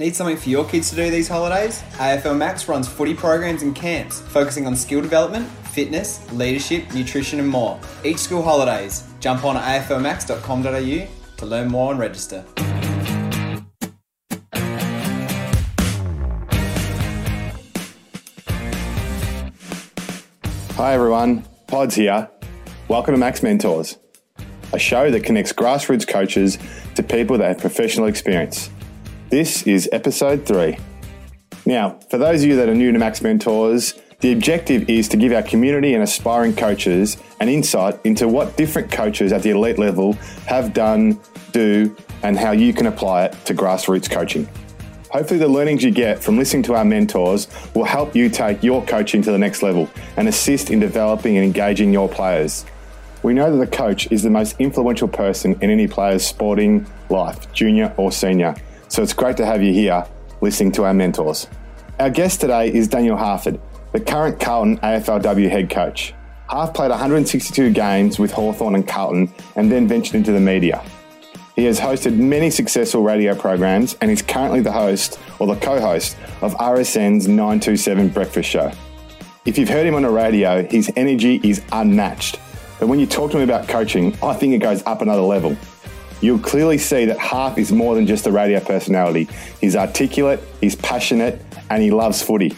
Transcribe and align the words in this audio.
Need 0.00 0.16
something 0.16 0.38
for 0.38 0.48
your 0.48 0.64
kids 0.64 0.88
to 0.88 0.96
do 0.96 1.10
these 1.10 1.28
holidays? 1.28 1.82
AFL 1.98 2.34
Max 2.34 2.66
runs 2.66 2.88
footy 2.88 3.12
programs 3.12 3.60
and 3.60 3.76
camps 3.76 4.22
focusing 4.22 4.66
on 4.66 4.74
skill 4.74 5.02
development, 5.02 5.46
fitness, 5.74 6.26
leadership, 6.32 6.90
nutrition, 6.94 7.38
and 7.38 7.46
more. 7.46 7.78
Each 8.02 8.16
school 8.16 8.42
holidays. 8.42 9.06
Jump 9.20 9.44
on 9.44 9.56
aflmax.com.au 9.56 11.36
to 11.36 11.46
learn 11.46 11.68
more 11.68 11.90
and 11.90 12.00
register. 12.00 12.46
Hi 20.76 20.94
everyone, 20.94 21.44
Pods 21.66 21.94
here. 21.94 22.30
Welcome 22.88 23.12
to 23.12 23.20
Max 23.20 23.42
Mentors, 23.42 23.98
a 24.72 24.78
show 24.78 25.10
that 25.10 25.24
connects 25.24 25.52
grassroots 25.52 26.08
coaches 26.08 26.56
to 26.94 27.02
people 27.02 27.36
that 27.36 27.48
have 27.48 27.58
professional 27.58 28.06
experience. 28.06 28.70
This 29.30 29.64
is 29.64 29.88
episode 29.92 30.44
three. 30.44 30.76
Now, 31.64 32.00
for 32.10 32.18
those 32.18 32.42
of 32.42 32.48
you 32.48 32.56
that 32.56 32.68
are 32.68 32.74
new 32.74 32.90
to 32.90 32.98
Max 32.98 33.22
Mentors, 33.22 33.94
the 34.18 34.32
objective 34.32 34.90
is 34.90 35.08
to 35.10 35.16
give 35.16 35.32
our 35.32 35.44
community 35.44 35.94
and 35.94 36.02
aspiring 36.02 36.56
coaches 36.56 37.16
an 37.38 37.48
insight 37.48 38.00
into 38.02 38.26
what 38.26 38.56
different 38.56 38.90
coaches 38.90 39.32
at 39.32 39.44
the 39.44 39.50
elite 39.50 39.78
level 39.78 40.14
have 40.48 40.74
done, 40.74 41.20
do, 41.52 41.96
and 42.24 42.36
how 42.36 42.50
you 42.50 42.72
can 42.72 42.86
apply 42.86 43.26
it 43.26 43.44
to 43.44 43.54
grassroots 43.54 44.10
coaching. 44.10 44.48
Hopefully, 45.12 45.38
the 45.38 45.46
learnings 45.46 45.84
you 45.84 45.92
get 45.92 46.20
from 46.20 46.36
listening 46.36 46.64
to 46.64 46.74
our 46.74 46.84
mentors 46.84 47.46
will 47.72 47.84
help 47.84 48.16
you 48.16 48.28
take 48.28 48.64
your 48.64 48.84
coaching 48.84 49.22
to 49.22 49.30
the 49.30 49.38
next 49.38 49.62
level 49.62 49.88
and 50.16 50.26
assist 50.26 50.70
in 50.70 50.80
developing 50.80 51.36
and 51.36 51.46
engaging 51.46 51.92
your 51.92 52.08
players. 52.08 52.66
We 53.22 53.34
know 53.34 53.56
that 53.56 53.64
the 53.64 53.76
coach 53.76 54.10
is 54.10 54.24
the 54.24 54.30
most 54.30 54.56
influential 54.58 55.06
person 55.06 55.52
in 55.60 55.70
any 55.70 55.86
player's 55.86 56.26
sporting 56.26 56.84
life, 57.10 57.52
junior 57.52 57.94
or 57.96 58.10
senior. 58.10 58.56
So 58.90 59.04
it's 59.04 59.12
great 59.12 59.36
to 59.36 59.46
have 59.46 59.62
you 59.62 59.72
here 59.72 60.04
listening 60.40 60.72
to 60.72 60.82
our 60.82 60.92
mentors. 60.92 61.46
Our 62.00 62.10
guest 62.10 62.40
today 62.40 62.74
is 62.74 62.88
Daniel 62.88 63.16
Harford, 63.16 63.60
the 63.92 64.00
current 64.00 64.40
Carlton 64.40 64.78
AFLW 64.78 65.48
head 65.48 65.70
coach. 65.70 66.12
Harf 66.48 66.74
played 66.74 66.90
162 66.90 67.70
games 67.70 68.18
with 68.18 68.32
Hawthorn 68.32 68.74
and 68.74 68.88
Carlton 68.88 69.32
and 69.54 69.70
then 69.70 69.86
ventured 69.86 70.16
into 70.16 70.32
the 70.32 70.40
media. 70.40 70.82
He 71.54 71.66
has 71.66 71.78
hosted 71.78 72.16
many 72.16 72.50
successful 72.50 73.04
radio 73.04 73.32
programs 73.36 73.94
and 74.00 74.10
is 74.10 74.22
currently 74.22 74.60
the 74.60 74.72
host 74.72 75.20
or 75.38 75.46
the 75.46 75.54
co 75.54 75.80
host 75.80 76.16
of 76.42 76.54
RSN's 76.54 77.28
927 77.28 78.08
Breakfast 78.08 78.50
Show. 78.50 78.72
If 79.46 79.56
you've 79.56 79.68
heard 79.68 79.86
him 79.86 79.94
on 79.94 80.02
the 80.02 80.10
radio, 80.10 80.66
his 80.66 80.92
energy 80.96 81.40
is 81.44 81.62
unmatched. 81.70 82.40
But 82.80 82.88
when 82.88 82.98
you 82.98 83.06
talk 83.06 83.30
to 83.30 83.38
him 83.38 83.48
about 83.48 83.68
coaching, 83.68 84.18
I 84.20 84.34
think 84.34 84.52
it 84.52 84.58
goes 84.58 84.82
up 84.84 85.00
another 85.00 85.22
level. 85.22 85.56
You'll 86.20 86.38
clearly 86.38 86.76
see 86.78 87.06
that 87.06 87.18
Harf 87.18 87.56
is 87.56 87.72
more 87.72 87.94
than 87.94 88.06
just 88.06 88.26
a 88.26 88.32
radio 88.32 88.60
personality. 88.60 89.28
He's 89.60 89.74
articulate, 89.74 90.40
he's 90.60 90.76
passionate, 90.76 91.40
and 91.70 91.82
he 91.82 91.90
loves 91.90 92.22
footy. 92.22 92.56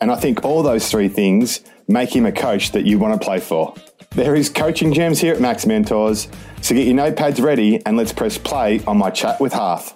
And 0.00 0.10
I 0.10 0.16
think 0.16 0.44
all 0.44 0.62
those 0.62 0.90
three 0.90 1.08
things 1.08 1.60
make 1.86 2.14
him 2.14 2.26
a 2.26 2.32
coach 2.32 2.72
that 2.72 2.84
you 2.84 2.98
want 2.98 3.20
to 3.20 3.24
play 3.24 3.38
for. 3.38 3.74
There 4.10 4.34
is 4.34 4.48
coaching 4.48 4.92
gems 4.92 5.20
here 5.20 5.34
at 5.34 5.40
Max 5.40 5.66
Mentors, 5.66 6.28
so 6.60 6.74
get 6.74 6.86
your 6.86 6.96
notepads 6.96 7.42
ready 7.42 7.80
and 7.86 7.96
let's 7.96 8.12
press 8.12 8.38
play 8.38 8.82
on 8.84 8.96
my 8.98 9.10
chat 9.10 9.40
with 9.40 9.52
Harf. 9.52 9.94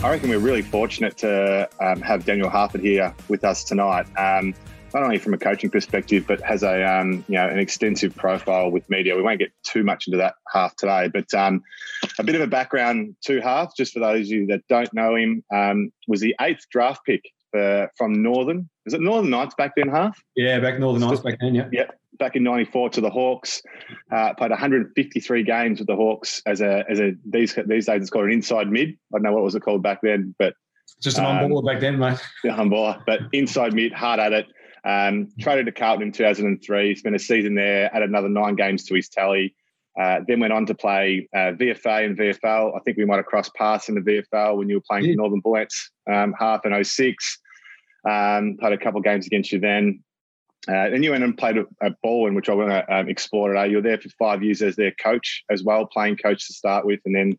I 0.00 0.10
reckon 0.10 0.30
we're 0.30 0.38
really 0.38 0.62
fortunate 0.62 1.16
to 1.18 1.68
um, 1.80 2.00
have 2.02 2.24
Daniel 2.24 2.48
Harford 2.48 2.82
here 2.82 3.12
with 3.28 3.42
us 3.42 3.64
tonight. 3.64 4.06
Um, 4.16 4.54
not 4.94 5.02
only 5.02 5.18
from 5.18 5.34
a 5.34 5.38
coaching 5.38 5.70
perspective, 5.70 6.24
but 6.26 6.40
has 6.42 6.62
a 6.62 6.84
um, 6.84 7.24
you 7.28 7.34
know 7.34 7.48
an 7.48 7.58
extensive 7.58 8.14
profile 8.16 8.70
with 8.70 8.88
media. 8.88 9.16
We 9.16 9.22
won't 9.22 9.38
get 9.38 9.52
too 9.64 9.84
much 9.84 10.06
into 10.06 10.18
that 10.18 10.34
Harf 10.48 10.76
today, 10.76 11.08
but 11.12 11.32
um, 11.34 11.62
a 12.18 12.24
bit 12.24 12.34
of 12.34 12.40
a 12.40 12.46
background 12.46 13.16
to 13.26 13.40
Harf, 13.40 13.72
just 13.76 13.92
for 13.92 14.00
those 14.00 14.26
of 14.26 14.32
you 14.32 14.46
that 14.46 14.62
don't 14.68 14.92
know 14.92 15.14
him, 15.14 15.44
um, 15.54 15.90
was 16.06 16.20
the 16.20 16.34
eighth 16.40 16.64
draft 16.70 17.00
pick 17.04 17.22
for, 17.50 17.90
from 17.96 18.22
Northern. 18.22 18.68
Was 18.84 18.94
it 18.94 19.00
Northern 19.00 19.30
Knights 19.30 19.54
back 19.56 19.72
then, 19.76 19.88
Harf. 19.88 20.16
Yeah, 20.36 20.60
back 20.60 20.78
Northern 20.78 21.02
Knights 21.02 21.20
back 21.20 21.38
then. 21.40 21.54
Yeah. 21.54 21.68
Yep. 21.72 21.98
Back 22.18 22.34
in 22.34 22.42
'94 22.42 22.90
to 22.90 23.00
the 23.00 23.10
Hawks, 23.10 23.62
uh, 24.10 24.34
played 24.34 24.50
153 24.50 25.42
games 25.44 25.78
with 25.78 25.86
the 25.86 25.94
Hawks 25.94 26.42
as 26.46 26.60
a 26.60 26.84
as 26.90 26.98
a 26.98 27.12
these 27.24 27.54
these 27.66 27.86
days 27.86 28.00
it's 28.00 28.10
called 28.10 28.24
an 28.24 28.32
inside 28.32 28.68
mid. 28.68 28.88
I 28.88 29.18
don't 29.18 29.22
know 29.22 29.32
what 29.34 29.44
was 29.44 29.54
it 29.54 29.60
called 29.60 29.84
back 29.84 30.00
then, 30.02 30.34
but 30.36 30.54
just 31.00 31.18
an 31.18 31.26
on 31.26 31.48
baller 31.48 31.64
back 31.64 31.80
then, 31.80 31.98
mate. 31.98 32.18
Yeah, 32.44 32.56
on 32.56 32.70
baller, 32.70 33.00
but 33.06 33.20
inside 33.32 33.72
mid, 33.72 33.92
hard 33.92 34.18
at 34.18 34.32
it. 34.32 34.46
Um, 34.88 35.28
traded 35.38 35.66
to 35.66 35.72
Carlton 35.72 36.06
in 36.06 36.12
2003, 36.12 36.94
spent 36.96 37.14
a 37.14 37.18
season 37.18 37.54
there, 37.54 37.94
added 37.94 38.08
another 38.08 38.30
nine 38.30 38.56
games 38.56 38.84
to 38.84 38.94
his 38.94 39.08
tally. 39.08 39.54
Uh, 40.00 40.20
then 40.26 40.40
went 40.40 40.52
on 40.52 40.64
to 40.64 40.74
play 40.74 41.28
uh, 41.34 41.52
VFA 41.52 42.06
and 42.06 42.16
VFL. 42.16 42.74
I 42.74 42.80
think 42.80 42.96
we 42.96 43.04
might 43.04 43.16
have 43.16 43.26
crossed 43.26 43.54
paths 43.54 43.88
in 43.88 43.96
the 43.96 44.00
VFL 44.00 44.56
when 44.56 44.68
you 44.68 44.76
were 44.76 44.84
playing 44.88 45.04
yeah. 45.04 45.12
for 45.12 45.16
Northern 45.16 45.40
Bullants, 45.40 45.90
um, 46.10 46.32
Harf 46.38 46.64
in 46.64 46.84
06. 46.84 47.38
Um, 48.08 48.56
played 48.58 48.72
a 48.72 48.78
couple 48.78 48.98
of 48.98 49.04
games 49.04 49.26
against 49.26 49.52
you 49.52 49.58
then. 49.58 50.02
Uh, 50.66 50.88
then 50.90 51.02
you 51.02 51.10
went 51.10 51.24
and 51.24 51.36
played 51.36 51.56
at 51.58 52.02
Balwyn, 52.04 52.34
which 52.34 52.48
I 52.48 52.54
want 52.54 52.70
to 52.70 52.94
um, 52.94 53.08
explore 53.08 53.48
today. 53.48 53.68
You 53.68 53.76
were 53.76 53.82
there 53.82 53.98
for 53.98 54.08
five 54.18 54.42
years 54.42 54.62
as 54.62 54.76
their 54.76 54.92
coach 54.92 55.44
as 55.50 55.62
well, 55.62 55.86
playing 55.86 56.16
coach 56.16 56.46
to 56.46 56.54
start 56.54 56.86
with, 56.86 57.00
and 57.04 57.14
then 57.14 57.38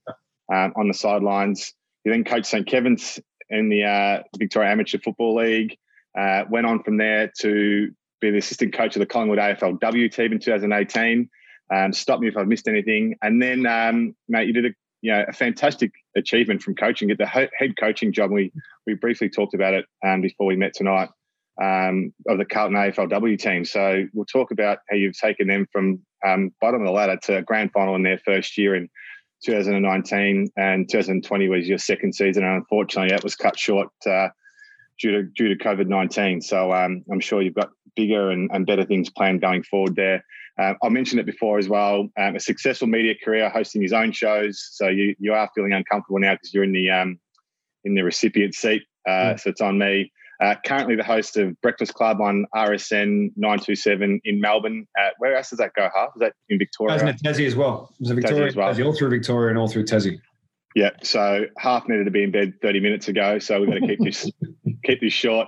um, 0.54 0.74
on 0.76 0.88
the 0.88 0.94
sidelines. 0.94 1.74
You 2.04 2.12
then 2.12 2.24
coached 2.24 2.48
St 2.48 2.68
Kevin's 2.68 3.20
in 3.50 3.70
the 3.70 3.84
uh, 3.84 4.24
Victoria 4.38 4.72
Amateur 4.72 5.00
Football 5.00 5.36
League. 5.36 5.78
Uh, 6.19 6.44
went 6.50 6.66
on 6.66 6.84
from 6.84 6.97
there 6.97 7.31
to 7.40 7.90
be 8.19 8.31
the 8.31 8.38
assistant 8.38 8.74
coach 8.74 8.96
of 8.96 9.00
the 9.00 9.06
Collingwood 9.06 9.40
AFLW 9.40 10.12
team 10.12 10.34
in 10.34 10.40
2018. 10.40 11.30
Um, 11.74 11.94
stop 11.94 12.19
me 12.19 12.28
if 12.28 12.35
I've 12.35 12.47
missed 12.47 12.68
anything. 12.68 13.16
And 13.22 13.41
then, 13.41 13.66
um, 13.66 14.16
mate, 14.28 14.47
you 14.47 14.53
did 14.53 14.66
a 14.66 14.69
you 15.02 15.13
know 15.13 15.24
a 15.28 15.31
fantastic 15.31 15.91
achievement 16.18 16.62
from 16.62 16.75
coaching. 16.75 17.07
Get 17.07 17.19
the 17.19 17.25
head 17.25 17.78
coaching 17.80 18.12
job. 18.12 18.31
We 18.31 18.52
we 18.85 18.96
briefly 18.96 19.30
talked 19.30 19.53
about 19.53 19.74
it 19.74 19.85
um, 20.06 20.22
before 20.22 20.46
we 20.46 20.57
met 20.57 20.74
tonight 20.74 21.09
um, 21.62 22.13
of 22.28 22.38
the 22.38 22.46
Carlton 22.46 22.75
AFLW 22.75 23.40
team. 23.40 23.63
So 23.63 24.06
we'll 24.13 24.25
talk 24.25 24.51
about 24.51 24.80
how 24.90 24.97
you've 24.97 25.18
taken 25.18 25.47
them 25.47 25.68
from 25.72 26.00
um, 26.25 26.51
bottom 26.59 26.81
of 26.81 26.88
the 26.88 26.91
ladder 26.91 27.18
to 27.24 27.44
grand 27.44 27.72
final 27.72 27.96
in 27.96 28.03
their 28.03 28.19
first 28.25 28.57
year 28.57 28.75
in 28.75 28.90
2019, 29.46 30.50
and 30.57 30.90
2020 30.90 31.47
was 31.47 31.68
your 31.68 31.78
second 31.78 32.13
season. 32.13 32.44
And 32.44 32.57
unfortunately, 32.57 33.12
that 33.12 33.24
was 33.24 33.36
cut 33.36 33.57
short. 33.57 33.90
Uh, 34.06 34.30
due 35.00 35.12
to 35.12 35.24
due 35.24 35.56
to 35.56 35.64
COVID 35.64 35.88
nineteen. 35.88 36.42
So 36.42 36.72
um, 36.74 37.04
I'm 37.12 37.20
sure 37.20 37.42
you've 37.42 37.56
got 37.56 37.70
bigger 37.96 38.30
and, 38.32 38.50
and, 38.54 38.66
better 38.66 38.86
things 38.86 39.10
planned 39.10 39.42
going 39.42 39.64
forward 39.64 39.96
there. 39.96 40.24
Uh, 40.60 40.74
I 40.84 40.90
mentioned 40.90 41.20
it 41.20 41.26
before 41.26 41.58
as 41.58 41.68
well. 41.68 42.08
Um, 42.18 42.36
a 42.36 42.40
successful 42.40 42.88
media 42.88 43.16
career, 43.24 43.50
hosting 43.50 43.82
his 43.82 43.94
own 43.94 44.12
shows. 44.12 44.70
So 44.74 44.88
you 44.88 45.16
you 45.20 45.34
are 45.34 45.50
feeling 45.56 45.74
uncomfortable 45.74 46.20
now 46.20 46.34
because 46.34 46.54
you're 46.54 46.64
in 46.64 46.74
the 46.74 46.90
um, 46.92 47.20
in 47.84 47.96
the 47.96 48.04
recipient 48.04 48.56
seat. 48.56 48.84
Uh, 49.08 49.12
mm. 49.12 49.40
So 49.40 49.50
it's 49.50 49.62
on 49.62 49.78
me. 49.78 50.12
Uh, 50.42 50.56
currently 50.66 50.96
the 50.96 51.04
host 51.04 51.36
of 51.36 51.60
Breakfast 51.62 51.94
Club 51.94 52.22
on 52.22 52.46
RSN 52.56 53.31
927 53.36 54.22
in 54.24 54.40
Melbourne. 54.40 54.88
Uh, 54.98 55.10
where 55.18 55.36
else 55.36 55.50
does 55.50 55.60
that 55.60 55.74
go, 55.76 55.90
Harf? 55.94 56.12
Is 56.16 56.22
that 56.22 56.34
in 56.48 56.58
Victoria? 56.58 56.96
It 56.96 57.04
was 57.04 57.12
in 57.12 57.18
Tassie 57.18 57.46
as 57.46 57.58
well. 57.58 57.94
It 58.00 58.14
Victoria, 58.14 58.46
Tassie 58.46 58.48
as 58.48 58.56
well. 58.56 58.74
Tassie, 58.74 58.86
all 58.86 58.94
through 58.94 59.10
Victoria 59.10 59.50
and 59.50 59.58
all 59.58 59.68
through 59.68 59.84
Tassie. 59.84 60.18
Yeah, 60.76 60.92
so 61.04 61.46
Harf 61.58 61.90
needed 61.90 62.06
to 62.06 62.12
be 62.12 62.24
in 62.24 62.31
bed 62.31 62.54
30 62.62 62.80
minutes 62.80 63.10
ago, 63.10 63.40
so 63.40 63.60
we've 63.60 63.70
got 63.70 63.80
to 63.80 63.88
keep 63.88 64.00
this 64.00 64.31
keep 64.84 65.02
this 65.02 65.14
short. 65.14 65.48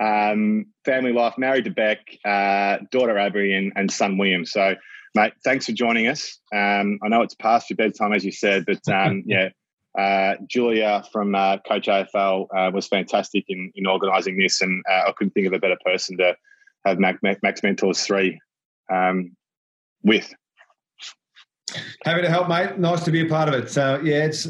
Um, 0.00 0.66
family 0.84 1.12
life, 1.12 1.34
married 1.38 1.64
to 1.64 1.70
Beck, 1.70 1.98
uh, 2.24 2.78
daughter 2.90 3.18
Abby, 3.18 3.54
and, 3.54 3.72
and, 3.76 3.90
son 3.90 4.18
William. 4.18 4.44
So, 4.44 4.74
mate, 5.14 5.32
thanks 5.44 5.66
for 5.66 5.72
joining 5.72 6.06
us. 6.06 6.38
Um, 6.54 6.98
I 7.02 7.08
know 7.08 7.22
it's 7.22 7.34
past 7.34 7.70
your 7.70 7.76
bedtime, 7.76 8.12
as 8.12 8.24
you 8.24 8.32
said, 8.32 8.64
but 8.66 8.86
um, 8.92 9.22
yeah, 9.26 9.48
uh, 9.98 10.36
Julia 10.46 11.02
from 11.12 11.34
uh, 11.34 11.58
Coach 11.66 11.86
AFL 11.86 12.46
uh, 12.56 12.70
was 12.72 12.86
fantastic 12.86 13.44
in, 13.48 13.72
in 13.74 13.86
organising 13.86 14.38
this, 14.38 14.60
and 14.60 14.82
uh, 14.88 15.08
I 15.08 15.12
couldn't 15.16 15.32
think 15.32 15.46
of 15.46 15.52
a 15.52 15.58
better 15.58 15.78
person 15.84 16.16
to 16.18 16.36
have 16.84 16.98
Max, 16.98 17.18
Max 17.42 17.62
Mentors 17.62 18.00
3 18.02 18.38
um, 18.92 19.36
with. 20.02 20.32
Happy 22.04 22.22
to 22.22 22.30
help, 22.30 22.48
mate. 22.48 22.78
Nice 22.78 23.04
to 23.04 23.10
be 23.10 23.20
a 23.20 23.26
part 23.26 23.48
of 23.48 23.54
it. 23.54 23.70
So 23.70 24.00
yeah, 24.02 24.24
it's 24.24 24.46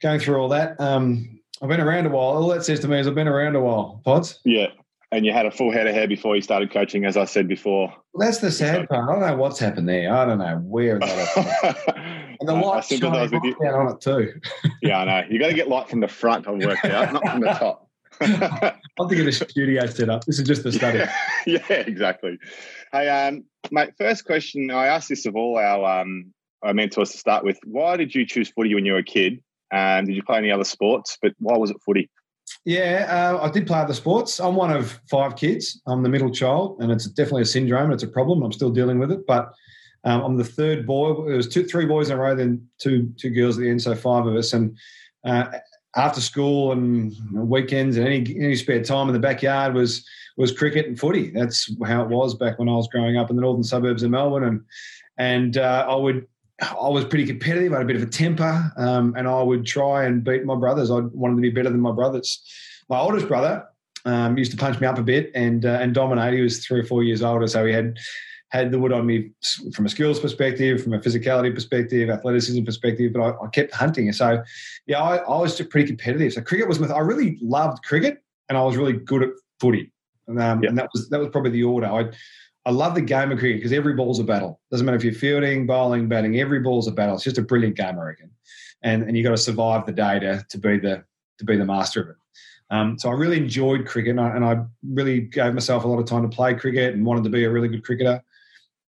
going 0.00 0.20
through 0.20 0.36
all 0.36 0.48
that. 0.48 0.80
Um, 0.80 1.40
I've 1.64 1.70
been 1.70 1.80
around 1.80 2.04
a 2.04 2.10
while. 2.10 2.36
All 2.36 2.48
that 2.48 2.62
says 2.62 2.80
to 2.80 2.88
me 2.88 2.98
is 2.98 3.06
I've 3.06 3.14
been 3.14 3.26
around 3.26 3.56
a 3.56 3.60
while. 3.60 4.02
Pods. 4.04 4.38
Yeah, 4.44 4.66
and 5.10 5.24
you 5.24 5.32
had 5.32 5.46
a 5.46 5.50
full 5.50 5.72
head 5.72 5.86
of 5.86 5.94
hair 5.94 6.06
before 6.06 6.36
you 6.36 6.42
started 6.42 6.70
coaching, 6.70 7.06
as 7.06 7.16
I 7.16 7.24
said 7.24 7.48
before. 7.48 7.88
Well, 8.12 8.28
that's 8.28 8.40
the 8.40 8.50
sad 8.50 8.86
part. 8.86 9.08
I 9.08 9.12
don't 9.12 9.22
know 9.22 9.36
what's 9.38 9.58
happened 9.58 9.88
there. 9.88 10.14
I 10.14 10.26
don't 10.26 10.36
know 10.36 10.58
where 10.58 10.98
that. 10.98 12.36
and 12.38 12.46
the 12.46 12.52
light 12.52 12.84
shining 12.84 13.30
with 13.30 13.44
you. 13.44 13.56
down 13.62 13.74
on 13.74 13.94
it 13.94 14.00
too. 14.02 14.38
yeah, 14.82 14.98
I 14.98 15.04
know. 15.06 15.26
You 15.30 15.38
got 15.38 15.48
to 15.48 15.54
get 15.54 15.68
light 15.68 15.88
from 15.88 16.00
the 16.00 16.08
front. 16.08 16.46
I've 16.46 16.62
worked 16.62 16.84
out, 16.84 17.14
not 17.14 17.26
from 17.26 17.40
the 17.40 17.46
top. 17.46 17.88
I'm 18.20 19.08
thinking 19.08 19.20
of 19.20 19.26
the 19.26 19.32
studio 19.32 19.86
setup. 19.86 20.26
This 20.26 20.38
is 20.38 20.46
just 20.46 20.64
the 20.64 20.72
study. 20.72 20.98
yeah, 21.46 21.62
exactly. 21.70 22.38
Hey, 22.92 23.08
um, 23.08 23.44
mate. 23.70 23.94
First 23.96 24.26
question. 24.26 24.70
I 24.70 24.88
asked 24.88 25.08
this 25.08 25.24
of 25.24 25.34
all 25.34 25.56
our 25.56 26.02
um, 26.02 26.34
our 26.62 26.74
mentors 26.74 27.12
to 27.12 27.16
start 27.16 27.42
with. 27.42 27.58
Why 27.64 27.96
did 27.96 28.14
you 28.14 28.26
choose 28.26 28.50
footy 28.50 28.74
when 28.74 28.84
you 28.84 28.92
were 28.92 28.98
a 28.98 29.02
kid? 29.02 29.42
Um, 29.72 30.04
did 30.06 30.14
you 30.16 30.22
play 30.22 30.38
any 30.38 30.50
other 30.50 30.64
sports? 30.64 31.18
But 31.20 31.32
why 31.38 31.56
was 31.56 31.70
it 31.70 31.76
footy? 31.84 32.10
Yeah, 32.64 33.06
uh, 33.08 33.46
I 33.46 33.50
did 33.50 33.66
play 33.66 33.78
other 33.78 33.94
sports. 33.94 34.40
I'm 34.40 34.54
one 34.56 34.70
of 34.72 35.00
five 35.10 35.36
kids. 35.36 35.80
I'm 35.86 36.02
the 36.02 36.08
middle 36.08 36.30
child, 36.30 36.78
and 36.80 36.90
it's 36.92 37.06
definitely 37.06 37.42
a 37.42 37.46
syndrome. 37.46 37.92
It's 37.92 38.02
a 38.02 38.08
problem. 38.08 38.42
I'm 38.42 38.52
still 38.52 38.70
dealing 38.70 38.98
with 38.98 39.10
it. 39.10 39.26
But 39.26 39.52
Um, 40.06 40.20
I'm 40.20 40.36
the 40.36 40.44
third 40.44 40.86
boy. 40.86 41.26
There 41.26 41.36
was 41.36 41.48
two, 41.48 41.64
three 41.64 41.86
boys 41.86 42.10
in 42.10 42.18
a 42.18 42.20
row, 42.20 42.34
then 42.34 42.68
two 42.78 43.12
two 43.16 43.30
girls 43.30 43.56
at 43.56 43.62
the 43.62 43.70
end, 43.70 43.80
so 43.80 43.94
five 43.94 44.26
of 44.26 44.36
us. 44.36 44.52
And 44.52 44.76
uh, 45.24 45.46
after 45.96 46.20
school 46.20 46.72
and 46.72 47.14
weekends 47.32 47.96
and 47.96 48.06
any 48.06 48.20
any 48.36 48.56
spare 48.56 48.84
time 48.84 49.08
in 49.08 49.14
the 49.14 49.28
backyard 49.28 49.74
was 49.74 50.04
was 50.36 50.52
cricket 50.52 50.86
and 50.86 50.98
footy. 50.98 51.30
That's 51.30 51.74
how 51.86 52.02
it 52.02 52.10
was 52.10 52.34
back 52.34 52.58
when 52.58 52.68
I 52.68 52.76
was 52.76 52.88
growing 52.88 53.16
up 53.16 53.30
in 53.30 53.36
the 53.36 53.42
northern 53.42 53.64
suburbs 53.64 54.02
of 54.02 54.10
Melbourne. 54.10 54.44
And 54.44 54.60
and 55.16 55.56
uh, 55.56 55.86
I 55.88 55.94
would 55.94 56.26
I 56.60 56.88
was 56.88 57.04
pretty 57.04 57.26
competitive. 57.26 57.72
I 57.72 57.78
had 57.78 57.84
a 57.84 57.86
bit 57.86 57.96
of 57.96 58.02
a 58.02 58.06
temper, 58.06 58.72
um, 58.76 59.14
and 59.16 59.26
I 59.26 59.42
would 59.42 59.66
try 59.66 60.04
and 60.04 60.22
beat 60.22 60.44
my 60.44 60.54
brothers. 60.54 60.90
I 60.90 61.00
wanted 61.00 61.36
to 61.36 61.42
be 61.42 61.50
better 61.50 61.70
than 61.70 61.80
my 61.80 61.92
brothers. 61.92 62.42
My 62.88 62.98
oldest 62.98 63.26
brother 63.26 63.66
um, 64.04 64.38
used 64.38 64.52
to 64.52 64.56
punch 64.56 64.80
me 64.80 64.86
up 64.86 64.98
a 64.98 65.02
bit 65.02 65.32
and 65.34 65.66
uh, 65.66 65.78
and 65.80 65.94
dominate. 65.94 66.34
He 66.34 66.40
was 66.40 66.64
three 66.64 66.80
or 66.80 66.84
four 66.84 67.02
years 67.02 67.22
older, 67.22 67.46
so 67.48 67.66
he 67.66 67.72
had 67.72 67.98
had 68.50 68.70
the 68.70 68.78
wood 68.78 68.92
on 68.92 69.04
me 69.04 69.30
from 69.74 69.86
a 69.86 69.88
skills 69.88 70.20
perspective, 70.20 70.80
from 70.80 70.92
a 70.92 71.00
physicality 71.00 71.52
perspective, 71.52 72.08
athleticism 72.08 72.62
perspective. 72.62 73.12
But 73.12 73.22
I, 73.22 73.44
I 73.44 73.48
kept 73.48 73.74
hunting, 73.74 74.12
so 74.12 74.42
yeah, 74.86 75.02
I, 75.02 75.16
I, 75.16 75.40
was 75.40 75.60
pretty 75.62 75.88
competitive. 75.88 76.34
So 76.34 76.40
cricket 76.40 76.68
was. 76.68 76.78
My. 76.78 76.86
I 76.86 77.00
really 77.00 77.36
loved 77.40 77.82
cricket, 77.82 78.22
and 78.48 78.56
I 78.56 78.62
was 78.62 78.76
really 78.76 78.92
good 78.92 79.24
at 79.24 79.30
footy, 79.58 79.90
and, 80.28 80.40
um, 80.40 80.62
yep. 80.62 80.70
and 80.70 80.78
that 80.78 80.90
was 80.94 81.08
that 81.08 81.18
was 81.18 81.30
probably 81.30 81.50
the 81.50 81.64
order. 81.64 81.86
I 81.86 82.10
I 82.66 82.70
love 82.70 82.94
the 82.94 83.02
game 83.02 83.30
of 83.30 83.38
cricket 83.38 83.58
because 83.58 83.72
every 83.72 83.94
ball's 83.94 84.20
a 84.20 84.24
battle. 84.24 84.60
Doesn't 84.70 84.86
matter 84.86 84.96
if 84.96 85.04
you're 85.04 85.12
fielding, 85.12 85.66
bowling, 85.66 86.08
batting. 86.08 86.38
Every 86.40 86.60
ball's 86.60 86.88
a 86.88 86.92
battle. 86.92 87.14
It's 87.14 87.24
just 87.24 87.38
a 87.38 87.42
brilliant 87.42 87.76
game, 87.76 87.98
I 87.98 88.02
reckon. 88.02 88.30
And 88.82 89.02
and 89.02 89.16
you've 89.16 89.24
got 89.24 89.30
to 89.30 89.36
survive 89.36 89.86
the 89.86 89.92
day 89.92 90.18
to 90.20 90.44
to 90.48 90.58
be 90.58 90.78
the 90.78 91.04
to 91.38 91.44
be 91.44 91.56
the 91.56 91.64
master 91.64 92.02
of 92.02 92.08
it. 92.10 92.16
Um, 92.70 92.98
so 92.98 93.10
I 93.10 93.12
really 93.12 93.36
enjoyed 93.36 93.86
cricket, 93.86 94.10
and 94.10 94.20
I, 94.20 94.30
and 94.30 94.44
I, 94.44 94.64
really 94.88 95.20
gave 95.20 95.52
myself 95.52 95.84
a 95.84 95.88
lot 95.88 95.98
of 95.98 96.06
time 96.06 96.22
to 96.22 96.34
play 96.34 96.54
cricket 96.54 96.94
and 96.94 97.04
wanted 97.04 97.24
to 97.24 97.30
be 97.30 97.44
a 97.44 97.50
really 97.50 97.68
good 97.68 97.84
cricketer. 97.84 98.22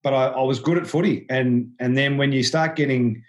But 0.03 0.15
I, 0.15 0.27
I 0.29 0.43
was 0.43 0.59
good 0.59 0.79
at 0.79 0.87
footy, 0.87 1.27
and 1.29 1.71
and 1.79 1.97
then 1.97 2.17
when 2.17 2.33
you 2.33 2.43
start 2.43 2.77
getting 2.77 3.23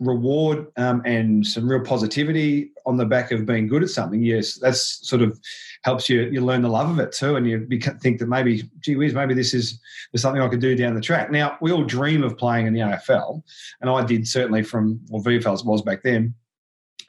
reward 0.00 0.66
um, 0.76 1.02
and 1.06 1.46
some 1.46 1.68
real 1.68 1.80
positivity 1.80 2.72
on 2.84 2.96
the 2.96 3.06
back 3.06 3.30
of 3.30 3.46
being 3.46 3.68
good 3.68 3.82
at 3.82 3.90
something, 3.90 4.22
yes, 4.22 4.56
that's 4.56 5.08
sort 5.08 5.22
of 5.22 5.38
helps 5.86 6.10
you 6.10 6.22
you 6.32 6.44
learn 6.44 6.62
the 6.62 6.68
love 6.68 6.90
of 6.90 6.98
it 6.98 7.12
too, 7.12 7.36
and 7.36 7.46
you 7.46 7.64
think 8.00 8.18
that 8.18 8.26
maybe, 8.26 8.68
gee 8.80 8.96
whiz, 8.96 9.14
maybe 9.14 9.34
this 9.34 9.54
is 9.54 9.78
there's 10.10 10.20
something 10.20 10.42
I 10.42 10.48
could 10.48 10.60
do 10.60 10.74
down 10.74 10.96
the 10.96 11.00
track. 11.00 11.30
Now 11.30 11.56
we 11.60 11.70
all 11.70 11.84
dream 11.84 12.24
of 12.24 12.36
playing 12.36 12.66
in 12.66 12.72
the 12.72 12.80
AFL, 12.80 13.40
and 13.80 13.88
I 13.88 14.04
did 14.04 14.26
certainly 14.26 14.64
from 14.64 15.00
well 15.08 15.22
VFL 15.22 15.64
was 15.64 15.82
back 15.82 16.02
then, 16.02 16.34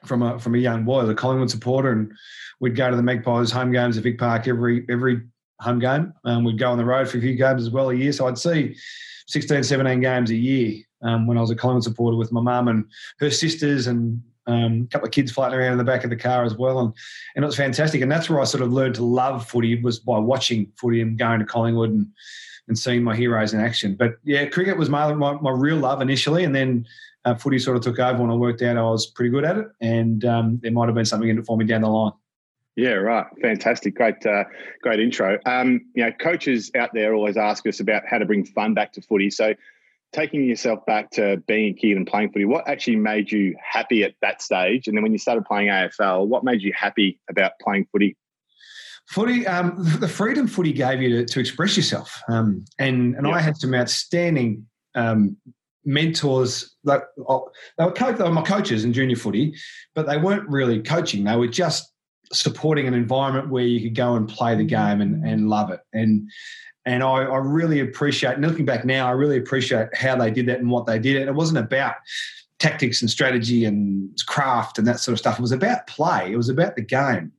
from 0.04 0.22
a 0.22 0.38
from 0.38 0.54
a 0.54 0.58
young 0.58 0.84
boy, 0.84 1.00
as 1.02 1.08
a 1.08 1.14
Collingwood 1.14 1.50
supporter, 1.50 1.90
and 1.90 2.12
we'd 2.60 2.76
go 2.76 2.88
to 2.88 2.96
the 2.96 3.02
Magpies 3.02 3.50
home 3.50 3.72
games 3.72 3.96
at 3.96 4.04
Vic 4.04 4.16
Park 4.16 4.46
every 4.46 4.86
every 4.88 5.22
home 5.60 5.80
game. 5.80 6.14
Um, 6.24 6.44
we'd 6.44 6.56
go 6.56 6.70
on 6.70 6.78
the 6.78 6.84
road 6.84 7.08
for 7.08 7.18
a 7.18 7.20
few 7.20 7.34
games 7.34 7.62
as 7.62 7.70
well 7.70 7.90
a 7.90 7.94
year, 7.94 8.12
so 8.12 8.28
I'd 8.28 8.38
see 8.38 8.76
16, 9.26 9.64
17 9.64 10.00
games 10.00 10.30
a 10.30 10.36
year 10.36 10.84
um, 11.02 11.26
when 11.26 11.36
I 11.36 11.40
was 11.40 11.50
a 11.50 11.56
Collingwood 11.56 11.82
supporter 11.82 12.16
with 12.16 12.30
my 12.30 12.40
mum 12.40 12.68
and 12.68 12.84
her 13.18 13.30
sisters 13.32 13.88
and 13.88 14.22
um, 14.48 14.82
a 14.82 14.86
couple 14.90 15.06
of 15.06 15.12
kids 15.12 15.30
floating 15.30 15.58
around 15.58 15.72
in 15.72 15.78
the 15.78 15.84
back 15.84 16.02
of 16.02 16.10
the 16.10 16.16
car 16.16 16.42
as 16.42 16.56
well, 16.56 16.80
and 16.80 16.92
and 17.36 17.44
it 17.44 17.46
was 17.46 17.56
fantastic. 17.56 18.00
And 18.00 18.10
that's 18.10 18.28
where 18.28 18.40
I 18.40 18.44
sort 18.44 18.62
of 18.62 18.72
learned 18.72 18.96
to 18.96 19.04
love 19.04 19.46
footy 19.46 19.80
was 19.80 20.00
by 20.00 20.18
watching 20.18 20.72
footy 20.76 21.00
and 21.00 21.18
going 21.18 21.38
to 21.38 21.46
Collingwood 21.46 21.90
and 21.90 22.06
and 22.66 22.78
seeing 22.78 23.02
my 23.02 23.14
heroes 23.14 23.54
in 23.54 23.60
action. 23.60 23.94
But 23.94 24.14
yeah, 24.24 24.46
cricket 24.46 24.76
was 24.76 24.88
my 24.88 25.12
my, 25.12 25.34
my 25.34 25.50
real 25.50 25.76
love 25.76 26.00
initially, 26.00 26.44
and 26.44 26.54
then 26.54 26.86
uh, 27.24 27.34
footy 27.34 27.58
sort 27.58 27.76
of 27.76 27.82
took 27.82 27.98
over 27.98 28.20
when 28.20 28.30
I 28.30 28.34
worked 28.34 28.62
out 28.62 28.76
I 28.76 28.82
was 28.82 29.06
pretty 29.06 29.30
good 29.30 29.44
at 29.44 29.58
it, 29.58 29.66
and 29.80 30.24
um, 30.24 30.58
there 30.62 30.72
might 30.72 30.86
have 30.86 30.94
been 30.94 31.04
something 31.04 31.28
in 31.28 31.38
it 31.38 31.46
for 31.46 31.56
me 31.56 31.64
down 31.64 31.82
the 31.82 31.88
line. 31.88 32.12
Yeah, 32.78 32.92
right. 32.92 33.26
Fantastic. 33.42 33.96
Great, 33.96 34.24
uh, 34.24 34.44
great 34.82 35.00
intro. 35.00 35.36
Um, 35.46 35.80
you 35.94 36.04
know, 36.04 36.12
coaches 36.12 36.70
out 36.76 36.90
there 36.94 37.12
always 37.12 37.36
ask 37.36 37.66
us 37.66 37.80
about 37.80 38.04
how 38.06 38.18
to 38.18 38.24
bring 38.24 38.44
fun 38.44 38.72
back 38.72 38.92
to 38.92 39.02
footy. 39.02 39.30
So, 39.30 39.54
taking 40.12 40.44
yourself 40.44 40.84
back 40.86 41.10
to 41.10 41.36
being 41.46 41.74
a 41.74 41.78
kid 41.78 41.96
and 41.96 42.06
playing 42.06 42.32
footy, 42.32 42.44
what 42.44 42.68
actually 42.68 42.96
made 42.96 43.30
you 43.30 43.54
happy 43.62 44.02
at 44.02 44.14
that 44.22 44.40
stage? 44.42 44.88
And 44.88 44.96
then 44.96 45.02
when 45.02 45.12
you 45.12 45.18
started 45.18 45.44
playing 45.44 45.68
AFL, 45.68 46.26
what 46.26 46.44
made 46.44 46.62
you 46.62 46.72
happy 46.74 47.20
about 47.28 47.52
playing 47.60 47.86
footy? 47.92 48.16
Footy, 49.08 49.46
um, 49.46 49.74
the 50.00 50.08
freedom 50.08 50.46
footy 50.46 50.72
gave 50.72 51.00
you 51.00 51.08
to, 51.08 51.24
to 51.24 51.40
express 51.40 51.76
yourself, 51.78 52.20
um, 52.28 52.62
and 52.78 53.14
and 53.16 53.26
I 53.26 53.40
had 53.40 53.56
some 53.56 53.74
outstanding 53.74 54.66
um, 54.94 55.34
mentors. 55.86 56.76
Like 56.84 57.04
oh, 57.26 57.48
they 57.78 57.86
were, 57.86 57.92
co- 57.92 58.12
they 58.12 58.24
were 58.24 58.30
my 58.30 58.42
coaches 58.42 58.84
in 58.84 58.92
junior 58.92 59.16
footy, 59.16 59.54
but 59.94 60.06
they 60.06 60.18
weren't 60.18 60.46
really 60.50 60.82
coaching. 60.82 61.24
They 61.24 61.36
were 61.36 61.48
just 61.48 61.90
supporting 62.32 62.86
an 62.86 62.92
environment 62.92 63.48
where 63.48 63.64
you 63.64 63.80
could 63.80 63.96
go 63.96 64.14
and 64.14 64.28
play 64.28 64.54
the 64.54 64.64
game 64.64 65.00
and, 65.00 65.26
and 65.26 65.48
love 65.48 65.70
it. 65.70 65.80
And 65.92 66.28
and 66.88 67.02
I, 67.02 67.24
I 67.24 67.36
really 67.36 67.80
appreciate, 67.80 68.34
and 68.34 68.46
looking 68.46 68.64
back 68.64 68.84
now, 68.84 69.06
I 69.06 69.10
really 69.10 69.36
appreciate 69.36 69.94
how 69.94 70.16
they 70.16 70.30
did 70.30 70.46
that 70.46 70.58
and 70.58 70.70
what 70.70 70.86
they 70.86 70.98
did. 70.98 71.16
And 71.16 71.28
it 71.28 71.34
wasn't 71.34 71.58
about 71.58 71.96
tactics 72.58 73.02
and 73.02 73.10
strategy 73.10 73.66
and 73.66 74.10
craft 74.26 74.78
and 74.78 74.86
that 74.86 74.98
sort 74.98 75.12
of 75.12 75.18
stuff. 75.18 75.38
It 75.38 75.42
was 75.42 75.52
about 75.52 75.86
play. 75.86 76.32
It 76.32 76.36
was 76.36 76.48
about 76.48 76.76
the 76.76 76.82
game. 76.82 77.32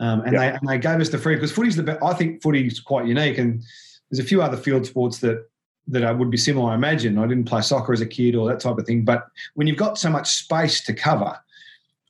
Um, 0.00 0.20
and, 0.20 0.32
yep. 0.32 0.40
they, 0.40 0.58
and 0.58 0.68
they 0.68 0.78
gave 0.78 1.00
us 1.00 1.08
the 1.08 1.18
free 1.18 1.34
because 1.34 1.50
footy's 1.50 1.76
the 1.76 1.82
best. 1.82 2.02
I 2.02 2.12
think 2.12 2.42
footy 2.42 2.66
is 2.66 2.80
quite 2.80 3.06
unique, 3.06 3.38
and 3.38 3.62
there's 4.10 4.24
a 4.24 4.28
few 4.28 4.42
other 4.42 4.56
field 4.56 4.86
sports 4.86 5.18
that 5.20 5.48
that 5.88 6.18
would 6.18 6.30
be 6.30 6.36
similar. 6.36 6.72
I 6.72 6.74
imagine 6.74 7.18
I 7.18 7.26
didn't 7.26 7.44
play 7.44 7.62
soccer 7.62 7.92
as 7.92 8.00
a 8.00 8.06
kid 8.06 8.34
or 8.34 8.48
that 8.48 8.60
type 8.60 8.78
of 8.78 8.86
thing, 8.86 9.04
but 9.04 9.26
when 9.54 9.66
you've 9.66 9.76
got 9.76 9.98
so 9.98 10.10
much 10.10 10.30
space 10.30 10.84
to 10.84 10.94
cover, 10.94 11.38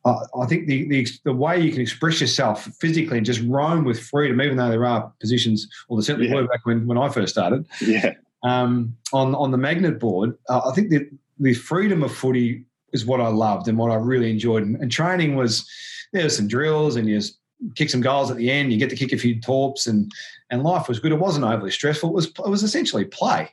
I 0.05 0.47
think 0.47 0.67
the, 0.67 0.87
the, 0.89 1.06
the 1.25 1.33
way 1.33 1.59
you 1.59 1.73
can 1.73 1.81
express 1.81 2.21
yourself 2.21 2.65
physically 2.79 3.17
and 3.17 3.25
just 3.25 3.41
roam 3.43 3.85
with 3.85 4.01
freedom, 4.01 4.41
even 4.43 4.59
though 4.59 4.69
there 4.69 4.85
are 4.85 5.11
positions, 5.19 5.67
or 5.89 5.97
there 5.97 6.05
certainly 6.05 6.29
yeah. 6.29 6.35
were 6.35 6.47
back 6.47 6.67
when, 6.67 6.87
when 6.87 6.99
I 6.99 7.09
first 7.09 7.33
started. 7.33 7.67
Yeah. 7.81 8.15
Um, 8.43 8.95
on 9.15 9.35
on 9.35 9.51
the 9.51 9.56
magnet 9.56 9.99
board, 9.99 10.37
uh, 10.51 10.61
I 10.69 10.75
think 10.75 10.91
the 10.91 11.09
the 11.41 11.55
freedom 11.55 12.03
of 12.03 12.15
footy 12.15 12.65
is 12.93 13.06
what 13.06 13.21
I 13.21 13.29
loved 13.29 13.67
and 13.69 13.79
what 13.79 13.91
I 13.91 13.95
really 13.95 14.31
enjoyed. 14.31 14.62
And, 14.62 14.77
and 14.77 14.93
training 14.93 15.37
was 15.37 15.69
there 16.12 16.25
were 16.25 16.29
some 16.29 16.47
drills 16.47 16.97
and 16.97 17.09
you 17.09 17.21
kick 17.75 17.89
some 17.89 18.03
goals 18.03 18.31
at 18.31 18.37
the 18.37 18.51
end. 18.51 18.73
You 18.73 18.79
get 18.79 18.91
to 18.91 18.97
kick 18.97 19.12
a 19.12 19.19
few 19.19 19.41
torps 19.41 19.87
and 19.87 20.12
and 20.51 20.62
life 20.62 20.89
was 20.89 20.99
good. 20.99 21.12
It 21.12 21.19
wasn't 21.19 21.47
overly 21.47 21.71
stressful. 21.71 22.11
It 22.11 22.15
was 22.15 22.27
it 22.27 22.51
was 22.51 22.62
essentially 22.62 23.06
play. 23.06 23.51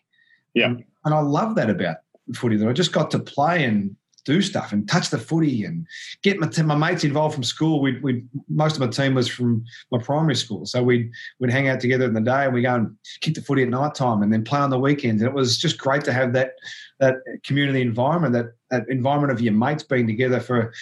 Yeah. 0.53 0.65
And, 0.65 0.83
and 1.05 1.13
I 1.13 1.21
love 1.21 1.55
that 1.55 1.69
about 1.69 1.97
footy 2.33 2.57
that 2.57 2.67
I 2.67 2.73
just 2.73 2.91
got 2.91 3.09
to 3.11 3.19
play 3.19 3.63
and 3.63 3.95
do 4.25 4.41
stuff 4.41 4.71
and 4.71 4.87
touch 4.87 5.09
the 5.09 5.17
footy 5.17 5.65
and 5.65 5.85
get 6.23 6.39
my, 6.39 6.49
my 6.63 6.75
mates 6.75 7.03
involved 7.03 7.33
from 7.33 7.43
school. 7.43 7.81
We'd, 7.81 8.01
we'd, 8.03 8.27
most 8.49 8.75
of 8.75 8.81
my 8.81 8.87
team 8.87 9.15
was 9.15 9.27
from 9.27 9.63
my 9.91 9.99
primary 9.99 10.35
school, 10.35 10.65
so 10.65 10.83
we'd 10.83 11.11
we'd 11.39 11.51
hang 11.51 11.67
out 11.67 11.79
together 11.79 12.05
in 12.05 12.13
the 12.13 12.21
day 12.21 12.45
and 12.45 12.53
we 12.53 12.61
go 12.61 12.75
and 12.75 12.95
kick 13.21 13.35
the 13.35 13.41
footy 13.41 13.63
at 13.63 13.69
night 13.69 13.95
time 13.95 14.21
and 14.21 14.31
then 14.31 14.43
play 14.43 14.59
on 14.59 14.69
the 14.69 14.79
weekends. 14.79 15.21
And 15.21 15.29
it 15.29 15.35
was 15.35 15.57
just 15.57 15.77
great 15.77 16.03
to 16.05 16.13
have 16.13 16.33
that 16.33 16.53
that 16.99 17.15
community 17.43 17.81
environment, 17.81 18.33
that 18.33 18.53
that 18.69 18.89
environment 18.89 19.31
of 19.31 19.41
your 19.41 19.53
mates 19.53 19.83
being 19.83 20.07
together 20.07 20.39
for 20.39 20.73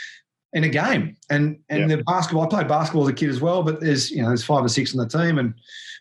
in 0.53 0.63
a 0.63 0.69
game. 0.69 1.15
And 1.29 1.59
and 1.69 1.89
yep. 1.89 1.99
the 1.99 2.03
basketball, 2.03 2.43
I 2.43 2.47
played 2.47 2.67
basketball 2.67 3.03
as 3.03 3.09
a 3.09 3.13
kid 3.13 3.29
as 3.29 3.41
well, 3.41 3.63
but 3.63 3.79
there's 3.79 4.11
you 4.11 4.21
know 4.21 4.29
there's 4.29 4.43
five 4.43 4.63
or 4.63 4.69
six 4.69 4.95
on 4.95 4.99
the 4.99 5.07
team 5.07 5.37
and 5.37 5.53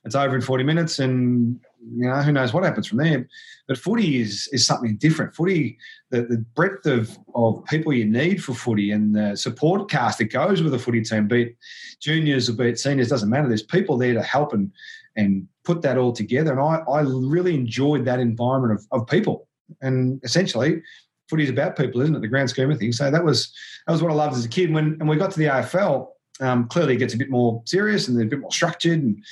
it's 0.05 0.15
over 0.15 0.35
in 0.35 0.41
40 0.41 0.65
minutes 0.65 0.99
and 1.01 1.61
you 1.81 2.09
know 2.09 2.21
who 2.23 2.33
knows 2.33 2.53
what 2.53 2.65
happens 2.65 2.87
from 2.87 2.99
there. 2.99 3.29
But 3.67 3.79
footy 3.79 4.21
is 4.21 4.49
is 4.53 4.67
something 4.67 4.97
different. 4.97 5.35
Footy, 5.35 5.79
the, 6.11 6.23
the 6.23 6.39
breadth 6.55 6.87
of, 6.87 7.17
of 7.35 7.65
people 7.67 7.93
you 7.93 8.05
need 8.05 8.43
for 8.43 8.55
footy 8.55 8.93
and 8.93 9.15
the 9.15 9.37
support 9.37 9.91
cast 9.91 10.19
that 10.19 10.33
goes 10.33 10.63
with 10.63 10.75
a 10.75 10.79
footy 10.79 11.03
team, 11.03 11.29
be 11.29 11.43
it 11.43 11.57
juniors 12.01 12.49
or 12.49 12.55
be 12.55 12.69
it 12.69 12.79
seniors, 12.79 13.09
doesn't 13.09 13.31
matter. 13.31 13.49
There's 13.49 13.63
people 13.63 13.97
there 13.97 14.15
to 14.15 14.23
help 14.23 14.53
and 14.53 14.71
and 15.17 15.47
put 15.65 15.83
that 15.83 15.99
all 15.99 16.13
together. 16.13 16.53
And 16.53 16.61
I, 16.61 16.91
I 16.91 17.01
really 17.01 17.55
enjoyed 17.55 18.05
that 18.05 18.21
environment 18.21 18.79
of, 18.79 19.01
of 19.01 19.07
people. 19.07 19.49
And 19.83 20.21
essentially, 20.25 20.83
footy 21.29 21.45
is 21.45 21.51
about 21.51 21.77
people, 21.77 22.01
isn't 22.01 22.15
it? 22.15 22.21
The 22.21 22.29
grand 22.29 22.51
scheme 22.51 22.71
of 22.71 22.79
things. 22.79 22.99
So 22.99 23.11
that 23.11 23.25
was 23.25 23.53
that 23.87 23.93
was 23.93 24.03
what 24.03 24.13
I 24.13 24.15
loved 24.15 24.37
as 24.37 24.45
a 24.45 24.49
kid. 24.49 24.73
When 24.73 24.97
and 25.01 25.09
we 25.09 25.17
got 25.17 25.31
to 25.33 25.39
the 25.39 25.47
AFL, 25.47 26.09
um, 26.41 26.69
clearly 26.69 26.95
it 26.95 26.99
gets 26.99 27.15
a 27.15 27.19
bit 27.19 27.31
more 27.31 27.63
serious 27.67 28.09
and 28.09 28.21
a 28.21 28.25
bit 28.25 28.41
more 28.41 28.53
structured 28.53 29.03
and 29.03 29.23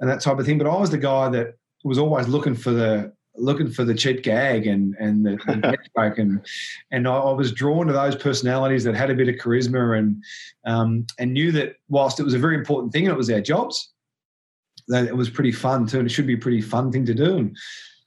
and 0.00 0.08
that 0.08 0.20
type 0.20 0.38
of 0.38 0.46
thing. 0.46 0.58
But 0.58 0.66
I 0.66 0.76
was 0.76 0.90
the 0.90 0.98
guy 0.98 1.28
that 1.30 1.54
was 1.84 1.98
always 1.98 2.28
looking 2.28 2.54
for 2.54 2.70
the 2.72 3.12
looking 3.36 3.70
for 3.70 3.84
the 3.84 3.94
cheap 3.94 4.22
gag 4.22 4.66
and 4.66 4.94
and 4.98 5.24
the, 5.24 5.36
the 5.46 5.76
joke 5.96 6.18
and 6.18 6.44
and 6.90 7.08
I, 7.08 7.16
I, 7.16 7.32
was 7.32 7.52
drawn 7.52 7.86
to 7.86 7.92
those 7.92 8.16
personalities 8.16 8.84
that 8.84 8.94
had 8.94 9.10
a 9.10 9.14
bit 9.14 9.28
of 9.28 9.36
charisma 9.36 9.98
and 9.98 10.22
um, 10.66 11.06
and 11.18 11.32
knew 11.32 11.52
that 11.52 11.76
whilst 11.88 12.20
it 12.20 12.24
was 12.24 12.34
a 12.34 12.38
very 12.38 12.56
important 12.56 12.92
thing 12.92 13.04
and 13.04 13.12
it 13.12 13.16
was 13.16 13.30
our 13.30 13.40
jobs, 13.40 13.90
that 14.88 15.06
it 15.06 15.16
was 15.16 15.30
pretty 15.30 15.52
fun 15.52 15.86
too 15.86 15.98
and 15.98 16.06
it 16.06 16.10
should 16.10 16.26
be 16.26 16.34
a 16.34 16.38
pretty 16.38 16.60
fun 16.60 16.92
thing 16.92 17.06
to 17.06 17.14
do 17.14 17.38
and. 17.38 17.56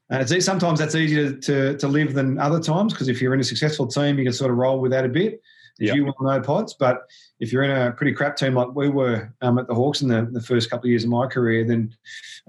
It's, 0.10 0.46
sometimes 0.46 0.77
that's 0.77 0.94
easier 0.94 1.32
to, 1.32 1.39
to, 1.39 1.77
to 1.77 1.88
live 1.88 2.13
than 2.13 2.38
other 2.38 2.60
times 2.60 2.94
because 2.94 3.08
if 3.08 3.20
you're 3.20 3.34
in 3.34 3.39
a 3.39 3.44
successful 3.44 3.88
team, 3.88 4.20
you 4.20 4.25
can 4.25 4.34
sort 4.34 4.51
of 4.51 4.58
roll 4.58 4.80
with 4.80 4.92
that 4.92 5.06
a 5.06 5.10
bit 5.10 5.42
yep. 5.80 5.96
you 5.96 6.06
will 6.06 6.15
know, 6.20 6.39
Pods. 6.42 6.74
But 6.74 7.01
if 7.39 7.51
you're 7.51 7.63
in 7.63 7.72
a 7.72 7.92
pretty 7.92 8.13
crap 8.13 8.36
team 8.36 8.56
like 8.56 8.74
we 8.75 8.89
were 8.89 9.34
um, 9.42 9.58
at 9.58 9.68
the 9.68 9.75
Hawks 9.75 10.01
in 10.01 10.08
the, 10.08 10.27
the, 10.32 10.42
first 10.42 10.70
couple 10.70 10.86
of 10.86 10.89
years 10.89 11.03
of 11.03 11.10
my 11.10 11.27
career, 11.27 11.65
then 11.65 11.96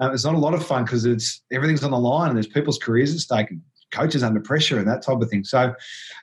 uh, 0.01 0.11
it's 0.13 0.25
not 0.25 0.35
a 0.35 0.39
lot 0.39 0.55
of 0.55 0.65
fun 0.65 0.85
because 0.85 1.05
it's 1.05 1.43
everything's 1.53 1.85
on 1.85 1.91
the 1.91 1.99
line 1.99 2.29
and 2.29 2.37
there's 2.37 2.47
people's 2.47 2.79
careers 2.79 3.15
at 3.15 3.21
stake 3.21 3.51
and 3.51 3.61
coaches 3.95 4.23
under 4.23 4.41
pressure 4.41 4.79
and 4.79 4.89
that 4.89 5.03
type 5.03 5.21
of 5.21 5.31
thing. 5.31 5.45
So 5.45 5.75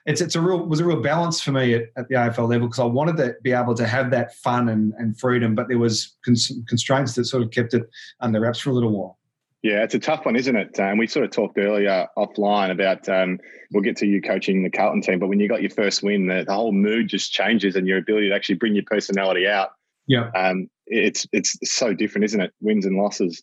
it's 0.06 0.20
it's 0.20 0.36
a 0.36 0.40
real 0.40 0.66
was 0.66 0.80
a 0.80 0.84
real 0.84 1.00
balance 1.00 1.40
for 1.40 1.52
me 1.52 1.74
at, 1.74 1.84
at 1.96 2.08
the 2.08 2.14
AFL 2.14 2.48
level 2.48 2.68
because 2.68 2.80
I 2.80 2.84
wanted 2.84 3.16
to 3.18 3.34
be 3.42 3.52
able 3.52 3.74
to 3.74 3.86
have 3.86 4.10
that 4.10 4.34
fun 4.36 4.68
and, 4.68 4.92
and 4.98 5.18
freedom, 5.18 5.54
but 5.54 5.68
there 5.68 5.78
was 5.78 6.16
cons- 6.24 6.52
constraints 6.68 7.14
that 7.14 7.24
sort 7.24 7.42
of 7.42 7.50
kept 7.50 7.74
it 7.74 7.88
under 8.20 8.40
wraps 8.40 8.60
for 8.60 8.70
a 8.70 8.74
little 8.74 8.90
while. 8.90 9.18
Yeah, 9.62 9.84
it's 9.84 9.94
a 9.94 10.00
tough 10.00 10.26
one, 10.26 10.34
isn't 10.34 10.56
it? 10.56 10.76
And 10.78 10.92
um, 10.92 10.98
we 10.98 11.06
sort 11.06 11.24
of 11.24 11.30
talked 11.30 11.56
earlier 11.56 12.08
offline 12.18 12.72
about 12.72 13.08
um, 13.08 13.38
we'll 13.72 13.84
get 13.84 13.96
to 13.98 14.06
you 14.06 14.20
coaching 14.20 14.64
the 14.64 14.70
Carlton 14.70 15.02
team, 15.02 15.20
but 15.20 15.28
when 15.28 15.38
you 15.38 15.48
got 15.48 15.62
your 15.62 15.70
first 15.70 16.02
win, 16.02 16.26
the, 16.26 16.44
the, 16.44 16.52
whole 16.52 16.72
mood 16.72 17.08
just 17.08 17.32
changes 17.32 17.76
and 17.76 17.86
your 17.86 17.98
ability 17.98 18.28
to 18.28 18.34
actually 18.34 18.56
bring 18.56 18.74
your 18.74 18.84
personality 18.88 19.46
out. 19.46 19.70
Yeah, 20.08 20.30
um, 20.34 20.68
it's 20.86 21.28
it's 21.32 21.56
so 21.62 21.94
different, 21.94 22.24
isn't 22.24 22.40
it? 22.40 22.52
Wins 22.60 22.86
and 22.86 22.96
losses. 22.96 23.40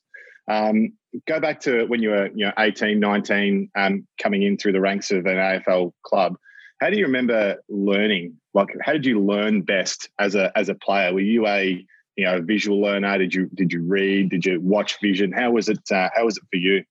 Um, 0.49 0.91
go 1.25 1.39
back 1.39 1.61
to 1.61 1.85
when 1.85 2.01
you 2.01 2.09
were 2.09 2.27
you 2.35 2.45
know 2.47 2.53
18, 2.59 2.99
19, 2.99 3.71
um, 3.75 4.05
coming 4.21 4.43
in 4.43 4.57
through 4.57 4.73
the 4.73 4.81
ranks 4.81 5.11
of 5.11 5.25
an 5.25 5.37
AFL 5.37 5.93
club. 6.03 6.35
How 6.81 6.89
do 6.89 6.97
you 6.97 7.05
remember 7.05 7.57
learning? 7.69 8.35
Like, 8.53 8.67
how 8.81 8.91
did 8.91 9.05
you 9.05 9.21
learn 9.21 9.61
best 9.61 10.09
as 10.19 10.35
a 10.35 10.51
as 10.57 10.67
a 10.67 10.75
player? 10.75 11.13
Were 11.13 11.21
you 11.21 11.47
a 11.47 11.85
you 12.19 12.25
know 12.25 12.41
visual 12.41 12.81
learner? 12.81 13.17
Did 13.17 13.33
you 13.33 13.49
did 13.53 13.71
you 13.71 13.81
read? 13.81 14.29
Did 14.29 14.45
you 14.45 14.59
watch 14.59 14.99
vision? 15.01 15.31
How 15.31 15.51
was 15.51 15.69
it? 15.69 15.79
Uh, 15.91 16.09
how 16.15 16.25
was 16.25 16.37
it 16.37 16.43
for 16.51 16.57
you? 16.57 16.83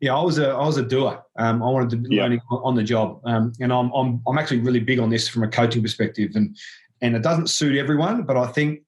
Yeah, 0.00 0.16
I 0.16 0.22
was 0.22 0.38
a 0.38 0.50
I 0.50 0.64
was 0.64 0.76
a 0.76 0.82
doer. 0.82 1.22
Um, 1.38 1.62
I 1.62 1.66
wanted 1.66 1.90
to 1.90 1.96
be 1.96 2.16
yeah. 2.16 2.22
learning 2.22 2.40
on 2.50 2.74
the 2.74 2.82
job, 2.82 3.20
um, 3.24 3.52
and 3.60 3.72
I'm, 3.72 3.90
I'm 3.92 4.22
I'm 4.26 4.38
actually 4.38 4.60
really 4.60 4.80
big 4.80 5.00
on 5.00 5.10
this 5.10 5.28
from 5.28 5.42
a 5.42 5.48
coaching 5.48 5.82
perspective, 5.82 6.32
and 6.34 6.56
and 7.00 7.16
it 7.16 7.22
doesn't 7.22 7.48
suit 7.48 7.76
everyone, 7.76 8.22
but 8.22 8.36
I 8.36 8.46
think 8.46 8.82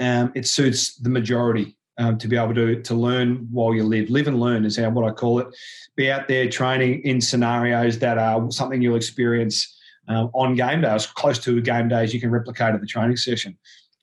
um, 0.00 0.32
it 0.34 0.46
suits 0.46 0.96
the 0.96 1.08
majority 1.08 1.76
um, 1.98 2.18
to 2.18 2.26
be 2.26 2.36
able 2.36 2.54
to 2.54 2.82
to 2.82 2.94
learn 2.94 3.46
while 3.50 3.74
you 3.74 3.84
live. 3.84 4.10
Live 4.10 4.26
and 4.26 4.40
learn 4.40 4.64
is 4.64 4.76
how 4.76 4.90
what 4.90 5.08
I 5.08 5.12
call 5.12 5.38
it. 5.38 5.46
Be 5.94 6.10
out 6.10 6.26
there 6.26 6.48
training 6.48 7.02
in 7.02 7.20
scenarios 7.20 7.98
that 8.00 8.18
are 8.18 8.50
something 8.50 8.82
you'll 8.82 8.96
experience 8.96 9.76
um, 10.08 10.30
on 10.34 10.54
game 10.54 10.80
day, 10.80 10.88
as 10.88 11.06
close 11.06 11.38
to 11.40 11.58
a 11.58 11.60
game 11.60 11.88
day 11.88 12.02
as 12.02 12.12
you 12.12 12.20
can 12.20 12.30
replicate 12.30 12.74
at 12.74 12.80
the 12.80 12.86
training 12.86 13.16
session. 13.16 13.56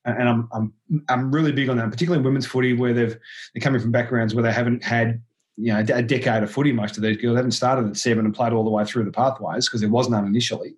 And 0.06 0.28
I'm 0.28 0.50
I'm 0.52 0.74
I'm 1.08 1.32
really 1.32 1.52
big 1.52 1.70
on 1.70 1.78
that, 1.78 1.90
particularly 1.90 2.20
in 2.20 2.26
women's 2.26 2.46
footy, 2.46 2.74
where 2.74 2.94
they've 2.94 3.18
they're 3.54 3.62
coming 3.62 3.80
from 3.80 3.92
backgrounds 3.92 4.36
where 4.36 4.44
they 4.44 4.52
haven't 4.52 4.84
had 4.84 5.22
you 5.58 5.72
know 5.72 5.80
a 5.80 6.02
decade 6.02 6.44
of 6.44 6.52
footy. 6.52 6.72
Most 6.72 6.98
of 6.98 7.04
these 7.04 7.18
girls 7.18 7.38
haven't 7.38 7.52
started 7.52 7.88
at 7.88 7.98
seven 7.98 8.26
and 8.26 8.36
played 8.36 8.54
all 8.54 8.64
the 8.64 8.70
way 8.70 8.84
through 8.86 9.06
the 9.06 9.12
pathways 9.12 9.68
because 9.68 9.82
there 9.82 9.90
was 9.90 10.10
none 10.10 10.26
initially. 10.26 10.76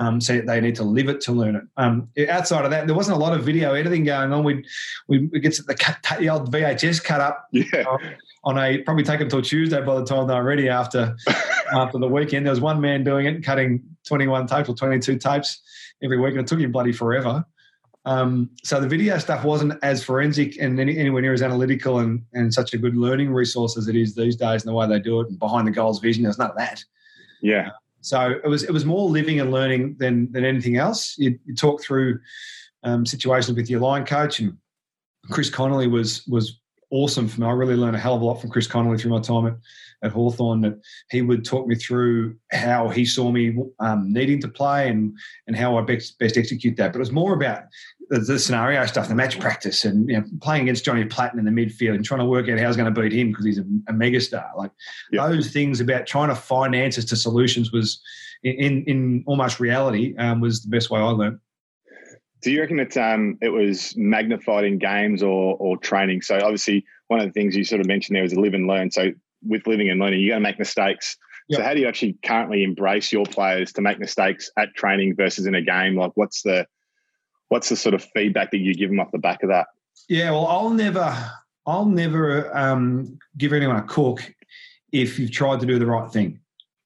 Um, 0.00 0.20
so 0.20 0.40
they 0.40 0.60
need 0.60 0.76
to 0.76 0.84
live 0.84 1.08
it 1.08 1.20
to 1.22 1.32
learn 1.32 1.56
it. 1.56 1.64
Um, 1.76 2.08
outside 2.28 2.64
of 2.64 2.70
that, 2.70 2.86
there 2.86 2.94
wasn't 2.94 3.16
a 3.16 3.20
lot 3.20 3.36
of 3.36 3.44
video 3.44 3.74
editing 3.74 4.04
going 4.04 4.32
on. 4.32 4.44
We'd 4.44 4.64
we 5.08 5.26
we 5.26 5.40
get 5.40 5.58
the, 5.66 5.74
cut, 5.74 6.18
the 6.18 6.28
old 6.28 6.52
VHS 6.52 7.02
cut 7.02 7.20
up 7.20 7.48
yeah. 7.52 7.84
on 8.44 8.58
a 8.58 8.78
probably 8.78 9.02
take 9.02 9.20
until 9.20 9.42
Tuesday 9.42 9.80
by 9.80 9.96
the 9.96 10.04
time 10.04 10.28
they 10.28 10.34
were 10.34 10.44
ready 10.44 10.68
after 10.68 11.16
after 11.72 11.98
the 11.98 12.08
weekend. 12.08 12.46
There 12.46 12.52
was 12.52 12.60
one 12.60 12.80
man 12.80 13.02
doing 13.02 13.26
it, 13.26 13.42
cutting 13.42 13.82
twenty 14.06 14.28
one 14.28 14.46
tapes 14.46 14.68
or 14.68 14.76
twenty 14.76 15.00
two 15.00 15.18
tapes 15.18 15.60
every 16.02 16.18
week, 16.18 16.32
and 16.32 16.40
it 16.40 16.46
took 16.46 16.60
him 16.60 16.70
bloody 16.70 16.92
forever. 16.92 17.44
Um, 18.08 18.48
so 18.64 18.80
the 18.80 18.88
video 18.88 19.18
stuff 19.18 19.44
wasn't 19.44 19.74
as 19.82 20.02
forensic 20.02 20.56
and 20.58 20.80
any, 20.80 20.96
anywhere 20.96 21.20
near 21.20 21.34
as 21.34 21.42
analytical 21.42 21.98
and, 21.98 22.24
and 22.32 22.52
such 22.54 22.72
a 22.72 22.78
good 22.78 22.96
learning 22.96 23.30
resource 23.30 23.76
as 23.76 23.86
it 23.86 23.96
is 23.96 24.14
these 24.14 24.34
days 24.34 24.62
and 24.62 24.70
the 24.70 24.72
way 24.72 24.88
they 24.88 24.98
do 24.98 25.20
it 25.20 25.28
and 25.28 25.38
behind 25.38 25.66
the 25.66 25.70
goals 25.70 26.00
vision. 26.00 26.22
There's 26.22 26.38
none 26.38 26.50
of 26.50 26.56
that. 26.56 26.82
Yeah. 27.42 27.68
So 28.00 28.40
it 28.42 28.48
was 28.48 28.62
it 28.62 28.72
was 28.72 28.86
more 28.86 29.10
living 29.10 29.40
and 29.40 29.50
learning 29.50 29.96
than 29.98 30.32
than 30.32 30.46
anything 30.46 30.78
else. 30.78 31.16
You, 31.18 31.38
you 31.44 31.54
talk 31.54 31.82
through 31.82 32.18
um, 32.82 33.04
situations 33.04 33.54
with 33.54 33.68
your 33.68 33.80
line 33.80 34.06
coach, 34.06 34.40
and 34.40 34.56
Chris 35.30 35.50
Connolly 35.50 35.88
was 35.88 36.26
was 36.26 36.58
awesome 36.90 37.28
for 37.28 37.42
me. 37.42 37.46
I 37.46 37.50
really 37.50 37.76
learned 37.76 37.96
a 37.96 37.98
hell 37.98 38.14
of 38.14 38.22
a 38.22 38.24
lot 38.24 38.40
from 38.40 38.50
Chris 38.50 38.66
Connolly 38.66 38.96
through 38.98 39.10
my 39.10 39.20
time 39.20 39.46
at, 39.46 39.56
at 40.02 40.12
Hawthorn. 40.12 40.62
That 40.62 40.80
he 41.10 41.22
would 41.22 41.44
talk 41.44 41.66
me 41.66 41.74
through 41.74 42.36
how 42.52 42.88
he 42.88 43.04
saw 43.04 43.30
me 43.30 43.56
um, 43.80 44.12
needing 44.12 44.40
to 44.42 44.48
play 44.48 44.88
and 44.88 45.16
and 45.46 45.56
how 45.56 45.76
I 45.76 45.82
best 45.82 46.18
best 46.18 46.36
execute 46.36 46.76
that. 46.76 46.92
But 46.92 46.98
it 46.98 47.00
was 47.00 47.12
more 47.12 47.34
about 47.34 47.64
the, 48.08 48.18
the, 48.18 48.38
scenario 48.38 48.84
stuff, 48.86 49.08
the 49.08 49.14
match 49.14 49.38
practice, 49.38 49.84
and 49.84 50.08
you 50.08 50.16
know, 50.16 50.24
playing 50.40 50.62
against 50.62 50.84
Johnny 50.84 51.04
Platten 51.04 51.38
in 51.38 51.44
the 51.44 51.50
midfield 51.50 51.94
and 51.94 52.04
trying 52.04 52.20
to 52.20 52.26
work 52.26 52.48
out 52.48 52.58
how 52.58 52.64
I 52.64 52.68
was 52.68 52.76
going 52.76 52.92
to 52.92 53.00
beat 53.00 53.12
him 53.12 53.28
because 53.28 53.44
he's 53.44 53.58
a, 53.58 53.64
a 53.88 53.92
megastar. 53.92 54.46
Like 54.56 54.70
those 55.12 55.50
things 55.52 55.80
about 55.80 56.06
trying 56.06 56.28
to 56.28 56.34
find 56.34 56.74
answers 56.74 57.04
to 57.06 57.16
solutions 57.16 57.72
was 57.72 58.00
in 58.42 58.84
in 58.84 59.24
almost 59.26 59.60
reality 59.60 60.16
um, 60.16 60.40
was 60.40 60.62
the 60.62 60.68
best 60.68 60.90
way 60.90 61.00
I 61.00 61.04
learned. 61.04 61.38
Do 62.40 62.52
you 62.52 62.60
reckon 62.60 62.76
that 62.76 62.96
um, 62.96 63.36
it 63.42 63.48
was 63.48 63.96
magnified 63.96 64.64
in 64.64 64.78
games 64.78 65.22
or 65.22 65.56
or 65.58 65.76
training? 65.76 66.22
So 66.22 66.36
obviously, 66.36 66.84
one 67.08 67.20
of 67.20 67.26
the 67.26 67.32
things 67.32 67.56
you 67.56 67.64
sort 67.64 67.80
of 67.80 67.86
mentioned 67.86 68.16
there 68.16 68.22
was 68.22 68.34
live 68.34 68.54
and 68.54 68.66
learn. 68.66 68.90
So 68.90 69.12
with 69.46 69.66
living 69.66 69.90
and 69.90 70.00
learning, 70.00 70.20
you're 70.20 70.32
going 70.32 70.42
to 70.42 70.48
make 70.48 70.58
mistakes. 70.58 71.16
Yep. 71.48 71.58
So 71.58 71.64
how 71.64 71.74
do 71.74 71.80
you 71.80 71.88
actually 71.88 72.18
currently 72.24 72.62
embrace 72.62 73.10
your 73.10 73.24
players 73.24 73.72
to 73.72 73.80
make 73.80 73.98
mistakes 73.98 74.50
at 74.56 74.74
training 74.74 75.16
versus 75.16 75.46
in 75.46 75.54
a 75.54 75.62
game? 75.62 75.96
Like, 75.96 76.12
what's 76.14 76.42
the 76.42 76.66
what's 77.48 77.68
the 77.68 77.76
sort 77.76 77.94
of 77.94 78.04
feedback 78.14 78.50
that 78.50 78.58
you 78.58 78.74
give 78.74 78.90
them 78.90 79.00
off 79.00 79.10
the 79.12 79.18
back 79.18 79.42
of 79.42 79.48
that? 79.48 79.68
Yeah, 80.08 80.30
well, 80.30 80.46
I'll 80.46 80.70
never, 80.70 81.32
I'll 81.66 81.86
never 81.86 82.56
um, 82.56 83.18
give 83.36 83.52
anyone 83.52 83.76
a 83.76 83.82
cook 83.82 84.32
if 84.92 85.18
you've 85.18 85.32
tried 85.32 85.60
to 85.60 85.66
do 85.66 85.78
the 85.78 85.86
right 85.86 86.10
thing. 86.10 86.40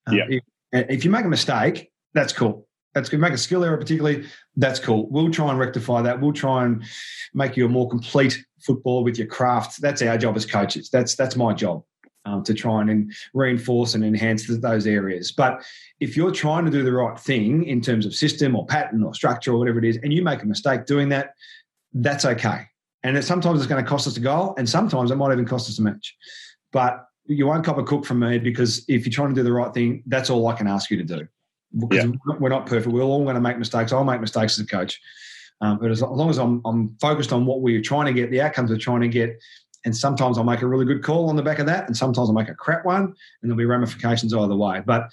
Um, 0.07 0.17
yeah. 0.17 0.25
If, 0.29 0.43
if, 0.91 1.05
you 1.05 1.11
make 1.11 1.25
a 1.25 1.29
mistake, 1.29 1.91
that's 2.15 2.33
cool. 2.33 2.67
That's 2.95 3.09
good. 3.09 3.21
Make 3.21 3.33
a 3.33 3.39
skill 3.39 3.65
error, 3.65 3.77
particularly, 3.77 4.27
that's 4.57 4.79
cool. 4.79 5.09
We'll 5.09 5.31
try 5.31 5.51
and 5.51 5.59
rectify 5.59 6.03
that. 6.03 6.21
We'll 6.21 6.33
try 6.33 6.65
and 6.65 6.85
make 7.33 7.57
you 7.57 7.67
a 7.67 7.69
more 7.69 7.89
complete 7.89 8.45
footballer 8.61 9.03
with 9.03 9.19
your 9.19 9.29
craft. 9.29 9.81
That's 9.81 10.03
our 10.03 10.19
job 10.19 10.37
as 10.37 10.45
coaches. 10.45 10.91
That's 10.91 11.15
that's 11.15 11.37
my 11.37 11.55
job 11.55 11.85
um, 12.25 12.43
to 12.45 12.55
try 12.55 12.81
and 12.81 13.13
reinforce 13.35 13.95
and 13.95 14.05
enhance 14.05 14.47
those 14.47 14.87
areas. 14.87 15.33
But 15.33 15.65
if 16.01 16.17
you're 16.17 16.31
trying 16.31 16.65
to 16.65 16.71
do 16.71 16.83
the 16.83 16.93
right 16.93 17.19
thing 17.19 17.65
in 17.65 17.81
terms 17.81 18.07
of 18.07 18.15
system 18.15 18.57
or 18.57 18.67
pattern 18.67 19.03
or 19.03 19.15
structure 19.15 19.53
or 19.53 19.59
whatever 19.59 19.79
it 19.79 19.85
is, 19.85 19.99
and 20.03 20.13
you 20.13 20.23
make 20.23 20.43
a 20.43 20.47
mistake 20.47 20.87
doing 20.87 21.09
that, 21.11 21.35
that's 21.93 22.25
okay. 22.25 22.67
And 23.03 23.23
sometimes 23.25 23.61
it's 23.61 23.69
going 23.69 23.83
to 23.83 23.89
cost 23.89 24.07
us 24.07 24.17
a 24.17 24.21
goal, 24.21 24.55
and 24.57 24.69
sometimes 24.69 25.11
it 25.11 25.17
might 25.17 25.33
even 25.33 25.47
cost 25.47 25.69
us 25.69 25.79
a 25.79 25.83
match. 25.83 26.17
But 26.73 27.05
you 27.27 27.47
won't 27.47 27.65
cop 27.65 27.79
a 27.79 27.83
cook 27.83 28.05
from 28.05 28.21
me 28.21 28.39
because 28.39 28.85
if 28.89 29.05
you're 29.05 29.13
trying 29.13 29.29
to 29.31 29.35
do 29.35 29.43
the 29.43 29.53
right 29.53 29.73
thing, 29.73 30.03
that's 30.07 30.31
all 30.31 30.47
I 30.47 30.55
can 30.55 30.67
ask 30.67 30.91
you 30.91 30.97
to 30.99 31.05
do. 31.05 31.27
Because 31.79 32.05
yeah. 32.05 32.35
we're 32.39 32.49
not 32.49 32.67
perfect. 32.67 32.93
We're 32.93 33.03
all 33.03 33.23
going 33.25 33.35
to 33.35 33.41
make 33.41 33.59
mistakes. 33.59 33.93
I'll 33.93 34.05
make 34.05 34.21
mistakes 34.21 34.59
as 34.59 34.65
a 34.65 34.67
coach. 34.67 35.01
Um, 35.61 35.79
but 35.79 35.91
as 35.91 36.03
long 36.03 36.29
as 36.29 36.39
I'm, 36.39 36.61
I'm 36.65 36.97
focused 37.01 37.33
on 37.33 37.47
what 37.47 37.61
we're 37.61 37.81
trying 37.81 38.07
to 38.07 38.13
get, 38.13 38.31
the 38.31 38.41
outcomes 38.41 38.71
we're 38.71 38.79
trying 38.79 39.01
to 39.03 39.09
get, 39.09 39.41
and 39.85 39.97
sometimes 39.97 40.39
I'll 40.39 40.45
make 40.45 40.63
a 40.63 40.67
really 40.67 40.85
good 40.85 41.03
call 41.03 41.29
on 41.29 41.37
the 41.37 41.43
back 41.43 41.59
of 41.59 41.67
that, 41.67 41.87
and 41.87 41.97
sometimes 41.97 42.29
I'll 42.29 42.35
make 42.35 42.49
a 42.49 42.55
crap 42.55 42.85
one, 42.85 43.05
and 43.05 43.15
there'll 43.43 43.57
be 43.57 43.65
ramifications 43.65 44.35
either 44.35 44.55
way. 44.55 44.83
But 44.85 45.11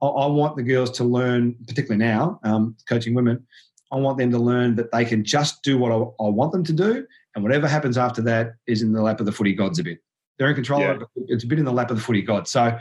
I, 0.00 0.06
I 0.06 0.26
want 0.26 0.56
the 0.56 0.62
girls 0.62 0.90
to 0.92 1.04
learn, 1.04 1.56
particularly 1.66 2.04
now, 2.04 2.40
um, 2.44 2.76
coaching 2.88 3.14
women, 3.14 3.46
I 3.90 3.96
want 3.96 4.18
them 4.18 4.30
to 4.30 4.38
learn 4.38 4.74
that 4.76 4.90
they 4.90 5.04
can 5.04 5.24
just 5.24 5.62
do 5.62 5.76
what 5.76 5.92
I, 5.92 5.96
I, 6.24 6.28
want 6.28 6.52
them 6.52 6.64
to 6.64 6.72
do, 6.72 7.06
and 7.34 7.44
whatever 7.44 7.68
happens 7.68 7.98
after 7.98 8.22
that 8.22 8.54
is 8.66 8.82
in 8.82 8.92
the 8.92 9.02
lap 9.02 9.20
of 9.20 9.26
the 9.26 9.32
footy 9.32 9.54
gods 9.54 9.78
a 9.78 9.84
bit. 9.84 9.98
They're 10.38 10.48
in 10.48 10.54
control 10.54 10.80
yeah. 10.80 10.92
of 10.92 11.02
it, 11.02 11.08
but 11.14 11.24
it's 11.28 11.44
a 11.44 11.46
bit 11.46 11.58
in 11.58 11.64
the 11.64 11.72
lap 11.72 11.90
of 11.90 11.96
the 11.96 12.02
footy 12.02 12.22
gods. 12.22 12.50
So 12.50 12.78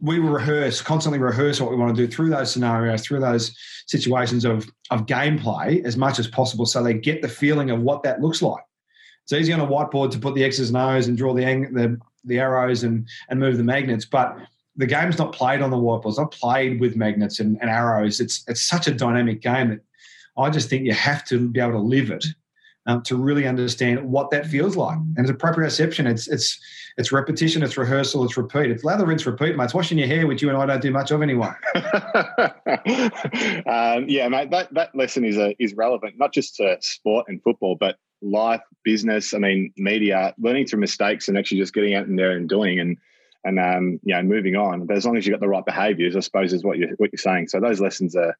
we 0.00 0.20
will 0.20 0.30
rehearse, 0.30 0.82
constantly 0.82 1.18
rehearse 1.18 1.60
what 1.60 1.70
we 1.70 1.76
want 1.76 1.96
to 1.96 2.06
do 2.06 2.10
through 2.10 2.30
those 2.30 2.52
scenarios, 2.52 3.04
through 3.04 3.20
those 3.20 3.56
situations 3.86 4.44
of, 4.44 4.68
of 4.90 5.06
gameplay 5.06 5.84
as 5.84 5.96
much 5.96 6.18
as 6.18 6.26
possible 6.26 6.66
so 6.66 6.82
they 6.82 6.94
get 6.94 7.22
the 7.22 7.28
feeling 7.28 7.70
of 7.70 7.80
what 7.80 8.02
that 8.02 8.20
looks 8.20 8.42
like. 8.42 8.62
It's 9.26 9.32
easy 9.32 9.52
on 9.52 9.58
a 9.58 9.66
whiteboard 9.66 10.12
to 10.12 10.20
put 10.20 10.36
the 10.36 10.44
X's 10.44 10.68
and 10.68 10.78
O's 10.78 11.08
and 11.08 11.18
draw 11.18 11.34
the 11.34 11.44
the, 11.72 12.00
the 12.24 12.38
arrows 12.38 12.84
and 12.84 13.08
and 13.28 13.40
move 13.40 13.56
the 13.56 13.64
magnets, 13.64 14.04
but 14.04 14.38
the 14.76 14.86
game's 14.86 15.18
not 15.18 15.32
played 15.32 15.62
on 15.62 15.70
the 15.70 15.76
whiteboard. 15.76 16.10
It's 16.10 16.18
not 16.18 16.30
played 16.30 16.80
with 16.80 16.94
magnets 16.94 17.40
and, 17.40 17.58
and 17.60 17.68
arrows. 17.68 18.20
It's 18.20 18.44
it's 18.46 18.62
such 18.62 18.86
a 18.86 18.92
dynamic 18.92 19.42
game 19.42 19.70
that 19.70 19.80
I 20.38 20.48
just 20.48 20.70
think 20.70 20.84
you 20.84 20.92
have 20.92 21.24
to 21.24 21.48
be 21.48 21.58
able 21.58 21.72
to 21.72 21.78
live 21.78 22.10
it 22.10 22.24
um, 22.86 23.02
to 23.02 23.16
really 23.16 23.48
understand 23.48 24.08
what 24.08 24.30
that 24.30 24.46
feels 24.46 24.76
like. 24.76 24.96
And 24.96 25.18
it's 25.18 25.30
a 25.30 25.34
proprioception. 25.34 26.08
It's 26.08 26.28
it's 26.28 26.60
it's 26.96 27.10
repetition. 27.10 27.64
It's 27.64 27.76
rehearsal. 27.76 28.24
It's 28.24 28.36
repeat. 28.36 28.70
It's 28.70 28.84
lather, 28.84 29.06
rinse, 29.06 29.26
repeat, 29.26 29.56
mate. 29.56 29.64
It's 29.64 29.74
washing 29.74 29.98
your 29.98 30.06
hair, 30.06 30.28
which 30.28 30.40
you 30.40 30.50
and 30.50 30.56
I 30.56 30.66
don't 30.66 30.80
do 30.80 30.92
much 30.92 31.10
of 31.10 31.20
anyway. 31.20 31.50
um, 33.66 34.08
yeah, 34.08 34.28
mate. 34.28 34.52
That 34.52 34.68
that 34.72 34.94
lesson 34.94 35.24
is 35.24 35.36
a, 35.36 35.56
is 35.58 35.74
relevant 35.74 36.14
not 36.16 36.32
just 36.32 36.54
to 36.56 36.78
sport 36.80 37.26
and 37.28 37.42
football, 37.42 37.74
but 37.74 37.98
life, 38.26 38.60
business, 38.84 39.32
I 39.32 39.38
mean, 39.38 39.72
media, 39.76 40.34
learning 40.38 40.66
through 40.66 40.80
mistakes 40.80 41.28
and 41.28 41.38
actually 41.38 41.58
just 41.58 41.74
getting 41.74 41.94
out 41.94 42.06
in 42.06 42.16
there 42.16 42.32
and 42.32 42.48
doing 42.48 42.80
and 42.80 42.96
and 43.44 43.60
um, 43.60 44.00
you 44.02 44.14
know 44.14 44.22
moving 44.22 44.56
on. 44.56 44.86
But 44.86 44.96
as 44.96 45.06
long 45.06 45.16
as 45.16 45.26
you've 45.26 45.34
got 45.34 45.40
the 45.40 45.48
right 45.48 45.64
behaviours, 45.64 46.16
I 46.16 46.20
suppose 46.20 46.52
is 46.52 46.64
what 46.64 46.78
you're 46.78 46.90
what 46.96 47.10
you're 47.12 47.18
saying. 47.18 47.48
So 47.48 47.60
those 47.60 47.80
lessons 47.80 48.16
are 48.16 48.36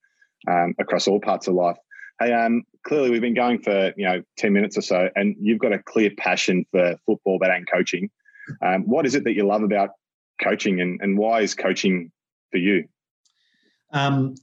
um, 0.49 0.75
across 0.79 1.09
all 1.09 1.21
parts 1.21 1.47
of 1.47 1.55
life. 1.55 1.77
Hey, 2.21 2.33
um, 2.33 2.65
clearly 2.85 3.11
we've 3.11 3.21
been 3.21 3.35
going 3.35 3.61
for 3.61 3.93
you 3.97 4.07
know 4.07 4.23
ten 4.37 4.53
minutes 4.53 4.77
or 4.77 4.83
so, 4.83 5.09
and 5.15 5.37
you've 5.41 5.61
got 5.61 5.73
a 5.73 5.79
clear 5.79 6.11
passion 6.19 6.67
for 6.73 6.97
football, 7.07 7.39
but 7.39 7.51
and 7.51 7.67
coaching. 7.71 8.11
Um, 8.63 8.83
what 8.83 9.07
is 9.07 9.15
it 9.15 9.25
that 9.25 9.35
you 9.35 9.47
love 9.47 9.63
about 9.63 9.91
coaching, 10.43 10.81
and, 10.81 11.01
and 11.01 11.17
why 11.17 11.41
is 11.41 11.55
coaching 11.55 12.11
for 12.51 12.59
you? 12.59 12.89
Um, 13.93 14.35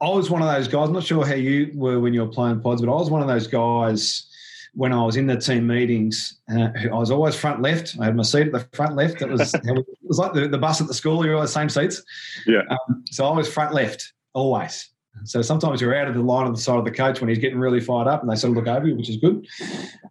I 0.00 0.08
was 0.08 0.30
one 0.30 0.42
of 0.42 0.48
those 0.48 0.68
guys. 0.68 0.88
I'm 0.88 0.94
not 0.94 1.04
sure 1.04 1.24
how 1.24 1.34
you 1.34 1.70
were 1.74 1.98
when 1.98 2.12
you 2.12 2.20
were 2.20 2.32
playing 2.32 2.60
pods, 2.60 2.82
but 2.82 2.90
I 2.90 2.94
was 2.94 3.10
one 3.10 3.22
of 3.22 3.28
those 3.28 3.46
guys 3.46 4.30
when 4.74 4.92
I 4.92 5.04
was 5.04 5.16
in 5.16 5.26
the 5.26 5.36
team 5.36 5.66
meetings, 5.66 6.38
uh, 6.52 6.68
I 6.92 6.98
was 6.98 7.10
always 7.10 7.34
front 7.34 7.62
left. 7.62 7.96
I 8.00 8.06
had 8.06 8.16
my 8.16 8.22
seat 8.22 8.48
at 8.48 8.52
the 8.52 8.66
front 8.76 8.96
left. 8.96 9.22
It 9.22 9.28
was 9.28 9.54
it 9.54 9.86
was 10.02 10.18
like 10.18 10.32
the, 10.32 10.48
the 10.48 10.58
bus 10.58 10.80
at 10.80 10.86
the 10.86 10.94
school. 10.94 11.24
You're 11.24 11.36
always 11.36 11.50
the 11.50 11.60
same 11.60 11.68
seats. 11.68 12.02
Yeah. 12.46 12.62
Um, 12.68 13.04
so 13.10 13.26
I 13.26 13.36
was 13.36 13.52
front 13.52 13.74
left 13.74 14.12
always. 14.32 14.90
So 15.22 15.42
sometimes 15.42 15.80
you're 15.80 15.94
out 15.94 16.08
of 16.08 16.14
the 16.14 16.22
line 16.22 16.46
of 16.46 16.56
the 16.56 16.60
side 16.60 16.76
of 16.76 16.84
the 16.84 16.90
coach 16.90 17.20
when 17.20 17.28
he's 17.28 17.38
getting 17.38 17.58
really 17.58 17.80
fired 17.80 18.08
up, 18.08 18.22
and 18.22 18.30
they 18.30 18.34
sort 18.34 18.50
of 18.50 18.56
look 18.56 18.66
over 18.66 18.86
you, 18.86 18.96
which 18.96 19.08
is 19.08 19.16
good. 19.16 19.46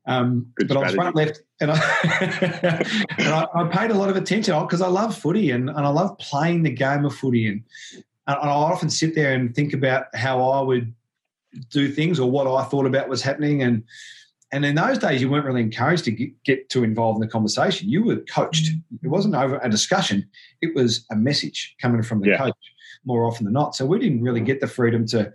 Um, 0.05 0.47
but 0.55 0.69
strategy. 0.69 0.75
I 0.75 0.85
was 0.85 0.95
front 0.95 1.15
left, 1.15 1.41
and 1.59 1.71
I, 1.71 2.85
and 3.17 3.27
I, 3.27 3.47
I, 3.53 3.63
paid 3.65 3.91
a 3.91 3.95
lot 3.95 4.09
of 4.09 4.15
attention 4.15 4.57
because 4.61 4.81
I 4.81 4.87
love 4.87 5.15
footy 5.17 5.51
and, 5.51 5.69
and 5.69 5.79
I 5.79 5.89
love 5.89 6.17
playing 6.19 6.63
the 6.63 6.71
game 6.71 7.05
of 7.05 7.13
footy. 7.13 7.47
And, 7.47 7.63
and 8.27 8.37
I 8.37 8.53
often 8.53 8.89
sit 8.89 9.13
there 9.13 9.33
and 9.33 9.53
think 9.53 9.73
about 9.73 10.05
how 10.15 10.41
I 10.41 10.61
would 10.61 10.93
do 11.69 11.91
things 11.91 12.19
or 12.19 12.29
what 12.29 12.47
I 12.47 12.63
thought 12.63 12.85
about 12.85 13.09
was 13.09 13.21
happening. 13.21 13.61
And 13.61 13.83
and 14.53 14.63
in 14.63 14.75
those 14.75 14.99
days, 14.99 15.19
you 15.19 15.29
weren't 15.29 15.45
really 15.45 15.61
encouraged 15.61 16.05
to 16.05 16.11
get, 16.11 16.43
get 16.43 16.69
too 16.69 16.83
involved 16.83 17.17
in 17.17 17.21
the 17.21 17.27
conversation. 17.27 17.89
You 17.89 18.03
were 18.03 18.17
coached. 18.17 18.71
It 19.01 19.07
wasn't 19.07 19.33
over 19.33 19.57
a 19.57 19.67
discussion; 19.67 20.29
it 20.61 20.75
was 20.75 21.05
a 21.11 21.15
message 21.15 21.75
coming 21.81 22.03
from 22.03 22.21
the 22.21 22.29
yeah. 22.29 22.37
coach 22.37 22.55
more 23.03 23.25
often 23.25 23.45
than 23.45 23.53
not. 23.53 23.75
So 23.75 23.83
we 23.85 23.97
didn't 23.97 24.21
really 24.21 24.41
get 24.41 24.61
the 24.61 24.67
freedom 24.67 25.07
to 25.07 25.33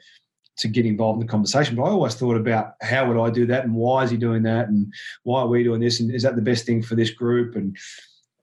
to 0.59 0.69
get 0.69 0.87
involved 0.87 1.21
in 1.21 1.27
the 1.27 1.31
conversation. 1.31 1.75
But 1.75 1.85
I 1.85 1.91
always 1.91 2.15
thought 2.15 2.37
about 2.37 2.75
how 2.81 3.09
would 3.09 3.21
I 3.21 3.31
do 3.31 3.45
that, 3.47 3.65
and 3.65 3.75
why 3.75 4.05
is 4.05 4.11
he 4.13 4.17
doing 4.17 4.45
that, 4.45 4.69
and 4.69 4.93
why 5.25 5.41
are 5.41 5.49
we 5.49 5.65
doing 5.65 5.81
this, 5.81 5.99
and 5.99 6.15
is 6.15 6.23
that 6.23 6.37
the 6.37 6.43
best 6.43 6.65
thing 6.65 6.81
for 6.81 6.95
this 6.95 7.11
group, 7.11 7.57
and 7.57 7.77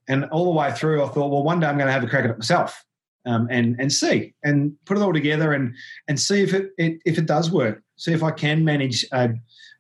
and 0.09 0.25
all 0.25 0.43
the 0.43 0.59
way 0.59 0.73
through, 0.73 1.03
I 1.05 1.07
thought, 1.07 1.31
well, 1.31 1.43
one 1.43 1.61
day 1.61 1.67
I'm 1.67 1.77
going 1.77 1.87
to 1.87 1.93
have 1.93 2.03
a 2.03 2.07
crack 2.07 2.25
at 2.25 2.31
it 2.31 2.37
myself, 2.37 2.83
um, 3.25 3.47
and 3.49 3.77
and 3.79 3.93
see, 3.93 4.33
and 4.43 4.73
put 4.85 4.97
it 4.97 5.01
all 5.01 5.13
together, 5.13 5.53
and 5.53 5.73
and 6.09 6.19
see 6.19 6.41
if 6.41 6.53
it, 6.53 6.71
it 6.77 6.99
if 7.05 7.17
it 7.17 7.27
does 7.27 7.49
work, 7.49 7.81
see 7.95 8.11
if 8.11 8.23
I 8.23 8.31
can 8.31 8.65
manage 8.65 9.05
a, 9.13 9.29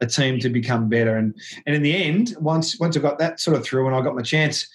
a 0.01 0.05
team 0.05 0.39
to 0.39 0.49
become 0.49 0.89
better, 0.89 1.17
and 1.17 1.35
and 1.65 1.75
in 1.75 1.81
the 1.81 1.95
end, 1.95 2.35
once 2.39 2.79
once 2.79 2.97
I 2.97 2.99
got 2.99 3.19
that 3.19 3.39
sort 3.39 3.57
of 3.57 3.65
through, 3.65 3.87
and 3.87 3.95
I 3.95 4.01
got 4.01 4.15
my 4.15 4.21
chance, 4.21 4.67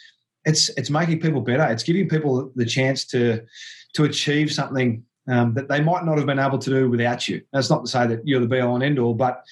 it's 0.44 0.68
it's 0.76 0.90
making 0.90 1.20
people 1.20 1.40
better. 1.40 1.64
It's 1.64 1.82
giving 1.82 2.08
people 2.08 2.50
the 2.56 2.66
chance 2.66 3.04
to 3.06 3.42
to 3.94 4.04
achieve 4.04 4.52
something 4.52 5.04
um, 5.28 5.54
that 5.54 5.68
they 5.68 5.80
might 5.80 6.04
not 6.04 6.16
have 6.16 6.26
been 6.26 6.38
able 6.38 6.58
to 6.58 6.70
do 6.70 6.90
without 6.90 7.28
you. 7.28 7.42
That's 7.52 7.70
not 7.70 7.84
to 7.84 7.90
say 7.90 8.06
that 8.06 8.26
you're 8.26 8.40
the 8.40 8.46
be 8.46 8.60
all 8.60 8.74
and 8.74 8.84
end 8.84 8.98
all, 8.98 9.14
but 9.14 9.42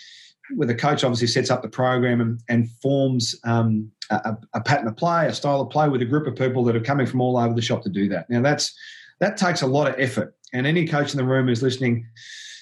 where 0.55 0.67
the 0.67 0.75
coach 0.75 1.05
obviously 1.05 1.27
sets 1.27 1.51
up 1.51 1.63
the 1.63 1.69
program 1.69 2.21
and, 2.21 2.41
and 2.49 2.71
forms 2.83 3.39
um, 3.45 3.91
a, 4.11 4.37
a, 4.55 4.61
pattern 4.61 4.89
of 4.89 4.97
play, 4.97 5.27
a 5.27 5.35
style 5.35 5.61
of 5.61 5.71
play 5.71 5.89
with 5.89 6.01
a 6.01 6.07
group 6.07 6.27
of 6.27 6.35
people 6.35 6.65
that 6.65 6.75
are 6.75 6.81
coming 6.81 7.07
from 7.07 7.21
all 7.21 7.37
over 7.37 7.55
the 7.55 7.61
shop 7.61 7.83
to 7.83 7.91
do 7.91 8.09
that. 8.09 8.29
Now 8.31 8.41
that's 8.41 8.75
that 9.21 9.37
takes 9.37 9.63
a 9.63 9.67
lot 9.67 9.89
of 9.89 9.95
effort, 9.99 10.35
and 10.53 10.67
any 10.67 10.87
coach 10.87 11.13
in 11.13 11.19
the 11.19 11.25
room 11.25 11.49
who's 11.49 11.63
listening 11.63 12.07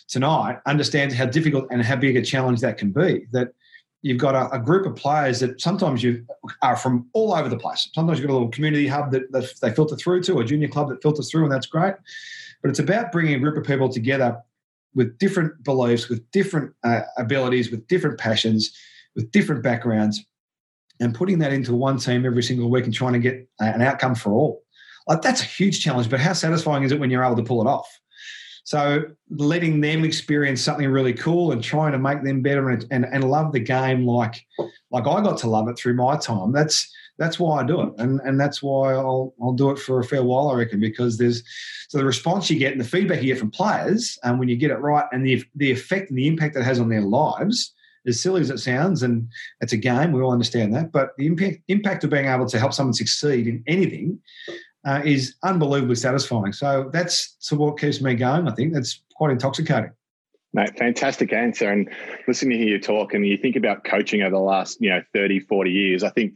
tonight 0.08 0.58
understands 0.66 1.14
how 1.14 1.26
difficult 1.26 1.66
and 1.70 1.82
how 1.82 1.96
big 1.96 2.16
a 2.16 2.22
challenge 2.22 2.60
that 2.60 2.78
can 2.78 2.90
be. 2.90 3.26
That 3.32 3.52
you've 4.02 4.18
got 4.18 4.34
a, 4.34 4.50
a, 4.54 4.58
group 4.58 4.86
of 4.86 4.94
players 4.94 5.40
that 5.40 5.60
sometimes 5.60 6.02
you 6.02 6.24
are 6.62 6.76
from 6.76 7.08
all 7.12 7.34
over 7.34 7.48
the 7.48 7.58
place. 7.58 7.88
Sometimes 7.92 8.18
you've 8.18 8.28
got 8.28 8.34
a 8.34 8.38
little 8.38 8.50
community 8.50 8.86
hub 8.86 9.10
that, 9.10 9.30
that 9.32 9.52
they 9.60 9.72
filter 9.72 9.96
through 9.96 10.22
to, 10.24 10.34
or 10.34 10.42
a 10.42 10.44
junior 10.44 10.68
club 10.68 10.88
that 10.88 11.02
filters 11.02 11.30
through, 11.30 11.44
and 11.44 11.52
that's 11.52 11.66
great. 11.66 11.94
But 12.62 12.70
it's 12.70 12.78
about 12.78 13.12
bringing 13.12 13.34
a 13.34 13.38
group 13.38 13.56
of 13.56 13.64
people 13.64 13.88
together 13.88 14.40
with 14.94 15.18
different 15.18 15.62
beliefs, 15.62 16.08
with 16.08 16.28
different 16.30 16.72
uh, 16.84 17.02
abilities, 17.18 17.70
with 17.70 17.86
different 17.88 18.18
passions, 18.18 18.76
with 19.14 19.30
different 19.30 19.62
backgrounds, 19.62 20.24
and 21.00 21.14
putting 21.14 21.38
that 21.40 21.52
into 21.52 21.74
one 21.74 21.98
team 21.98 22.24
every 22.24 22.42
single 22.42 22.70
week 22.70 22.84
and 22.84 22.94
trying 22.94 23.12
to 23.12 23.18
get 23.18 23.48
an 23.60 23.82
outcome 23.82 24.14
for 24.14 24.32
all. 24.32 24.62
Like 25.06 25.22
that's 25.22 25.42
a 25.42 25.44
huge 25.44 25.82
challenge, 25.82 26.08
but 26.10 26.20
how 26.20 26.32
satisfying 26.32 26.82
is 26.82 26.92
it 26.92 26.98
when 26.98 27.10
you're 27.10 27.24
able 27.24 27.36
to 27.36 27.42
pull 27.42 27.60
it 27.60 27.68
off? 27.68 28.00
So 28.66 29.04
letting 29.30 29.80
them 29.80 30.04
experience 30.04 30.60
something 30.60 30.88
really 30.88 31.12
cool 31.12 31.52
and 31.52 31.62
trying 31.62 31.92
to 31.92 32.00
make 32.00 32.24
them 32.24 32.42
better 32.42 32.68
and, 32.70 32.84
and, 32.90 33.04
and 33.04 33.30
love 33.30 33.52
the 33.52 33.60
game 33.60 34.04
like 34.04 34.44
like 34.90 35.06
I 35.06 35.22
got 35.22 35.38
to 35.38 35.48
love 35.48 35.68
it 35.68 35.78
through 35.78 35.94
my 35.94 36.16
time. 36.16 36.50
That's 36.50 36.92
that's 37.16 37.38
why 37.38 37.60
I 37.60 37.64
do 37.64 37.80
it, 37.82 37.92
and 37.98 38.20
and 38.24 38.40
that's 38.40 38.64
why 38.64 38.94
I'll 38.94 39.32
I'll 39.40 39.52
do 39.52 39.70
it 39.70 39.78
for 39.78 40.00
a 40.00 40.04
fair 40.04 40.24
while, 40.24 40.48
I 40.48 40.56
reckon, 40.56 40.80
because 40.80 41.16
there's 41.16 41.44
so 41.88 41.98
the 41.98 42.04
response 42.04 42.50
you 42.50 42.58
get 42.58 42.72
and 42.72 42.80
the 42.80 42.84
feedback 42.84 43.22
you 43.22 43.32
get 43.32 43.38
from 43.38 43.52
players, 43.52 44.18
and 44.24 44.36
when 44.36 44.48
you 44.48 44.56
get 44.56 44.72
it 44.72 44.80
right, 44.80 45.06
and 45.12 45.24
the 45.24 45.44
the 45.54 45.70
effect 45.70 46.10
and 46.10 46.18
the 46.18 46.26
impact 46.26 46.56
it 46.56 46.64
has 46.64 46.80
on 46.80 46.88
their 46.88 47.02
lives, 47.02 47.72
as 48.04 48.20
silly 48.20 48.40
as 48.40 48.50
it 48.50 48.58
sounds, 48.58 49.04
and 49.04 49.28
it's 49.60 49.74
a 49.74 49.76
game, 49.76 50.10
we 50.10 50.20
all 50.20 50.32
understand 50.32 50.74
that, 50.74 50.90
but 50.90 51.10
the 51.18 51.26
impact 51.26 51.58
impact 51.68 52.02
of 52.02 52.10
being 52.10 52.26
able 52.26 52.46
to 52.46 52.58
help 52.58 52.72
someone 52.72 52.94
succeed 52.94 53.46
in 53.46 53.62
anything 53.68 54.18
uh, 54.86 55.02
is 55.04 55.34
unbelievably 55.42 55.96
satisfying. 55.96 56.52
So 56.52 56.88
that's 56.92 57.36
so 57.40 57.56
what 57.56 57.78
keeps 57.78 58.00
me 58.00 58.14
going. 58.14 58.48
I 58.48 58.52
think 58.52 58.72
that's 58.72 59.02
quite 59.16 59.32
intoxicating. 59.32 59.90
Mate, 60.54 60.78
fantastic 60.78 61.32
answer. 61.32 61.70
And 61.70 61.90
listening 62.26 62.58
to 62.58 62.64
hear 62.64 62.76
you 62.76 62.80
talk 62.80 63.12
and 63.12 63.26
you 63.26 63.36
think 63.36 63.56
about 63.56 63.84
coaching 63.84 64.22
over 64.22 64.30
the 64.30 64.38
last, 64.38 64.80
you 64.80 64.88
know, 64.88 65.02
30, 65.12 65.40
40 65.40 65.70
years, 65.70 66.02
I 66.02 66.10
think, 66.10 66.34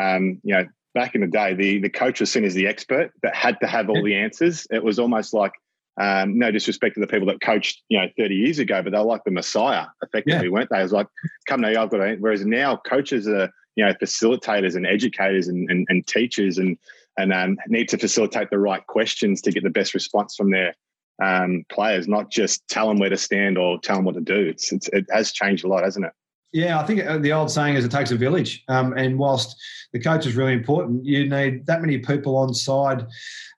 um, 0.00 0.40
you 0.42 0.54
know, 0.54 0.66
back 0.94 1.14
in 1.14 1.20
the 1.20 1.26
day, 1.26 1.54
the, 1.54 1.78
the 1.78 1.90
coach 1.90 2.20
was 2.20 2.32
seen 2.32 2.44
as 2.44 2.54
the 2.54 2.66
expert 2.66 3.12
that 3.22 3.34
had 3.34 3.60
to 3.60 3.68
have 3.68 3.88
all 3.88 4.02
the 4.02 4.16
answers. 4.16 4.66
It 4.70 4.82
was 4.82 4.98
almost 4.98 5.34
like, 5.34 5.52
um, 6.00 6.38
no 6.38 6.50
disrespect 6.50 6.94
to 6.94 7.00
the 7.00 7.06
people 7.06 7.26
that 7.26 7.42
coached, 7.42 7.82
you 7.90 8.00
know, 8.00 8.06
30 8.16 8.34
years 8.34 8.58
ago, 8.58 8.82
but 8.82 8.92
they 8.92 8.98
were 8.98 9.04
like 9.04 9.24
the 9.24 9.30
messiah, 9.30 9.86
effectively, 10.02 10.46
yeah. 10.46 10.50
weren't 10.50 10.70
they? 10.70 10.80
It 10.80 10.84
was 10.84 10.92
like, 10.92 11.08
come 11.46 11.60
now, 11.60 11.82
I've 11.82 11.90
got 11.90 11.98
to, 11.98 12.16
whereas 12.18 12.44
now 12.46 12.76
coaches 12.76 13.28
are, 13.28 13.50
you 13.76 13.84
know, 13.84 13.92
facilitators 14.02 14.74
and 14.74 14.86
educators 14.86 15.46
and, 15.46 15.70
and, 15.70 15.86
and 15.90 16.06
teachers 16.06 16.58
and, 16.58 16.78
and 17.20 17.32
um, 17.32 17.56
need 17.68 17.88
to 17.90 17.98
facilitate 17.98 18.50
the 18.50 18.58
right 18.58 18.86
questions 18.86 19.40
to 19.42 19.52
get 19.52 19.62
the 19.62 19.70
best 19.70 19.94
response 19.94 20.34
from 20.36 20.50
their 20.50 20.74
um, 21.22 21.64
players, 21.70 22.08
not 22.08 22.30
just 22.30 22.66
tell 22.68 22.88
them 22.88 22.98
where 22.98 23.10
to 23.10 23.16
stand 23.16 23.58
or 23.58 23.78
tell 23.80 23.96
them 23.96 24.04
what 24.04 24.14
to 24.14 24.20
do. 24.20 24.46
It's, 24.48 24.72
it's 24.72 24.88
it 24.88 25.06
has 25.10 25.32
changed 25.32 25.64
a 25.64 25.68
lot, 25.68 25.84
hasn't 25.84 26.06
it? 26.06 26.12
Yeah, 26.52 26.80
I 26.80 26.84
think 26.84 27.04
uh, 27.06 27.18
the 27.18 27.32
old 27.32 27.50
saying 27.50 27.76
is 27.76 27.84
it 27.84 27.92
takes 27.92 28.10
a 28.10 28.16
village. 28.16 28.64
Um, 28.68 28.92
and 28.94 29.18
whilst 29.18 29.56
the 29.92 30.00
coach 30.00 30.26
is 30.26 30.34
really 30.34 30.52
important, 30.52 31.04
you 31.04 31.28
need 31.28 31.64
that 31.66 31.80
many 31.80 31.98
people 31.98 32.36
on 32.36 32.52
side 32.54 33.06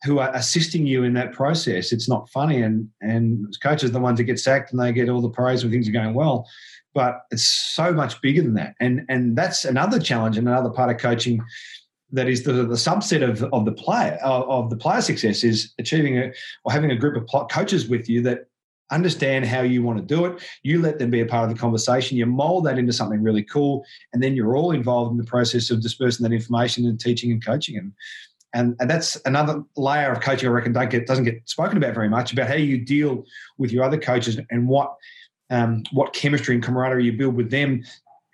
who 0.04 0.18
are 0.18 0.30
assisting 0.34 0.86
you 0.86 1.04
in 1.04 1.14
that 1.14 1.32
process. 1.32 1.92
It's 1.92 2.08
not 2.08 2.28
funny, 2.30 2.62
and 2.62 2.88
and 3.00 3.46
coaches 3.62 3.90
are 3.90 3.94
the 3.94 4.00
ones 4.00 4.18
that 4.18 4.24
get 4.24 4.40
sacked 4.40 4.72
and 4.72 4.80
they 4.80 4.92
get 4.92 5.08
all 5.08 5.22
the 5.22 5.30
praise 5.30 5.62
when 5.62 5.72
things 5.72 5.88
are 5.88 5.92
going 5.92 6.14
well. 6.14 6.46
But 6.94 7.22
it's 7.30 7.46
so 7.46 7.92
much 7.92 8.20
bigger 8.20 8.42
than 8.42 8.54
that, 8.54 8.74
and 8.80 9.06
and 9.08 9.36
that's 9.36 9.64
another 9.64 9.98
challenge 9.98 10.36
and 10.36 10.46
another 10.46 10.70
part 10.70 10.90
of 10.90 10.98
coaching 10.98 11.42
that 12.12 12.28
is 12.28 12.42
the, 12.42 12.52
the 12.52 12.74
subset 12.74 13.28
of, 13.28 13.42
of 13.52 13.64
the 13.64 13.72
player 13.72 14.18
of 14.22 14.70
the 14.70 14.76
player 14.76 15.00
success 15.00 15.42
is 15.42 15.72
achieving 15.78 16.18
a, 16.18 16.32
or 16.64 16.72
having 16.72 16.90
a 16.90 16.96
group 16.96 17.16
of 17.16 17.48
coaches 17.48 17.88
with 17.88 18.08
you 18.08 18.22
that 18.22 18.46
understand 18.90 19.46
how 19.46 19.62
you 19.62 19.82
want 19.82 19.98
to 19.98 20.04
do 20.04 20.26
it. 20.26 20.42
You 20.62 20.80
let 20.80 20.98
them 20.98 21.10
be 21.10 21.20
a 21.20 21.26
part 21.26 21.48
of 21.48 21.54
the 21.54 21.60
conversation. 21.60 22.18
You 22.18 22.26
mold 22.26 22.66
that 22.66 22.78
into 22.78 22.92
something 22.92 23.22
really 23.22 23.42
cool, 23.42 23.84
and 24.12 24.22
then 24.22 24.36
you're 24.36 24.56
all 24.56 24.72
involved 24.72 25.12
in 25.12 25.16
the 25.16 25.24
process 25.24 25.70
of 25.70 25.80
dispersing 25.80 26.24
that 26.24 26.34
information 26.34 26.86
and 26.86 27.00
teaching 27.00 27.32
and 27.32 27.44
coaching. 27.44 27.78
And 27.78 27.92
and, 28.54 28.76
and 28.80 28.90
that's 28.90 29.16
another 29.24 29.62
layer 29.76 30.12
of 30.12 30.20
coaching 30.20 30.46
I 30.46 30.52
reckon 30.52 30.74
don't 30.74 30.90
get, 30.90 31.06
doesn't 31.06 31.24
get 31.24 31.40
spoken 31.48 31.78
about 31.78 31.94
very 31.94 32.10
much 32.10 32.34
about 32.34 32.48
how 32.48 32.54
you 32.54 32.76
deal 32.76 33.24
with 33.56 33.72
your 33.72 33.82
other 33.82 33.98
coaches 33.98 34.38
and 34.50 34.68
what 34.68 34.94
um, 35.48 35.84
what 35.92 36.12
chemistry 36.12 36.54
and 36.54 36.62
camaraderie 36.62 37.04
you 37.04 37.12
build 37.12 37.34
with 37.34 37.50
them 37.50 37.82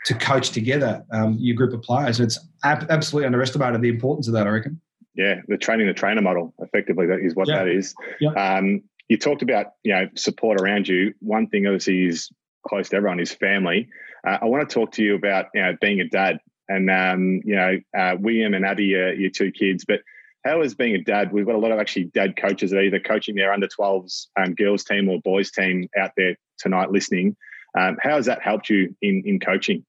to 0.06 0.14
coach 0.14 0.50
together 0.50 1.04
um, 1.12 1.37
your 1.38 1.56
group 1.56 1.72
of 1.72 1.82
players. 1.82 2.20
It's 2.20 2.38
ab- 2.64 2.90
absolutely 2.90 3.26
underestimated 3.26 3.80
the 3.82 3.88
importance 3.88 4.28
of 4.28 4.34
that. 4.34 4.46
I 4.46 4.50
reckon. 4.50 4.80
Yeah, 5.14 5.40
the 5.48 5.56
training 5.56 5.88
the 5.88 5.94
trainer 5.94 6.22
model 6.22 6.54
effectively 6.61 7.06
that 7.06 7.20
is 7.20 7.34
what 7.34 7.48
yeah. 7.48 7.58
that 7.58 7.68
is. 7.68 7.94
Yeah. 8.20 8.30
Um, 8.30 8.82
you 9.08 9.16
talked 9.16 9.42
about 9.42 9.72
you 9.82 9.92
know 9.92 10.08
support 10.14 10.61
around 10.61 10.87
you. 10.88 11.14
One 11.20 11.48
thing 11.48 11.66
obviously 11.66 12.06
is 12.06 12.30
close 12.66 12.88
to 12.90 12.96
everyone 12.96 13.20
is 13.20 13.32
family. 13.32 13.88
Uh, 14.26 14.38
I 14.42 14.44
want 14.44 14.68
to 14.68 14.72
talk 14.72 14.92
to 14.92 15.02
you 15.02 15.14
about 15.14 15.46
you 15.54 15.62
know 15.62 15.76
being 15.80 16.00
a 16.00 16.08
dad 16.08 16.38
and 16.68 16.90
um, 16.90 17.40
you 17.44 17.56
know 17.56 17.78
uh, 17.96 18.16
William 18.18 18.54
and 18.54 18.64
Abby 18.64 18.94
are 18.94 19.12
your 19.12 19.30
two 19.30 19.50
kids, 19.50 19.84
but 19.87 20.00
how 20.44 20.62
is 20.62 20.74
being 20.74 20.94
a 20.94 21.02
dad? 21.02 21.32
We've 21.32 21.46
got 21.46 21.56
a 21.56 21.58
lot 21.58 21.72
of 21.72 21.78
actually 21.78 22.04
dad 22.04 22.37
coaches 22.37 22.70
that 22.70 22.78
are 22.78 22.82
either 22.82 23.00
coaching 23.00 23.34
their 23.34 23.52
under 23.52 23.68
12s 23.68 24.28
um, 24.38 24.54
girls 24.54 24.84
team 24.84 25.08
or 25.08 25.20
boys 25.20 25.50
team 25.50 25.88
out 25.98 26.12
there 26.16 26.37
tonight 26.58 26.90
listening. 26.90 27.37
Um, 27.78 27.96
how 28.02 28.16
has 28.16 28.26
that 28.26 28.42
helped 28.42 28.68
you 28.68 28.94
in 29.02 29.22
in 29.24 29.38
coaching? 29.38 29.84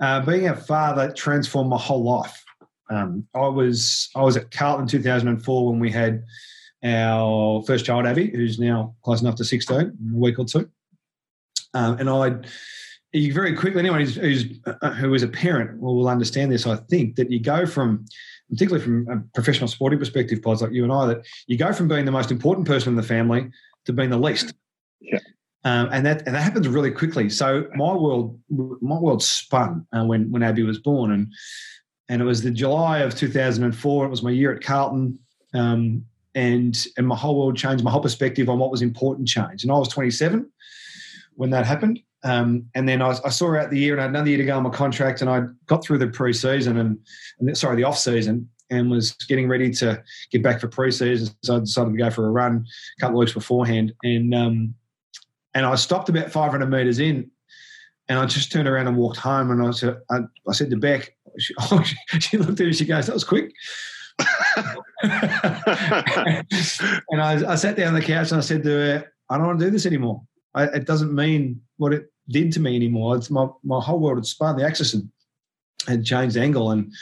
Uh, 0.00 0.20
being 0.20 0.48
a 0.48 0.56
father 0.56 1.12
transformed 1.12 1.70
my 1.70 1.78
whole 1.78 2.02
life. 2.02 2.44
Um, 2.90 3.26
I 3.34 3.46
was 3.46 4.08
I 4.16 4.22
was 4.22 4.36
at 4.36 4.50
Carlton 4.50 4.86
2004 4.86 5.70
when 5.70 5.78
we 5.78 5.90
had 5.90 6.24
our 6.84 7.62
first 7.62 7.84
child, 7.84 8.06
Abby, 8.06 8.30
who's 8.30 8.58
now 8.58 8.96
close 9.02 9.20
enough 9.20 9.36
to 9.36 9.44
16, 9.44 9.80
in 9.80 10.12
a 10.12 10.18
week 10.18 10.38
or 10.38 10.44
two. 10.44 10.68
Um, 11.74 11.98
and 11.98 12.10
I, 12.10 12.34
you 13.12 13.32
very 13.32 13.54
quickly, 13.54 13.78
anyone 13.78 14.00
who's, 14.00 14.16
who's 14.16 14.58
uh, 14.66 14.90
who 14.90 15.14
is 15.14 15.22
a 15.22 15.28
parent 15.28 15.80
will 15.80 16.08
understand 16.08 16.50
this. 16.50 16.66
I 16.66 16.76
think 16.76 17.16
that 17.16 17.30
you 17.30 17.38
go 17.40 17.66
from, 17.66 18.04
particularly 18.50 18.84
from 18.84 19.08
a 19.08 19.20
professional 19.34 19.68
sporting 19.68 19.98
perspective, 19.98 20.42
pods 20.42 20.60
like 20.60 20.72
you 20.72 20.82
and 20.82 20.92
I, 20.92 21.06
that 21.06 21.26
you 21.46 21.56
go 21.56 21.72
from 21.72 21.88
being 21.88 22.04
the 22.04 22.12
most 22.12 22.30
important 22.30 22.66
person 22.66 22.90
in 22.90 22.96
the 22.96 23.02
family 23.02 23.50
to 23.86 23.92
being 23.92 24.10
the 24.10 24.18
least. 24.18 24.52
Yeah. 25.00 25.20
Um, 25.64 25.88
and 25.92 26.04
that 26.04 26.26
and 26.26 26.34
that 26.34 26.42
happens 26.42 26.66
really 26.66 26.90
quickly. 26.90 27.28
So 27.28 27.66
my 27.74 27.94
world 27.94 28.38
my 28.50 28.98
world 28.98 29.22
spun 29.22 29.86
uh, 29.92 30.04
when 30.04 30.30
when 30.30 30.42
Abby 30.42 30.64
was 30.64 30.78
born, 30.78 31.12
and 31.12 31.32
and 32.08 32.20
it 32.20 32.24
was 32.24 32.42
the 32.42 32.50
July 32.50 32.98
of 32.98 33.14
2004. 33.14 34.04
It 34.04 34.08
was 34.08 34.22
my 34.22 34.30
year 34.30 34.52
at 34.52 34.62
Carlton, 34.62 35.18
um, 35.54 36.04
and 36.34 36.86
and 36.96 37.06
my 37.06 37.16
whole 37.16 37.38
world 37.38 37.56
changed. 37.56 37.84
My 37.84 37.92
whole 37.92 38.02
perspective 38.02 38.48
on 38.48 38.58
what 38.58 38.72
was 38.72 38.82
important 38.82 39.28
changed. 39.28 39.64
And 39.64 39.72
I 39.72 39.76
was 39.76 39.88
27 39.88 40.50
when 41.34 41.50
that 41.50 41.64
happened. 41.64 42.00
Um, 42.24 42.66
and 42.74 42.88
then 42.88 43.02
I, 43.02 43.16
I, 43.24 43.30
saw 43.30 43.48
her 43.48 43.58
out 43.58 43.70
the 43.70 43.78
year, 43.78 43.94
and 43.94 44.00
I 44.00 44.04
had 44.04 44.10
another 44.10 44.28
year 44.28 44.38
to 44.38 44.44
go 44.44 44.56
on 44.56 44.62
my 44.62 44.70
contract, 44.70 45.22
and 45.22 45.30
I 45.30 45.42
got 45.66 45.84
through 45.84 45.98
the 45.98 46.06
pre-season 46.06 46.78
and, 46.78 46.98
and 47.40 47.58
sorry 47.58 47.74
the 47.74 47.82
off 47.82 47.98
season, 47.98 48.48
and 48.70 48.88
was 48.88 49.12
getting 49.28 49.48
ready 49.48 49.70
to 49.70 50.00
get 50.30 50.40
back 50.40 50.60
for 50.60 50.68
pre-season. 50.68 51.34
So 51.42 51.56
I 51.56 51.58
decided 51.60 51.90
to 51.90 51.96
go 51.96 52.10
for 52.10 52.28
a 52.28 52.30
run 52.30 52.64
a 52.96 53.00
couple 53.00 53.16
of 53.16 53.20
weeks 53.20 53.32
beforehand, 53.32 53.92
and 54.04 54.34
um, 54.34 54.74
and 55.54 55.66
I 55.66 55.74
stopped 55.74 56.08
about 56.08 56.30
500 56.30 56.66
metres 56.66 56.98
in 56.98 57.30
And 58.08 58.18
I 58.18 58.26
just 58.26 58.50
turned 58.50 58.68
around 58.68 58.88
and 58.88 58.96
walked 58.96 59.18
home. 59.18 59.50
And 59.50 59.62
I 59.62 59.70
said, 59.70 59.98
I, 60.10 60.20
I 60.48 60.52
said 60.52 60.70
to 60.70 60.76
Beck, 60.76 61.14
she, 61.38 61.54
oh, 61.60 61.82
she, 62.18 62.36
looked 62.36 62.60
at 62.60 62.66
me. 62.66 62.72
She 62.72 62.84
goes, 62.84 63.06
"That 63.06 63.14
was 63.14 63.24
quick." 63.24 63.52
and 64.18 64.28
I, 67.20 67.52
I, 67.52 67.54
sat 67.56 67.76
down 67.76 67.88
on 67.88 67.94
the 67.94 68.02
couch 68.02 68.30
and 68.30 68.38
I 68.38 68.42
said 68.42 68.62
to 68.64 68.70
her, 68.70 69.12
"I 69.30 69.38
don't 69.38 69.46
want 69.46 69.58
to 69.60 69.64
do 69.64 69.70
this 69.70 69.86
anymore. 69.86 70.22
I, 70.54 70.64
it 70.64 70.86
doesn't 70.86 71.14
mean 71.14 71.60
what 71.78 71.92
it 71.92 72.12
did 72.28 72.52
to 72.52 72.60
me 72.60 72.76
anymore. 72.76 73.16
It's 73.16 73.30
my 73.30 73.48
my 73.64 73.80
whole 73.80 74.00
world 74.00 74.18
had 74.18 74.26
spun. 74.26 74.56
The 74.56 74.66
axis 74.66 74.92
had, 74.92 75.08
had 75.86 76.04
changed 76.04 76.36
angle, 76.36 76.70
and 76.70 76.92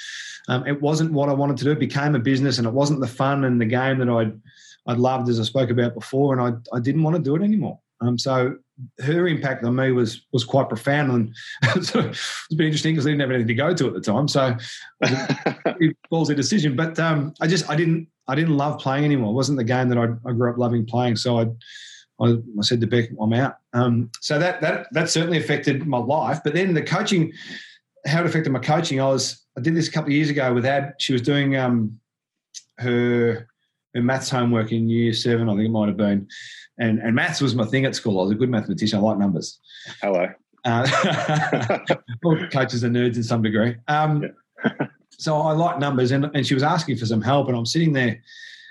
um, 0.49 0.67
it 0.67 0.81
wasn't 0.81 1.13
what 1.13 1.29
I 1.29 1.33
wanted 1.33 1.57
to 1.59 1.65
do. 1.65 1.73
It 1.73 1.81
became 1.81 2.15
a 2.15 2.21
business, 2.21 2.59
and 2.59 2.67
it 2.67 2.73
wasn't 2.73 3.01
the 3.01 3.07
fun 3.07 3.45
and 3.45 3.61
the 3.61 3.67
game 3.67 3.99
that 3.99 4.09
I'd 4.09 4.41
I'd 4.87 4.99
loved, 4.99 5.29
as 5.29 5.41
I 5.41 5.45
spoke 5.45 5.71
about 5.71 5.95
before, 5.95 6.39
and 6.39 6.63
I 6.73 6.77
I 6.77 6.81
didn't 6.81 7.03
want 7.03 7.17
to 7.17 7.23
do 7.23 7.37
it 7.37 7.43
anymore. 7.43 7.79
Um, 8.01 8.19
so 8.19 8.57
her 9.01 9.29
impact 9.29 9.65
on 9.65 9.77
me 9.77 9.93
was 9.93 10.27
was 10.33 10.45
quite 10.45 10.69
profound, 10.69 11.11
and 11.13 11.85
so 11.85 12.01
it's 12.01 12.55
been 12.57 12.67
interesting 12.67 12.95
because 12.95 13.07
I 13.07 13.11
didn't 13.11 13.21
have 13.21 13.31
anything 13.31 13.49
to 13.49 13.55
go 13.55 13.75
to 13.75 13.87
at 13.89 13.95
the 13.95 14.01
time. 14.01 14.27
So 14.27 14.57
it 15.81 15.97
was 16.11 16.31
a 16.31 16.35
decision, 16.35 16.77
but 16.77 16.99
um, 16.99 17.35
I 17.41 17.47
just 17.47 17.69
I 17.69 17.77
didn't 17.77 18.09
I 18.27 18.35
didn't 18.35 18.57
love 18.57 18.81
playing 18.81 19.05
anymore. 19.05 19.31
It 19.31 19.35
wasn't 19.35 19.59
the 19.59 19.65
game 19.65 19.89
that 19.91 19.99
I, 19.99 20.05
I 20.29 20.33
grew 20.33 20.51
up 20.51 20.59
loving 20.59 20.87
playing. 20.87 21.17
So 21.17 21.41
I 21.41 21.47
I, 22.21 22.37
I 22.59 22.63
said 22.63 22.81
to 22.81 22.87
Beck, 22.87 23.11
I'm 23.21 23.33
out. 23.33 23.57
Um, 23.73 24.11
so 24.21 24.39
that 24.39 24.61
that 24.61 24.87
that 24.93 25.11
certainly 25.11 25.39
affected 25.39 25.87
my 25.87 25.99
life. 25.99 26.41
But 26.43 26.55
then 26.55 26.73
the 26.73 26.83
coaching, 26.83 27.33
how 28.07 28.21
it 28.21 28.27
affected 28.27 28.53
my 28.53 28.61
coaching, 28.61 29.01
I 29.01 29.09
was 29.09 29.45
I 29.59 29.61
did 29.61 29.75
this 29.75 29.89
a 29.89 29.93
couple 29.93 30.09
of 30.09 30.15
years 30.15 30.31
ago 30.31 30.55
with 30.55 30.65
Ad. 30.65 30.95
She 30.99 31.13
was 31.13 31.23
doing 31.23 31.57
um, 31.57 31.99
her 32.79 33.47
her 33.95 34.03
maths 34.03 34.31
homework 34.31 34.73
in 34.73 34.89
year 34.89 35.13
seven, 35.13 35.49
I 35.49 35.53
think 35.53 35.67
it 35.67 35.71
might 35.71 35.89
have 35.89 35.97
been. 35.97 36.29
And, 36.79 36.99
and 37.01 37.15
maths 37.15 37.41
was 37.41 37.55
my 37.55 37.65
thing 37.65 37.85
at 37.85 37.95
school. 37.95 38.19
I 38.21 38.23
was 38.23 38.33
a 38.33 38.37
good 38.37 38.51
mathematician. 38.51 38.99
I 38.99 39.03
like 39.03 39.19
numbers. 39.19 39.61
Hello. 40.01 40.29
Uh, 40.65 40.87
coaches 42.53 42.85
are 42.85 42.91
nerds 42.91 43.17
in 43.17 43.23
some 43.23 43.43
degree. 43.43 43.77
Um, 43.89 44.25
yeah. 44.65 44.87
so 45.11 45.37
I 45.37 45.53
like 45.53 45.79
numbers, 45.79 46.11
and, 46.13 46.31
and 46.35 46.47
she 46.47 46.55
was 46.55 46.63
asking 46.63 46.97
for 46.97 47.07
some 47.07 47.23
help, 47.23 47.49
and 47.49 47.57
I'm 47.57 47.67
sitting 47.67 47.93
there 47.93 48.23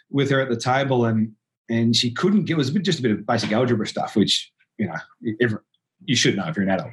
with 0.09 0.29
her 0.29 0.41
at 0.41 0.49
the 0.49 0.57
table, 0.57 1.05
and 1.05 1.31
and 1.69 1.95
she 1.95 2.11
couldn't 2.11 2.45
get. 2.45 2.53
It 2.53 2.57
was 2.57 2.71
just 2.71 2.99
a 2.99 3.01
bit 3.01 3.11
of 3.11 3.25
basic 3.25 3.51
algebra 3.51 3.87
stuff, 3.87 4.15
which 4.15 4.51
you 4.77 4.87
know 4.87 4.95
every, 5.41 5.59
you 6.05 6.15
should 6.15 6.35
know 6.35 6.47
if 6.47 6.55
you're 6.55 6.63
an 6.63 6.71
adult. 6.71 6.91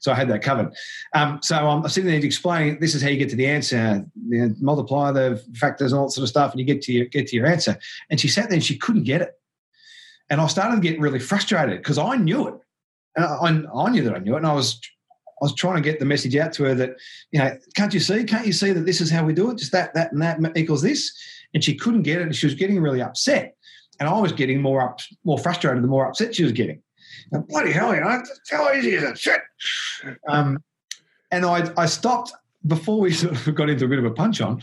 So 0.00 0.12
I 0.12 0.14
had 0.14 0.28
that 0.28 0.42
covered. 0.42 0.74
Um, 1.14 1.40
so 1.42 1.56
I'm 1.56 1.88
sitting 1.88 2.10
there 2.10 2.18
explaining 2.24 2.80
this 2.80 2.94
is 2.94 3.02
how 3.02 3.08
you 3.08 3.18
get 3.18 3.28
to 3.30 3.36
the 3.36 3.46
answer. 3.46 4.04
You 4.28 4.48
know, 4.48 4.54
multiply 4.60 5.12
the 5.12 5.42
factors 5.54 5.92
and 5.92 5.98
all 5.98 6.06
that 6.06 6.12
sort 6.12 6.24
of 6.24 6.28
stuff, 6.28 6.52
and 6.52 6.60
you 6.60 6.66
get 6.66 6.82
to 6.82 6.92
your, 6.92 7.06
get 7.06 7.28
to 7.28 7.36
your 7.36 7.46
answer. 7.46 7.78
And 8.10 8.18
she 8.18 8.28
sat 8.28 8.48
there 8.48 8.56
and 8.56 8.64
she 8.64 8.78
couldn't 8.78 9.04
get 9.04 9.22
it. 9.22 9.32
And 10.30 10.40
I 10.40 10.46
started 10.48 10.76
to 10.76 10.82
get 10.82 10.98
really 10.98 11.20
frustrated 11.20 11.78
because 11.78 11.98
I 11.98 12.16
knew 12.16 12.48
it. 12.48 12.54
I, 13.16 13.62
I 13.74 13.90
knew 13.90 14.02
that 14.02 14.14
I 14.14 14.18
knew 14.18 14.34
it, 14.34 14.38
and 14.38 14.46
I 14.46 14.52
was 14.52 14.80
I 15.40 15.44
was 15.44 15.54
trying 15.54 15.76
to 15.76 15.82
get 15.82 15.98
the 15.98 16.06
message 16.06 16.34
out 16.36 16.52
to 16.54 16.64
her 16.64 16.74
that 16.74 16.96
you 17.30 17.38
know 17.38 17.56
can't 17.74 17.92
you 17.92 18.00
see 18.00 18.24
can't 18.24 18.46
you 18.46 18.52
see 18.52 18.72
that 18.72 18.86
this 18.86 19.00
is 19.00 19.10
how 19.10 19.24
we 19.24 19.34
do 19.34 19.50
it 19.50 19.58
just 19.58 19.72
that 19.72 19.94
that 19.94 20.12
and 20.12 20.22
that 20.22 20.56
equals 20.56 20.82
this 20.82 21.12
and 21.52 21.62
she 21.62 21.74
couldn't 21.74 22.02
get 22.02 22.20
it 22.20 22.24
and 22.24 22.34
she 22.34 22.46
was 22.46 22.54
getting 22.54 22.80
really 22.80 23.02
upset 23.02 23.54
and 24.00 24.08
I 24.08 24.18
was 24.18 24.32
getting 24.32 24.62
more 24.62 24.80
up 24.80 25.00
more 25.24 25.38
frustrated 25.38 25.82
the 25.82 25.88
more 25.88 26.08
upset 26.08 26.34
she 26.34 26.42
was 26.42 26.52
getting 26.52 26.82
bloody 27.48 27.72
hell, 27.72 27.94
you 27.94 28.00
know, 28.00 28.22
how 28.50 28.72
easy 28.72 28.94
is 28.94 29.02
it? 29.02 29.18
Shit. 29.18 29.40
Um, 30.28 30.62
and 31.30 31.44
I, 31.44 31.70
I 31.76 31.86
stopped 31.86 32.32
before 32.66 33.00
we 33.00 33.12
sort 33.12 33.34
of 33.34 33.54
got 33.54 33.68
into 33.68 33.84
a 33.84 33.88
bit 33.88 33.98
of 33.98 34.04
a 34.04 34.10
punch 34.10 34.40
on. 34.40 34.62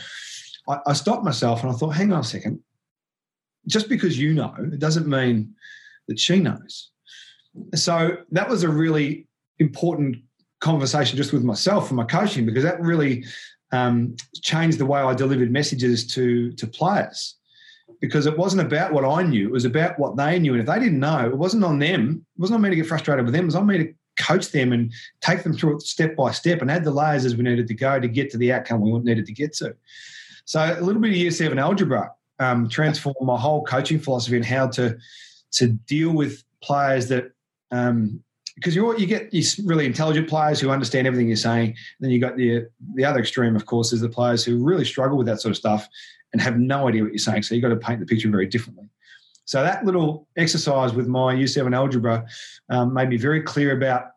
I, 0.67 0.79
I 0.87 0.93
stopped 0.93 1.23
myself 1.23 1.63
and 1.63 1.71
I 1.71 1.75
thought, 1.75 1.89
hang 1.89 2.11
on 2.13 2.21
a 2.21 2.23
second. 2.23 2.59
Just 3.67 3.87
because 3.87 4.19
you 4.19 4.33
know, 4.33 4.53
it 4.59 4.79
doesn't 4.79 5.07
mean 5.07 5.53
that 6.07 6.19
she 6.19 6.39
knows. 6.39 6.89
So 7.75 8.17
that 8.31 8.49
was 8.49 8.63
a 8.63 8.69
really 8.69 9.27
important 9.59 10.17
conversation 10.59 11.17
just 11.17 11.33
with 11.33 11.43
myself 11.43 11.89
and 11.89 11.97
my 11.97 12.03
coaching 12.03 12.45
because 12.45 12.63
that 12.63 12.79
really 12.81 13.25
um, 13.71 14.15
changed 14.41 14.79
the 14.79 14.85
way 14.85 14.99
I 15.01 15.13
delivered 15.13 15.51
messages 15.51 16.05
to 16.07 16.51
to 16.53 16.67
players 16.67 17.35
because 18.01 18.25
it 18.25 18.37
wasn't 18.37 18.65
about 18.65 18.93
what 18.93 19.05
I 19.05 19.23
knew. 19.23 19.47
It 19.47 19.51
was 19.51 19.65
about 19.65 19.97
what 19.99 20.15
they 20.17 20.39
knew. 20.39 20.53
And 20.53 20.61
if 20.61 20.67
they 20.67 20.79
didn't 20.79 20.99
know, 20.99 21.25
it 21.25 21.37
wasn't 21.37 21.63
on 21.63 21.79
them. 21.79 22.25
It 22.35 22.41
wasn't 22.41 22.55
on 22.55 22.61
me 22.61 22.69
to 22.69 22.75
get 22.75 22.87
frustrated 22.87 23.25
with 23.25 23.33
them. 23.33 23.43
It 23.43 23.47
was 23.47 23.55
on 23.55 23.67
me 23.67 23.77
to 23.77 23.93
coach 24.17 24.51
them 24.51 24.73
and 24.73 24.91
take 25.21 25.43
them 25.43 25.53
through 25.53 25.77
it 25.77 25.81
step 25.81 26.15
by 26.15 26.31
step 26.31 26.61
and 26.61 26.69
add 26.69 26.83
the 26.83 26.91
layers 26.91 27.25
as 27.25 27.35
we 27.35 27.43
needed 27.43 27.67
to 27.67 27.73
go 27.73 27.99
to 27.99 28.07
get 28.07 28.29
to 28.31 28.37
the 28.37 28.51
outcome 28.53 28.81
we 28.81 28.91
needed 28.99 29.25
to 29.25 29.33
get 29.33 29.53
to. 29.53 29.75
So 30.45 30.59
a 30.59 30.81
little 30.81 31.01
bit 31.01 31.11
of 31.11 31.17
year 31.17 31.31
seven 31.31 31.57
algebra 31.57 32.11
um, 32.39 32.69
transformed 32.69 33.15
my 33.21 33.37
whole 33.37 33.63
coaching 33.63 33.99
philosophy 33.99 34.35
and 34.35 34.45
how 34.45 34.67
to 34.69 34.97
to 35.53 35.67
deal 35.67 36.11
with 36.11 36.43
players 36.61 37.07
that 37.07 37.31
um, 37.71 38.23
because 38.55 38.75
you 38.75 38.97
you 38.97 39.07
get 39.07 39.31
these 39.31 39.59
really 39.59 39.85
intelligent 39.85 40.29
players 40.29 40.59
who 40.59 40.69
understand 40.69 41.07
everything 41.07 41.27
you're 41.27 41.35
saying. 41.35 41.69
And 41.69 41.77
then 41.99 42.11
you 42.11 42.19
got 42.19 42.37
the 42.37 42.67
the 42.95 43.05
other 43.05 43.19
extreme, 43.19 43.55
of 43.55 43.65
course, 43.65 43.93
is 43.93 44.01
the 44.01 44.09
players 44.09 44.43
who 44.43 44.63
really 44.63 44.85
struggle 44.85 45.17
with 45.17 45.27
that 45.27 45.41
sort 45.41 45.51
of 45.51 45.57
stuff 45.57 45.87
and 46.33 46.41
have 46.41 46.57
no 46.57 46.87
idea 46.87 47.03
what 47.03 47.11
you're 47.11 47.19
saying. 47.19 47.43
So 47.43 47.55
you've 47.55 47.61
got 47.61 47.69
to 47.69 47.75
paint 47.75 47.99
the 47.99 48.05
picture 48.05 48.29
very 48.29 48.47
differently. 48.47 48.89
So 49.45 49.61
that 49.61 49.85
little 49.85 50.27
exercise 50.37 50.93
with 50.93 51.07
my 51.07 51.33
Year 51.33 51.47
Seven 51.47 51.73
algebra 51.73 52.25
um, 52.69 52.93
made 52.93 53.09
me 53.09 53.17
very 53.17 53.41
clear 53.41 53.75
about 53.75 54.11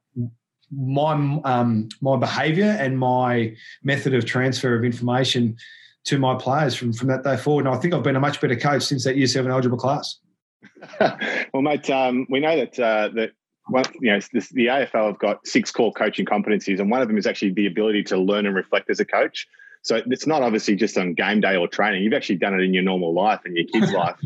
my 0.71 1.13
um, 1.45 1.89
my 2.01 2.17
behaviour 2.17 2.77
and 2.79 2.99
my 2.99 3.55
method 3.83 4.15
of 4.15 4.25
transfer 4.25 4.75
of 4.75 4.85
information 4.85 5.57
to 6.05 6.19
my 6.19 6.37
players 6.37 6.75
from 6.75 6.93
from 6.93 7.09
that 7.09 7.25
day 7.25 7.37
forward. 7.37 7.67
And 7.67 7.75
I 7.75 7.79
think 7.79 7.95
I've 7.95 8.03
been 8.03 8.17
a 8.17 8.21
much 8.21 8.41
better 8.41 8.57
coach 8.57 8.83
since 8.83 9.05
that 9.05 9.17
Year 9.17 9.27
Seven 9.27 9.51
algebra 9.51 9.79
class. 9.79 10.19
well, 11.01 11.63
mate, 11.63 11.91
um, 11.91 12.27
we 12.31 12.41
know 12.41 12.57
that 12.57 12.79
uh, 12.79 13.09
that 13.15 13.33
one, 13.67 13.85
you 14.01 14.13
know 14.13 14.21
this, 14.33 14.49
the 14.51 14.67
AFL 14.67 15.07
have 15.09 15.19
got 15.19 15.47
six 15.47 15.71
core 15.71 15.93
coaching 15.93 16.25
competencies, 16.25 16.79
and 16.79 16.91
one 16.91 17.03
of 17.03 17.09
them 17.09 17.19
is 17.19 17.27
actually 17.27 17.53
the 17.53 17.67
ability 17.67 18.05
to 18.05 18.17
learn 18.17 18.47
and 18.47 18.55
reflect 18.55 18.91
as 18.91 19.01
a 19.01 19.05
coach. 19.05 19.47
So 19.83 20.03
it's 20.07 20.27
not 20.27 20.43
obviously 20.43 20.75
just 20.77 20.99
on 20.99 21.15
game 21.15 21.41
day 21.41 21.57
or 21.57 21.69
training. 21.69 22.03
You've 22.03 22.15
actually 22.15 22.37
done 22.37 22.55
it 22.55 22.62
in 22.62 22.75
your 22.75 22.83
normal 22.83 23.15
life 23.15 23.41
and 23.45 23.57
your 23.57 23.67
kids' 23.67 23.93
life. 23.95 24.17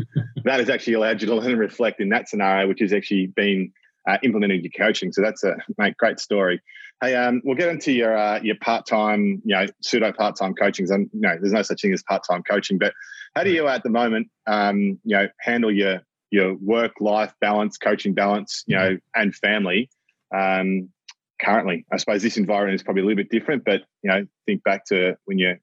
That 0.44 0.60
has 0.60 0.70
actually 0.70 0.94
allowed 0.94 1.20
you 1.20 1.28
to 1.28 1.34
learn 1.34 1.50
and 1.50 1.60
reflect 1.60 2.00
in 2.00 2.08
that 2.10 2.28
scenario, 2.28 2.68
which 2.68 2.80
has 2.80 2.92
actually 2.92 3.26
been 3.26 3.72
uh, 4.08 4.18
implemented 4.22 4.62
your 4.62 4.72
coaching. 4.76 5.12
So 5.12 5.22
that's 5.22 5.44
a 5.44 5.56
mate, 5.78 5.96
great 5.96 6.20
story. 6.20 6.60
Hey, 7.02 7.14
um, 7.14 7.40
we'll 7.44 7.56
get 7.56 7.68
into 7.68 7.92
your 7.92 8.16
uh, 8.16 8.40
your 8.42 8.56
part 8.56 8.86
time, 8.86 9.42
you 9.44 9.54
know, 9.54 9.66
pseudo 9.82 10.12
part 10.12 10.36
time 10.36 10.54
coaching. 10.54 10.90
And 10.90 11.08
you 11.12 11.20
know, 11.20 11.36
there's 11.40 11.52
no 11.52 11.62
such 11.62 11.82
thing 11.82 11.92
as 11.92 12.02
part 12.02 12.22
time 12.28 12.42
coaching. 12.42 12.78
But 12.78 12.92
how 13.34 13.44
do 13.44 13.50
you 13.50 13.66
at 13.68 13.82
the 13.82 13.90
moment, 13.90 14.28
um, 14.46 14.98
you 15.04 15.16
know, 15.16 15.28
handle 15.40 15.70
your 15.70 16.00
your 16.30 16.54
work 16.54 16.92
life 17.00 17.34
balance, 17.40 17.76
coaching 17.76 18.14
balance, 18.14 18.64
you 18.66 18.76
know, 18.76 18.98
and 19.14 19.34
family? 19.34 19.90
Um, 20.34 20.90
currently. 21.42 21.84
I 21.92 21.96
suppose 21.96 22.22
this 22.22 22.36
environment 22.36 22.74
is 22.74 22.82
probably 22.82 23.02
a 23.02 23.06
little 23.06 23.16
bit 23.16 23.30
different, 23.30 23.64
but 23.64 23.82
you 24.02 24.10
know, 24.10 24.26
think 24.46 24.62
back 24.64 24.84
to 24.86 25.16
when 25.24 25.38
you're 25.38 25.58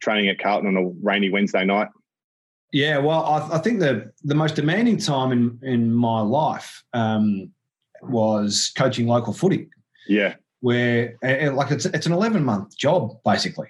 training 0.00 0.28
at 0.28 0.38
Carlton 0.38 0.76
on 0.76 0.82
a 0.82 0.88
rainy 1.02 1.30
Wednesday 1.30 1.64
night. 1.64 1.88
Yeah, 2.72 2.98
well, 2.98 3.24
I, 3.24 3.56
I 3.56 3.58
think 3.58 3.80
the 3.80 4.12
the 4.24 4.34
most 4.34 4.54
demanding 4.54 4.98
time 4.98 5.32
in 5.32 5.58
in 5.62 5.92
my 5.92 6.20
life 6.20 6.82
um, 6.92 7.50
was 8.02 8.72
coaching 8.76 9.06
local 9.06 9.32
footy. 9.32 9.68
Yeah, 10.06 10.34
where 10.60 11.14
like 11.22 11.70
it's 11.70 11.86
it's 11.86 12.06
an 12.06 12.12
eleven 12.12 12.44
month 12.44 12.76
job 12.76 13.18
basically, 13.24 13.68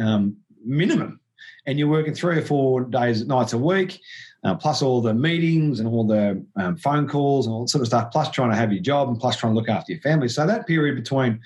um, 0.00 0.36
minimum, 0.64 1.20
and 1.66 1.78
you're 1.78 1.88
working 1.88 2.14
three 2.14 2.38
or 2.38 2.42
four 2.42 2.82
days 2.82 3.26
nights 3.26 3.52
a 3.52 3.58
week 3.58 4.00
uh, 4.44 4.54
plus 4.54 4.82
all 4.82 5.00
the 5.00 5.14
meetings 5.14 5.80
and 5.80 5.88
all 5.88 6.06
the 6.06 6.44
um, 6.56 6.76
phone 6.76 7.06
calls 7.06 7.46
and 7.46 7.52
all 7.52 7.62
that 7.62 7.68
sort 7.68 7.82
of 7.82 7.88
stuff, 7.88 8.10
plus 8.10 8.30
trying 8.30 8.50
to 8.50 8.56
have 8.56 8.72
your 8.72 8.82
job 8.82 9.08
and 9.08 9.18
plus 9.18 9.36
trying 9.36 9.52
to 9.52 9.58
look 9.58 9.68
after 9.68 9.92
your 9.92 10.00
family. 10.00 10.28
So 10.28 10.46
that 10.46 10.66
period 10.66 10.96
between 10.96 11.40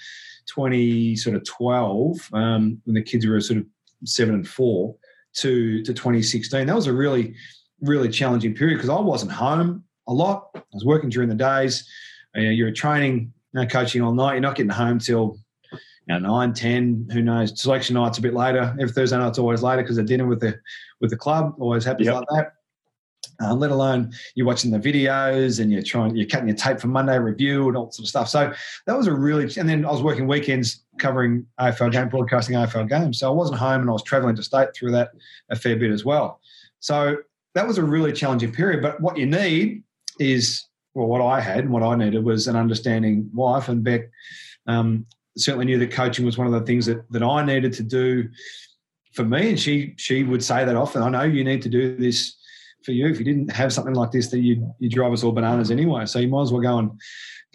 20 0.47 1.17
sort 1.17 1.37
of 1.37 1.45
12, 1.45 2.31
um, 2.33 2.81
when 2.85 2.95
the 2.95 3.03
kids 3.03 3.27
were 3.27 3.41
sort 3.41 3.61
of 3.61 3.67
seven 4.05 4.35
and 4.35 4.49
four, 4.49 4.95
to 5.39 5.83
to 5.83 5.93
2016, 5.93 6.67
that 6.67 6.77
was 6.77 6.87
a 6.87 6.93
really 6.93 7.35
really 7.81 8.09
challenging 8.09 8.55
period 8.55 8.77
because 8.77 8.89
I 8.89 9.01
wasn't 9.01 9.33
home 9.33 9.83
a 10.07 10.13
lot. 10.13 10.51
I 10.55 10.63
was 10.73 10.85
working 10.85 11.11
during 11.11 11.29
the 11.29 11.35
days. 11.35 11.89
Uh, 12.37 12.43
you're 12.43 12.71
training, 12.71 13.33
you 13.53 13.61
know, 13.61 13.67
coaching 13.67 14.01
all 14.01 14.13
night. 14.13 14.35
You're 14.35 14.43
not 14.43 14.55
getting 14.55 14.71
home 14.71 15.01
till 15.01 15.39
you 16.07 16.15
know, 16.15 16.19
nine, 16.19 16.53
ten, 16.53 17.09
who 17.13 17.23
knows? 17.23 17.61
Selection 17.61 17.95
night's 17.95 18.19
a 18.19 18.23
bit 18.23 18.35
later. 18.35 18.75
Every 18.79 18.91
Thursday 18.91 19.17
night's 19.17 19.39
always 19.39 19.63
later 19.63 19.83
because 19.83 19.97
they're 19.97 20.05
dinner 20.05 20.27
with 20.27 20.41
the 20.41 20.59
with 21.01 21.11
the 21.11 21.17
club. 21.17 21.55
Always 21.59 21.85
happens 21.85 22.07
yep. 22.07 22.17
like 22.17 22.27
that 22.31 22.53
uh, 23.41 23.55
let 23.55 23.71
alone 23.71 24.13
you're 24.35 24.47
watching 24.47 24.71
the 24.71 24.79
videos 24.79 25.61
and 25.61 25.73
you're 25.73 25.83
trying, 25.83 26.17
you're 26.17 26.27
cutting 26.27 26.49
your 26.49 26.57
tape 26.57 26.81
for 26.81 26.89
Monday 26.89 27.19
review 27.19 27.69
and 27.69 27.77
all 27.77 27.91
sort 27.91 28.05
of 28.05 28.09
stuff. 28.09 28.29
So 28.29 28.53
that 28.87 28.97
was 28.97 29.07
a 29.07 29.13
really, 29.13 29.45
and 29.57 29.69
then 29.69 29.85
I 29.85 29.91
was 29.91 30.03
working 30.03 30.27
weekends 30.27 30.85
covering 30.99 31.47
AFL 31.61 31.93
game, 31.93 32.09
broadcasting 32.09 32.57
AFL 32.57 32.89
games. 32.89 33.19
So 33.19 33.31
I 33.31 33.35
wasn't 33.35 33.59
home 33.59 33.81
and 33.83 33.91
I 33.91 33.93
was 33.93 34.03
traveling 34.03 34.37
to 34.37 34.43
state 34.43 34.69
through 34.75 34.93
that 34.93 35.11
a 35.51 35.57
fair 35.57 35.77
bit 35.77 35.91
as 35.91 36.05
well. 36.05 36.41
So 36.81 37.17
that 37.55 37.67
was 37.67 37.79
a 37.79 37.85
really 37.85 38.13
challenging 38.13 38.53
period. 38.53 38.83
But 38.83 39.01
what 39.01 39.17
you 39.17 39.27
need 39.27 39.83
is, 40.21 40.67
well, 40.95 41.07
what 41.07 41.23
I 41.23 41.41
had 41.41 41.61
and 41.61 41.71
what 41.71 41.83
I 41.83 41.97
needed 41.97 42.25
was 42.25 42.47
an 42.47 42.57
understanding 42.57 43.31
wife 43.33 43.69
and 43.69 43.83
Beck 43.83 44.11
um, 44.67 45.07
certainly 45.37 45.67
knew 45.67 45.79
that 45.79 45.91
coaching 45.91 46.25
was 46.25 46.39
one 46.39 46.47
of 46.47 46.53
the 46.53 46.63
things 46.63 46.87
that, 46.87 47.11
that 47.11 47.23
I 47.23 47.45
needed 47.45 47.73
to 47.75 47.83
do 47.83 48.29
for 49.15 49.25
me. 49.25 49.51
And 49.51 49.61
she, 49.61 49.95
she 49.97 50.23
would 50.23 50.43
say 50.43 50.65
that 50.65 50.77
often, 50.77 51.03
I 51.03 51.09
know 51.09 51.23
you 51.23 51.45
need 51.45 51.63
to 51.63 51.69
do 51.69 51.97
this 51.97 52.37
for 52.85 52.93
you 52.93 53.09
if 53.09 53.19
you 53.19 53.25
didn't 53.25 53.51
have 53.51 53.73
something 53.73 53.95
like 53.95 54.11
this 54.11 54.29
that 54.29 54.41
you 54.41 54.75
you 54.79 54.91
drive 54.91 55.13
us 55.13 55.25
all 55.25 55.33
bananas 55.33 55.71
anyway. 55.71 56.07
So 56.07 56.19
you 56.19 56.29
might 56.29 56.43
as 56.43 56.53
well 56.53 56.61
go 56.61 56.79
and 56.79 56.91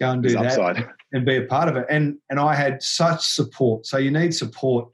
go 0.00 0.10
and 0.10 0.22
do 0.22 0.30
There's 0.30 0.56
that 0.56 0.60
upside. 0.60 0.88
and 1.12 1.24
be 1.24 1.36
a 1.36 1.44
part 1.44 1.68
of 1.68 1.76
it. 1.76 1.86
And 1.88 2.18
and 2.30 2.40
I 2.40 2.54
had 2.54 2.82
such 2.82 3.24
support. 3.24 3.86
So 3.86 3.98
you 3.98 4.10
need 4.10 4.34
support 4.34 4.88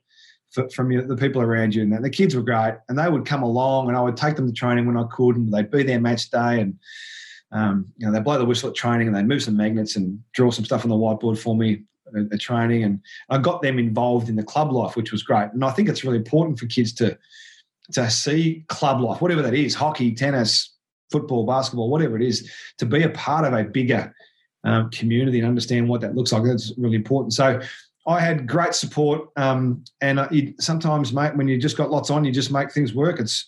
for, 0.50 0.68
from 0.70 0.90
your, 0.90 1.02
the 1.02 1.16
people 1.16 1.42
around 1.42 1.74
you. 1.74 1.82
And 1.82 2.04
the 2.04 2.10
kids 2.10 2.34
were 2.34 2.42
great, 2.42 2.74
and 2.88 2.98
they 2.98 3.08
would 3.08 3.24
come 3.24 3.42
along, 3.42 3.88
and 3.88 3.96
I 3.96 4.00
would 4.00 4.16
take 4.16 4.36
them 4.36 4.46
to 4.46 4.52
training 4.52 4.86
when 4.86 4.96
I 4.96 5.04
could, 5.10 5.36
and 5.36 5.52
they'd 5.52 5.70
be 5.70 5.82
there 5.82 6.00
match 6.00 6.30
day, 6.30 6.60
and 6.60 6.78
um, 7.52 7.86
you 7.96 8.06
know 8.06 8.12
they 8.12 8.20
blow 8.20 8.38
the 8.38 8.44
whistle 8.44 8.70
at 8.70 8.76
training, 8.76 9.06
and 9.06 9.16
they 9.16 9.22
move 9.22 9.42
some 9.42 9.56
magnets 9.56 9.96
and 9.96 10.18
draw 10.32 10.50
some 10.50 10.64
stuff 10.64 10.84
on 10.84 10.90
the 10.90 10.96
whiteboard 10.96 11.38
for 11.38 11.56
me 11.56 11.84
at, 12.14 12.32
at 12.32 12.40
training, 12.40 12.84
and 12.84 13.00
I 13.30 13.38
got 13.38 13.62
them 13.62 13.78
involved 13.78 14.28
in 14.28 14.36
the 14.36 14.42
club 14.42 14.72
life, 14.72 14.96
which 14.96 15.12
was 15.12 15.22
great. 15.22 15.50
And 15.52 15.64
I 15.64 15.70
think 15.70 15.88
it's 15.88 16.04
really 16.04 16.18
important 16.18 16.58
for 16.58 16.66
kids 16.66 16.92
to 16.94 17.18
to 17.92 18.10
see 18.10 18.64
club 18.68 19.00
life, 19.00 19.20
whatever 19.20 19.42
that 19.42 19.54
is, 19.54 19.74
hockey, 19.74 20.12
tennis, 20.12 20.74
football, 21.10 21.46
basketball, 21.46 21.88
whatever 21.88 22.16
it 22.16 22.22
is, 22.22 22.50
to 22.78 22.86
be 22.86 23.04
a 23.04 23.10
part 23.10 23.44
of 23.44 23.52
a 23.52 23.62
bigger 23.62 24.12
um, 24.64 24.90
community 24.90 25.38
and 25.38 25.46
understand 25.46 25.88
what 25.88 26.00
that 26.00 26.16
looks 26.16 26.32
like. 26.32 26.42
That's 26.42 26.72
really 26.76 26.96
important. 26.96 27.32
So 27.32 27.60
I 28.06 28.20
had 28.20 28.46
great 28.46 28.74
support, 28.74 29.28
um, 29.36 29.84
and 30.00 30.18
uh, 30.20 30.28
sometimes, 30.58 31.12
mate, 31.12 31.36
when 31.36 31.48
you 31.48 31.58
just 31.58 31.76
got 31.76 31.90
lots 31.90 32.10
on, 32.10 32.24
you 32.24 32.32
just 32.32 32.52
make 32.52 32.72
things 32.72 32.94
work. 32.94 33.20
It's 33.20 33.46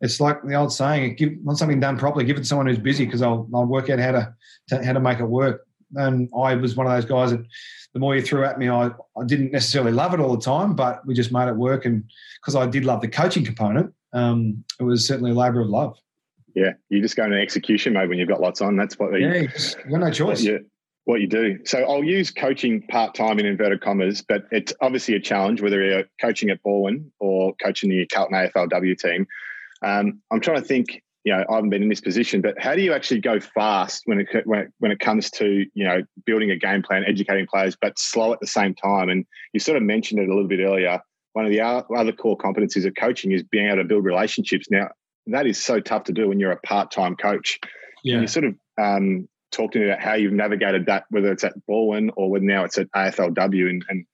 it's 0.00 0.20
like 0.20 0.42
the 0.42 0.54
old 0.54 0.72
saying: 0.72 1.16
"Give 1.16 1.32
want 1.42 1.58
something 1.58 1.80
done 1.80 1.96
properly, 1.96 2.24
give 2.24 2.36
it 2.36 2.40
to 2.40 2.46
someone 2.46 2.66
who's 2.66 2.78
busy, 2.78 3.04
because 3.04 3.22
I'll 3.22 3.48
I'll 3.54 3.66
work 3.66 3.90
out 3.90 4.00
how 4.00 4.12
to, 4.12 4.34
to 4.68 4.84
how 4.84 4.92
to 4.92 5.00
make 5.00 5.20
it 5.20 5.24
work." 5.24 5.66
And 5.96 6.28
I 6.36 6.56
was 6.56 6.74
one 6.74 6.86
of 6.86 6.92
those 6.92 7.04
guys 7.04 7.30
that 7.30 7.44
the 7.94 8.00
more 8.00 8.14
you 8.16 8.22
threw 8.22 8.44
at 8.44 8.58
me, 8.58 8.68
I, 8.68 8.86
I 8.88 9.24
didn't 9.24 9.52
necessarily 9.52 9.92
love 9.92 10.12
it 10.14 10.20
all 10.20 10.36
the 10.36 10.42
time, 10.42 10.74
but 10.74 11.06
we 11.06 11.14
just 11.14 11.32
made 11.32 11.48
it 11.48 11.56
work. 11.56 11.84
And 11.86 12.02
because 12.42 12.56
I 12.56 12.66
did 12.66 12.84
love 12.84 13.00
the 13.00 13.08
coaching 13.08 13.44
component, 13.44 13.94
um, 14.12 14.64
it 14.80 14.82
was 14.82 15.06
certainly 15.06 15.30
a 15.30 15.34
labour 15.34 15.60
of 15.60 15.68
love. 15.68 15.96
Yeah, 16.56 16.72
you 16.88 17.00
just 17.00 17.16
go 17.16 17.24
into 17.24 17.40
execution 17.40 17.92
mode 17.94 18.08
when 18.08 18.18
you've 18.18 18.28
got 18.28 18.40
lots 18.40 18.60
on. 18.60 18.76
That's 18.76 18.98
what 18.98 19.12
you, 19.12 19.26
Yeah, 19.28 19.34
you 19.42 19.48
just- 19.48 19.78
you 19.84 19.92
got 19.92 20.00
no 20.00 20.10
choice. 20.10 20.42
you, 20.42 20.64
what 21.04 21.20
you 21.20 21.28
do. 21.28 21.58
So 21.64 21.84
I'll 21.84 22.02
use 22.04 22.30
coaching 22.32 22.82
part 22.88 23.14
time 23.14 23.38
in 23.38 23.46
inverted 23.46 23.80
commas, 23.80 24.22
but 24.22 24.44
it's 24.50 24.72
obviously 24.80 25.14
a 25.14 25.20
challenge 25.20 25.60
whether 25.62 25.80
you're 25.84 26.04
coaching 26.20 26.50
at 26.50 26.62
Balwyn 26.64 27.06
or 27.20 27.54
coaching 27.62 27.90
the 27.90 28.06
Carlton 28.06 28.36
AFLW 28.36 28.98
team. 28.98 29.26
Um, 29.82 30.20
I'm 30.32 30.40
trying 30.40 30.56
to 30.60 30.64
think. 30.66 31.02
You 31.24 31.32
know, 31.32 31.44
I 31.48 31.54
haven't 31.54 31.70
been 31.70 31.82
in 31.82 31.88
this 31.88 32.00
position, 32.02 32.42
but 32.42 32.54
how 32.58 32.74
do 32.74 32.82
you 32.82 32.92
actually 32.92 33.20
go 33.20 33.40
fast 33.40 34.02
when 34.04 34.20
it 34.20 34.28
when 34.44 34.60
it, 34.60 34.72
when 34.78 34.92
it 34.92 35.00
comes 35.00 35.30
to 35.32 35.64
you 35.72 35.84
know 35.84 36.02
building 36.26 36.50
a 36.50 36.56
game 36.56 36.82
plan, 36.82 37.04
educating 37.06 37.46
players, 37.46 37.76
but 37.80 37.98
slow 37.98 38.32
at 38.32 38.40
the 38.40 38.46
same 38.46 38.74
time? 38.74 39.08
And 39.08 39.24
you 39.52 39.60
sort 39.60 39.76
of 39.76 39.82
mentioned 39.82 40.20
it 40.20 40.28
a 40.28 40.34
little 40.34 40.48
bit 40.48 40.60
earlier. 40.60 41.00
One 41.32 41.44
of 41.44 41.50
the 41.50 41.60
other 41.60 42.12
core 42.12 42.38
competencies 42.38 42.86
of 42.86 42.94
coaching 42.94 43.32
is 43.32 43.42
being 43.42 43.66
able 43.66 43.78
to 43.78 43.84
build 43.84 44.04
relationships. 44.04 44.66
Now, 44.70 44.88
that 45.26 45.46
is 45.46 45.62
so 45.62 45.80
tough 45.80 46.04
to 46.04 46.12
do 46.12 46.28
when 46.28 46.38
you're 46.38 46.52
a 46.52 46.60
part 46.60 46.90
time 46.90 47.16
coach. 47.16 47.58
Yeah. 48.04 48.20
you 48.20 48.26
sort 48.26 48.44
of 48.44 48.54
um, 48.78 49.26
talk 49.50 49.72
to 49.72 49.78
me 49.78 49.86
about 49.86 50.00
how 50.00 50.14
you've 50.14 50.32
navigated 50.32 50.86
that, 50.86 51.06
whether 51.10 51.32
it's 51.32 51.42
at 51.42 51.54
Balwyn 51.68 52.10
or 52.16 52.30
whether 52.30 52.44
now 52.44 52.64
it's 52.64 52.76
at 52.78 52.90
AFLW, 52.92 53.68
and 53.70 53.84
and, 53.88 54.06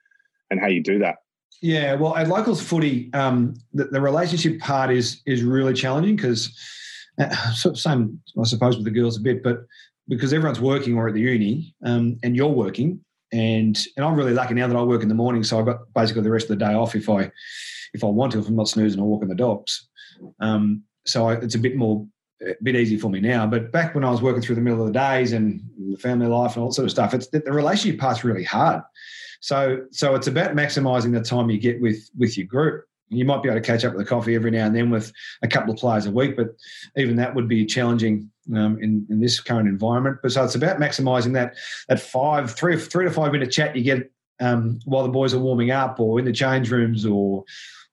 and 0.50 0.60
how 0.60 0.68
you 0.68 0.82
do 0.82 1.00
that? 1.00 1.16
Yeah, 1.62 1.94
well, 1.94 2.16
at 2.16 2.28
locals 2.28 2.62
footy, 2.62 3.12
um, 3.12 3.54
the, 3.74 3.84
the 3.84 4.00
relationship 4.00 4.60
part 4.60 4.90
is 4.90 5.20
is 5.26 5.42
really 5.42 5.74
challenging 5.74 6.16
because 6.16 6.56
uh, 7.20 7.52
sort 7.52 7.76
same, 7.76 8.20
I 8.38 8.44
suppose, 8.44 8.76
with 8.76 8.84
the 8.84 8.90
girls 8.90 9.16
a 9.16 9.20
bit, 9.20 9.42
but 9.42 9.64
because 10.08 10.32
everyone's 10.32 10.60
working 10.60 10.96
or 10.96 11.08
at 11.08 11.14
the 11.14 11.20
uni, 11.20 11.74
um, 11.84 12.18
and 12.22 12.34
you're 12.34 12.48
working, 12.48 13.00
and 13.32 13.78
and 13.96 14.04
I'm 14.04 14.16
really 14.16 14.34
lucky 14.34 14.54
now 14.54 14.66
that 14.66 14.76
I 14.76 14.82
work 14.82 15.02
in 15.02 15.08
the 15.08 15.14
morning, 15.14 15.44
so 15.44 15.58
I've 15.58 15.66
got 15.66 15.80
basically 15.94 16.22
the 16.22 16.30
rest 16.30 16.50
of 16.50 16.58
the 16.58 16.64
day 16.64 16.74
off 16.74 16.94
if 16.94 17.08
I 17.08 17.30
if 17.94 18.02
I 18.02 18.06
want 18.06 18.32
to, 18.32 18.40
if 18.40 18.48
I'm 18.48 18.56
not 18.56 18.68
snoozing 18.68 19.00
or 19.00 19.06
walking 19.06 19.28
the 19.28 19.34
dogs. 19.34 19.88
Um, 20.40 20.82
so 21.06 21.28
I, 21.28 21.34
it's 21.34 21.54
a 21.54 21.58
bit 21.58 21.76
more 21.76 22.06
a 22.42 22.54
bit 22.62 22.76
easy 22.76 22.96
for 22.96 23.10
me 23.10 23.20
now. 23.20 23.46
But 23.46 23.70
back 23.70 23.94
when 23.94 24.04
I 24.04 24.10
was 24.10 24.22
working 24.22 24.42
through 24.42 24.54
the 24.54 24.60
middle 24.60 24.80
of 24.80 24.86
the 24.86 24.98
days 24.98 25.32
and 25.32 25.62
the 25.90 25.98
family 25.98 26.26
life 26.26 26.54
and 26.54 26.62
all 26.62 26.70
that 26.70 26.74
sort 26.74 26.86
of 26.86 26.90
stuff, 26.90 27.14
it's 27.14 27.28
the, 27.28 27.40
the 27.40 27.52
relationship 27.52 28.00
part's 28.00 28.24
really 28.24 28.44
hard. 28.44 28.82
So 29.40 29.84
so 29.90 30.14
it's 30.14 30.26
about 30.26 30.54
maximising 30.54 31.12
the 31.12 31.22
time 31.22 31.50
you 31.50 31.58
get 31.58 31.80
with 31.80 32.10
with 32.18 32.36
your 32.36 32.46
group. 32.46 32.84
You 33.10 33.24
might 33.24 33.42
be 33.42 33.48
able 33.48 33.60
to 33.60 33.66
catch 33.66 33.84
up 33.84 33.92
with 33.92 34.06
a 34.06 34.08
coffee 34.08 34.34
every 34.34 34.50
now 34.50 34.66
and 34.66 34.74
then 34.74 34.90
with 34.90 35.12
a 35.42 35.48
couple 35.48 35.74
of 35.74 35.80
players 35.80 36.06
a 36.06 36.10
week, 36.10 36.36
but 36.36 36.48
even 36.96 37.16
that 37.16 37.34
would 37.34 37.48
be 37.48 37.66
challenging 37.66 38.30
um, 38.54 38.78
in, 38.80 39.06
in 39.10 39.20
this 39.20 39.40
current 39.40 39.68
environment. 39.68 40.18
But 40.22 40.32
so 40.32 40.44
it's 40.44 40.54
about 40.54 40.78
maximising 40.78 41.34
that 41.34 41.56
that 41.88 42.00
five, 42.00 42.52
three, 42.52 42.76
three 42.76 43.04
to 43.04 43.10
five 43.10 43.32
minute 43.32 43.50
chat 43.50 43.76
you 43.76 43.82
get 43.82 44.10
um, 44.40 44.78
while 44.84 45.02
the 45.02 45.10
boys 45.10 45.34
are 45.34 45.40
warming 45.40 45.70
up, 45.70 46.00
or 46.00 46.18
in 46.18 46.24
the 46.24 46.32
change 46.32 46.70
rooms, 46.70 47.04
or 47.04 47.44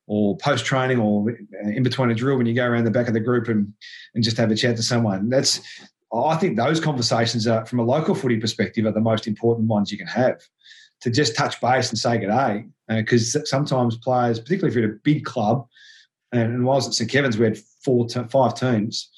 or 0.05 0.37
post 0.37 0.65
training, 0.65 0.99
or 0.99 1.35
in 1.63 1.83
between 1.83 2.09
a 2.11 2.15
drill 2.15 2.37
when 2.37 2.45
you 2.45 2.53
go 2.53 2.65
around 2.65 2.85
the 2.85 2.91
back 2.91 3.07
of 3.07 3.13
the 3.13 3.19
group 3.19 3.47
and 3.47 3.73
and 4.15 4.23
just 4.23 4.37
have 4.37 4.51
a 4.51 4.55
chat 4.55 4.77
to 4.77 4.83
someone. 4.83 5.29
That's 5.29 5.59
I 6.13 6.37
think 6.37 6.55
those 6.55 6.79
conversations 6.79 7.47
are, 7.47 7.65
from 7.65 7.79
a 7.79 7.83
local 7.83 8.15
footy 8.15 8.39
perspective, 8.39 8.85
are 8.85 8.91
the 8.91 9.01
most 9.01 9.27
important 9.27 9.67
ones 9.67 9.91
you 9.91 9.97
can 9.97 10.07
have. 10.07 10.41
To 11.01 11.11
just 11.11 11.35
touch 11.35 11.61
base 11.61 11.89
and 11.89 11.97
say 11.97 12.17
good 12.17 12.29
day, 12.29 12.65
because 12.89 13.37
sometimes 13.47 13.97
players, 13.97 14.39
particularly 14.39 14.69
if 14.69 14.75
you're 14.75 14.89
at 14.89 14.95
a 14.95 15.01
big 15.03 15.25
club, 15.25 15.67
and, 16.31 16.53
and 16.53 16.65
whilst 16.65 16.87
at 16.87 16.93
St 16.95 17.09
Kevin's 17.09 17.37
we 17.37 17.45
had 17.45 17.57
four, 17.83 18.07
five 18.09 18.55
teams. 18.55 19.09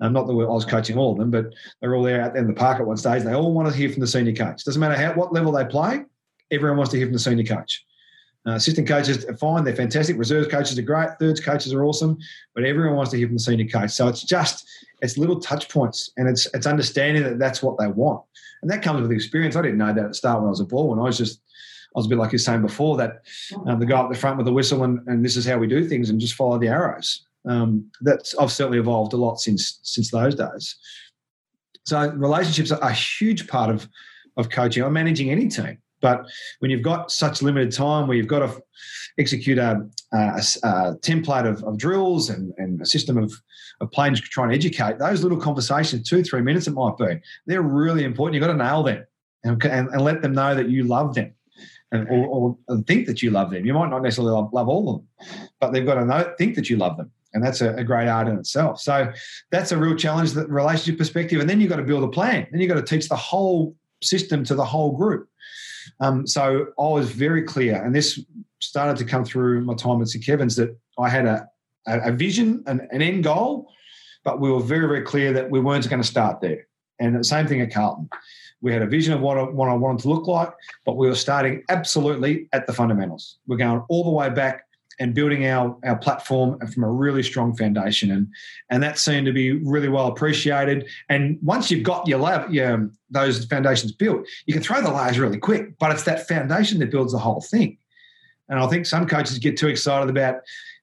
Um, 0.00 0.12
not 0.12 0.26
that 0.26 0.32
I 0.32 0.36
was 0.36 0.66
coaching 0.66 0.98
all 0.98 1.12
of 1.12 1.18
them, 1.18 1.30
but 1.30 1.46
they're 1.80 1.94
all 1.94 2.02
there 2.02 2.20
out 2.20 2.36
in 2.36 2.46
the 2.46 2.52
park 2.52 2.80
at 2.80 2.86
one 2.86 2.98
stage. 2.98 3.22
And 3.22 3.30
they 3.30 3.34
all 3.34 3.54
want 3.54 3.68
to 3.68 3.74
hear 3.74 3.90
from 3.90 4.00
the 4.00 4.06
senior 4.06 4.34
coach. 4.34 4.62
Doesn't 4.64 4.80
matter 4.80 4.94
how 4.94 5.14
what 5.14 5.32
level 5.32 5.52
they 5.52 5.64
play, 5.64 6.04
everyone 6.50 6.76
wants 6.76 6.90
to 6.92 6.98
hear 6.98 7.06
from 7.06 7.14
the 7.14 7.18
senior 7.18 7.44
coach. 7.44 7.82
Uh, 8.46 8.52
assistant 8.52 8.86
coaches 8.86 9.24
are 9.24 9.36
fine; 9.36 9.64
they're 9.64 9.74
fantastic. 9.74 10.16
Reserves 10.16 10.48
coaches 10.48 10.78
are 10.78 10.82
great. 10.82 11.08
Thirds 11.18 11.40
coaches 11.40 11.72
are 11.72 11.84
awesome, 11.84 12.16
but 12.54 12.64
everyone 12.64 12.96
wants 12.96 13.10
to 13.10 13.16
hear 13.16 13.26
from 13.26 13.36
the 13.36 13.42
senior 13.42 13.66
coach. 13.66 13.90
So 13.90 14.06
it's 14.08 14.22
just 14.22 14.68
it's 15.02 15.18
little 15.18 15.40
touch 15.40 15.68
points, 15.68 16.10
and 16.16 16.28
it's 16.28 16.46
it's 16.54 16.66
understanding 16.66 17.22
that 17.24 17.38
that's 17.38 17.62
what 17.62 17.78
they 17.78 17.88
want, 17.88 18.22
and 18.62 18.70
that 18.70 18.82
comes 18.82 19.02
with 19.02 19.10
experience. 19.10 19.56
I 19.56 19.62
didn't 19.62 19.78
know 19.78 19.92
that 19.92 20.04
at 20.04 20.08
the 20.08 20.14
start 20.14 20.40
when 20.40 20.46
I 20.46 20.50
was 20.50 20.60
a 20.60 20.64
ball, 20.64 20.88
when 20.88 20.98
I 20.98 21.02
was 21.02 21.18
just 21.18 21.40
I 21.96 21.98
was 21.98 22.06
a 22.06 22.08
bit 22.10 22.18
like 22.18 22.30
you 22.30 22.36
were 22.36 22.40
saying 22.40 22.62
before 22.62 22.96
that 22.98 23.22
um, 23.66 23.80
the 23.80 23.86
guy 23.86 23.98
up 23.98 24.10
the 24.10 24.18
front 24.18 24.36
with 24.36 24.44
the 24.44 24.52
whistle 24.52 24.84
and, 24.84 25.00
and 25.08 25.24
this 25.24 25.36
is 25.36 25.46
how 25.46 25.56
we 25.56 25.66
do 25.66 25.88
things 25.88 26.10
and 26.10 26.20
just 26.20 26.34
follow 26.34 26.58
the 26.58 26.68
arrows. 26.68 27.26
Um, 27.48 27.90
that's 28.02 28.34
I've 28.36 28.52
certainly 28.52 28.78
evolved 28.78 29.12
a 29.12 29.16
lot 29.16 29.40
since 29.40 29.80
since 29.82 30.10
those 30.10 30.34
days. 30.34 30.76
So 31.84 32.10
relationships 32.12 32.70
are 32.70 32.82
a 32.82 32.92
huge 32.92 33.48
part 33.48 33.70
of 33.70 33.88
of 34.36 34.50
coaching 34.50 34.82
or 34.82 34.90
managing 34.90 35.30
any 35.30 35.48
team. 35.48 35.78
But 36.00 36.26
when 36.58 36.70
you've 36.70 36.82
got 36.82 37.10
such 37.10 37.42
limited 37.42 37.72
time, 37.72 38.06
where 38.06 38.16
you've 38.16 38.26
got 38.26 38.40
to 38.40 38.62
execute 39.18 39.58
a, 39.58 39.88
a, 40.12 40.42
a 40.62 40.96
template 41.00 41.46
of, 41.46 41.62
of 41.64 41.78
drills 41.78 42.30
and, 42.30 42.52
and, 42.58 42.80
a 42.80 42.86
system 42.86 43.16
of, 43.16 43.32
of 43.80 43.90
playing 43.92 44.14
to 44.14 44.20
try 44.20 44.44
and 44.44 44.52
educate, 44.52 44.98
those 44.98 45.22
little 45.22 45.38
conversations, 45.38 46.08
two, 46.08 46.22
three 46.22 46.42
minutes 46.42 46.66
it 46.66 46.72
might 46.72 46.96
be, 46.98 47.18
they're 47.46 47.62
really 47.62 48.04
important. 48.04 48.34
You've 48.34 48.46
got 48.46 48.52
to 48.52 48.62
nail 48.62 48.82
them 48.82 49.06
and, 49.44 49.64
and, 49.64 49.88
and 49.88 50.02
let 50.02 50.22
them 50.22 50.32
know 50.32 50.54
that 50.54 50.68
you 50.68 50.84
love 50.84 51.14
them. 51.14 51.32
And, 51.92 52.08
or, 52.08 52.56
or, 52.68 52.78
think 52.82 53.06
that 53.06 53.22
you 53.22 53.30
love 53.30 53.52
them. 53.52 53.64
You 53.64 53.72
might 53.72 53.90
not 53.90 54.02
necessarily 54.02 54.32
love, 54.32 54.52
love 54.52 54.68
all 54.68 54.90
of 54.90 55.28
them, 55.28 55.48
but 55.60 55.72
they've 55.72 55.86
got 55.86 55.94
to 55.94 56.04
know, 56.04 56.34
think 56.36 56.56
that 56.56 56.68
you 56.68 56.76
love 56.76 56.96
them. 56.96 57.12
And 57.32 57.44
that's 57.44 57.60
a, 57.60 57.74
a, 57.74 57.84
great 57.84 58.08
art 58.08 58.26
in 58.26 58.36
itself. 58.38 58.80
So 58.80 59.12
that's 59.52 59.70
a 59.70 59.78
real 59.78 59.94
challenge, 59.94 60.32
that 60.32 60.48
relationship 60.50 60.98
perspective. 60.98 61.40
And 61.40 61.48
then 61.48 61.60
you've 61.60 61.70
got 61.70 61.76
to 61.76 61.84
build 61.84 62.02
a 62.02 62.08
plan. 62.08 62.48
Then 62.50 62.60
you've 62.60 62.68
got 62.68 62.74
to 62.74 62.82
teach 62.82 63.08
the 63.08 63.16
whole 63.16 63.76
system 64.02 64.42
to 64.44 64.54
the 64.54 64.64
whole 64.64 64.92
group. 64.92 65.28
Um, 66.00 66.26
so 66.26 66.66
I 66.78 66.82
was 66.82 67.10
very 67.10 67.42
clear, 67.42 67.82
and 67.82 67.94
this 67.94 68.20
started 68.60 68.96
to 68.98 69.04
come 69.04 69.24
through 69.24 69.62
my 69.64 69.74
time 69.74 70.00
at 70.02 70.08
St. 70.08 70.24
Kevin's 70.24 70.56
that 70.56 70.76
I 70.98 71.08
had 71.08 71.26
a, 71.26 71.48
a 71.86 72.12
vision, 72.12 72.62
an, 72.66 72.86
an 72.90 73.02
end 73.02 73.24
goal, 73.24 73.70
but 74.24 74.40
we 74.40 74.50
were 74.50 74.60
very, 74.60 74.86
very 74.86 75.02
clear 75.02 75.32
that 75.32 75.50
we 75.50 75.60
weren't 75.60 75.88
going 75.88 76.02
to 76.02 76.08
start 76.08 76.40
there. 76.40 76.66
And 76.98 77.14
the 77.14 77.24
same 77.24 77.46
thing 77.46 77.60
at 77.60 77.72
Carlton. 77.72 78.08
We 78.62 78.72
had 78.72 78.82
a 78.82 78.86
vision 78.86 79.12
of 79.12 79.20
what 79.20 79.36
I, 79.38 79.42
what 79.42 79.68
I 79.68 79.74
wanted 79.74 80.02
to 80.02 80.08
look 80.08 80.26
like, 80.26 80.50
but 80.84 80.96
we 80.96 81.08
were 81.08 81.14
starting 81.14 81.62
absolutely 81.68 82.48
at 82.52 82.66
the 82.66 82.72
fundamentals. 82.72 83.38
We're 83.46 83.58
going 83.58 83.82
all 83.88 84.04
the 84.04 84.10
way 84.10 84.30
back 84.30 84.65
and 84.98 85.14
building 85.14 85.46
our, 85.46 85.76
our 85.84 85.96
platform 85.96 86.58
from 86.68 86.84
a 86.84 86.90
really 86.90 87.22
strong 87.22 87.54
foundation. 87.56 88.10
And, 88.10 88.28
and 88.70 88.82
that 88.82 88.98
seemed 88.98 89.26
to 89.26 89.32
be 89.32 89.52
really 89.52 89.88
well 89.88 90.06
appreciated. 90.06 90.88
And 91.08 91.38
once 91.42 91.70
you've 91.70 91.84
got 91.84 92.06
your 92.06 92.18
lab, 92.18 92.50
your, 92.50 92.90
those 93.10 93.44
foundations 93.44 93.92
built, 93.92 94.26
you 94.46 94.54
can 94.54 94.62
throw 94.62 94.80
the 94.80 94.90
layers 94.92 95.18
really 95.18 95.38
quick, 95.38 95.78
but 95.78 95.92
it's 95.92 96.04
that 96.04 96.26
foundation 96.26 96.78
that 96.78 96.90
builds 96.90 97.12
the 97.12 97.18
whole 97.18 97.40
thing. 97.40 97.78
And 98.48 98.58
I 98.58 98.66
think 98.68 98.86
some 98.86 99.06
coaches 99.06 99.38
get 99.38 99.56
too 99.56 99.68
excited 99.68 100.08
about 100.08 100.36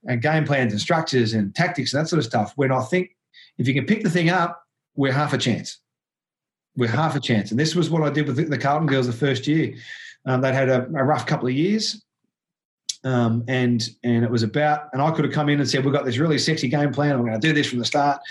uh, 0.10 0.15
game 0.15 0.45
plans 0.45 0.73
and 0.73 0.82
structures 0.82 1.34
and 1.34 1.56
tactics 1.56 1.93
and 1.93 2.04
that 2.04 2.10
sort 2.10 2.19
of 2.19 2.26
stuff. 2.26 2.54
When 2.56 2.71
I 2.71 2.82
think 2.82 3.15
if 3.58 3.67
you 3.67 3.73
can 3.73 3.86
pick 3.86 4.04
the 4.04 4.10
thing 4.10 4.30
up, 4.30 4.63
we're 4.95 5.13
half 5.13 5.34
a 5.34 5.38
chance. 5.38 5.80
We're 6.76 6.89
half 6.89 7.15
a 7.15 7.19
chance. 7.19 7.52
And 7.52 7.60
this 7.60 7.76
was 7.76 7.89
what 7.89 8.04
I 8.04 8.10
did 8.10 8.28
with 8.28 8.49
the 8.49 8.58
Carlton 8.58 8.88
girls 8.88 9.08
the 9.08 9.13
first 9.13 9.47
year. 9.47 9.76
Um, 10.26 10.41
they'd 10.41 10.54
had 10.54 10.69
a, 10.69 10.86
a 10.95 11.04
rough 11.04 11.26
couple 11.26 11.47
of 11.47 11.54
years. 11.54 12.04
Um, 13.06 13.44
and 13.48 13.84
and 14.04 14.24
it 14.24 14.32
was 14.32 14.44
about, 14.44 14.89
and 14.94 15.02
I 15.02 15.12
could 15.12 15.26
have 15.26 15.34
come 15.34 15.50
in 15.50 15.60
and 15.60 15.70
said, 15.70 15.84
we've 15.84 15.94
got 15.94 16.06
this 16.06 16.18
really 16.18 16.38
sexy 16.38 16.70
game 16.70 16.94
plan. 16.94 17.12
I'm 17.12 17.22
going 17.22 17.34
to 17.34 17.39
do 17.39 17.54
this 17.54 17.68
from 17.68 17.80
the 17.80 17.86
start. 17.86 18.22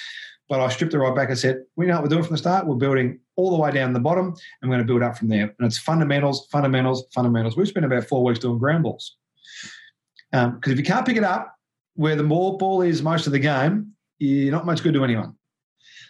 But 0.49 0.61
I 0.61 0.69
stripped 0.69 0.93
it 0.93 0.99
right 0.99 1.15
back 1.15 1.31
and 1.31 1.39
said, 1.39 1.63
we 1.77 1.87
know 1.87 1.95
what 1.95 2.03
we're 2.03 2.09
doing 2.09 2.25
from 2.25 2.35
the 2.35 2.39
start. 2.39 2.67
We're 2.67 2.75
building 2.75 3.21
all 3.37 3.51
the 3.51 3.57
way 3.57 3.71
down 3.71 3.95
the 3.95 4.01
bottom 4.01 4.27
and 4.61 4.71
we're 4.71 4.77
going 4.77 4.87
to 4.87 4.93
build 4.93 5.03
up 5.03 5.17
from 5.17 5.29
there. 5.29 5.45
And 5.45 5.67
it's 5.67 5.79
fundamentals, 5.79 6.47
fundamentals, 6.49 7.05
fundamentals. 7.15 7.57
We've 7.57 7.69
spent 7.69 7.87
about 7.87 8.05
four 8.05 8.23
weeks 8.23 8.41
doing 8.41 8.59
ground 8.59 8.83
balls. 8.83 9.17
Because 10.31 10.47
um, 10.47 10.61
if 10.67 10.77
you 10.77 10.85
can't 10.85 11.07
pick 11.07 11.17
it 11.17 11.25
up 11.25 11.57
where 11.95 12.17
the 12.17 12.23
ball, 12.25 12.59
ball 12.59 12.83
is 12.83 13.03
most 13.03 13.27
of 13.27 13.33
the 13.33 13.39
game, 13.39 13.93
you're 14.19 14.53
not 14.53 14.67
much 14.67 14.83
good 14.83 14.95
to 14.95 15.05
anyone. 15.05 15.37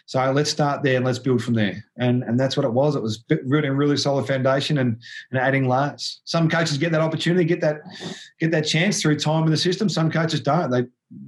So 0.05 0.31
let's 0.31 0.49
start 0.49 0.83
there 0.83 0.97
and 0.97 1.05
let's 1.05 1.19
build 1.19 1.43
from 1.43 1.53
there. 1.53 1.83
And 1.97 2.23
and 2.23 2.39
that's 2.39 2.57
what 2.57 2.65
it 2.65 2.73
was. 2.73 2.95
It 2.95 3.01
was 3.01 3.17
building 3.17 3.71
a 3.71 3.73
really 3.73 3.97
solid 3.97 4.27
foundation 4.27 4.77
and, 4.77 5.01
and 5.31 5.39
adding 5.39 5.67
layers. 5.67 6.21
Some 6.25 6.49
coaches 6.49 6.77
get 6.77 6.91
that 6.91 7.01
opportunity, 7.01 7.45
get 7.45 7.61
that 7.61 7.81
get 8.39 8.51
that 8.51 8.67
chance 8.67 9.01
through 9.01 9.19
time 9.19 9.45
in 9.45 9.51
the 9.51 9.57
system. 9.57 9.89
Some 9.89 10.11
coaches 10.11 10.41
don't. 10.41 10.69
They 10.69 10.83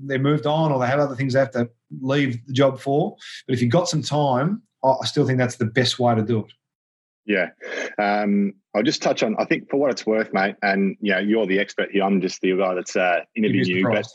they 0.06 0.18
moved 0.18 0.46
on 0.46 0.72
or 0.72 0.80
they 0.80 0.88
have 0.88 1.00
other 1.00 1.16
things 1.16 1.34
they 1.34 1.40
have 1.40 1.52
to 1.52 1.70
leave 2.02 2.46
the 2.48 2.54
job 2.54 2.80
for. 2.80 3.16
But 3.48 3.56
if 3.56 3.62
you've 3.62 3.72
got 3.72 3.88
some 3.88 4.02
time, 4.02 4.62
I 4.84 5.06
still 5.06 5.26
think 5.26 5.40
that's 5.40 5.58
the 5.58 5.66
best 5.66 6.00
way 6.00 6.14
to 6.16 6.22
do 6.22 6.40
it. 6.40 6.54
Yeah. 7.26 7.50
Um, 7.98 8.54
I'll 8.76 8.84
just 8.84 9.02
touch 9.02 9.24
on, 9.24 9.36
I 9.40 9.46
think 9.46 9.70
for 9.70 9.78
what 9.78 9.90
it's 9.90 10.06
worth, 10.06 10.32
mate, 10.34 10.56
and 10.62 10.96
you 11.00 11.12
know, 11.12 11.20
you're 11.20 11.48
the 11.48 11.60
expert 11.60 11.90
here. 11.92 12.04
I'm 12.04 12.22
just 12.22 12.42
the 12.42 12.56
guy 12.56 12.76
that's 12.76 12.96
uh, 12.96 13.22
interviewing 13.36 13.68
you. 13.68 13.88
But 13.88 14.08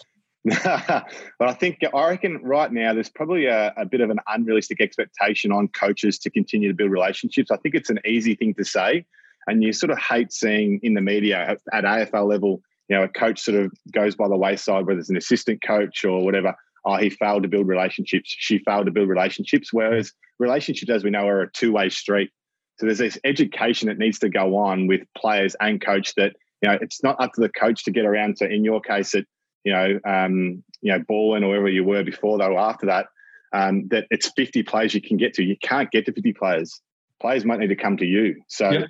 but 0.45 1.05
I 1.39 1.53
think 1.53 1.81
I 1.95 2.09
reckon 2.09 2.41
right 2.43 2.73
now 2.73 2.95
there's 2.95 3.11
probably 3.11 3.45
a, 3.45 3.75
a, 3.77 3.85
bit 3.85 4.01
of 4.01 4.09
an 4.09 4.21
unrealistic 4.27 4.81
expectation 4.81 5.53
on 5.53 5.69
coaches 5.69 6.19
to 6.21 6.31
continue 6.31 6.69
to 6.69 6.75
build 6.75 6.91
relationships. 6.91 7.51
I 7.51 7.59
think 7.59 7.75
it's 7.75 7.91
an 7.91 7.99
easy 8.07 8.35
thing 8.35 8.55
to 8.55 8.65
say, 8.65 9.05
and 9.47 9.63
you 9.63 9.75
sort 9.75 9.91
of 9.91 9.99
hate 9.99 10.33
seeing 10.33 10.81
in 10.83 10.95
the 10.95 11.03
media 11.03 11.37
at, 11.39 11.61
at 11.75 11.85
AFL 11.85 12.27
level, 12.27 12.63
you 12.89 12.97
know, 12.97 13.03
a 13.03 13.09
coach 13.09 13.41
sort 13.41 13.59
of 13.59 13.73
goes 13.93 14.17
by 14.17 14.29
the 14.29 14.37
wayside, 14.37 14.87
whether 14.87 14.99
it's 14.99 15.11
an 15.11 15.17
assistant 15.19 15.61
coach 15.63 16.07
or 16.07 16.25
whatever. 16.25 16.55
Oh, 16.87 16.97
he 16.97 17.11
failed 17.11 17.43
to 17.43 17.49
build 17.49 17.69
relationships. 17.69 18.35
She 18.39 18.61
failed 18.61 18.87
to 18.87 18.93
build 18.93 19.11
relationships. 19.11 19.75
Whereas 19.75 20.13
relationships, 20.39 20.91
as 20.91 21.05
we 21.05 21.11
know, 21.11 21.29
are 21.29 21.43
a 21.43 21.53
two-way 21.53 21.91
street. 21.91 22.31
So 22.79 22.87
there's 22.87 22.99
this 22.99 23.19
education 23.25 23.89
that 23.89 23.99
needs 23.99 24.19
to 24.21 24.31
go 24.31 24.57
on 24.57 24.87
with 24.87 25.03
players 25.15 25.55
and 25.61 25.85
coach 25.85 26.15
that 26.15 26.35
you 26.63 26.71
know 26.71 26.79
it's 26.81 27.03
not 27.03 27.21
up 27.21 27.35
to 27.35 27.43
the 27.43 27.51
coach 27.51 27.85
to 27.85 27.91
get 27.91 28.07
around 28.07 28.37
to. 28.39 28.51
In 28.51 28.65
your 28.65 28.81
case, 28.81 29.15
it 29.15 29.27
you 29.65 29.73
know, 29.73 30.01
um, 30.05 30.63
you 30.81 30.93
know, 30.93 31.01
Balwyn 31.01 31.43
or 31.43 31.49
wherever 31.49 31.69
you 31.69 31.85
were 31.85 32.03
before 32.03 32.39
that 32.39 32.51
or 32.51 32.59
after 32.59 32.87
that, 32.87 33.07
um, 33.53 33.89
that 33.89 34.07
it's 34.11 34.31
50 34.37 34.63
players 34.63 34.95
you 34.95 35.03
can 35.03 35.17
get 35.17 35.35
to. 35.35 35.45
You 35.45 35.57
can't 35.63 35.91
get 35.91 36.07
to 36.07 36.13
50 36.13 36.33
players. 36.35 36.81
Players 37.21 37.45
might 37.45 37.59
need 37.59 37.69
to 37.69 37.77
come 37.77 37.97
to 37.99 38.07
you. 38.07 38.43
So 38.49 38.71
yeah. 38.71 38.87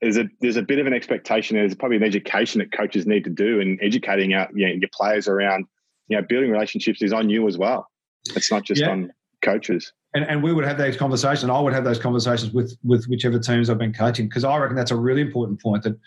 there's 0.00 0.16
a 0.16 0.28
there's 0.40 0.56
a 0.56 0.62
bit 0.62 0.78
of 0.78 0.86
an 0.86 0.92
expectation. 0.92 1.56
There's 1.56 1.74
probably 1.74 1.96
an 1.96 2.04
education 2.04 2.60
that 2.60 2.72
coaches 2.72 3.06
need 3.06 3.24
to 3.24 3.30
do 3.30 3.60
and 3.60 3.78
educating 3.82 4.34
out 4.34 4.50
you 4.54 4.66
know, 4.66 4.74
your 4.74 4.90
players 4.92 5.28
around. 5.28 5.66
You 6.08 6.18
know, 6.18 6.26
building 6.28 6.50
relationships 6.50 7.00
is 7.02 7.12
on 7.12 7.30
you 7.30 7.48
as 7.48 7.56
well. 7.56 7.88
It's 8.36 8.50
not 8.50 8.64
just 8.64 8.82
yeah. 8.82 8.90
on 8.90 9.12
coaches. 9.42 9.92
And, 10.14 10.24
and 10.24 10.42
we 10.42 10.52
would 10.52 10.64
have 10.64 10.78
those 10.78 10.96
conversations. 10.96 11.50
I 11.50 11.58
would 11.58 11.72
have 11.72 11.84
those 11.84 11.98
conversations 11.98 12.52
with 12.52 12.76
with 12.84 13.06
whichever 13.06 13.38
teams 13.38 13.70
I've 13.70 13.78
been 13.78 13.92
coaching 13.94 14.28
because 14.28 14.44
I 14.44 14.56
reckon 14.58 14.76
that's 14.76 14.90
a 14.90 14.96
really 14.96 15.22
important 15.22 15.60
point 15.60 15.82
that 15.84 15.98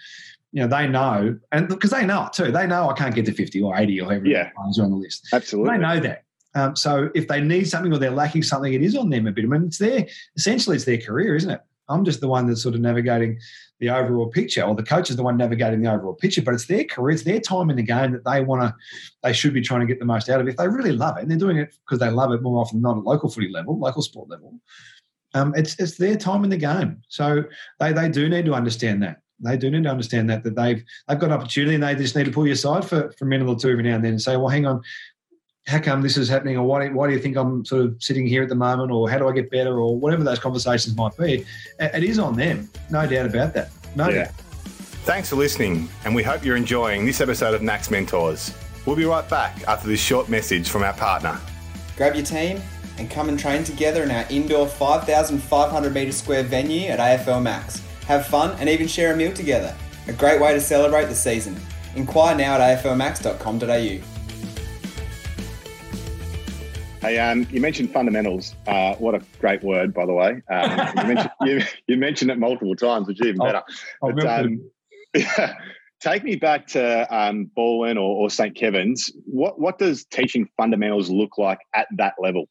you 0.55 0.61
know, 0.61 0.67
they 0.67 0.87
know, 0.87 1.37
and 1.51 1.67
because 1.67 1.91
they 1.91 2.05
know 2.05 2.27
it 2.27 2.33
too, 2.33 2.49
they 2.49 2.65
know 2.65 2.89
I 2.89 2.93
can't 2.93 3.13
get 3.13 3.25
to 3.25 3.33
50 3.33 3.61
or 3.61 3.75
80 3.75 3.99
or 3.99 4.05
however 4.05 4.25
yeah. 4.25 4.51
ones 4.57 4.79
are 4.79 4.83
on 4.83 4.91
the 4.91 4.95
list. 4.95 5.27
Absolutely. 5.33 5.73
They 5.73 5.77
know 5.79 5.99
that. 5.99 6.23
Um, 6.55 6.77
so 6.77 7.09
if 7.13 7.27
they 7.27 7.41
need 7.41 7.65
something 7.65 7.91
or 7.91 7.97
they're 7.97 8.09
lacking 8.09 8.43
something, 8.43 8.73
it 8.73 8.81
is 8.81 8.95
on 8.95 9.09
them 9.09 9.27
a 9.27 9.33
bit. 9.33 9.43
I 9.43 9.47
mean, 9.49 9.65
it's 9.65 9.77
their, 9.77 10.07
essentially, 10.37 10.77
it's 10.77 10.85
their 10.85 10.97
career, 10.97 11.35
isn't 11.35 11.51
it? 11.51 11.59
I'm 11.89 12.05
just 12.05 12.21
the 12.21 12.27
one 12.27 12.47
that's 12.47 12.63
sort 12.63 12.75
of 12.75 12.81
navigating 12.81 13.39
the 13.79 13.89
overall 13.89 14.27
picture, 14.27 14.63
or 14.63 14.75
the 14.75 14.83
coach 14.83 15.09
is 15.09 15.15
the 15.15 15.23
one 15.23 15.37
navigating 15.37 15.81
the 15.81 15.91
overall 15.91 16.13
picture, 16.13 16.41
but 16.41 16.53
it's 16.53 16.65
their 16.65 16.83
career, 16.83 17.13
it's 17.13 17.23
their 17.23 17.39
time 17.39 17.69
in 17.69 17.75
the 17.75 17.83
game 17.83 18.11
that 18.13 18.23
they 18.25 18.41
want 18.41 18.61
to, 18.61 18.73
they 19.23 19.33
should 19.33 19.53
be 19.53 19.61
trying 19.61 19.81
to 19.81 19.85
get 19.85 19.99
the 19.99 20.05
most 20.05 20.29
out 20.29 20.41
of. 20.41 20.47
If 20.47 20.57
they 20.57 20.67
really 20.67 20.93
love 20.93 21.17
it, 21.17 21.21
and 21.21 21.31
they're 21.31 21.37
doing 21.37 21.57
it 21.57 21.75
because 21.85 21.99
they 21.99 22.09
love 22.09 22.31
it 22.31 22.41
more 22.41 22.59
often 22.59 22.81
than 22.81 22.83
not 22.83 22.97
at 22.97 23.03
local 23.03 23.29
footy 23.29 23.49
level, 23.49 23.77
local 23.77 24.01
sport 24.01 24.29
level, 24.29 24.59
um, 25.33 25.53
it's 25.55 25.77
it's 25.79 25.97
their 25.97 26.15
time 26.15 26.43
in 26.43 26.49
the 26.49 26.57
game. 26.57 27.01
So 27.09 27.43
they 27.79 27.91
they 27.91 28.09
do 28.09 28.29
need 28.29 28.45
to 28.45 28.53
understand 28.53 29.03
that 29.03 29.21
they 29.39 29.57
do 29.57 29.69
need 29.69 29.83
to 29.83 29.89
understand 29.89 30.29
that 30.29 30.43
that 30.43 30.55
they've 30.55 30.83
they've 31.07 31.19
got 31.19 31.27
an 31.27 31.33
opportunity 31.33 31.75
and 31.75 31.83
they 31.83 31.95
just 31.95 32.15
need 32.15 32.25
to 32.25 32.31
pull 32.31 32.47
you 32.47 32.53
aside 32.53 32.85
for, 32.85 33.11
for 33.17 33.25
a 33.25 33.27
minute 33.27 33.47
or 33.47 33.55
two 33.55 33.69
every 33.69 33.83
now 33.83 33.95
and 33.95 34.03
then 34.03 34.11
and 34.11 34.21
say, 34.21 34.37
well, 34.37 34.47
hang 34.47 34.65
on, 34.65 34.81
how 35.67 35.79
come 35.79 36.01
this 36.01 36.17
is 36.17 36.29
happening, 36.29 36.57
or 36.57 36.63
why, 36.63 36.87
why 36.89 37.07
do 37.07 37.13
you 37.13 37.19
think 37.19 37.37
I'm 37.37 37.65
sort 37.65 37.85
of 37.85 38.01
sitting 38.01 38.27
here 38.27 38.43
at 38.43 38.49
the 38.49 38.55
moment, 38.55 38.91
or 38.91 39.09
how 39.09 39.17
do 39.17 39.27
I 39.27 39.33
get 39.33 39.49
better, 39.49 39.79
or 39.79 39.97
whatever 39.97 40.23
those 40.23 40.39
conversations 40.39 40.95
might 40.95 41.15
be. 41.17 41.45
It 41.79 42.03
is 42.03 42.19
on 42.19 42.35
them, 42.35 42.69
no 42.89 43.07
doubt 43.07 43.25
about 43.25 43.53
that. 43.53 43.69
No 43.95 44.09
yeah. 44.09 44.25
doubt. 44.25 44.33
Thanks 45.05 45.29
for 45.29 45.35
listening, 45.35 45.87
and 46.03 46.15
we 46.15 46.23
hope 46.23 46.43
you're 46.43 46.55
enjoying 46.55 47.05
this 47.05 47.21
episode 47.21 47.53
of 47.53 47.61
Max 47.61 47.89
Mentors. 47.89 48.53
We'll 48.85 48.95
be 48.95 49.05
right 49.05 49.27
back 49.29 49.67
after 49.67 49.87
this 49.87 49.99
short 49.99 50.29
message 50.29 50.69
from 50.69 50.83
our 50.83 50.93
partner. 50.93 51.39
Grab 51.97 52.15
your 52.15 52.25
team 52.25 52.61
and 52.97 53.09
come 53.09 53.29
and 53.29 53.39
train 53.39 53.63
together 53.63 54.03
in 54.03 54.11
our 54.11 54.25
indoor 54.29 54.67
5,500 54.67 55.93
metre 55.93 56.11
square 56.11 56.43
venue 56.43 56.87
at 56.87 56.99
AFL 56.99 57.41
Max 57.41 57.81
have 58.05 58.27
fun, 58.27 58.55
and 58.59 58.69
even 58.69 58.87
share 58.87 59.13
a 59.13 59.17
meal 59.17 59.33
together. 59.33 59.75
A 60.07 60.13
great 60.13 60.39
way 60.39 60.53
to 60.53 60.61
celebrate 60.61 61.05
the 61.05 61.15
season. 61.15 61.55
Inquire 61.95 62.35
now 62.35 62.55
at 62.55 62.83
aflmax.com.au. 62.83 64.14
Hey, 67.05 67.19
um, 67.19 67.45
you 67.51 67.61
mentioned 67.61 67.91
fundamentals. 67.91 68.55
Uh, 68.65 68.95
what 68.95 69.13
a 69.13 69.21
great 69.37 69.63
word, 69.63 69.93
by 69.93 70.07
the 70.07 70.13
way. 70.13 70.41
Um, 70.49 70.89
you, 70.97 71.03
mentioned, 71.03 71.31
you, 71.41 71.61
you, 71.85 71.97
mentioned, 71.97 72.31
it 72.31 72.39
multiple 72.39 72.75
times, 72.75 73.07
which 73.07 73.21
is 73.21 73.27
even 73.27 73.41
better. 73.41 73.61
I'll, 74.01 74.09
I'll 74.09 74.15
but, 74.15 74.25
um, 74.25 74.71
yeah, 75.13 75.53
take 76.01 76.23
me 76.23 76.35
back 76.35 76.65
to 76.69 77.15
um, 77.15 77.51
Balwyn 77.55 77.97
or, 77.97 78.23
or 78.23 78.31
St. 78.31 78.55
Kevin's. 78.55 79.11
What 79.25 79.59
what 79.59 79.77
does 79.77 80.03
teaching 80.05 80.49
fundamentals 80.57 81.11
look 81.11 81.37
like 81.37 81.59
at 81.75 81.85
that 81.97 82.15
level? 82.19 82.49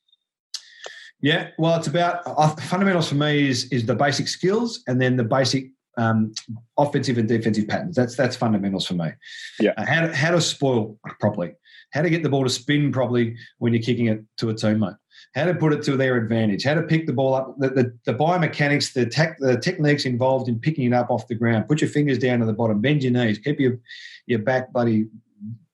Yeah, 1.20 1.48
well, 1.58 1.76
it's 1.76 1.88
about 1.88 2.20
uh, 2.24 2.54
fundamentals 2.54 3.08
for 3.08 3.16
me 3.16 3.48
is 3.48 3.64
is 3.72 3.86
the 3.86 3.96
basic 3.96 4.28
skills 4.28 4.84
and 4.86 5.02
then 5.02 5.16
the 5.16 5.24
basic 5.24 5.66
um, 5.96 6.32
offensive 6.78 7.18
and 7.18 7.26
defensive 7.28 7.66
patterns. 7.66 7.96
That's 7.96 8.14
that's 8.14 8.36
fundamentals 8.36 8.86
for 8.86 8.94
me. 8.94 9.10
Yeah, 9.58 9.72
uh, 9.76 9.84
how 9.84 10.06
to, 10.06 10.14
how 10.14 10.30
to 10.30 10.40
spoil 10.40 10.96
properly, 11.18 11.54
how 11.94 12.02
to 12.02 12.10
get 12.10 12.22
the 12.22 12.28
ball 12.28 12.44
to 12.44 12.50
spin 12.50 12.92
properly 12.92 13.36
when 13.58 13.72
you're 13.72 13.82
kicking 13.82 14.06
it 14.06 14.22
to 14.36 14.50
a 14.50 14.54
teammate, 14.54 14.98
how 15.34 15.46
to 15.46 15.54
put 15.54 15.72
it 15.72 15.82
to 15.84 15.96
their 15.96 16.16
advantage, 16.16 16.64
how 16.64 16.74
to 16.74 16.82
pick 16.82 17.06
the 17.06 17.12
ball 17.12 17.34
up, 17.34 17.54
the, 17.58 17.70
the, 17.70 17.98
the 18.04 18.12
biomechanics, 18.12 18.92
the 18.92 19.06
tech, 19.06 19.38
the 19.38 19.56
techniques 19.56 20.04
involved 20.04 20.48
in 20.48 20.58
picking 20.58 20.84
it 20.84 20.92
up 20.92 21.10
off 21.10 21.26
the 21.28 21.34
ground. 21.34 21.66
Put 21.68 21.80
your 21.80 21.90
fingers 21.90 22.18
down 22.18 22.40
to 22.40 22.46
the 22.46 22.52
bottom, 22.52 22.80
bend 22.82 23.02
your 23.02 23.12
knees, 23.12 23.38
keep 23.38 23.58
your 23.58 23.78
your 24.26 24.40
back 24.40 24.72
buddy 24.72 25.06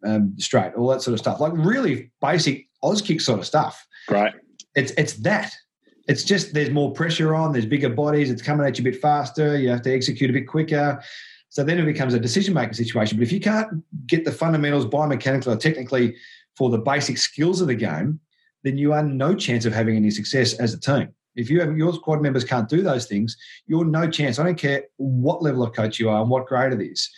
um, 0.05 0.35
straight, 0.39 0.75
all 0.75 0.89
that 0.89 1.03
sort 1.03 1.15
of 1.15 1.19
stuff. 1.19 1.41
Like 1.41 1.53
really 1.55 2.11
basic 2.21 2.69
Auskick 2.85 3.21
sort 3.21 3.39
of 3.39 3.47
stuff. 3.47 3.87
Right 4.09 4.35
it's 4.75 4.93
it's 4.93 5.15
that. 5.15 5.53
It's 6.09 6.25
just 6.25 6.55
there's 6.55 6.71
more 6.71 6.93
pressure 6.93 7.35
on, 7.35 7.53
there's 7.53 7.67
bigger 7.67 7.91
bodies, 7.91 8.31
it's 8.31 8.43
coming 8.43 8.67
at 8.67 8.79
you 8.79 8.83
a 8.83 8.91
bit 8.91 9.01
faster, 9.01 9.57
you 9.57 9.69
have 9.69 9.83
to 9.83 9.95
execute 9.95 10.31
a 10.31 10.33
bit 10.33 10.49
quicker. 10.49 11.01
So 11.51 11.63
then 11.63 11.79
it 11.79 11.85
becomes 11.85 12.15
a 12.15 12.21
decision 12.21 12.55
making 12.55 12.75
situation. 12.75 13.19
But 13.19 13.25
if 13.25 13.33
you 13.33 13.41
can't 13.41 13.85
get 14.07 14.25
the 14.25 14.33
fundamentals 14.33 14.87
biomechanically 14.87 15.49
or 15.49 15.57
technically 15.57 16.17
for 16.57 16.71
the 16.71 16.79
basic 16.79 17.19
skills 17.19 17.61
of 17.61 17.69
the 17.69 17.75
game, 17.75 18.21
then 18.63 18.79
you 18.79 18.93
are 18.93 19.03
no 19.03 19.35
chance 19.35 19.65
of 19.65 19.73
having 19.73 19.97
any 19.97 20.11
success 20.11 20.55
as 20.55 20.75
a 20.75 20.81
team. 20.81 21.09
If 21.37 21.49
you 21.51 21.61
have 21.61 21.77
your 21.77 21.93
squad 21.93 22.23
members 22.23 22.45
can't 22.45 22.69
do 22.69 22.83
those 22.83 23.07
things, 23.07 23.37
you're 23.67 23.85
no 23.85 24.09
chance. 24.11 24.39
I 24.39 24.45
don't 24.45 24.59
care 24.59 24.85
what 24.97 25.43
level 25.43 25.63
of 25.63 25.73
coach 25.73 25.99
you 25.99 26.09
are 26.09 26.21
and 26.21 26.31
what 26.31 26.47
grade 26.47 26.73
it 26.73 26.83
is. 26.83 27.09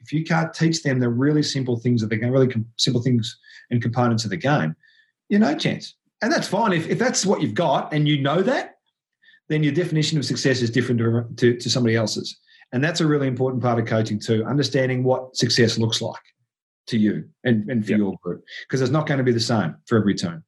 If 0.00 0.12
you 0.12 0.24
can't 0.24 0.52
teach 0.52 0.82
them 0.82 0.98
the 0.98 1.08
really 1.08 1.42
simple 1.42 1.76
things 1.76 2.02
of 2.02 2.08
the 2.08 2.16
game, 2.16 2.30
really 2.30 2.52
simple 2.76 3.02
things 3.02 3.38
and 3.70 3.82
components 3.82 4.24
of 4.24 4.30
the 4.30 4.36
game, 4.36 4.74
you're 5.28 5.40
no 5.40 5.56
chance 5.56 5.94
and 6.22 6.32
that's 6.32 6.48
fine. 6.48 6.72
If, 6.72 6.88
if 6.88 6.98
that's 6.98 7.24
what 7.24 7.40
you've 7.40 7.54
got 7.54 7.92
and 7.92 8.06
you 8.06 8.20
know 8.20 8.42
that, 8.42 8.78
then 9.48 9.62
your 9.62 9.72
definition 9.72 10.18
of 10.18 10.24
success 10.24 10.60
is 10.60 10.70
different 10.70 11.00
to, 11.00 11.26
to, 11.36 11.58
to 11.58 11.70
somebody 11.70 11.96
else's. 11.96 12.38
And 12.72 12.82
that's 12.82 13.00
a 13.00 13.06
really 13.06 13.26
important 13.26 13.62
part 13.62 13.78
of 13.78 13.86
coaching 13.86 14.18
too, 14.18 14.44
understanding 14.44 15.02
what 15.02 15.36
success 15.36 15.78
looks 15.78 16.00
like 16.00 16.22
to 16.86 16.98
you 16.98 17.28
and, 17.44 17.68
and 17.68 17.84
for 17.84 17.92
yep. 17.92 17.98
your 17.98 18.14
group. 18.22 18.44
Because 18.62 18.80
it's 18.80 18.90
not 18.90 19.06
going 19.06 19.18
to 19.18 19.24
be 19.24 19.32
the 19.32 19.40
same 19.40 19.76
for 19.86 19.98
every 19.98 20.14
team. 20.14 20.44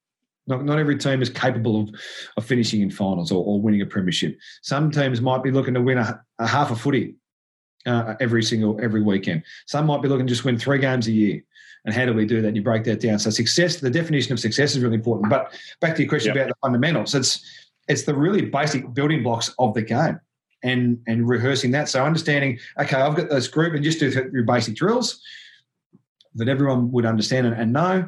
Not, 0.46 0.64
not 0.64 0.78
every 0.78 0.98
team 0.98 1.22
is 1.22 1.30
capable 1.30 1.82
of, 1.82 1.90
of 2.36 2.44
finishing 2.44 2.82
in 2.82 2.90
finals 2.90 3.30
or, 3.30 3.44
or 3.44 3.60
winning 3.60 3.80
a 3.80 3.86
premiership. 3.86 4.36
Some 4.62 4.90
teams 4.90 5.20
might 5.20 5.42
be 5.42 5.52
looking 5.52 5.74
to 5.74 5.80
win 5.80 5.98
a, 5.98 6.20
a 6.38 6.46
half 6.46 6.70
a 6.70 6.76
footy 6.76 7.16
uh, 7.86 8.14
every 8.20 8.42
single 8.42 8.78
every 8.82 9.02
weekend. 9.02 9.42
Some 9.66 9.86
might 9.86 10.02
be 10.02 10.08
looking 10.08 10.26
to 10.26 10.32
just 10.32 10.44
win 10.44 10.58
three 10.58 10.78
games 10.78 11.06
a 11.06 11.12
year. 11.12 11.42
And 11.84 11.94
how 11.94 12.06
do 12.06 12.14
we 12.14 12.26
do 12.26 12.40
that? 12.42 12.48
And 12.48 12.56
you 12.56 12.62
break 12.62 12.84
that 12.84 13.00
down. 13.00 13.18
So 13.18 13.30
success, 13.30 13.80
the 13.80 13.90
definition 13.90 14.32
of 14.32 14.38
success 14.38 14.76
is 14.76 14.82
really 14.82 14.94
important. 14.94 15.30
But 15.30 15.52
back 15.80 15.96
to 15.96 16.02
your 16.02 16.08
question 16.08 16.34
yep. 16.34 16.46
about 16.46 16.48
the 16.48 16.66
fundamentals, 16.66 17.14
it's 17.14 17.44
it's 17.88 18.04
the 18.04 18.14
really 18.14 18.42
basic 18.42 18.92
building 18.94 19.22
blocks 19.22 19.52
of 19.58 19.74
the 19.74 19.82
game 19.82 20.20
and 20.62 20.98
and 21.06 21.28
rehearsing 21.28 21.70
that. 21.72 21.88
So 21.88 22.04
understanding, 22.04 22.58
okay, 22.78 22.96
I've 22.96 23.16
got 23.16 23.28
this 23.28 23.48
group 23.48 23.74
and 23.74 23.84
just 23.84 24.00
do 24.00 24.10
your 24.32 24.44
basic 24.44 24.74
drills 24.74 25.20
that 26.34 26.48
everyone 26.48 26.92
would 26.92 27.06
understand 27.06 27.46
and, 27.46 27.56
and 27.56 27.72
know. 27.72 28.06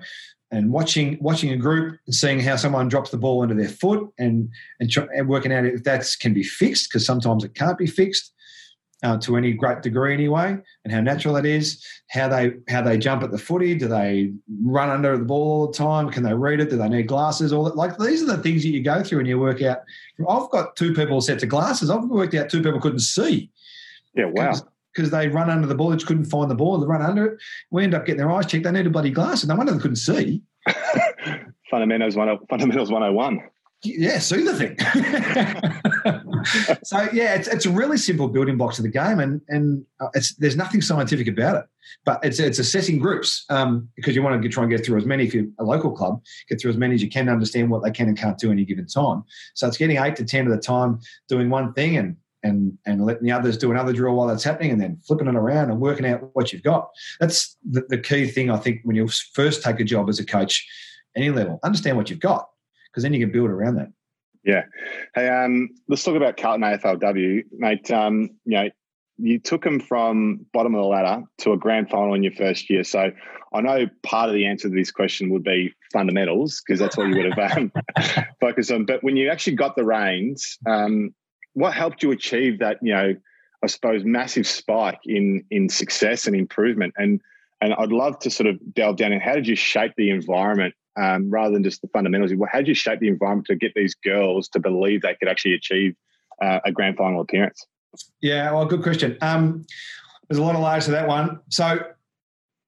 And 0.51 0.71
watching 0.71 1.19
watching 1.21 1.51
a 1.51 1.57
group 1.57 1.99
and 2.07 2.15
seeing 2.15 2.39
how 2.39 2.55
someone 2.57 2.89
drops 2.89 3.11
the 3.11 3.17
ball 3.17 3.43
into 3.43 3.57
their 3.57 3.69
foot 3.69 4.09
and 4.19 4.49
and, 4.79 4.91
tr- 4.91 5.11
and 5.15 5.29
working 5.29 5.53
out 5.53 5.65
if 5.65 5.83
that 5.85 6.09
can 6.21 6.33
be 6.33 6.45
fixed 6.45 6.91
because 6.91 7.05
sometimes 7.05 7.43
it 7.43 7.55
can't 7.55 7.79
be 7.79 7.89
fixed 7.89 8.33
uh, 9.05 9.19
to 9.19 9.37
any 9.37 9.53
great 9.53 9.83
degree 9.83 10.15
anyway, 10.15 10.57
and 10.85 10.93
how 10.93 11.01
natural 11.01 11.35
that 11.35 11.45
is. 11.45 11.85
How 12.09 12.27
they 12.27 12.55
how 12.69 12.81
they 12.83 12.97
jump 12.97 13.23
at 13.23 13.31
the 13.31 13.39
footy? 13.39 13.75
Do 13.75 13.87
they 13.87 14.33
run 14.63 14.89
under 14.89 15.17
the 15.17 15.25
ball 15.25 15.61
all 15.61 15.67
the 15.67 15.75
time? 15.75 16.11
Can 16.11 16.23
they 16.23 16.35
read 16.35 16.61
it? 16.61 16.71
Do 16.71 16.77
they 16.77 16.89
need 16.89 17.07
glasses? 17.07 17.53
All 17.53 17.65
that 17.65 17.77
like 17.77 17.99
these 17.99 18.23
are 18.23 18.27
the 18.27 18.43
things 18.43 18.63
that 18.63 18.71
you 18.71 18.83
go 18.83 19.05
through 19.05 19.21
and 19.21 19.29
you 19.29 19.39
work 19.39 19.63
out. 19.63 19.81
I've 20.29 20.51
got 20.51 20.75
two 20.75 20.95
people 20.95 21.21
sets 21.21 21.43
of 21.43 21.51
glasses. 21.51 21.91
I've 21.91 22.05
worked 22.05 22.35
out 22.35 22.49
two 22.49 22.63
people 22.63 22.81
couldn't 22.81 23.01
see. 23.01 23.51
Yeah, 24.15 24.27
wow. 24.27 24.55
Because 24.95 25.11
they 25.11 25.29
run 25.29 25.51
under 25.51 25.67
the 25.67 25.75
ball, 25.75 25.91
they 25.91 25.97
just 25.97 26.07
couldn't 26.07 26.27
find 26.27 26.51
the 26.51 26.55
ball. 26.55 26.79
They 26.79 26.87
run 26.87 27.03
under 27.03 27.27
it. 27.27 27.39
We 27.71 27.85
end 27.85 27.95
up 27.95 28.07
getting 28.07 28.19
their 28.19 28.31
eyes 28.31 28.47
checked. 28.47 28.65
They 28.65 28.71
need 28.71 28.87
a 28.87 28.91
bloody 28.91 29.11
glasses. 29.11 29.49
No 29.49 29.57
wonder 29.57 29.73
they 29.73 29.81
couldn't 29.81 29.97
see. 29.97 30.41
fundamentals 31.71 32.17
one 32.17 32.39
fundamentals 32.49 32.91
one 32.91 33.03
hundred 33.03 33.09
and 33.09 33.17
one. 33.17 33.41
Yeah, 33.83 34.19
soothing. 34.19 34.79
so 36.85 37.09
yeah, 37.13 37.35
it's, 37.35 37.49
it's 37.49 37.67
a 37.67 37.71
really 37.71 37.97
simple 37.97 38.29
building 38.29 38.57
blocks 38.57 38.79
of 38.79 38.85
the 38.85 38.91
game, 38.91 39.21
and 39.21 39.41
and 39.49 39.85
uh, 40.01 40.09
there's 40.39 40.57
nothing 40.57 40.81
scientific 40.81 41.29
about 41.29 41.57
it, 41.57 41.65
but 42.05 42.25
it's 42.25 42.39
it's 42.39 42.59
assessing 42.59 42.99
groups 42.99 43.45
um, 43.51 43.89
because 43.97 44.15
you 44.15 44.23
want 44.23 44.41
to 44.41 44.49
try 44.49 44.63
and 44.63 44.71
get 44.71 44.85
through 44.85 44.99
as 44.99 45.07
many 45.07 45.25
if 45.25 45.35
you're 45.35 45.47
a 45.59 45.65
local 45.65 45.91
club, 45.93 46.23
get 46.49 46.61
through 46.61 46.71
as 46.71 46.77
many 46.77 46.95
as 46.95 47.03
you 47.03 47.09
can, 47.09 47.29
understand 47.29 47.71
what 47.71 47.83
they 47.83 47.91
can 47.91 48.09
and 48.09 48.19
can't 48.19 48.39
do 48.39 48.51
any 48.51 48.65
given 48.65 48.87
time. 48.87 49.25
So 49.55 49.67
it's 49.67 49.77
getting 49.77 49.99
eight 49.99 50.17
to 50.17 50.25
ten 50.25 50.51
at 50.51 50.57
a 50.57 50.61
time 50.61 51.01
doing 51.29 51.51
one 51.51 51.73
thing 51.73 51.97
and 51.97 52.17
and 52.43 52.77
and 52.87 53.05
letting 53.05 53.25
the 53.25 53.33
others 53.33 53.59
do 53.59 53.71
another 53.71 53.93
drill 53.93 54.15
while 54.15 54.29
that's 54.29 54.45
happening, 54.45 54.71
and 54.71 54.81
then 54.81 54.99
flipping 55.07 55.29
it 55.29 55.37
around 55.37 55.71
and 55.71 55.81
working 55.81 56.07
out 56.07 56.35
what 56.35 56.53
you've 56.53 56.63
got. 56.63 56.91
That's 57.21 57.57
the, 57.69 57.85
the 57.89 57.99
key 57.99 58.27
thing 58.27 58.51
I 58.51 58.57
think 58.57 58.81
when 58.85 58.97
you 58.97 59.09
first 59.33 59.63
take 59.63 59.81
a 59.81 59.85
job 59.85 60.09
as 60.09 60.19
a 60.19 60.27
coach, 60.27 60.67
any 61.17 61.31
level, 61.31 61.61
understand 61.63 61.97
what 61.97 62.11
you've 62.11 62.21
got 62.21 62.49
because 62.95 63.03
then 63.03 63.13
you 63.13 63.19
can 63.19 63.33
build 63.33 63.51
around 63.51 63.75
that. 63.75 63.89
Yeah. 64.45 64.65
Hey, 65.15 65.29
um, 65.29 65.71
let's 65.89 66.05
talk 66.05 66.17
about 66.17 66.37
Carlton 66.37 66.63
AFLW, 66.63 67.45
mate. 67.53 67.91
Um, 67.91 68.31
you 68.45 68.57
know, 68.57 68.69
you 69.17 69.39
took 69.39 69.63
them 69.63 69.81
from 69.81 70.45
bottom 70.53 70.75
of 70.75 70.83
the 70.83 70.87
ladder 70.87 71.25
to 71.39 71.53
a 71.53 71.57
grand 71.57 71.89
final 71.89 72.15
in 72.15 72.23
your 72.23 72.33
first 72.33 72.69
year. 72.69 72.85
So 72.85 73.11
I 73.55 73.61
know 73.61 73.87
part 74.03 74.29
of 74.29 74.35
the 74.35 74.47
answer 74.47 74.69
to 74.69 74.75
this 74.75 74.91
question 74.91 75.31
would 75.31 75.45
be 75.45 75.73
fundamentals 75.93 76.63
because 76.67 76.81
that's 76.81 76.97
what 76.97 77.09
you 77.09 77.17
would 77.17 77.33
have 77.33 77.57
um, 77.57 77.73
focused 78.41 78.73
on. 78.73 78.85
But 78.85 79.03
when 79.03 79.17
you 79.17 79.31
actually 79.31 79.55
got 79.55 79.77
the 79.77 79.85
reins, 79.85 80.59
um, 80.67 81.15
what 81.55 81.73
helped 81.73 82.03
you 82.03 82.11
achieve 82.11 82.59
that? 82.59 82.79
You 82.83 82.95
know, 82.95 83.15
I 83.63 83.67
suppose 83.67 84.05
massive 84.05 84.47
spike 84.47 85.01
in 85.05 85.45
in 85.51 85.69
success 85.69 86.27
and 86.27 86.35
improvement. 86.35 86.95
And 86.97 87.21
and 87.61 87.73
I'd 87.75 87.93
love 87.93 88.19
to 88.21 88.31
sort 88.31 88.49
of 88.49 88.59
delve 88.75 88.97
down 88.97 89.13
in 89.13 89.21
how 89.21 89.35
did 89.35 89.47
you 89.47 89.57
shape 89.57 89.93
the 89.97 90.11
environment 90.11 90.75
um, 90.97 91.31
rather 91.31 91.53
than 91.53 91.65
just 91.65 91.83
the 91.83 91.89
fundamentals. 91.89 92.33
How 92.51 92.59
did 92.59 92.69
you 92.69 92.75
shape 92.75 93.01
the 93.01 93.09
environment 93.09 93.47
to 93.49 93.57
get 93.57 93.73
these 93.75 93.95
girls 93.95 94.49
to 94.49 94.61
believe 94.61 95.03
they 95.03 95.15
could 95.15 95.29
actually 95.29 95.55
achieve 95.55 95.95
uh, 96.43 96.61
a 96.65 96.73
grand 96.73 96.97
final 96.97 97.21
appearance? 97.21 97.67
Yeah, 98.21 98.53
well, 98.53 98.65
good 98.65 98.83
question. 98.83 99.17
Um, 99.21 99.65
there's 100.29 100.39
a 100.39 100.43
lot 100.43 100.55
of 100.55 100.63
layers 100.63 100.87
to 100.87 100.91
that 100.93 101.07
one. 101.07 101.41
So, 101.51 101.79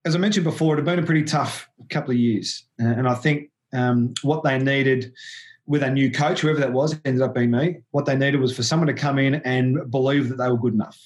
as 0.05 0.15
I 0.15 0.19
mentioned 0.19 0.45
before, 0.45 0.75
it 0.75 0.79
had 0.79 0.85
been 0.85 0.99
a 0.99 1.07
pretty 1.07 1.25
tough 1.25 1.69
couple 1.91 2.13
of 2.13 2.17
years, 2.17 2.65
and 2.79 3.09
I 3.09 3.15
think 3.15 3.51
um, 3.73 4.15
what 4.23 4.45
they 4.45 4.59
needed 4.59 5.13
with 5.67 5.83
a 5.83 5.91
new 5.91 6.11
coach, 6.11 6.41
whoever 6.41 6.61
that 6.61 6.73
was, 6.73 6.97
ended 7.05 7.23
up 7.23 7.35
being 7.35 7.51
me. 7.51 7.79
What 7.91 8.07
they 8.07 8.17
needed 8.17 8.41
was 8.41 8.55
for 8.55 8.63
someone 8.63 8.87
to 8.87 8.95
come 8.95 9.19
in 9.19 9.37
and 9.37 9.91
believe 9.91 10.29
that 10.29 10.39
they 10.39 10.49
were 10.49 10.59
good 10.59 10.75
enough. 10.75 10.99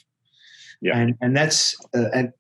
Yeah, 0.83 0.99
and 0.99 1.15
and 1.21 1.37
that's 1.37 1.77
uh, 1.95 2.09
and 2.15 2.33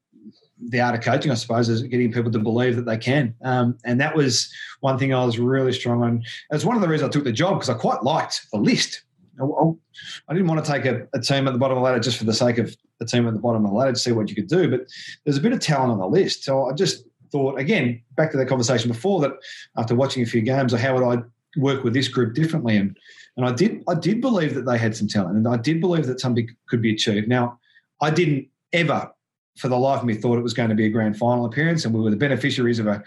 the 0.69 0.81
art 0.81 0.95
of 0.95 1.01
coaching, 1.01 1.31
I 1.31 1.35
suppose, 1.35 1.69
is 1.69 1.83
getting 1.83 2.13
people 2.13 2.31
to 2.31 2.39
believe 2.39 2.77
that 2.77 2.85
they 2.85 2.99
can. 2.99 3.35
Um, 3.43 3.79
and 3.85 4.01
that 4.01 4.15
was 4.15 4.53
one 4.81 4.99
thing 4.99 5.15
I 5.15 5.25
was 5.25 5.39
really 5.39 5.73
strong 5.73 6.03
on. 6.03 6.23
It's 6.51 6.65
one 6.65 6.77
of 6.77 6.83
the 6.83 6.89
reasons 6.89 7.09
I 7.09 7.13
took 7.13 7.25
the 7.25 7.33
job 7.33 7.55
because 7.55 7.71
I 7.71 7.75
quite 7.75 8.03
liked 8.03 8.47
the 8.53 8.59
list. 8.59 9.03
I, 9.41 10.35
didn't 10.35 10.49
want 10.49 10.63
to 10.63 10.71
take 10.71 10.85
a, 10.85 11.07
a, 11.15 11.21
team 11.21 11.47
at 11.47 11.53
the 11.53 11.59
bottom 11.59 11.79
of 11.79 11.83
the 11.83 11.85
ladder 11.85 11.99
just 11.99 12.19
for 12.19 12.25
the 12.25 12.35
sake 12.35 12.59
of 12.59 12.77
the 12.99 13.07
team 13.07 13.27
at 13.27 13.33
the 13.33 13.41
bottom 13.41 13.65
of 13.65 13.71
the 13.71 13.77
ladder 13.77 13.93
to 13.93 13.99
see 13.99 14.13
what 14.13 14.29
you 14.29 14.37
could 14.37 14.49
do. 14.49 14.71
But 14.71 14.83
there's 15.25 15.39
a 15.39 15.41
bit 15.41 15.55
of 15.55 15.61
talent 15.61 15.93
on 15.93 15.99
the 15.99 16.07
list. 16.07 16.45
So 16.45 16.67
I 16.67 16.75
just 16.75 17.05
thought, 17.33 17.59
again, 17.59 18.03
back 18.17 18.31
to 18.33 18.37
the 18.37 18.45
conversation 18.45 18.91
before 18.91 19.21
that 19.21 19.33
after 19.79 19.95
watching 19.95 20.23
a 20.23 20.27
few 20.27 20.43
games, 20.43 20.75
how 20.75 20.95
would 20.95 21.05
I 21.05 21.23
work 21.57 21.85
with 21.85 21.95
this 21.95 22.09
group 22.09 22.35
differently? 22.35 22.77
And 22.77 22.99
and 23.37 23.47
I 23.47 23.53
did 23.53 23.83
I 23.89 23.95
did 23.95 24.21
believe 24.21 24.55
that 24.55 24.67
they 24.67 24.77
had 24.77 24.95
some 24.95 25.09
talent 25.09 25.37
and 25.37 25.49
I 25.49 25.57
did 25.57 25.81
believe 25.81 26.07
that 26.07 26.21
something 26.21 26.49
could 26.69 26.83
be 26.83 26.93
achieved. 26.93 27.29
Now, 27.29 27.59
I 28.03 28.11
didn't 28.11 28.49
ever 28.73 29.11
for 29.57 29.69
the 29.69 29.79
life 29.79 30.01
of 30.01 30.07
me 30.07 30.15
thought 30.15 30.39
it 30.39 30.43
was 30.43 30.55
going 30.55 30.69
to 30.69 30.75
be 30.75 30.87
a 30.87 30.91
grand 30.91 31.17
final 31.17 31.45
appearance, 31.45 31.85
and 31.85 31.95
we 31.95 32.01
were 32.01 32.11
the 32.11 32.17
beneficiaries 32.17 32.79
of 32.79 32.87
a 32.87 33.03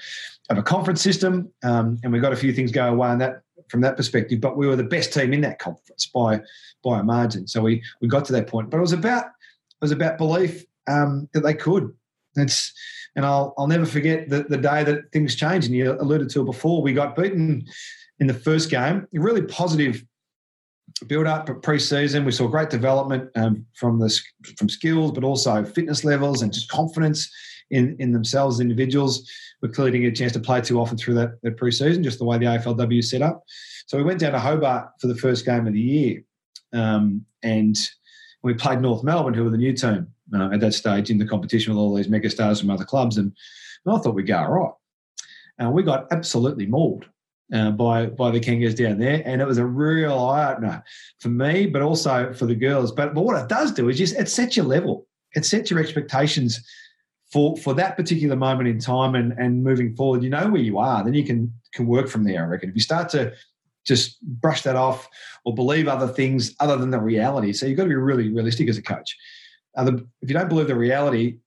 of 0.49 0.57
a 0.57 0.63
conference 0.63 1.01
system, 1.01 1.51
um, 1.63 1.99
and 2.03 2.11
we 2.11 2.19
got 2.19 2.33
a 2.33 2.37
few 2.37 2.53
things 2.53 2.71
go 2.71 2.87
away 2.87 3.11
in 3.11 3.17
that 3.19 3.41
from 3.69 3.81
that 3.81 3.97
perspective. 3.97 4.41
But 4.41 4.57
we 4.57 4.67
were 4.67 4.75
the 4.75 4.83
best 4.83 5.13
team 5.13 5.33
in 5.33 5.41
that 5.41 5.59
conference 5.59 6.05
by 6.05 6.41
by 6.83 6.99
a 6.99 7.03
margin, 7.03 7.47
so 7.47 7.61
we 7.61 7.83
we 8.01 8.07
got 8.07 8.25
to 8.25 8.33
that 8.33 8.47
point. 8.47 8.69
But 8.69 8.77
it 8.77 8.81
was 8.81 8.93
about 8.93 9.25
it 9.25 9.81
was 9.81 9.91
about 9.91 10.17
belief 10.17 10.65
um, 10.87 11.29
that 11.33 11.41
they 11.41 11.53
could. 11.53 11.93
It's 12.35 12.73
and 13.15 13.25
I'll 13.25 13.53
I'll 13.57 13.67
never 13.67 13.85
forget 13.85 14.29
the, 14.29 14.43
the 14.43 14.57
day 14.57 14.83
that 14.83 15.11
things 15.11 15.35
changed. 15.35 15.67
And 15.67 15.75
you 15.75 15.93
alluded 15.93 16.29
to 16.31 16.41
it 16.41 16.45
before. 16.45 16.81
We 16.81 16.93
got 16.93 17.15
beaten 17.15 17.65
in 18.19 18.27
the 18.27 18.33
first 18.33 18.69
game. 18.69 19.07
A 19.15 19.19
really 19.19 19.43
positive 19.43 20.03
build 21.07 21.27
up 21.27 21.49
pre-season. 21.61 22.25
We 22.25 22.31
saw 22.31 22.47
great 22.47 22.69
development 22.69 23.29
um, 23.35 23.65
from 23.75 23.99
the 23.99 24.13
from 24.57 24.69
skills, 24.69 25.11
but 25.11 25.23
also 25.23 25.63
fitness 25.63 26.03
levels 26.03 26.41
and 26.41 26.53
just 26.53 26.69
confidence 26.69 27.29
in 27.71 27.95
in 27.99 28.11
themselves 28.11 28.59
individuals. 28.59 29.29
We're 29.61 29.69
clearly 29.69 29.91
didn't 29.91 30.03
get 30.03 30.13
a 30.13 30.21
chance 30.21 30.33
to 30.33 30.39
play 30.39 30.61
too 30.61 30.79
often 30.79 30.97
through 30.97 31.15
that, 31.15 31.41
that 31.43 31.57
pre-season, 31.57 32.03
just 32.03 32.19
the 32.19 32.25
way 32.25 32.37
the 32.37 32.45
AFLW 32.45 33.03
set 33.03 33.21
up. 33.21 33.43
So 33.87 33.97
we 33.97 34.03
went 34.03 34.19
down 34.19 34.33
to 34.33 34.39
Hobart 34.39 34.89
for 34.99 35.07
the 35.07 35.15
first 35.15 35.45
game 35.45 35.67
of 35.67 35.73
the 35.73 35.79
year, 35.79 36.23
um, 36.73 37.25
and 37.43 37.77
we 38.43 38.53
played 38.53 38.81
North 38.81 39.03
Melbourne, 39.03 39.33
who 39.33 39.45
were 39.45 39.49
the 39.49 39.57
new 39.57 39.73
team 39.73 40.07
uh, 40.35 40.49
at 40.51 40.59
that 40.59 40.73
stage 40.73 41.09
in 41.09 41.17
the 41.17 41.27
competition 41.27 41.73
with 41.73 41.79
all 41.79 41.95
these 41.95 42.09
mega 42.09 42.29
stars 42.29 42.59
from 42.59 42.69
other 42.69 42.85
clubs, 42.85 43.17
and, 43.17 43.31
and 43.85 43.95
I 43.95 43.99
thought 43.99 44.15
we'd 44.15 44.27
go 44.27 44.37
all 44.37 44.51
right. 44.51 44.73
And 45.59 45.71
we 45.71 45.83
got 45.83 46.11
absolutely 46.11 46.65
mauled 46.65 47.05
uh, 47.53 47.71
by 47.71 48.07
by 48.07 48.31
the 48.31 48.39
Kangas 48.39 48.75
down 48.75 48.97
there, 48.97 49.21
and 49.25 49.41
it 49.41 49.47
was 49.47 49.57
a 49.57 49.65
real 49.65 50.17
eye 50.17 50.51
opener 50.51 50.83
for 51.19 51.29
me, 51.29 51.67
but 51.67 51.81
also 51.81 52.33
for 52.33 52.45
the 52.45 52.55
girls. 52.55 52.91
But 52.91 53.13
but 53.13 53.23
what 53.23 53.41
it 53.41 53.47
does 53.47 53.71
do 53.71 53.89
is 53.89 53.97
just 53.97 54.17
it 54.17 54.27
sets 54.27 54.57
your 54.57 54.65
level, 54.65 55.07
it 55.35 55.45
sets 55.45 55.69
your 55.69 55.79
expectations 55.79 56.63
for 57.31 57.55
for 57.57 57.73
that 57.75 57.95
particular 57.95 58.35
moment 58.35 58.69
in 58.69 58.79
time, 58.79 59.15
and 59.15 59.33
and 59.33 59.63
moving 59.63 59.95
forward, 59.95 60.23
you 60.23 60.29
know 60.29 60.49
where 60.49 60.61
you 60.61 60.79
are. 60.79 61.03
Then 61.03 61.13
you 61.13 61.23
can 61.23 61.53
can 61.73 61.85
work 61.85 62.07
from 62.07 62.23
there. 62.23 62.43
I 62.43 62.47
reckon 62.47 62.69
if 62.69 62.75
you 62.75 62.81
start 62.81 63.09
to 63.09 63.33
just 63.85 64.21
brush 64.21 64.61
that 64.63 64.75
off 64.75 65.09
or 65.43 65.53
believe 65.53 65.87
other 65.87 66.07
things 66.07 66.55
other 66.59 66.77
than 66.77 66.89
the 66.89 66.99
reality. 66.99 67.51
So 67.51 67.65
you've 67.65 67.75
got 67.75 67.83
to 67.83 67.89
be 67.89 67.95
really 67.95 68.29
realistic 68.29 68.69
as 68.69 68.77
a 68.77 68.81
coach. 68.81 69.17
If 69.75 69.99
you 70.21 70.33
don't 70.33 70.47
believe 70.47 70.67
the 70.67 70.75
reality, 70.75 71.39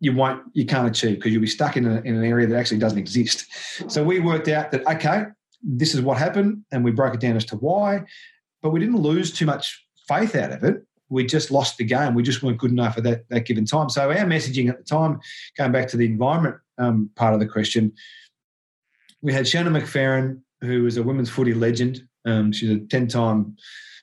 you 0.00 0.14
won't 0.14 0.42
you 0.54 0.66
can't 0.66 0.88
achieve 0.88 1.16
because 1.16 1.32
you'll 1.32 1.42
be 1.42 1.46
stuck 1.46 1.76
in, 1.76 1.86
a, 1.86 2.00
in 2.00 2.16
an 2.16 2.24
area 2.24 2.46
that 2.46 2.58
actually 2.58 2.78
doesn't 2.78 2.98
exist 2.98 3.46
so 3.86 4.02
we 4.02 4.18
worked 4.18 4.48
out 4.48 4.70
that 4.70 4.84
okay 4.86 5.26
this 5.62 5.94
is 5.94 6.00
what 6.00 6.18
happened 6.18 6.64
and 6.72 6.84
we 6.84 6.90
broke 6.90 7.14
it 7.14 7.20
down 7.20 7.36
as 7.36 7.44
to 7.46 7.56
why. 7.56 8.04
But 8.62 8.70
we 8.70 8.80
didn't 8.80 9.00
lose 9.00 9.32
too 9.32 9.46
much 9.46 9.86
faith 10.08 10.34
out 10.34 10.52
of 10.52 10.64
it. 10.64 10.84
We 11.08 11.26
just 11.26 11.50
lost 11.50 11.76
the 11.76 11.84
game. 11.84 12.14
We 12.14 12.22
just 12.22 12.42
weren't 12.42 12.58
good 12.58 12.70
enough 12.70 12.96
at 12.96 13.04
that, 13.04 13.28
that 13.30 13.46
given 13.46 13.64
time. 13.64 13.88
So 13.88 14.10
our 14.10 14.16
messaging 14.16 14.68
at 14.68 14.78
the 14.78 14.84
time 14.84 15.20
going 15.56 15.72
back 15.72 15.88
to 15.88 15.96
the 15.96 16.06
environment 16.06 16.56
um, 16.78 17.10
part 17.16 17.34
of 17.34 17.40
the 17.40 17.46
question 17.46 17.92
we 19.22 19.32
had 19.32 19.46
Shannon 19.46 19.74
McFerran 19.74 20.40
who 20.62 20.86
is 20.86 20.96
a 20.96 21.02
women's 21.02 21.30
footy 21.30 21.54
legend. 21.54 22.02
Um, 22.26 22.52
she's 22.52 22.70
a 22.70 22.76
10-time 22.76 23.56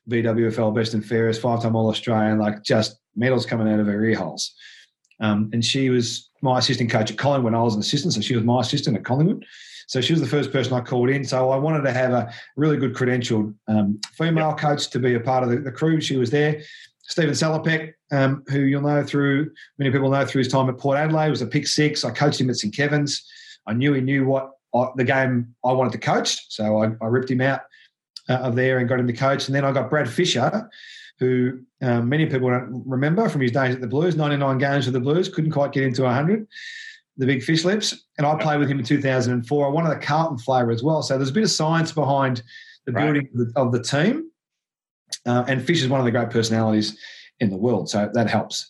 VWFL 0.10 0.74
best 0.74 0.94
and 0.94 1.06
fairest 1.06 1.42
five-time 1.42 1.76
all-australian 1.76 2.40
like 2.40 2.64
just 2.64 2.98
medals 3.16 3.46
coming 3.46 3.72
out 3.72 3.80
of 3.80 3.88
her 3.88 4.04
ear 4.04 4.18
holes. 4.18 4.54
Um, 5.20 5.50
and 5.54 5.64
she 5.64 5.90
was 5.90 6.30
my 6.42 6.60
assistant 6.60 6.90
coach 6.90 7.12
at 7.12 7.18
Collingwood. 7.18 7.52
When 7.52 7.60
I 7.60 7.64
was 7.64 7.74
an 7.74 7.82
assistant. 7.82 8.14
So 8.14 8.22
she 8.22 8.36
was 8.36 8.44
my 8.44 8.62
assistant 8.62 8.98
at 8.98 9.04
Collingwood. 9.04 9.46
So 9.88 10.02
she 10.02 10.14
was 10.14 10.22
the 10.22 10.28
first 10.28 10.52
person 10.52 10.74
I 10.74 10.82
called 10.82 11.10
in. 11.10 11.24
So 11.24 11.50
I 11.50 11.58
wanted 11.58 11.82
to 11.84 11.92
have 11.92 12.12
a 12.12 12.32
really 12.56 12.78
good 12.78 12.94
credentialed 12.94 13.56
um, 13.68 14.00
female 14.14 14.50
yep. 14.50 14.58
coach 14.58 14.90
to 14.92 15.00
be 15.00 15.16
a 15.16 15.20
part 15.20 15.44
of 15.44 15.50
the, 15.50 15.58
the 15.58 15.72
crew. 15.72 16.00
She 16.00 16.18
was 16.18 16.30
there. 16.30 16.62
Steven 17.04 17.34
Salopek, 17.34 17.94
um, 18.12 18.44
who 18.48 18.60
you'll 18.60 18.82
know 18.82 19.02
through, 19.02 19.52
many 19.78 19.92
people 19.92 20.10
know 20.10 20.26
through 20.26 20.40
his 20.40 20.52
time 20.52 20.70
at 20.70 20.78
Port 20.78 20.98
Adelaide, 20.98 21.30
was 21.30 21.42
a 21.42 21.48
pick 21.48 21.66
six. 21.66 22.04
I 22.04 22.12
coached 22.12 22.40
him 22.40 22.50
at 22.50 22.58
St. 22.58 22.76
Kevin's. 22.76 23.26
I 23.66 23.74
knew 23.74 23.94
he 23.94 24.02
knew 24.02 24.26
what 24.26 24.52
I, 24.76 24.88
the 24.98 25.06
game 25.06 25.56
I 25.66 25.72
wanted 25.72 25.94
to 25.94 26.00
coach. 26.00 26.52
So 26.52 26.84
I, 26.84 26.92
I 27.02 27.08
ripped 27.08 27.32
him 27.32 27.42
out 27.42 27.62
uh, 28.28 28.34
of 28.34 28.56
there 28.56 28.80
and 28.80 28.90
got 28.90 29.00
him 29.00 29.08
to 29.08 29.14
coach. 29.14 29.48
And 29.48 29.56
then 29.56 29.64
I 29.64 29.72
got 29.72 29.90
Brad 29.90 30.10
Fisher, 30.10 30.70
who 31.20 31.62
um, 31.82 32.10
many 32.10 32.26
people 32.26 32.50
don't 32.50 32.84
remember 32.86 33.30
from 33.30 33.42
his 33.42 33.52
days 33.52 33.76
at 33.76 33.82
the 33.82 33.88
Blues, 33.88 34.18
99 34.18 34.58
games 34.58 34.86
with 34.86 34.94
the 34.94 35.00
Blues, 35.00 35.30
couldn't 35.30 35.52
quite 35.52 35.72
get 35.72 35.84
into 35.84 36.04
100, 36.04 36.46
the 37.18 37.26
big 37.26 37.44
fish 37.44 37.66
lips. 37.66 38.06
And 38.18 38.26
I 38.26 38.36
played 38.36 38.60
with 38.60 38.70
him 38.70 38.80
in 38.80 38.86
2004. 38.86 39.66
I 39.66 39.70
wanted 39.70 39.90
the 39.90 40.06
Carlton 40.06 40.38
flavour 40.38 40.72
as 40.72 40.84
well. 40.84 41.02
So 41.02 41.18
there's 41.18 41.30
a 41.30 41.34
bit 41.34 41.44
of 41.44 41.50
science 41.50 41.92
behind 41.92 42.44
the 42.86 42.92
right. 42.92 43.04
building 43.04 43.30
of 43.34 43.38
the, 43.38 43.60
of 43.60 43.72
the 43.72 43.84
team. 43.84 44.30
Uh, 45.26 45.44
and 45.48 45.66
Fish 45.66 45.82
is 45.82 45.88
one 45.88 46.00
of 46.00 46.06
the 46.06 46.12
great 46.12 46.30
personalities 46.30 46.98
in 47.40 47.50
the 47.50 47.58
world. 47.58 47.90
So 47.90 48.10
that 48.14 48.30
helps. 48.30 48.70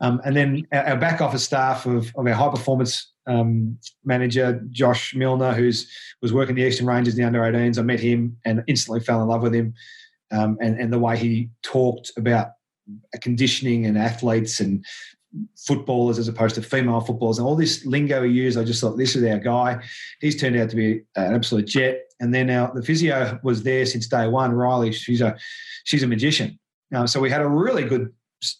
Um, 0.00 0.20
and 0.24 0.36
then 0.36 0.66
our, 0.72 0.90
our, 0.90 0.96
back 0.96 1.20
office 1.20 1.44
staff 1.44 1.86
of, 1.86 2.12
of 2.16 2.26
our 2.26 2.32
high 2.32 2.50
performance 2.50 3.12
um, 3.26 3.78
manager, 4.04 4.62
Josh 4.70 5.14
Milner, 5.14 5.52
who's 5.52 5.90
was 6.22 6.32
working 6.32 6.54
the 6.54 6.62
Eastern 6.62 6.86
Rangers 6.86 7.14
in 7.14 7.20
the 7.20 7.26
under 7.26 7.40
18s. 7.40 7.78
I 7.78 7.82
met 7.82 8.00
him 8.00 8.36
and 8.44 8.62
instantly 8.68 9.00
fell 9.00 9.22
in 9.22 9.28
love 9.28 9.42
with 9.42 9.54
him 9.54 9.74
um, 10.30 10.56
and, 10.60 10.78
and 10.78 10.92
the 10.92 10.98
way 10.98 11.16
he 11.16 11.50
talked 11.62 12.12
about 12.16 12.52
conditioning 13.20 13.86
and 13.86 13.98
athletes 13.98 14.60
and 14.60 14.84
footballers 15.56 16.18
as 16.18 16.28
opposed 16.28 16.54
to 16.54 16.62
female 16.62 17.00
footballers 17.00 17.38
and 17.38 17.46
all 17.46 17.56
this 17.56 17.84
lingo 17.84 18.22
he 18.22 18.32
used. 18.32 18.58
I 18.58 18.64
just 18.64 18.80
thought 18.80 18.96
this 18.96 19.14
is 19.14 19.24
our 19.24 19.38
guy. 19.38 19.82
He's 20.20 20.40
turned 20.40 20.56
out 20.56 20.70
to 20.70 20.76
be 20.76 21.02
an 21.16 21.34
absolute 21.34 21.66
jet. 21.66 22.04
And 22.20 22.34
then 22.34 22.46
now 22.46 22.68
the 22.68 22.82
physio 22.82 23.38
was 23.42 23.62
there 23.62 23.86
since 23.86 24.08
day 24.08 24.26
one. 24.26 24.52
Riley, 24.52 24.92
she's 24.92 25.20
a 25.20 25.36
she's 25.84 26.02
a 26.02 26.06
magician. 26.06 26.58
Uh, 26.94 27.06
so 27.06 27.20
we 27.20 27.30
had 27.30 27.42
a 27.42 27.48
really 27.48 27.84
good 27.84 28.12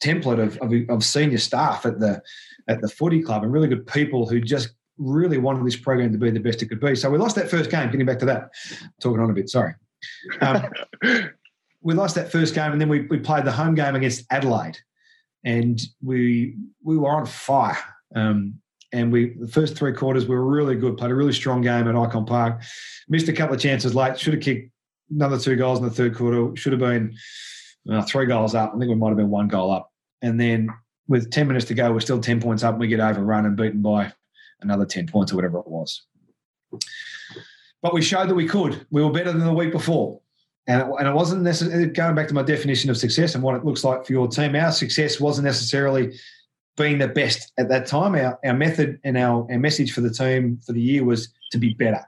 template 0.03 0.41
of, 0.41 0.59
of, 0.59 0.73
of 0.91 1.05
senior 1.05 1.39
staff 1.39 1.87
at 1.87 1.99
the 1.99 2.23
at 2.69 2.81
the 2.81 2.89
footy 2.89 3.23
club 3.23 3.43
and 3.43 3.53
really 3.53 3.69
good 3.69 3.87
people 3.87 4.29
who 4.29 4.41
just 4.41 4.71
really 4.99 5.39
wanted 5.39 5.65
this 5.65 5.77
program 5.77 6.13
to 6.13 6.19
be 6.19 6.31
the 6.31 6.41
best 6.41 6.63
it 6.63 6.67
could 6.67 6.81
be. 6.81 6.95
So 6.95 7.09
we 7.11 7.19
lost 7.19 7.37
that 7.37 7.49
first 7.49 7.71
game. 7.71 7.91
Getting 7.91 8.07
back 8.07 8.19
to 8.19 8.27
that, 8.27 8.51
talking 9.01 9.21
on 9.21 9.31
a 9.31 9.35
bit. 9.35 9.49
Sorry. 9.49 9.75
Um, 10.41 10.63
we 11.83 11.95
lost 11.95 12.15
that 12.17 12.31
first 12.31 12.55
game, 12.55 12.73
and 12.73 12.81
then 12.81 12.89
we, 12.89 13.03
we 13.03 13.19
played 13.19 13.45
the 13.45 13.53
home 13.53 13.75
game 13.75 13.95
against 13.95 14.25
Adelaide, 14.31 14.79
and 15.49 15.81
we 16.03 16.57
we 16.83 16.99
were 16.99 17.11
on 17.11 17.25
fire. 17.25 17.79
Um, 18.15 18.55
and 18.93 19.11
we 19.11 19.35
the 19.41 19.49
first 19.49 19.77
three 19.77 19.93
quarters 19.93 20.27
we 20.27 20.35
were 20.35 20.45
really 20.45 20.77
good. 20.77 20.97
Played 20.99 21.11
a 21.11 21.15
really 21.15 21.33
strong 21.33 21.63
game 21.63 21.89
at 21.89 21.95
Ikon 21.95 22.27
Park. 22.27 22.63
Missed 23.09 23.29
a 23.29 23.33
couple 23.33 23.55
of 23.55 23.61
chances 23.61 23.95
late. 23.95 24.19
Should 24.19 24.35
have 24.35 24.43
kicked 24.43 24.71
another 25.11 25.39
two 25.39 25.57
goals 25.57 25.79
in 25.79 25.87
the 25.87 25.91
third 25.91 26.15
quarter. 26.15 26.55
Should 26.55 26.73
have 26.73 26.81
been 26.81 27.15
uh, 27.91 28.03
three 28.03 28.27
goals 28.27 28.55
up. 28.55 28.73
I 28.75 28.79
think 28.79 28.91
we 28.91 28.95
might 28.95 29.09
have 29.09 29.17
been 29.17 29.31
one 29.31 29.49
goal 29.49 29.71
up. 29.71 29.91
And 30.21 30.39
then 30.39 30.69
with 31.07 31.31
ten 31.31 31.49
minutes 31.49 31.67
to 31.67 31.75
go, 31.75 31.93
we're 31.93 32.01
still 32.01 32.21
ten 32.21 32.41
points 32.41 32.63
up. 32.63 32.73
And 32.73 32.81
we 32.81 32.89
get 32.89 33.01
overrun 33.01 33.47
and 33.47 33.57
beaten 33.57 33.81
by 33.81 34.13
another 34.61 34.85
ten 34.85 35.07
points 35.07 35.33
or 35.33 35.37
whatever 35.37 35.59
it 35.61 35.69
was. 35.69 36.03
But 37.81 37.95
we 37.95 38.03
showed 38.03 38.29
that 38.29 38.35
we 38.35 38.47
could. 38.47 38.87
We 38.91 39.03
were 39.03 39.13
better 39.13 39.33
than 39.33 39.45
the 39.47 39.53
week 39.53 39.73
before. 39.73 40.21
And 40.69 40.83
it, 40.83 40.89
and 40.99 41.09
it 41.09 41.15
wasn't 41.15 41.43
necessarily 41.43 41.87
going 41.87 42.15
back 42.15 42.29
to 42.29 42.35
my 42.35 42.43
definition 42.43 42.91
of 42.91 42.99
success 42.99 43.35
and 43.35 43.43
what 43.43 43.57
it 43.57 43.65
looks 43.65 43.85
like 43.85 44.05
for 44.05 44.13
your 44.13 44.29
team. 44.29 44.55
Our 44.55 44.71
success 44.71 45.19
wasn't 45.19 45.47
necessarily 45.47 46.19
being 46.77 46.99
the 46.99 47.09
best 47.09 47.53
at 47.59 47.71
that 47.71 47.87
time. 47.87 48.15
Our, 48.15 48.39
our 48.45 48.55
method 48.55 49.01
and 49.03 49.17
our, 49.17 49.51
our 49.51 49.59
message 49.59 49.93
for 49.93 50.03
the 50.03 50.11
team 50.11 50.61
for 50.65 50.73
the 50.75 50.81
year 50.81 51.05
was 51.05 51.33
to 51.53 51.59
be 51.59 51.73
better. 51.73 52.05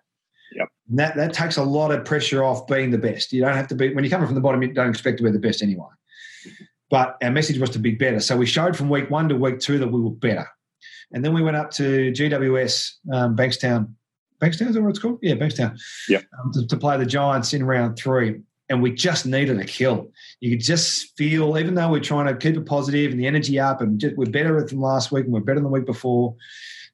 Yep. 0.53 0.69
And 0.91 0.99
that, 0.99 1.17
that 1.17 1.33
takes 1.33 1.57
a 1.57 1.65
lot 1.65 1.91
of 1.91 2.05
pressure 2.05 2.45
off 2.45 2.67
being 2.67 2.91
the 2.91 2.99
best. 2.99 3.33
You 3.33 3.41
don't 3.41 3.57
have 3.57 3.69
to 3.69 3.75
be, 3.75 3.95
when 3.95 4.05
you're 4.05 4.11
coming 4.11 4.27
from 4.27 4.35
the 4.35 4.43
bottom, 4.43 4.63
you 4.63 4.73
don't 4.73 4.91
expect 4.91 5.19
to 5.19 5.25
be 5.25 5.31
the 5.31 5.39
best 5.39 5.63
anyway. 5.63 5.89
But 6.91 7.17
our 7.23 7.31
message 7.31 7.59
was 7.59 7.71
to 7.71 7.79
be 7.79 7.93
better. 7.93 8.21
So 8.21 8.37
we 8.37 8.47
showed 8.47 8.77
from 8.77 8.91
week 8.91 9.09
one 9.11 9.29
to 9.31 9.37
week 9.37 9.61
two 9.61 9.79
that 9.79 9.89
we 9.89 10.01
were 10.01 10.11
better. 10.11 10.47
And 11.13 11.25
then 11.25 11.33
we 11.33 11.43
went 11.43 11.57
up 11.57 11.71
to 11.73 12.13
GWS, 12.13 12.93
um, 13.13 13.37
Bankstown. 13.37 13.95
Bankstown 14.43 14.69
is 14.69 14.75
that 14.75 14.83
what 14.83 14.91
it's 14.91 14.99
called? 14.99 15.19
Yeah, 15.23 15.35
Bankstown. 15.35 15.79
Yep. 16.09 16.25
Um, 16.39 16.53
to, 16.53 16.67
to 16.67 16.77
play 16.77 16.99
the 16.99 17.07
Giants 17.07 17.55
in 17.55 17.65
round 17.65 17.97
three 17.97 18.41
and 18.71 18.81
we 18.81 18.93
just 18.93 19.27
needed 19.27 19.59
a 19.59 19.65
kill. 19.65 20.11
You 20.39 20.51
could 20.51 20.65
just 20.65 21.17
feel, 21.19 21.59
even 21.59 21.75
though 21.75 21.91
we're 21.91 22.01
trying 22.01 22.27
to 22.27 22.37
keep 22.37 22.57
it 22.57 22.65
positive 22.65 23.11
and 23.11 23.21
the 23.21 23.27
energy 23.27 23.59
up, 23.59 23.81
and 23.81 24.01
just, 24.01 24.17
we're 24.17 24.31
better 24.31 24.65
than 24.65 24.81
last 24.81 25.11
week 25.11 25.25
and 25.25 25.35
we're 25.35 25.41
better 25.41 25.57
than 25.57 25.65
the 25.65 25.71
week 25.71 25.85
before, 25.85 26.37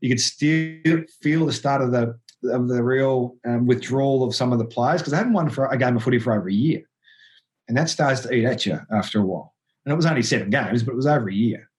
you 0.01 0.09
could 0.09 0.21
still 0.21 1.05
feel 1.21 1.47
the 1.47 1.53
start 1.53 1.83
of 1.83 1.93
the 1.93 2.19
of 2.45 2.69
the 2.69 2.83
real 2.83 3.35
um, 3.47 3.67
withdrawal 3.67 4.23
of 4.23 4.35
some 4.35 4.53
of 4.53 4.59
the 4.59 4.65
players 4.65 5.01
because 5.01 5.11
they 5.11 5.17
hadn't 5.17 5.33
won 5.33 5.49
for 5.51 5.67
a 5.67 5.77
game 5.77 5.97
of 5.97 6.03
footy 6.03 6.19
for 6.19 6.33
over 6.33 6.49
a 6.49 6.53
year, 6.53 6.83
and 7.69 7.77
that 7.77 7.91
starts 7.91 8.21
to 8.21 8.33
eat 8.33 8.45
at 8.45 8.67
you 8.67 8.81
after 8.91 9.21
a 9.21 9.23
while. 9.23 9.55
And 9.85 9.93
it 9.93 9.97
was 9.97 10.07
only 10.07 10.23
seven 10.23 10.51
games, 10.51 10.83
but 10.83 10.93
it 10.93 10.97
was 10.97 11.07
over 11.07 11.29
a 11.29 11.35
year. 11.35 11.71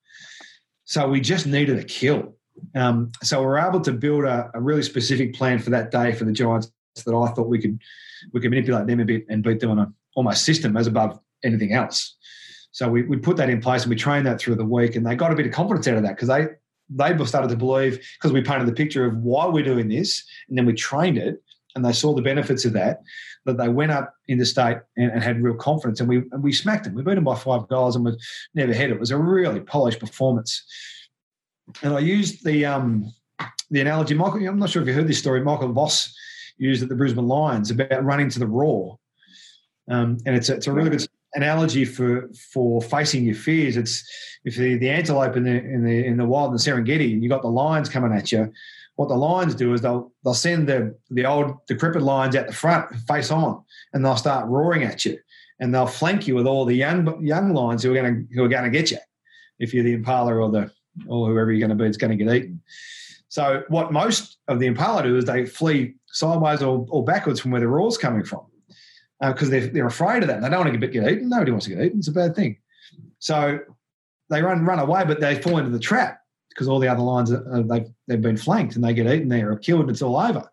So 0.85 1.09
we 1.09 1.19
just 1.21 1.45
needed 1.45 1.79
a 1.79 1.83
kill. 1.83 2.35
Um, 2.75 3.11
so 3.21 3.39
we 3.39 3.45
are 3.45 3.67
able 3.67 3.81
to 3.81 3.91
build 3.91 4.25
a, 4.25 4.49
a 4.53 4.61
really 4.61 4.83
specific 4.83 5.33
plan 5.33 5.59
for 5.59 5.69
that 5.71 5.91
day 5.91 6.11
for 6.13 6.25
the 6.25 6.31
Giants 6.31 6.71
that 7.03 7.15
I 7.15 7.27
thought 7.29 7.47
we 7.47 7.59
could 7.59 7.79
we 8.33 8.41
could 8.41 8.49
manipulate 8.49 8.87
them 8.87 8.99
a 8.99 9.05
bit 9.05 9.25
and 9.29 9.43
beat 9.43 9.59
them 9.59 9.71
on 9.71 9.79
a 9.79 9.91
almost 10.15 10.43
system 10.43 10.75
as 10.75 10.87
above 10.87 11.19
anything 11.43 11.73
else. 11.73 12.15
So 12.71 12.89
we, 12.89 13.03
we 13.03 13.17
put 13.17 13.37
that 13.37 13.49
in 13.49 13.61
place 13.61 13.83
and 13.83 13.89
we 13.89 13.95
trained 13.95 14.25
that 14.25 14.39
through 14.39 14.55
the 14.55 14.65
week, 14.65 14.95
and 14.95 15.05
they 15.05 15.15
got 15.15 15.31
a 15.31 15.35
bit 15.35 15.45
of 15.45 15.51
confidence 15.51 15.87
out 15.87 15.97
of 15.97 16.03
that 16.03 16.15
because 16.15 16.27
they 16.27 16.47
they 16.89 17.25
started 17.25 17.49
to 17.49 17.57
believe 17.57 17.99
because 18.17 18.31
we 18.31 18.41
painted 18.41 18.67
the 18.67 18.73
picture 18.73 19.05
of 19.05 19.17
why 19.17 19.45
we're 19.45 19.63
doing 19.63 19.87
this, 19.87 20.23
and 20.47 20.57
then 20.57 20.65
we 20.65 20.73
trained 20.73 21.17
it, 21.17 21.41
and 21.75 21.83
they 21.83 21.91
saw 21.91 22.13
the 22.13 22.21
benefits 22.21 22.65
of 22.65 22.73
that. 22.73 23.01
That 23.45 23.57
they 23.57 23.69
went 23.69 23.91
up 23.91 24.13
in 24.27 24.37
the 24.37 24.45
state 24.45 24.77
and, 24.97 25.11
and 25.11 25.23
had 25.23 25.41
real 25.41 25.55
confidence, 25.55 25.99
and 25.99 26.09
we 26.09 26.17
and 26.31 26.43
we 26.43 26.53
smacked 26.53 26.83
them. 26.83 26.95
We 26.95 27.01
beat 27.01 27.15
them 27.15 27.23
by 27.23 27.35
five 27.35 27.67
goals 27.67 27.95
and 27.95 28.03
was 28.05 28.23
never 28.53 28.73
had 28.73 28.89
It 28.89 28.99
was 28.99 29.11
a 29.11 29.17
really 29.17 29.61
polished 29.61 29.99
performance. 29.99 30.63
And 31.81 31.93
I 31.93 31.99
used 31.99 32.45
the 32.45 32.65
um, 32.65 33.11
the 33.69 33.81
analogy, 33.81 34.13
Michael. 34.13 34.45
I'm 34.47 34.59
not 34.59 34.69
sure 34.69 34.81
if 34.81 34.87
you 34.87 34.93
heard 34.93 35.07
this 35.07 35.19
story. 35.19 35.41
Michael 35.41 35.71
Voss 35.71 36.13
used 36.57 36.83
at 36.83 36.89
the 36.89 36.95
Brisbane 36.95 37.27
Lions 37.27 37.71
about 37.71 38.03
running 38.03 38.29
to 38.29 38.39
the 38.39 38.47
roar. 38.47 38.99
Um, 39.89 40.17
and 40.25 40.35
it's 40.35 40.49
a, 40.49 40.55
it's 40.55 40.67
a 40.67 40.71
really 40.71 40.89
good 40.89 41.07
analogy 41.35 41.85
for 41.85 42.29
for 42.51 42.81
facing 42.81 43.25
your 43.25 43.35
fears. 43.35 43.77
It's 43.77 44.03
if 44.43 44.55
the, 44.55 44.77
the 44.77 44.89
antelope 44.89 45.37
in 45.37 45.43
the 45.43 45.63
in 45.63 45.83
the 45.83 46.05
in 46.05 46.17
the 46.17 46.25
wild 46.25 46.51
in 46.51 46.53
the 46.53 46.59
Serengeti 46.59 47.13
and 47.13 47.23
you 47.23 47.29
got 47.29 47.41
the 47.41 47.47
lions 47.47 47.89
coming 47.89 48.11
at 48.11 48.31
you, 48.31 48.51
what 48.95 49.09
the 49.09 49.15
lions 49.15 49.55
do 49.55 49.73
is 49.73 49.81
they'll 49.81 50.11
they'll 50.23 50.33
send 50.33 50.67
the 50.67 50.95
the 51.11 51.25
old 51.25 51.65
decrepit 51.67 52.01
lions 52.01 52.35
out 52.35 52.47
the 52.47 52.53
front 52.53 52.93
face 53.07 53.31
on 53.31 53.63
and 53.93 54.03
they'll 54.03 54.17
start 54.17 54.47
roaring 54.47 54.83
at 54.83 55.05
you 55.05 55.17
and 55.59 55.73
they'll 55.73 55.87
flank 55.87 56.27
you 56.27 56.35
with 56.35 56.47
all 56.47 56.65
the 56.65 56.75
young 56.75 57.23
young 57.23 57.53
lions 57.53 57.83
who 57.83 57.95
are 57.95 58.01
to 58.01 58.25
who 58.33 58.45
are 58.45 58.49
to 58.49 58.69
get 58.69 58.91
you 58.91 58.97
if 59.59 59.73
you're 59.73 59.83
the 59.83 59.93
impala 59.93 60.35
or 60.35 60.49
the 60.49 60.71
or 61.07 61.27
whoever 61.27 61.51
you're 61.51 61.67
going 61.67 61.77
to 61.77 61.83
be 61.83 61.97
going 61.97 62.17
to 62.17 62.23
get 62.23 62.33
eaten. 62.33 62.61
So 63.29 63.63
what 63.67 63.91
most 63.91 64.37
of 64.47 64.59
the 64.59 64.67
impala 64.67 65.03
do 65.03 65.17
is 65.17 65.25
they 65.25 65.45
flee 65.45 65.95
sideways 66.17 66.61
or, 66.61 66.85
or 66.89 67.03
backwards 67.03 67.39
from 67.39 67.51
where 67.51 67.61
the 67.61 67.67
roar's 67.67 67.97
coming 67.97 68.23
from 68.23 68.45
because 69.21 69.47
uh, 69.47 69.51
they're, 69.51 69.67
they're 69.67 69.87
afraid 69.87 70.23
of 70.23 70.27
that. 70.29 70.41
They 70.41 70.49
don't 70.49 70.59
want 70.59 70.73
to 70.73 70.77
get, 70.77 70.91
get 70.91 71.11
eaten. 71.11 71.29
Nobody 71.29 71.51
wants 71.51 71.65
to 71.65 71.75
get 71.75 71.85
eaten. 71.85 71.99
It's 71.99 72.07
a 72.07 72.11
bad 72.11 72.35
thing. 72.35 72.57
So 73.19 73.59
they 74.29 74.41
run 74.41 74.65
run 74.65 74.79
away, 74.79 75.05
but 75.05 75.19
they 75.19 75.41
fall 75.41 75.57
into 75.57 75.71
the 75.71 75.79
trap 75.79 76.21
because 76.49 76.67
all 76.67 76.79
the 76.79 76.87
other 76.87 77.01
lions 77.01 77.31
are, 77.31 77.63
they've 77.63 77.87
they've 78.07 78.21
been 78.21 78.37
flanked 78.37 78.75
and 78.75 78.83
they 78.83 78.93
get 78.93 79.07
eaten. 79.07 79.29
They're 79.29 79.55
killed 79.57 79.81
and 79.81 79.89
it's 79.89 80.01
all 80.01 80.17
over. 80.17 80.49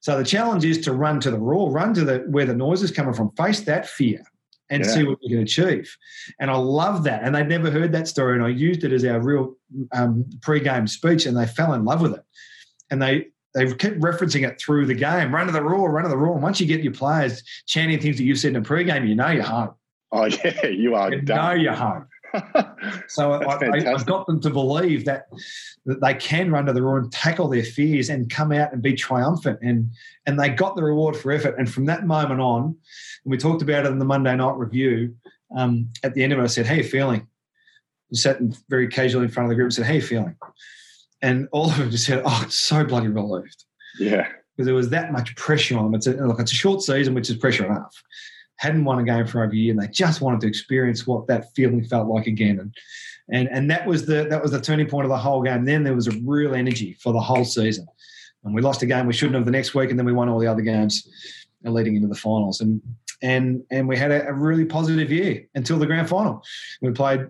So 0.00 0.18
the 0.18 0.24
challenge 0.24 0.64
is 0.64 0.78
to 0.80 0.92
run 0.92 1.20
to 1.20 1.30
the 1.30 1.38
roar, 1.38 1.70
run 1.70 1.94
to 1.94 2.04
the 2.04 2.18
where 2.28 2.46
the 2.46 2.54
noise 2.54 2.82
is 2.82 2.90
coming 2.90 3.14
from, 3.14 3.30
face 3.36 3.60
that 3.60 3.88
fear, 3.88 4.22
and 4.68 4.84
yeah. 4.84 4.90
see 4.90 5.04
what 5.04 5.18
we 5.22 5.28
can 5.30 5.38
achieve. 5.38 5.96
And 6.40 6.50
I 6.50 6.56
love 6.56 7.04
that. 7.04 7.22
And 7.22 7.34
they'd 7.34 7.46
never 7.46 7.70
heard 7.70 7.92
that 7.92 8.08
story, 8.08 8.34
and 8.34 8.44
I 8.44 8.48
used 8.48 8.82
it 8.82 8.92
as 8.92 9.04
our 9.04 9.20
real 9.20 9.54
um, 9.92 10.24
pre-game 10.40 10.88
speech, 10.88 11.26
and 11.26 11.36
they 11.36 11.46
fell 11.46 11.72
in 11.74 11.84
love 11.84 12.00
with 12.00 12.14
it. 12.14 12.24
And 12.90 13.00
they 13.00 13.28
they 13.54 13.72
kept 13.74 14.00
referencing 14.00 14.48
it 14.48 14.60
through 14.60 14.86
the 14.86 14.94
game. 14.94 15.34
Run 15.34 15.46
to 15.46 15.52
the 15.52 15.62
roar, 15.62 15.90
run 15.90 16.04
to 16.04 16.08
the 16.08 16.16
roar. 16.16 16.34
And 16.34 16.42
once 16.42 16.60
you 16.60 16.66
get 16.66 16.82
your 16.82 16.92
players 16.92 17.42
chanting 17.66 17.98
things 18.00 18.16
that 18.16 18.24
you 18.24 18.34
said 18.34 18.50
in 18.50 18.56
a 18.56 18.62
pre-game, 18.62 19.06
you 19.06 19.14
know 19.14 19.28
you're 19.28 19.42
home. 19.42 19.74
Oh 20.10 20.24
yeah, 20.44 20.66
you 20.66 20.94
are. 20.94 21.12
You 21.12 21.22
done. 21.22 21.36
know 21.36 21.62
you're 21.62 21.74
home. 21.74 22.06
so 23.08 23.32
I, 23.32 23.54
I, 23.56 23.94
I, 23.94 24.02
got 24.04 24.26
them 24.26 24.40
to 24.40 24.48
believe 24.48 25.04
that 25.04 25.26
that 25.84 26.00
they 26.00 26.14
can 26.14 26.50
run 26.50 26.64
to 26.64 26.72
the 26.72 26.82
roar 26.82 26.98
and 26.98 27.12
tackle 27.12 27.48
their 27.48 27.62
fears 27.62 28.08
and 28.08 28.30
come 28.30 28.52
out 28.52 28.72
and 28.72 28.80
be 28.80 28.94
triumphant. 28.94 29.58
And 29.60 29.90
and 30.24 30.40
they 30.40 30.48
got 30.48 30.74
the 30.74 30.82
reward 30.82 31.16
for 31.16 31.30
effort. 31.30 31.58
And 31.58 31.70
from 31.70 31.84
that 31.86 32.06
moment 32.06 32.40
on, 32.40 32.64
and 32.64 33.30
we 33.30 33.36
talked 33.36 33.60
about 33.60 33.84
it 33.84 33.92
in 33.92 33.98
the 33.98 34.04
Monday 34.06 34.34
night 34.34 34.56
review. 34.56 35.14
Um, 35.54 35.90
at 36.02 36.14
the 36.14 36.22
end 36.22 36.32
of 36.32 36.38
it, 36.38 36.42
I 36.42 36.46
said, 36.46 36.66
"How 36.66 36.74
you 36.74 36.84
feeling?" 36.84 37.26
I 38.12 38.16
sat 38.16 38.38
very 38.70 38.88
casually 38.88 39.24
in 39.24 39.30
front 39.30 39.46
of 39.46 39.50
the 39.50 39.54
group 39.54 39.66
and 39.66 39.74
said, 39.74 39.86
"How 39.86 39.92
you 39.92 40.02
feeling?" 40.02 40.36
And 41.22 41.48
all 41.52 41.70
of 41.70 41.78
them 41.78 41.90
just 41.90 42.04
said, 42.04 42.22
"Oh, 42.24 42.42
it's 42.44 42.56
so 42.56 42.84
bloody 42.84 43.08
relieved." 43.08 43.64
Yeah, 43.98 44.26
because 44.56 44.66
there 44.66 44.74
was 44.74 44.90
that 44.90 45.12
much 45.12 45.34
pressure 45.36 45.78
on 45.78 45.84
them. 45.84 45.94
It's 45.94 46.06
a, 46.06 46.12
look, 46.12 46.40
it's 46.40 46.52
a 46.52 46.56
short 46.56 46.82
season, 46.82 47.14
which 47.14 47.30
is 47.30 47.36
pressure 47.36 47.64
enough. 47.64 48.02
Hadn't 48.56 48.84
won 48.84 48.98
a 48.98 49.04
game 49.04 49.26
for 49.26 49.42
over 49.42 49.52
a 49.52 49.56
year, 49.56 49.72
and 49.72 49.80
they 49.80 49.88
just 49.88 50.20
wanted 50.20 50.40
to 50.42 50.48
experience 50.48 51.06
what 51.06 51.26
that 51.28 51.52
feeling 51.54 51.84
felt 51.84 52.08
like 52.08 52.26
again. 52.26 52.58
And 52.58 52.74
and 53.30 53.48
and 53.48 53.70
that 53.70 53.86
was 53.86 54.06
the 54.06 54.26
that 54.28 54.42
was 54.42 54.50
the 54.50 54.60
turning 54.60 54.88
point 54.88 55.04
of 55.04 55.10
the 55.10 55.16
whole 55.16 55.42
game. 55.42 55.64
Then 55.64 55.84
there 55.84 55.94
was 55.94 56.08
a 56.08 56.18
real 56.24 56.54
energy 56.54 56.96
for 57.00 57.12
the 57.12 57.20
whole 57.20 57.44
season, 57.44 57.86
and 58.44 58.54
we 58.54 58.62
lost 58.62 58.82
a 58.82 58.86
game 58.86 59.06
we 59.06 59.12
shouldn't 59.12 59.36
have 59.36 59.44
the 59.44 59.50
next 59.50 59.74
week, 59.74 59.90
and 59.90 59.98
then 59.98 60.06
we 60.06 60.12
won 60.12 60.28
all 60.28 60.38
the 60.38 60.46
other 60.46 60.62
games 60.62 61.08
uh, 61.64 61.70
leading 61.70 61.96
into 61.96 62.08
the 62.08 62.14
finals. 62.14 62.60
And 62.60 62.82
and 63.22 63.62
and 63.70 63.88
we 63.88 63.96
had 63.96 64.10
a, 64.10 64.28
a 64.28 64.32
really 64.32 64.64
positive 64.64 65.10
year 65.10 65.44
until 65.54 65.78
the 65.78 65.86
grand 65.86 66.08
final. 66.08 66.42
We 66.80 66.90
played 66.90 67.26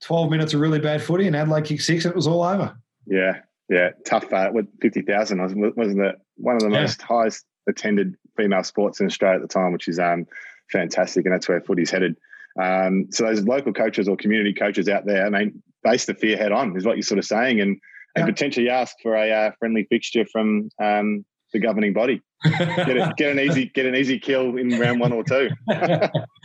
12 0.00 0.30
minutes 0.30 0.54
of 0.54 0.60
really 0.60 0.80
bad 0.80 1.02
footy, 1.02 1.26
and 1.26 1.36
Adelaide 1.36 1.64
kicked 1.64 1.82
six. 1.82 2.06
It 2.06 2.16
was 2.16 2.26
all 2.26 2.42
over. 2.42 2.76
Yeah, 3.10 3.40
yeah, 3.68 3.90
tough. 4.06 4.32
Uh, 4.32 4.50
with 4.52 4.66
fifty 4.80 5.02
thousand, 5.02 5.40
wasn't 5.40 6.00
it 6.00 6.16
one 6.36 6.56
of 6.56 6.62
the 6.62 6.70
yeah. 6.70 6.80
most 6.80 7.02
highest 7.02 7.44
attended 7.68 8.16
female 8.36 8.64
sports 8.64 9.00
in 9.00 9.06
Australia 9.06 9.36
at 9.36 9.42
the 9.42 9.52
time, 9.52 9.72
which 9.72 9.88
is 9.88 9.98
um 9.98 10.26
fantastic, 10.70 11.26
and 11.26 11.34
that's 11.34 11.48
where 11.48 11.60
footy's 11.60 11.90
headed. 11.90 12.16
Um, 12.60 13.06
so 13.10 13.24
those 13.24 13.42
local 13.42 13.72
coaches 13.72 14.08
or 14.08 14.16
community 14.16 14.54
coaches 14.54 14.88
out 14.88 15.06
there, 15.06 15.26
I 15.26 15.30
mean, 15.30 15.62
face 15.84 16.06
the 16.06 16.14
fear 16.14 16.36
head 16.36 16.52
on 16.52 16.76
is 16.76 16.86
what 16.86 16.96
you're 16.96 17.02
sort 17.02 17.18
of 17.18 17.24
saying, 17.24 17.60
and 17.60 17.78
and 18.16 18.26
yeah. 18.26 18.32
potentially 18.32 18.68
ask 18.68 18.96
for 19.02 19.14
a 19.16 19.30
uh, 19.30 19.50
friendly 19.58 19.84
fixture 19.84 20.24
from 20.32 20.70
um, 20.82 21.24
the 21.52 21.58
governing 21.58 21.92
body. 21.92 22.22
get, 22.44 22.96
a, 22.96 23.12
get, 23.18 23.32
an 23.32 23.38
easy 23.38 23.66
get 23.66 23.84
an 23.84 23.94
easy 23.94 24.18
kill 24.18 24.56
in 24.56 24.78
round 24.78 24.98
one 24.98 25.12
or 25.12 25.22
two. 25.22 25.50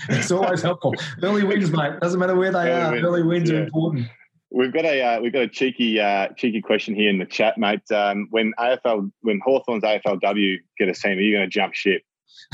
it's 0.09 0.29
always 0.31 0.61
helpful. 0.61 0.93
Early 1.23 1.43
wins, 1.43 1.71
mate. 1.71 1.99
Doesn't 2.01 2.19
matter 2.19 2.35
where 2.35 2.51
they 2.51 2.69
early 2.69 2.71
are. 2.71 2.91
Wins. 2.91 3.05
Early 3.05 3.23
wins 3.23 3.49
yeah. 3.49 3.57
are 3.57 3.63
important. 3.63 4.07
We've 4.55 4.71
got 4.71 4.85
a 4.85 5.01
uh, 5.01 5.19
we've 5.19 5.33
got 5.33 5.41
a 5.41 5.49
cheeky 5.49 5.99
uh, 5.99 6.29
cheeky 6.37 6.61
question 6.61 6.95
here 6.95 7.09
in 7.09 7.17
the 7.17 7.25
chat, 7.25 7.57
mate. 7.57 7.81
Um, 7.91 8.27
when 8.31 8.53
AFL 8.57 9.11
when 9.21 9.41
Hawthorn's 9.43 9.83
AFLW 9.83 10.55
get 10.77 10.87
a 10.87 10.93
team, 10.93 11.17
are 11.17 11.21
you 11.21 11.35
going 11.35 11.45
to 11.45 11.51
jump 11.51 11.73
ship? 11.73 12.03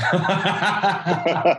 no 0.02 0.08
uh, 0.10 1.58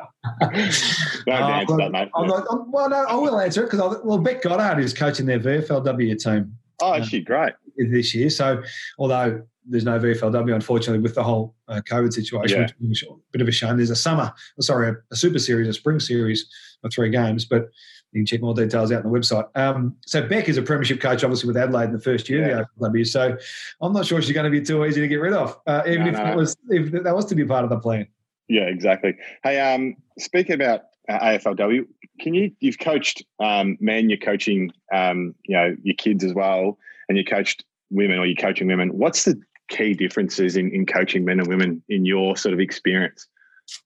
answer 1.28 1.78
that, 1.78 1.90
mate. 1.94 2.10
I'm 2.14 2.28
not, 2.28 2.46
I'm, 2.52 2.70
well, 2.74 2.90
no, 2.90 3.06
I 3.06 3.16
will 3.16 3.40
answer 3.40 3.64
it 3.64 3.72
because 3.72 4.02
well, 4.04 4.18
Bec 4.18 4.42
Goddard 4.42 4.82
is 4.82 4.94
coaching 4.94 5.28
their 5.28 5.40
VFLW 5.40 6.22
team. 6.22 6.58
Oh, 6.82 6.94
is 6.96 7.08
she 7.08 7.22
great 7.22 7.54
this 7.78 8.14
year? 8.14 8.30
So, 8.30 8.62
although 9.00 9.44
there's 9.66 9.86
no 9.86 9.98
VFLW, 9.98 10.54
unfortunately, 10.54 11.00
with 11.00 11.16
the 11.16 11.24
whole 11.24 11.56
uh, 11.70 11.80
COVID 11.90 12.12
situation, 12.12 12.64
yeah. 12.64 12.68
which 12.80 13.04
is 13.04 13.10
a 13.10 13.14
bit 13.32 13.42
of 13.42 13.48
a 13.48 13.52
shame. 13.52 13.78
There's 13.78 13.92
a 13.92 13.96
summer, 13.96 14.34
sorry, 14.60 14.90
a, 14.90 14.96
a 15.10 15.16
super 15.16 15.40
series, 15.40 15.70
a 15.70 15.74
spring 15.74 16.02
series 16.02 16.50
of 16.84 16.92
three 16.92 17.10
games, 17.10 17.46
but 17.46 17.70
you 18.14 18.20
can 18.22 18.26
check 18.26 18.42
more 18.42 18.54
details 18.54 18.92
out 18.92 19.04
on 19.04 19.12
the 19.12 19.20
website. 19.20 19.48
Um, 19.56 19.96
so 20.06 20.26
Bec 20.28 20.48
is 20.48 20.58
a 20.58 20.62
premiership 20.62 21.02
coach, 21.02 21.24
obviously 21.24 21.48
with 21.48 21.58
Adelaide 21.58 21.86
in 21.86 21.94
the 21.94 22.00
first 22.00 22.30
year 22.30 22.48
Yeah. 22.48 22.64
AFLW. 22.80 23.08
So 23.08 23.36
I'm 23.82 23.94
not 23.94 24.06
sure 24.06 24.22
she's 24.22 24.34
going 24.34 24.46
to 24.46 24.52
be 24.52 24.62
too 24.62 24.86
easy 24.86 25.02
to 25.02 25.08
get 25.08 25.16
rid 25.16 25.34
of, 25.34 25.60
uh, 25.66 25.82
even 25.88 26.04
No, 26.04 26.08
if 26.08 26.18
no. 26.18 26.24
that 26.24 26.38
was 26.38 26.58
if 26.70 26.92
that 27.04 27.16
was 27.16 27.26
to 27.26 27.36
be 27.36 27.44
part 27.44 27.64
of 27.64 27.70
the 27.70 27.80
plan. 27.80 28.08
Yeah, 28.48 28.64
exactly. 28.64 29.16
Hey, 29.44 29.60
um, 29.60 29.96
speaking 30.20 30.54
about 30.54 30.82
uh, 31.10 31.20
AFLW, 31.20 31.86
can 32.20 32.34
you 32.34 32.52
you've 32.60 32.80
coached 32.80 33.24
um, 33.40 33.78
men, 33.80 34.10
you're 34.10 34.20
coaching 34.20 34.72
um, 34.94 35.34
you 35.46 35.56
know 35.56 35.76
your 35.82 35.96
kids 35.96 36.24
as 36.24 36.34
well, 36.34 36.78
and 37.10 37.18
you 37.18 37.26
coached 37.26 37.66
women 37.90 38.20
or 38.20 38.26
you're 38.26 38.36
coaching 38.36 38.68
women. 38.68 38.90
What's 38.90 39.26
the 39.26 39.42
key 39.70 39.94
differences 39.94 40.56
in, 40.56 40.72
in 40.72 40.86
coaching 40.86 41.26
men 41.26 41.40
and 41.40 41.48
women 41.48 41.82
in 41.90 42.06
your 42.06 42.38
sort 42.38 42.54
of 42.54 42.60
experience? 42.60 43.28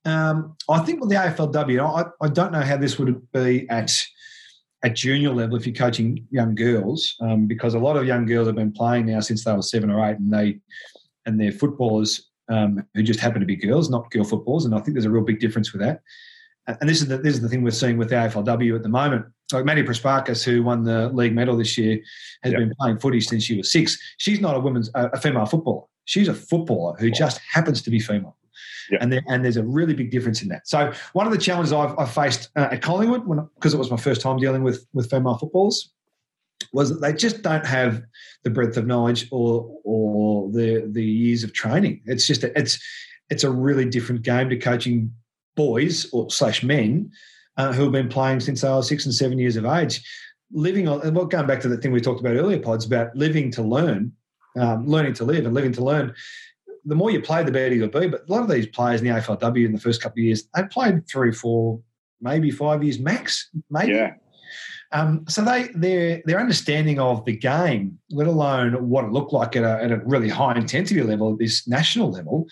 Um, 0.05 0.55
I 0.69 0.79
think 0.79 0.99
with 1.01 1.09
the 1.09 1.15
AFLW, 1.15 1.81
I, 1.81 2.25
I 2.25 2.29
don't 2.29 2.51
know 2.51 2.61
how 2.61 2.77
this 2.77 2.97
would 2.99 3.31
be 3.31 3.67
at 3.69 3.95
at 4.83 4.95
junior 4.95 5.31
level 5.31 5.57
if 5.57 5.65
you're 5.65 5.73
coaching 5.75 6.27
young 6.29 6.53
girls, 6.53 7.15
um, 7.21 7.47
because 7.47 7.73
a 7.73 7.79
lot 7.79 7.97
of 7.97 8.05
young 8.05 8.25
girls 8.25 8.45
have 8.47 8.55
been 8.55 8.71
playing 8.71 9.07
now 9.07 9.19
since 9.19 9.43
they 9.43 9.51
were 9.51 9.61
seven 9.61 9.89
or 9.89 10.07
eight, 10.07 10.17
and 10.17 10.31
they 10.31 10.59
and 11.25 11.39
they're 11.39 11.51
footballers 11.51 12.29
um, 12.49 12.83
who 12.93 13.03
just 13.03 13.19
happen 13.19 13.39
to 13.39 13.45
be 13.45 13.55
girls, 13.55 13.89
not 13.89 14.09
girl 14.11 14.23
footballers, 14.23 14.65
and 14.65 14.75
I 14.75 14.79
think 14.79 14.93
there's 14.93 15.05
a 15.05 15.09
real 15.09 15.23
big 15.23 15.39
difference 15.39 15.73
with 15.73 15.81
that. 15.81 16.01
And 16.67 16.87
this 16.89 17.01
is 17.01 17.07
the 17.07 17.17
this 17.17 17.33
is 17.33 17.41
the 17.41 17.49
thing 17.49 17.63
we're 17.63 17.71
seeing 17.71 17.97
with 17.97 18.09
the 18.09 18.15
AFLW 18.15 18.75
at 18.75 18.83
the 18.83 18.89
moment. 18.89 19.25
Like 19.53 19.63
Maddie 19.63 19.83
Prespakis, 19.83 20.43
who 20.43 20.61
won 20.63 20.83
the 20.83 21.07
league 21.09 21.33
medal 21.33 21.55
this 21.55 21.77
year, 21.77 21.99
has 22.43 22.51
Yep. 22.51 22.59
been 22.59 22.73
playing 22.79 22.99
footy 22.99 23.21
since 23.21 23.43
she 23.43 23.55
was 23.57 23.71
six. 23.71 23.97
She's 24.17 24.41
not 24.41 24.55
a 24.55 24.59
women's 24.59 24.89
a 24.93 25.07
a 25.07 25.17
female 25.19 25.45
footballer. 25.45 25.83
She's 26.05 26.27
a 26.27 26.33
footballer 26.33 26.95
who 26.99 27.09
just 27.09 27.39
happens 27.51 27.81
to 27.81 27.89
be 27.89 27.99
female. 27.99 28.37
Yep. 28.89 29.01
And, 29.01 29.11
there, 29.11 29.23
and 29.27 29.43
there's 29.43 29.57
a 29.57 29.63
really 29.63 29.93
big 29.93 30.11
difference 30.11 30.41
in 30.41 30.49
that. 30.49 30.67
So 30.67 30.93
one 31.13 31.27
of 31.27 31.33
the 31.33 31.37
challenges 31.37 31.73
I've, 31.73 31.97
I've 31.99 32.11
faced 32.11 32.49
uh, 32.55 32.69
at 32.71 32.81
Collingwood, 32.81 33.25
because 33.55 33.73
it 33.73 33.77
was 33.77 33.91
my 33.91 33.97
first 33.97 34.21
time 34.21 34.37
dealing 34.37 34.63
with 34.63 34.85
with 34.93 35.09
female 35.09 35.37
footballers, 35.37 35.91
was 36.73 36.89
that 36.89 37.01
they 37.01 37.13
just 37.13 37.41
don't 37.41 37.65
have 37.65 38.01
the 38.43 38.49
breadth 38.49 38.77
of 38.77 38.87
knowledge 38.87 39.27
or 39.31 39.69
or 39.83 40.49
the 40.51 40.87
the 40.91 41.03
years 41.03 41.43
of 41.43 41.53
training. 41.53 42.01
It's 42.05 42.25
just 42.25 42.43
a, 42.43 42.57
it's 42.57 42.79
it's 43.29 43.43
a 43.43 43.51
really 43.51 43.85
different 43.85 44.21
game 44.21 44.49
to 44.49 44.57
coaching 44.57 45.13
boys 45.55 46.09
or 46.13 46.29
slash 46.29 46.63
men 46.63 47.11
uh, 47.57 47.73
who 47.73 47.83
have 47.83 47.91
been 47.91 48.07
playing 48.07 48.39
since 48.39 48.61
they 48.61 48.69
were 48.69 48.81
six 48.83 49.05
and 49.05 49.13
seven 49.13 49.37
years 49.37 49.57
of 49.57 49.65
age. 49.65 50.01
Living 50.51 50.87
on, 50.87 51.13
well, 51.13 51.25
going 51.25 51.47
back 51.47 51.59
to 51.59 51.67
the 51.67 51.75
thing 51.75 51.91
we 51.91 51.99
talked 51.99 52.21
about 52.21 52.37
earlier, 52.37 52.59
pods 52.59 52.85
about 52.85 53.13
living 53.15 53.51
to 53.51 53.61
learn, 53.61 54.13
um, 54.57 54.87
learning 54.87 55.13
to 55.13 55.25
live, 55.25 55.45
and 55.45 55.53
living 55.53 55.73
to 55.73 55.83
learn. 55.83 56.13
The 56.87 56.95
more 56.95 57.11
you 57.11 57.21
play, 57.21 57.43
the 57.43 57.51
better 57.51 57.75
you'll 57.75 57.89
be. 57.89 58.07
But 58.07 58.27
a 58.27 58.31
lot 58.31 58.41
of 58.41 58.49
these 58.49 58.67
players 58.67 59.01
in 59.01 59.07
the 59.07 59.13
AFLW 59.13 59.65
in 59.65 59.73
the 59.73 59.79
first 59.79 60.01
couple 60.01 60.19
of 60.19 60.25
years, 60.25 60.47
they 60.55 60.63
played 60.63 61.07
three, 61.07 61.31
four, 61.31 61.79
maybe 62.21 62.49
five 62.49 62.83
years 62.83 62.97
max, 62.97 63.49
maybe. 63.69 63.93
Yeah, 63.93 64.13
Um, 64.91 65.25
so 65.27 65.43
they 65.43 65.67
their 65.75 66.21
their 66.25 66.39
understanding 66.39 66.99
of 66.99 67.25
the 67.25 67.35
game, 67.35 67.99
let 68.09 68.27
alone 68.27 68.89
what 68.89 69.05
it 69.05 69.11
looked 69.11 69.33
like 69.33 69.55
at 69.55 69.63
a, 69.63 69.83
at 69.83 69.91
a 69.91 70.01
really 70.05 70.29
high 70.29 70.55
intensity 70.55 71.03
level, 71.03 71.33
at 71.33 71.39
this 71.39 71.67
national 71.67 72.09
level, 72.09 72.47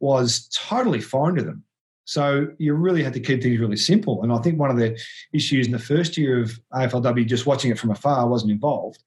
was 0.00 0.48
totally 0.48 1.00
foreign 1.00 1.34
to 1.36 1.42
them. 1.42 1.64
So 2.04 2.48
you 2.58 2.74
really 2.74 3.02
had 3.02 3.14
to 3.14 3.20
keep 3.20 3.42
things 3.42 3.58
really 3.58 3.76
simple. 3.76 4.22
And 4.22 4.32
I 4.32 4.38
think 4.38 4.58
one 4.58 4.70
of 4.70 4.76
the 4.76 4.98
issues 5.32 5.66
in 5.66 5.72
the 5.72 5.78
first 5.78 6.16
year 6.16 6.42
of 6.42 6.60
AFLW, 6.74 7.26
just 7.26 7.46
watching 7.46 7.70
it 7.70 7.78
from 7.78 7.90
afar, 7.90 8.20
I 8.20 8.24
wasn't 8.24 8.52
involved, 8.52 9.02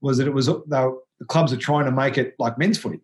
was 0.00 0.18
that 0.18 0.26
it 0.26 0.34
was 0.34 0.46
they 0.46 0.52
were, 0.52 0.98
the 1.20 1.26
clubs 1.26 1.52
are 1.52 1.56
trying 1.56 1.84
to 1.84 1.92
make 1.92 2.18
it 2.18 2.34
like 2.38 2.58
men's 2.58 2.78
footy. 2.78 3.00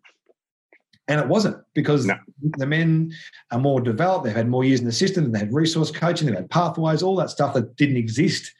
And 1.07 1.21
it 1.21 1.27
wasn't 1.27 1.57
because 1.73 2.05
No. 2.05 2.17
the 2.57 2.65
men 2.65 3.13
are 3.51 3.59
more 3.59 3.79
developed. 3.79 4.25
They've 4.25 4.35
had 4.35 4.49
more 4.49 4.65
years 4.65 4.79
in 4.81 4.85
the 4.85 4.91
system. 4.91 5.31
They 5.31 5.39
had 5.39 5.53
resource 5.53 5.89
coaching. 5.91 6.27
They've 6.27 6.35
had 6.35 6.49
pathways, 6.49 7.01
all 7.01 7.15
that 7.17 7.29
stuff 7.29 7.53
that 7.53 7.75
didn't 7.77 7.97
exist 7.97 8.53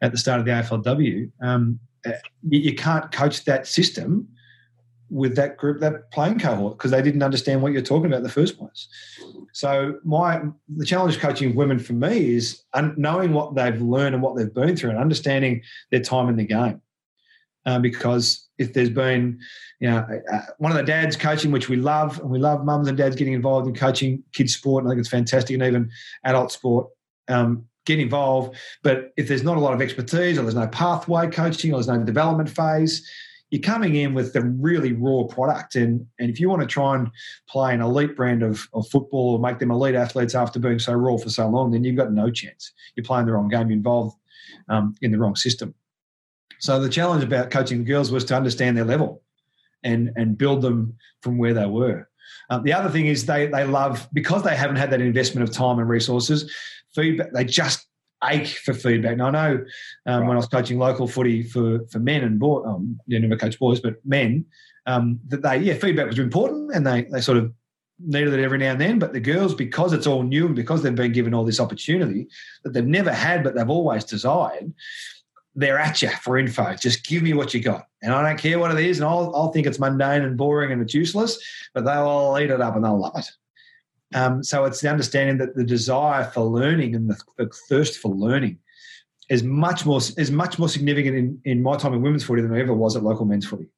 at 0.00 0.12
the 0.12 0.18
start 0.18 0.40
of 0.40 0.46
the 0.46 0.52
AFLW. 0.52 1.30
Um, 1.42 1.78
uh, 2.06 2.12
you, 2.48 2.74
can't 2.74 3.12
coach 3.12 3.44
that 3.44 3.66
system 3.66 4.26
with 5.10 5.36
that 5.36 5.58
group, 5.58 5.80
that 5.80 6.10
playing 6.12 6.38
cohort, 6.38 6.78
because 6.78 6.90
they 6.90 7.02
didn't 7.02 7.22
understand 7.22 7.60
what 7.60 7.72
you're 7.72 7.82
talking 7.82 8.06
about 8.06 8.18
in 8.18 8.22
the 8.22 8.30
first 8.30 8.56
place. 8.58 8.88
So 9.52 9.98
my 10.04 10.40
the 10.76 10.86
challenge 10.86 11.16
of 11.16 11.20
coaching 11.20 11.54
women 11.54 11.78
for 11.78 11.92
me 11.92 12.34
is 12.34 12.62
knowing 12.96 13.32
what 13.32 13.54
they've 13.54 13.80
learned 13.82 14.14
and 14.14 14.22
what 14.22 14.36
they've 14.36 14.52
been 14.52 14.76
through, 14.76 14.90
and 14.90 14.98
understanding 14.98 15.62
their 15.90 16.00
time 16.00 16.28
in 16.28 16.36
the 16.36 16.44
game. 16.44 16.80
Um, 17.66 17.82
because 17.82 18.48
if 18.58 18.72
there's 18.72 18.90
been, 18.90 19.38
you 19.80 19.88
know, 19.88 20.06
uh, 20.30 20.40
one 20.58 20.70
of 20.70 20.76
the 20.76 20.84
dads 20.84 21.16
coaching, 21.16 21.50
which 21.50 21.68
we 21.68 21.76
love, 21.76 22.20
and 22.20 22.30
we 22.30 22.38
love 22.38 22.64
mums 22.64 22.86
and 22.86 22.98
dads 22.98 23.16
getting 23.16 23.32
involved 23.32 23.66
in 23.66 23.74
coaching 23.74 24.22
kids 24.32 24.54
sport, 24.54 24.84
and 24.84 24.90
I 24.90 24.92
think 24.92 25.00
it's 25.00 25.08
fantastic, 25.08 25.54
and 25.54 25.62
even 25.62 25.90
adult 26.24 26.52
sport. 26.52 26.88
Um, 27.28 27.64
get 27.86 27.98
involved, 27.98 28.54
but 28.82 29.10
if 29.16 29.26
there's 29.26 29.42
not 29.42 29.56
a 29.56 29.60
lot 29.60 29.72
of 29.72 29.80
expertise, 29.80 30.38
or 30.38 30.42
there's 30.42 30.54
no 30.54 30.68
pathway 30.68 31.28
coaching, 31.30 31.72
or 31.72 31.76
there's 31.76 31.88
no 31.88 32.04
development 32.04 32.50
phase, 32.50 33.08
you're 33.50 33.62
coming 33.62 33.96
in 33.96 34.12
with 34.12 34.34
the 34.34 34.42
really 34.42 34.92
raw 34.92 35.24
product. 35.24 35.76
And, 35.76 36.06
and 36.18 36.30
if 36.30 36.38
you 36.38 36.48
want 36.48 36.60
to 36.60 36.68
try 36.68 36.94
and 36.94 37.10
play 37.48 37.74
an 37.74 37.80
elite 37.80 38.14
brand 38.14 38.42
of, 38.42 38.68
of 38.74 38.86
football 38.88 39.32
or 39.32 39.38
make 39.38 39.58
them 39.58 39.70
elite 39.70 39.94
athletes 39.94 40.34
after 40.34 40.60
being 40.60 40.78
so 40.78 40.92
raw 40.92 41.16
for 41.16 41.30
so 41.30 41.48
long, 41.48 41.70
then 41.70 41.82
you've 41.82 41.96
got 41.96 42.12
no 42.12 42.30
chance. 42.30 42.72
You're 42.94 43.04
playing 43.04 43.26
the 43.26 43.32
wrong 43.32 43.48
game, 43.48 43.70
you're 43.70 43.78
involved 43.78 44.16
um, 44.68 44.94
in 45.00 45.10
the 45.10 45.18
wrong 45.18 45.34
system. 45.34 45.74
So 46.58 46.80
the 46.80 46.88
challenge 46.88 47.24
about 47.24 47.50
coaching 47.50 47.78
the 47.78 47.84
girls 47.84 48.12
was 48.12 48.24
to 48.26 48.36
understand 48.36 48.76
their 48.76 48.84
level 48.84 49.22
and, 49.82 50.10
and 50.16 50.38
build 50.38 50.62
them 50.62 50.94
from 51.22 51.38
where 51.38 51.54
they 51.54 51.66
were. 51.66 52.08
Um, 52.48 52.62
the 52.62 52.72
other 52.72 52.88
thing 52.88 53.06
is 53.06 53.26
they, 53.26 53.46
they 53.46 53.64
love, 53.64 54.08
because 54.12 54.42
they 54.42 54.56
haven't 54.56 54.76
had 54.76 54.90
that 54.90 55.00
investment 55.00 55.48
of 55.48 55.54
time 55.54 55.78
and 55.78 55.88
resources, 55.88 56.52
feedback, 56.94 57.32
they 57.32 57.44
just 57.44 57.86
ache 58.24 58.48
for 58.48 58.74
feedback. 58.74 59.12
And 59.12 59.22
I 59.22 59.30
know 59.30 59.64
um, 60.06 60.26
when 60.26 60.36
I 60.36 60.40
was 60.40 60.46
coaching 60.46 60.78
local 60.78 61.08
footy 61.08 61.42
for 61.42 61.86
for 61.90 61.98
men 61.98 62.22
and 62.22 62.38
boy, 62.38 62.62
um, 62.64 62.98
yeah, 63.06 63.18
never 63.18 63.36
coach 63.36 63.58
boys, 63.58 63.80
but 63.80 63.94
men, 64.04 64.44
um, 64.86 65.20
that 65.28 65.42
they 65.42 65.58
yeah, 65.58 65.74
feedback 65.74 66.08
was 66.08 66.18
important, 66.18 66.74
and 66.74 66.86
they 66.86 67.04
they 67.04 67.20
sort 67.20 67.38
of 67.38 67.52
needed 67.98 68.32
it 68.32 68.42
every 68.42 68.58
now 68.58 68.72
and 68.72 68.80
then. 68.80 68.98
But 68.98 69.12
the 69.12 69.20
girls, 69.20 69.54
because 69.54 69.92
it's 69.92 70.06
all 70.06 70.22
new 70.22 70.46
and 70.46 70.56
because 70.56 70.82
they've 70.82 70.94
been 70.94 71.12
given 71.12 71.34
all 71.34 71.44
this 71.44 71.60
opportunity 71.60 72.28
that 72.64 72.72
they've 72.72 72.84
never 72.84 73.12
had, 73.12 73.44
but 73.44 73.54
they've 73.54 73.70
always 73.70 74.04
desired. 74.04 74.72
They're 75.54 75.78
at 75.78 76.00
you 76.00 76.10
for 76.22 76.38
info. 76.38 76.74
Just 76.74 77.06
give 77.06 77.22
me 77.22 77.34
what 77.34 77.52
you 77.52 77.60
got, 77.60 77.86
and 78.02 78.12
I 78.12 78.22
don't 78.22 78.38
care 78.38 78.58
what 78.58 78.70
it 78.70 78.84
is. 78.84 78.98
And 78.98 79.08
I'll, 79.08 79.34
I'll 79.34 79.52
think 79.52 79.66
it's 79.66 79.78
mundane 79.78 80.22
and 80.22 80.36
boring 80.36 80.72
and 80.72 80.80
it's 80.80 80.94
useless, 80.94 81.38
but 81.74 81.84
they'll 81.84 82.06
all 82.06 82.38
eat 82.38 82.50
it 82.50 82.60
up 82.60 82.76
and 82.76 82.84
they'll 82.84 83.00
love 83.00 83.16
it. 83.16 83.26
Um, 84.14 84.42
so 84.42 84.64
it's 84.64 84.80
the 84.80 84.90
understanding 84.90 85.38
that 85.38 85.54
the 85.54 85.64
desire 85.64 86.24
for 86.24 86.42
learning 86.42 86.94
and 86.94 87.08
the, 87.08 87.20
the 87.36 87.50
thirst 87.68 87.98
for 87.98 88.12
learning 88.12 88.58
is 89.28 89.44
much 89.44 89.86
more 89.86 90.00
is 90.18 90.30
much 90.30 90.58
more 90.58 90.68
significant 90.68 91.16
in, 91.16 91.40
in 91.44 91.62
my 91.62 91.76
time 91.76 91.94
in 91.94 92.02
women's 92.02 92.24
footy 92.24 92.42
than 92.42 92.52
it 92.52 92.60
ever 92.60 92.74
was 92.74 92.96
at 92.96 93.04
local 93.04 93.24
men's 93.24 93.46
footy 93.46 93.68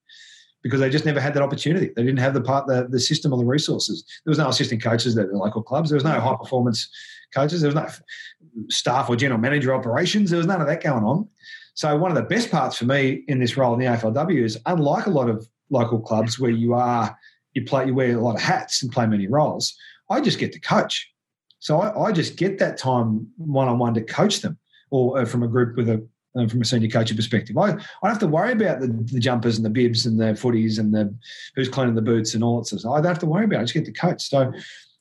because 0.62 0.80
they 0.80 0.88
just 0.88 1.04
never 1.04 1.20
had 1.20 1.34
that 1.34 1.42
opportunity. 1.42 1.90
They 1.94 2.02
didn't 2.02 2.20
have 2.20 2.34
the 2.34 2.40
part 2.40 2.66
the, 2.66 2.86
the 2.88 3.00
system 3.00 3.32
or 3.32 3.38
the 3.38 3.44
resources. 3.44 4.04
There 4.24 4.30
was 4.30 4.38
no 4.38 4.48
assistant 4.48 4.82
coaches 4.82 5.16
at 5.18 5.28
the 5.28 5.36
local 5.36 5.62
clubs. 5.62 5.90
There 5.90 5.96
was 5.96 6.04
no 6.04 6.18
high 6.18 6.36
performance 6.36 6.88
coaches. 7.34 7.60
There 7.60 7.68
was 7.68 7.74
no 7.74 7.88
staff 8.70 9.10
or 9.10 9.16
general 9.16 9.40
manager 9.40 9.74
operations. 9.74 10.30
There 10.30 10.38
was 10.38 10.46
none 10.46 10.60
of 10.60 10.66
that 10.68 10.82
going 10.82 11.04
on. 11.04 11.28
So 11.74 11.96
one 11.96 12.10
of 12.10 12.16
the 12.16 12.22
best 12.22 12.50
parts 12.50 12.76
for 12.76 12.84
me 12.84 13.24
in 13.28 13.38
this 13.38 13.56
role 13.56 13.72
in 13.74 13.80
the 13.80 13.86
AFLW 13.86 14.42
is 14.42 14.58
unlike 14.66 15.06
a 15.06 15.10
lot 15.10 15.28
of 15.28 15.46
local 15.70 16.00
clubs 16.00 16.38
where 16.38 16.50
you 16.50 16.74
are 16.74 17.16
you 17.54 17.64
play 17.64 17.86
you 17.86 17.94
wear 17.94 18.16
a 18.16 18.20
lot 18.20 18.36
of 18.36 18.42
hats 18.42 18.82
and 18.82 18.92
play 18.92 19.06
many 19.06 19.26
roles. 19.26 19.74
I 20.10 20.20
just 20.20 20.38
get 20.38 20.52
to 20.52 20.60
coach. 20.60 21.10
So 21.58 21.80
I, 21.80 22.08
I 22.08 22.12
just 22.12 22.36
get 22.36 22.58
that 22.58 22.76
time 22.76 23.28
one 23.36 23.68
on 23.68 23.78
one 23.78 23.94
to 23.94 24.02
coach 24.02 24.40
them, 24.40 24.58
or 24.90 25.20
uh, 25.20 25.24
from 25.24 25.42
a 25.42 25.48
group 25.48 25.76
with 25.76 25.88
a 25.88 26.06
um, 26.34 26.48
from 26.48 26.62
a 26.62 26.64
senior 26.64 26.88
coaching 26.88 27.16
perspective. 27.16 27.56
I, 27.58 27.68
I 27.68 27.70
don't 27.72 27.82
have 28.04 28.18
to 28.20 28.26
worry 28.26 28.52
about 28.52 28.80
the, 28.80 28.88
the 28.88 29.20
jumpers 29.20 29.56
and 29.56 29.64
the 29.66 29.70
bibs 29.70 30.06
and 30.06 30.18
the 30.18 30.32
footies 30.32 30.78
and 30.78 30.92
the 30.92 31.14
who's 31.54 31.68
cleaning 31.68 31.94
the 31.94 32.02
boots 32.02 32.34
and 32.34 32.42
all 32.42 32.58
that 32.58 32.66
stuff. 32.66 32.90
I 32.90 32.96
don't 32.96 33.06
have 33.06 33.18
to 33.20 33.26
worry 33.26 33.44
about 33.44 33.56
it. 33.56 33.60
I 33.60 33.64
just 33.64 33.74
get 33.74 33.84
to 33.84 33.92
coach. 33.92 34.28
So 34.28 34.52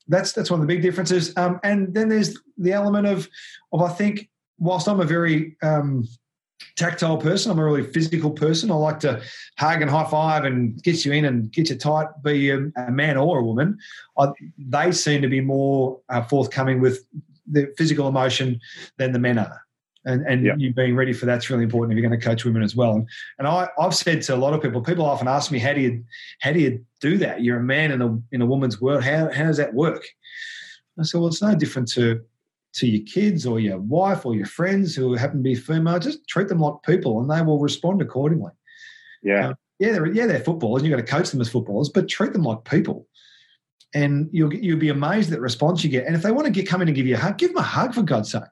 that's 0.08 0.34
that's 0.34 0.52
one 0.52 0.60
of 0.60 0.68
the 0.68 0.74
big 0.74 0.84
differences. 0.84 1.36
Um, 1.38 1.60
and 1.64 1.94
then 1.94 2.10
there's 2.10 2.38
the 2.58 2.74
element 2.74 3.08
of 3.08 3.30
of 3.72 3.82
I 3.82 3.90
think 3.90 4.30
whilst 4.60 4.88
I'm 4.88 5.00
a 5.00 5.06
very 5.06 5.58
um, 5.64 6.08
tactile 6.76 7.18
person, 7.18 7.52
I'm 7.52 7.60
a 7.60 7.64
really 7.66 7.84
physical 7.84 8.32
person. 8.32 8.72
I 8.72 8.76
like 8.76 9.00
to 9.02 9.22
hug 9.58 9.82
and 9.82 9.90
high 9.92 10.10
five 10.10 10.46
and 10.46 10.82
get 10.84 11.06
you 11.06 11.12
in 11.14 11.26
and 11.26 11.52
get 11.52 11.70
you 11.70 11.76
tight, 11.76 12.08
be 12.24 12.50
a, 12.50 12.60
a 12.78 12.92
man 12.92 13.18
or 13.18 13.40
a 13.40 13.44
woman. 13.44 13.78
I, 14.18 14.28
they 14.58 14.92
seem 14.92 15.22
to 15.22 15.28
be 15.28 15.42
more 15.42 16.00
uh, 16.10 16.24
forthcoming 16.24 16.82
with 16.82 17.06
the 17.52 17.74
physical 17.78 18.08
emotion 18.08 18.60
than 18.98 19.12
the 19.12 19.20
men 19.20 19.38
are. 19.38 19.62
And, 20.04 20.26
and 20.26 20.44
Yeah. 20.44 20.56
you 20.58 20.74
being 20.74 20.96
ready 20.96 21.14
for 21.14 21.28
that's 21.28 21.50
really 21.52 21.64
important 21.64 21.94
if 21.94 22.02
you're 22.02 22.10
going 22.10 22.20
to 22.20 22.26
coach 22.26 22.44
women 22.44 22.64
as 22.64 22.76
well. 22.76 22.94
And, 22.94 23.08
and 23.38 23.48
I, 23.48 23.68
I've 23.78 23.94
said 23.94 24.24
to 24.24 24.36
a 24.36 24.38
lot 24.38 24.54
of 24.54 24.62
people, 24.62 24.82
people 24.82 25.06
often 25.06 25.28
ask 25.28 25.52
me, 25.52 25.60
how 25.60 25.74
do 25.74 25.82
you 25.82 26.04
how 26.40 26.52
do 26.54 26.60
you 26.60 26.84
do 27.02 27.18
that? 27.20 27.44
You're 27.44 27.60
a 27.60 27.64
man 27.64 27.92
in 27.92 28.02
a 28.02 28.18
in 28.32 28.42
a 28.42 28.46
woman's 28.46 28.82
world. 28.82 29.04
How 29.04 29.32
how 29.32 29.44
does 29.44 29.58
that 29.58 29.74
work? 29.76 30.04
I 31.00 31.04
said, 31.04 31.20
well, 31.20 31.28
it's 31.28 31.42
no 31.42 31.54
different 31.54 31.88
to 31.94 32.22
to 32.74 32.88
your 32.88 33.06
kids 33.06 33.46
or 33.46 33.60
your 33.60 33.80
wife 33.80 34.26
or 34.26 34.34
your 34.36 34.46
friends 34.46 34.96
who 34.96 35.14
happen 35.16 35.38
to 35.38 35.44
be 35.44 35.56
female. 35.56 36.00
Just 36.00 36.28
treat 36.28 36.48
them 36.48 36.60
like 36.60 36.76
people, 36.86 37.20
and 37.20 37.30
they 37.30 37.42
will 37.42 37.60
respond 37.60 38.02
accordingly 38.02 38.52
Yeah. 39.22 39.54
yeah, 39.80 39.92
they're 39.92 40.14
yeah 40.14 40.26
they're 40.26 40.40
footballers, 40.40 40.82
and 40.82 40.90
you've 40.90 40.98
got 40.98 41.06
to 41.06 41.12
coach 41.12 41.32
them 41.32 41.42
as 41.42 41.50
footballers, 41.50 41.90
but 41.90 42.08
treat 42.08 42.34
them 42.34 42.44
like 42.44 42.64
people. 42.64 43.08
And 43.94 44.30
you'll 44.32 44.54
you'll 44.54 44.80
be 44.80 44.90
amazed 44.90 45.32
at 45.32 45.36
the 45.36 45.42
response 45.42 45.84
you 45.84 45.90
get. 45.90 46.06
And 46.06 46.16
if 46.16 46.22
they 46.22 46.32
want 46.32 46.46
to 46.46 46.52
get 46.52 46.68
come 46.68 46.82
in 46.82 46.88
and 46.88 46.96
give 46.96 47.08
you 47.08 47.16
a 47.16 47.20
hug, 47.20 47.38
give 47.38 47.50
them 47.50 47.58
a 47.58 47.62
hug 47.62 47.94
for 47.94 48.04
God's 48.04 48.32
sake. 48.32 48.44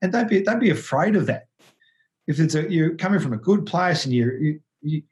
And 0.00 0.10
don't 0.10 0.28
be 0.28 0.40
don't 0.42 0.58
be 0.58 0.70
afraid 0.70 1.16
of 1.16 1.26
that. 1.26 1.48
if 2.26 2.38
it's 2.38 2.54
a, 2.54 2.70
you're 2.70 2.94
coming 2.96 3.20
from 3.20 3.32
a 3.32 3.36
good 3.36 3.66
place 3.66 4.04
and 4.04 4.14
you're, 4.14 4.38
you, 4.38 4.60
you 4.82 5.02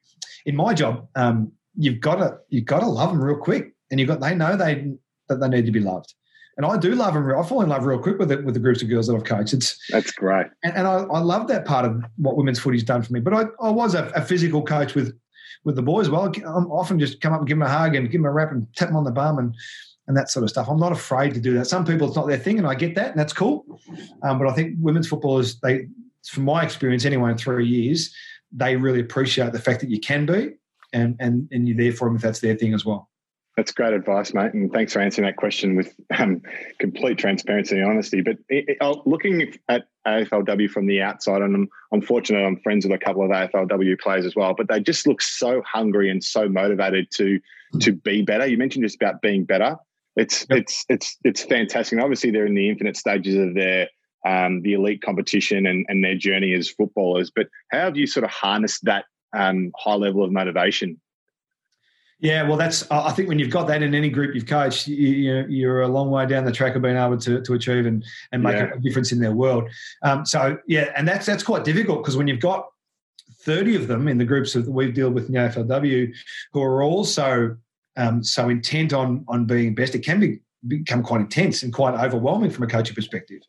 in 0.46 0.54
my 0.56 0.72
job, 0.72 1.08
um, 1.16 1.52
you've 1.76 2.00
got 2.00 2.16
to 2.16 2.38
you've 2.48 2.64
got 2.64 2.80
to 2.80 2.86
love 2.86 3.10
them 3.10 3.22
real 3.22 3.36
quick, 3.36 3.74
and 3.90 3.98
you've 4.00 4.08
got 4.08 4.20
they 4.20 4.34
know 4.34 4.56
they 4.56 4.92
that 5.28 5.40
they 5.40 5.48
need 5.48 5.66
to 5.66 5.72
be 5.72 5.80
loved. 5.80 6.14
And 6.58 6.66
I 6.66 6.76
do 6.76 6.96
love 6.96 7.14
them. 7.14 7.30
I 7.30 7.42
fall 7.44 7.62
in 7.62 7.68
love 7.68 7.86
real 7.86 8.00
quick 8.00 8.18
with 8.18 8.32
it 8.32 8.44
with 8.44 8.54
the 8.54 8.60
groups 8.60 8.82
of 8.82 8.88
girls 8.88 9.06
that 9.06 9.14
I've 9.14 9.22
coached. 9.22 9.54
It's 9.54 9.78
that's 9.90 10.10
great, 10.10 10.48
and, 10.64 10.76
and 10.76 10.88
I, 10.88 11.04
I, 11.04 11.20
love 11.20 11.46
that 11.46 11.64
part 11.64 11.84
of 11.84 12.04
what 12.16 12.36
women's 12.36 12.58
footy's 12.58 12.82
done 12.82 13.00
for 13.00 13.12
me. 13.12 13.20
But 13.20 13.32
I, 13.32 13.44
I 13.62 13.70
was 13.70 13.94
a, 13.94 14.08
a, 14.16 14.22
physical 14.22 14.64
coach 14.64 14.96
with 14.96 15.16
with 15.64 15.76
the 15.76 15.82
boys. 15.82 16.10
Well, 16.10 16.24
I'm 16.24 16.66
often 16.72 16.98
just 16.98 17.20
come 17.20 17.32
up 17.32 17.38
and 17.38 17.48
give 17.48 17.56
them 17.56 17.66
a 17.66 17.70
hug 17.70 17.94
and 17.94 18.10
give 18.10 18.20
them 18.20 18.26
a 18.26 18.32
rap 18.32 18.50
and 18.50 18.66
tap 18.74 18.88
them 18.88 18.96
on 18.96 19.04
the 19.04 19.12
bum 19.12 19.38
and 19.38 19.54
and 20.08 20.16
that 20.16 20.30
sort 20.30 20.42
of 20.42 20.50
stuff. 20.50 20.68
I'm 20.68 20.80
not 20.80 20.90
afraid 20.90 21.32
to 21.34 21.40
do 21.40 21.54
that. 21.54 21.66
Some 21.68 21.84
people 21.84 22.08
it's 22.08 22.16
not 22.16 22.26
their 22.26 22.38
thing, 22.38 22.58
and 22.58 22.66
I 22.66 22.74
get 22.74 22.96
that, 22.96 23.12
and 23.12 23.20
that's 23.20 23.32
cool. 23.32 23.64
Um, 24.24 24.38
but 24.38 24.48
I 24.48 24.52
think 24.52 24.74
women's 24.80 25.06
footballers, 25.06 25.60
they, 25.60 25.86
from 26.26 26.44
my 26.44 26.64
experience 26.64 27.04
anyway, 27.04 27.30
in 27.30 27.38
three 27.38 27.68
years, 27.68 28.12
they 28.50 28.74
really 28.74 29.00
appreciate 29.00 29.52
the 29.52 29.60
fact 29.60 29.80
that 29.80 29.90
you 29.90 30.00
can 30.00 30.26
be, 30.26 30.54
and 30.92 31.14
and 31.20 31.46
and 31.52 31.68
you're 31.68 31.76
there 31.76 31.92
for 31.92 32.08
them 32.08 32.16
if 32.16 32.22
that's 32.22 32.40
their 32.40 32.56
thing 32.56 32.74
as 32.74 32.84
well. 32.84 33.08
That's 33.58 33.72
great 33.72 33.92
advice, 33.92 34.32
mate, 34.34 34.54
and 34.54 34.72
thanks 34.72 34.92
for 34.92 35.00
answering 35.00 35.26
that 35.26 35.34
question 35.34 35.74
with 35.74 35.92
um, 36.16 36.42
complete 36.78 37.18
transparency 37.18 37.76
and 37.76 37.90
honesty. 37.90 38.20
But 38.20 38.36
it, 38.48 38.68
it, 38.68 38.76
oh, 38.80 39.02
looking 39.04 39.52
at 39.68 39.88
AFLW 40.06 40.70
from 40.70 40.86
the 40.86 41.02
outside, 41.02 41.42
and 41.42 41.56
I'm, 41.56 41.68
I'm 41.92 42.00
fortunate 42.00 42.46
I'm 42.46 42.60
friends 42.60 42.86
with 42.86 42.94
a 42.94 43.04
couple 43.04 43.24
of 43.24 43.32
AFLW 43.32 43.98
players 43.98 44.24
as 44.24 44.36
well, 44.36 44.54
but 44.56 44.68
they 44.68 44.78
just 44.78 45.08
look 45.08 45.20
so 45.20 45.60
hungry 45.66 46.08
and 46.08 46.22
so 46.22 46.48
motivated 46.48 47.10
to 47.16 47.40
to 47.80 47.90
be 47.90 48.22
better. 48.22 48.46
You 48.46 48.58
mentioned 48.58 48.84
just 48.84 48.94
about 48.94 49.22
being 49.22 49.44
better. 49.44 49.74
It's 50.14 50.46
yep. 50.48 50.60
it's 50.60 50.84
it's 50.88 51.16
it's 51.24 51.42
fantastic. 51.42 51.94
And 51.94 52.00
obviously, 52.00 52.30
they're 52.30 52.46
in 52.46 52.54
the 52.54 52.68
infinite 52.68 52.96
stages 52.96 53.34
of 53.34 53.54
their 53.54 53.88
um, 54.24 54.62
the 54.62 54.74
elite 54.74 55.02
competition 55.02 55.66
and, 55.66 55.84
and 55.88 56.04
their 56.04 56.14
journey 56.16 56.54
as 56.54 56.70
footballers. 56.70 57.32
But 57.34 57.48
how 57.72 57.80
have 57.80 57.96
you 57.96 58.06
sort 58.06 58.22
of 58.22 58.30
harnessed 58.30 58.84
that 58.84 59.06
um, 59.36 59.72
high 59.76 59.94
level 59.94 60.22
of 60.22 60.30
motivation 60.30 61.00
yeah, 62.20 62.42
well, 62.42 62.56
that's. 62.56 62.88
I 62.90 63.12
think 63.12 63.28
when 63.28 63.38
you've 63.38 63.50
got 63.50 63.68
that 63.68 63.80
in 63.80 63.94
any 63.94 64.08
group 64.08 64.34
you've 64.34 64.46
coached, 64.46 64.88
you, 64.88 65.46
you're 65.48 65.82
a 65.82 65.88
long 65.88 66.10
way 66.10 66.26
down 66.26 66.44
the 66.44 66.50
track 66.50 66.74
of 66.74 66.82
being 66.82 66.96
able 66.96 67.16
to, 67.18 67.40
to 67.40 67.54
achieve 67.54 67.86
and, 67.86 68.04
and 68.32 68.42
make 68.42 68.56
yeah. 68.56 68.72
a 68.74 68.78
difference 68.80 69.12
in 69.12 69.20
their 69.20 69.32
world. 69.32 69.70
Um, 70.02 70.26
so 70.26 70.58
yeah, 70.66 70.90
and 70.96 71.06
that's 71.06 71.26
that's 71.26 71.44
quite 71.44 71.62
difficult 71.62 72.02
because 72.02 72.16
when 72.16 72.26
you've 72.26 72.40
got 72.40 72.66
30 73.42 73.76
of 73.76 73.86
them 73.86 74.08
in 74.08 74.18
the 74.18 74.24
groups 74.24 74.52
that 74.54 74.68
we 74.68 74.90
deal 74.90 75.10
with 75.10 75.26
in 75.26 75.34
the 75.34 75.38
AFLW 75.38 76.12
who 76.52 76.62
are 76.62 76.82
also 76.82 77.56
um, 77.96 78.24
so 78.24 78.48
intent 78.48 78.92
on 78.92 79.24
on 79.28 79.44
being 79.44 79.76
best, 79.76 79.94
it 79.94 80.04
can 80.04 80.18
be 80.18 80.40
become 80.66 81.04
quite 81.04 81.20
intense 81.20 81.62
and 81.62 81.72
quite 81.72 81.94
overwhelming 81.94 82.50
from 82.50 82.64
a 82.64 82.68
coaching 82.68 82.96
perspective. 82.96 83.42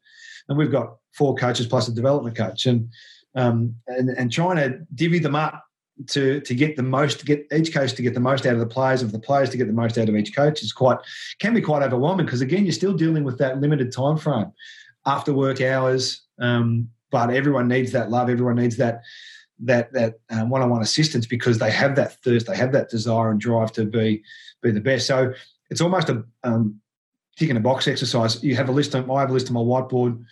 And 0.47 0.55
we've 0.59 0.71
got 0.71 0.95
four 1.13 1.33
coaches 1.33 1.65
plus 1.65 1.87
a 1.87 1.91
development 1.91 2.37
coach, 2.37 2.67
and 2.67 2.87
um, 3.33 3.73
and, 3.87 4.09
and 4.09 4.31
trying 4.31 4.57
to 4.57 4.85
divvy 4.93 5.17
them 5.17 5.35
up 5.35 5.63
to 6.07 6.39
to 6.41 6.55
get 6.55 6.75
the 6.75 6.83
most, 6.83 7.19
to 7.19 7.25
get 7.25 7.47
each 7.53 7.73
coach 7.73 7.93
to 7.93 8.01
get 8.01 8.13
the 8.13 8.19
most 8.19 8.45
out 8.45 8.53
of 8.53 8.59
the 8.59 8.65
players, 8.65 9.01
of 9.01 9.11
the 9.11 9.19
players 9.19 9.49
to 9.49 9.57
get 9.57 9.67
the 9.67 9.73
most 9.73 9.97
out 9.97 10.09
of 10.09 10.15
each 10.15 10.35
coach 10.35 10.63
is 10.63 10.71
quite 10.71 10.97
can 11.39 11.53
be 11.53 11.61
quite 11.61 11.83
overwhelming 11.83 12.25
because 12.25 12.41
again 12.41 12.65
you're 12.65 12.71
still 12.71 12.93
dealing 12.93 13.23
with 13.23 13.37
that 13.37 13.59
limited 13.59 13.91
time 13.91 14.17
frame, 14.17 14.51
after 15.05 15.33
work 15.33 15.61
hours. 15.61 16.21
Um, 16.39 16.89
but 17.11 17.31
everyone 17.31 17.67
needs 17.67 17.91
that 17.91 18.11
love. 18.11 18.29
Everyone 18.29 18.55
needs 18.55 18.77
that 18.77 19.01
that 19.61 19.91
that 19.93 20.19
um, 20.29 20.49
one-on-one 20.49 20.81
assistance 20.81 21.25
because 21.25 21.57
they 21.57 21.71
have 21.71 21.95
that 21.95 22.13
thirst, 22.23 22.47
they 22.47 22.55
have 22.55 22.71
that 22.71 22.89
desire 22.89 23.31
and 23.31 23.39
drive 23.39 23.71
to 23.73 23.85
be 23.85 24.23
be 24.61 24.71
the 24.71 24.81
best. 24.81 25.07
So 25.07 25.33
it's 25.69 25.81
almost 25.81 26.09
a 26.09 26.23
um, 26.43 26.79
ticking 27.37 27.57
a 27.57 27.61
box 27.61 27.87
exercise. 27.87 28.43
You 28.43 28.55
have 28.55 28.69
a 28.69 28.71
list. 28.71 28.95
I 28.95 28.99
have 28.99 29.29
a 29.29 29.33
list 29.33 29.47
on 29.47 29.53
my 29.53 29.61
whiteboard. 29.61 30.23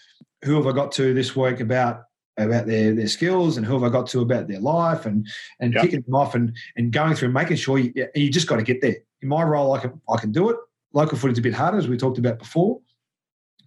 Who 0.44 0.56
have 0.56 0.68
I 0.68 0.72
got 0.72 0.92
to 0.94 1.14
this 1.14 1.36
week 1.36 1.60
about 1.60 2.04
about 2.38 2.68
their 2.68 2.94
their 2.94 3.08
skills 3.08 3.58
and 3.58 3.66
who 3.66 3.74
have 3.74 3.84
I 3.84 3.90
got 3.90 4.08
to 4.08 4.22
about 4.22 4.48
their 4.48 4.60
life 4.60 5.06
and 5.06 5.28
and 5.60 5.74
yep. 5.74 5.84
kicking 5.84 6.02
them 6.02 6.16
off 6.16 6.36
and 6.36 6.56
and 6.76 6.92
going 6.92 7.16
through 7.16 7.28
and 7.28 7.34
making 7.34 7.58
sure 7.58 7.80
you 7.80 7.94
you 8.16 8.30
just 8.30 8.48
got 8.48 8.58
to 8.58 8.64
get 8.64 8.82
there. 8.82 8.96
In 9.22 9.30
my 9.30 9.44
role, 9.44 9.74
I 9.74 9.80
can 9.80 10.00
I 10.10 10.18
can 10.18 10.32
do 10.32 10.50
it. 10.50 10.58
Local 10.94 11.18
footy's 11.18 11.40
a 11.40 11.42
bit 11.42 11.54
harder, 11.54 11.78
as 11.78 11.88
we 11.88 11.98
talked 11.98 12.18
about 12.18 12.40
before. 12.40 12.80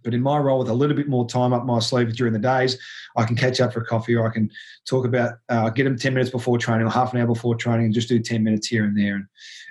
But 0.02 0.14
in 0.14 0.22
my 0.22 0.38
role, 0.38 0.60
with 0.60 0.68
a 0.70 0.74
little 0.74 0.96
bit 0.96 1.08
more 1.08 1.28
time 1.28 1.52
up 1.52 1.66
my 1.66 1.78
sleeve 1.78 2.16
during 2.16 2.32
the 2.32 2.38
days, 2.38 2.78
I 3.16 3.24
can 3.24 3.36
catch 3.36 3.60
up 3.60 3.74
for 3.74 3.80
a 3.80 3.84
coffee, 3.84 4.14
or 4.14 4.26
I 4.26 4.32
can 4.32 4.50
talk 4.88 5.04
about 5.04 5.34
uh, 5.48 5.68
get 5.70 5.84
them 5.84 5.98
ten 5.98 6.14
minutes 6.14 6.30
before 6.30 6.56
training, 6.56 6.86
or 6.86 6.90
half 6.90 7.12
an 7.12 7.20
hour 7.20 7.26
before 7.26 7.54
training, 7.54 7.86
and 7.86 7.94
just 7.94 8.08
do 8.08 8.18
ten 8.18 8.42
minutes 8.42 8.66
here 8.66 8.84
and 8.84 8.96
there. 8.96 9.16
And, 9.16 9.26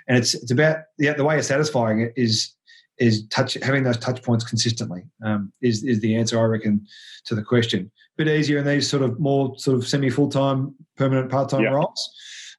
and 0.06 0.18
it's 0.18 0.34
it's 0.34 0.52
about 0.52 0.78
the 0.98 1.12
the 1.14 1.24
way 1.24 1.38
of 1.38 1.44
satisfying 1.44 2.00
it 2.00 2.12
is 2.16 2.54
is 2.98 3.26
touch 3.28 3.54
having 3.54 3.82
those 3.82 3.96
touch 3.96 4.22
points 4.22 4.44
consistently 4.44 5.02
um, 5.24 5.52
is 5.62 5.82
is 5.82 6.00
the 6.00 6.14
answer 6.14 6.38
I 6.38 6.44
reckon 6.44 6.86
to 7.24 7.34
the 7.34 7.42
question 7.42 7.90
bit 8.24 8.28
easier 8.38 8.58
in 8.58 8.66
these 8.66 8.88
sort 8.88 9.02
of 9.02 9.18
more 9.18 9.58
sort 9.58 9.76
of 9.78 9.86
semi 9.86 10.10
full 10.10 10.28
time, 10.28 10.74
permanent 10.96 11.30
part 11.30 11.48
time 11.48 11.64
roles 11.64 12.10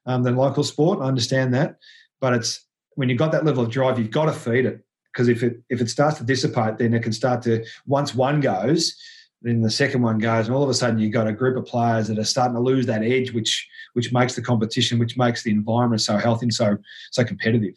um, 0.06 0.22
than 0.22 0.36
local 0.36 0.64
sport. 0.64 1.00
I 1.00 1.04
understand 1.04 1.54
that, 1.54 1.76
but 2.20 2.34
it's 2.34 2.66
when 2.94 3.08
you've 3.08 3.18
got 3.18 3.32
that 3.32 3.44
level 3.44 3.64
of 3.64 3.70
drive, 3.70 3.98
you've 3.98 4.10
got 4.10 4.26
to 4.26 4.32
feed 4.32 4.66
it 4.66 4.84
because 5.12 5.28
if 5.28 5.42
it 5.42 5.60
if 5.68 5.80
it 5.80 5.88
starts 5.88 6.18
to 6.18 6.24
dissipate, 6.24 6.78
then 6.78 6.94
it 6.94 7.02
can 7.02 7.12
start 7.12 7.42
to 7.42 7.64
once 7.86 8.14
one 8.14 8.40
goes, 8.40 8.96
then 9.42 9.62
the 9.62 9.70
second 9.70 10.02
one 10.02 10.18
goes, 10.18 10.46
and 10.46 10.54
all 10.56 10.62
of 10.62 10.68
a 10.68 10.74
sudden 10.74 10.98
you've 10.98 11.12
got 11.12 11.26
a 11.26 11.32
group 11.32 11.56
of 11.56 11.66
players 11.66 12.08
that 12.08 12.18
are 12.18 12.24
starting 12.24 12.54
to 12.54 12.60
lose 12.60 12.86
that 12.86 13.02
edge, 13.02 13.32
which 13.32 13.68
which 13.94 14.12
makes 14.12 14.34
the 14.34 14.42
competition, 14.42 14.98
which 14.98 15.16
makes 15.16 15.42
the 15.42 15.50
environment 15.50 16.00
so 16.00 16.16
healthy 16.16 16.46
and 16.46 16.54
so 16.54 16.76
so 17.10 17.24
competitive. 17.24 17.74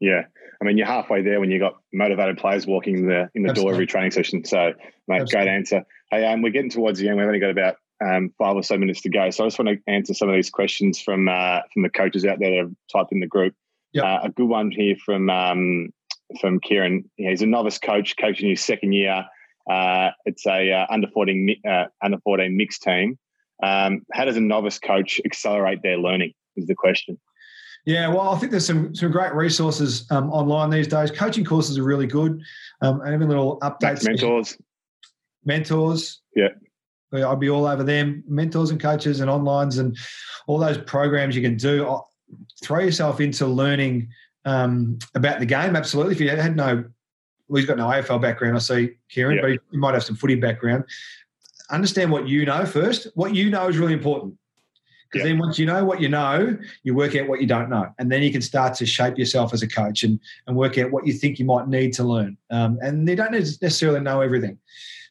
Yeah. 0.00 0.22
I 0.60 0.64
mean, 0.64 0.78
you're 0.78 0.86
halfway 0.86 1.22
there 1.22 1.38
when 1.38 1.50
you've 1.50 1.60
got 1.60 1.74
motivated 1.92 2.38
players 2.38 2.66
walking 2.66 2.98
in 2.98 3.08
the 3.08 3.28
in 3.34 3.42
the 3.42 3.50
Absolutely. 3.50 3.62
door 3.62 3.72
every 3.72 3.86
training 3.86 4.10
session. 4.10 4.44
So, 4.44 4.72
mate, 5.06 5.20
Absolutely. 5.20 5.32
great 5.32 5.48
answer. 5.48 5.84
Hey, 6.10 6.24
um, 6.24 6.42
we're 6.42 6.50
getting 6.50 6.70
towards 6.70 6.98
the 6.98 7.08
end. 7.08 7.18
We've 7.18 7.26
only 7.26 7.40
got 7.40 7.50
about 7.50 7.76
um, 8.04 8.32
five 8.38 8.54
or 8.54 8.62
so 8.62 8.78
minutes 8.78 9.00
to 9.02 9.08
go. 9.08 9.30
So 9.30 9.44
I 9.44 9.46
just 9.48 9.58
want 9.58 9.68
to 9.70 9.92
answer 9.92 10.14
some 10.14 10.28
of 10.28 10.34
these 10.34 10.50
questions 10.50 11.00
from 11.00 11.28
uh, 11.28 11.60
from 11.72 11.82
the 11.82 11.90
coaches 11.90 12.24
out 12.24 12.38
there 12.38 12.50
that 12.50 12.58
have 12.58 12.72
typed 12.92 13.12
in 13.12 13.20
the 13.20 13.26
group. 13.26 13.54
Yep. 13.92 14.04
Uh, 14.04 14.18
a 14.24 14.28
good 14.28 14.48
one 14.48 14.70
here 14.70 14.96
from 15.04 15.28
um, 15.30 15.90
from 16.40 16.60
Kieran. 16.60 17.10
He's 17.16 17.42
a 17.42 17.46
novice 17.46 17.78
coach, 17.78 18.16
coaching 18.18 18.50
his 18.50 18.64
second 18.64 18.92
year. 18.92 19.24
Uh, 19.68 20.10
it's 20.26 20.46
a 20.46 20.72
uh, 20.72 20.86
under 20.90 21.08
fourteen 21.08 21.56
uh, 21.68 21.86
under 22.02 22.18
fourteen 22.18 22.56
mixed 22.56 22.82
team. 22.82 23.18
Um, 23.62 24.02
how 24.12 24.26
does 24.26 24.36
a 24.36 24.40
novice 24.40 24.78
coach 24.78 25.20
accelerate 25.24 25.82
their 25.82 25.98
learning? 25.98 26.34
Is 26.56 26.66
the 26.66 26.74
question. 26.74 27.18
Yeah, 27.84 28.08
well, 28.08 28.30
I 28.30 28.38
think 28.38 28.50
there's 28.52 28.66
some 28.66 28.94
some 28.94 29.10
great 29.10 29.34
resources 29.34 30.06
um, 30.10 30.30
online 30.30 30.70
these 30.70 30.88
days. 30.88 31.10
Coaching 31.10 31.44
courses 31.44 31.78
are 31.78 31.84
really 31.84 32.06
good. 32.06 32.40
Um, 32.80 33.00
and 33.00 33.14
even 33.14 33.28
little 33.28 33.58
updates. 33.60 34.04
mentors 34.04 34.56
mentors. 35.46 36.20
Yeah. 36.34 36.48
I'd 37.12 37.40
be 37.40 37.48
all 37.48 37.66
over 37.66 37.82
them, 37.82 38.22
mentors 38.26 38.70
and 38.70 38.80
coaches 38.80 39.20
and 39.20 39.30
onlines 39.30 39.78
and 39.78 39.96
all 40.46 40.58
those 40.58 40.76
programs 40.76 41.34
you 41.34 41.42
can 41.42 41.56
do. 41.56 42.00
Throw 42.62 42.80
yourself 42.80 43.20
into 43.20 43.46
learning 43.46 44.08
um, 44.44 44.98
about 45.14 45.38
the 45.38 45.46
game. 45.46 45.76
Absolutely. 45.76 46.14
If 46.14 46.20
you 46.20 46.28
had 46.28 46.56
no, 46.56 46.84
well, 47.48 47.56
he's 47.56 47.66
got 47.66 47.78
no 47.78 47.86
AFL 47.86 48.20
background, 48.20 48.56
I 48.56 48.60
see, 48.60 48.90
Kieran, 49.08 49.36
yeah. 49.36 49.42
but 49.42 49.50
he 49.70 49.76
might 49.76 49.94
have 49.94 50.04
some 50.04 50.16
footy 50.16 50.34
background. 50.34 50.84
Understand 51.70 52.10
what 52.10 52.28
you 52.28 52.44
know 52.44 52.66
first. 52.66 53.08
What 53.14 53.34
you 53.34 53.50
know 53.50 53.68
is 53.68 53.78
really 53.78 53.92
important. 53.92 54.34
Because 55.10 55.24
yeah. 55.24 55.32
then 55.32 55.38
once 55.38 55.58
you 55.58 55.66
know 55.66 55.84
what 55.84 56.00
you 56.00 56.08
know, 56.08 56.58
you 56.82 56.94
work 56.94 57.14
out 57.14 57.28
what 57.28 57.40
you 57.40 57.46
don't 57.46 57.70
know. 57.70 57.88
And 57.98 58.10
then 58.10 58.22
you 58.22 58.32
can 58.32 58.42
start 58.42 58.74
to 58.74 58.86
shape 58.86 59.16
yourself 59.16 59.54
as 59.54 59.62
a 59.62 59.68
coach 59.68 60.02
and, 60.02 60.18
and 60.46 60.56
work 60.56 60.78
out 60.78 60.90
what 60.90 61.06
you 61.06 61.12
think 61.12 61.38
you 61.38 61.44
might 61.44 61.68
need 61.68 61.92
to 61.94 62.04
learn. 62.04 62.36
Um, 62.50 62.78
and 62.82 63.06
they 63.06 63.14
don't 63.14 63.30
necessarily 63.30 64.00
know 64.00 64.20
everything. 64.20 64.58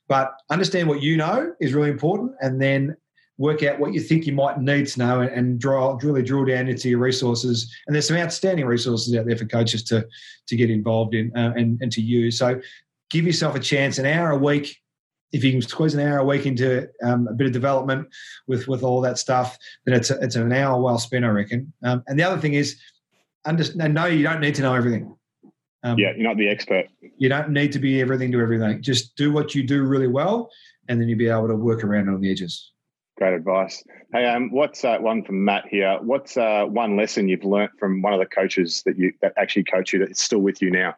But 0.08 0.34
understand 0.50 0.88
what 0.88 1.02
you 1.02 1.18
know 1.18 1.54
is 1.60 1.74
really 1.74 1.90
important, 1.90 2.34
and 2.42 2.62
then 2.62 2.96
work 3.38 3.64
out 3.64 3.80
what 3.80 3.94
you 3.94 4.00
think 4.00 4.26
you 4.26 4.34
might 4.34 4.60
need 4.60 4.88
to 4.88 5.00
know 5.00 5.20
and, 5.20 5.30
and 5.30 5.60
draw 5.60 5.98
really 6.02 6.24
drill 6.24 6.46
down 6.46 6.68
into 6.68 6.90
your 6.90 7.00
resources. 7.00 7.74
And 7.86 7.94
there's 7.94 8.08
some 8.08 8.18
outstanding 8.18 8.66
resources 8.66 9.16
out 9.16 9.26
there 9.26 9.36
for 9.38 9.46
coaches 9.46 9.84
to 9.86 10.08
to 10.48 10.56
get 10.56 10.70
involved 10.70 11.16
in 11.16 11.36
uh, 11.36 11.54
and, 11.56 11.82
and 11.82 11.92
to 11.92 12.02
use. 12.02 12.38
So 12.38 12.62
give 13.10 13.26
yourself 13.26 13.56
a 13.56 13.60
chance, 13.60 13.98
an 13.98 14.06
hour 14.06 14.32
a 14.32 14.38
week. 14.38 14.78
If 15.32 15.44
you 15.44 15.52
can 15.52 15.62
squeeze 15.62 15.94
an 15.96 16.00
hour 16.00 16.20
a 16.20 16.24
week 16.26 16.46
into 16.46 16.88
um, 17.04 17.28
a 17.28 17.34
bit 17.34 17.48
of 17.48 17.54
development 17.54 18.08
with 18.48 18.68
with 18.68 18.84
all 18.84 19.02
that 19.02 19.18
stuff, 19.18 19.58
then 19.86 19.96
it's 19.96 20.12
a, 20.12 20.20
it's 20.22 20.36
an 20.36 20.54
hour 20.54 20.80
well 20.82 20.98
spent, 20.98 21.26
I 21.26 21.30
reckon. 21.30 21.74
Um, 21.84 22.04
and 22.08 22.18
the 22.18 22.24
other 22.24 22.40
thing 22.40 22.54
is, 22.54 22.80
understand, 23.46 23.94
know 23.94 24.06
you 24.06 24.24
don't 24.24 24.40
need 24.40 24.56
to 24.56 24.62
know 24.62 24.76
everything. 24.76 25.18
Um, 25.86 26.00
yeah, 26.00 26.14
you're 26.16 26.28
not 26.28 26.38
the 26.38 26.50
expert. 26.50 26.88
You 27.18 27.30
don't 27.30 27.52
need 27.52 27.72
to 27.74 27.80
be 27.80 28.02
everything 28.02 28.32
to 28.32 28.42
everything. 28.42 28.82
Just 28.82 29.16
do 29.16 29.32
what 29.32 29.54
you 29.54 29.62
do 29.62 29.84
really 29.84 30.08
well, 30.08 30.50
and 30.90 31.00
then 31.00 31.08
you'll 31.08 31.20
be 31.20 31.30
able 31.30 31.48
to 31.48 31.56
work 31.56 31.84
around 31.84 32.10
on 32.10 32.20
the 32.22 32.32
edges. 32.32 32.72
Great 33.18 33.34
advice. 33.36 33.84
Hey, 34.12 34.26
um, 34.26 34.50
what's 34.52 34.84
uh, 34.84 34.98
one 34.98 35.24
from 35.24 35.46
Matt 35.46 35.68
here? 35.70 36.00
What's 36.02 36.38
uh, 36.38 36.66
one 36.66 36.98
lesson 36.98 37.30
you've 37.30 37.44
learnt 37.44 37.72
from 37.80 38.02
one 38.02 38.14
of 38.14 38.20
the 38.20 38.26
coaches 38.26 38.82
that 38.88 38.98
you 38.98 39.14
that 39.22 39.34
actually 39.38 39.64
coach 39.64 39.94
you 39.94 40.00
that's 40.00 40.24
still 40.24 40.40
with 40.40 40.60
you 40.60 40.72
now? 40.72 40.96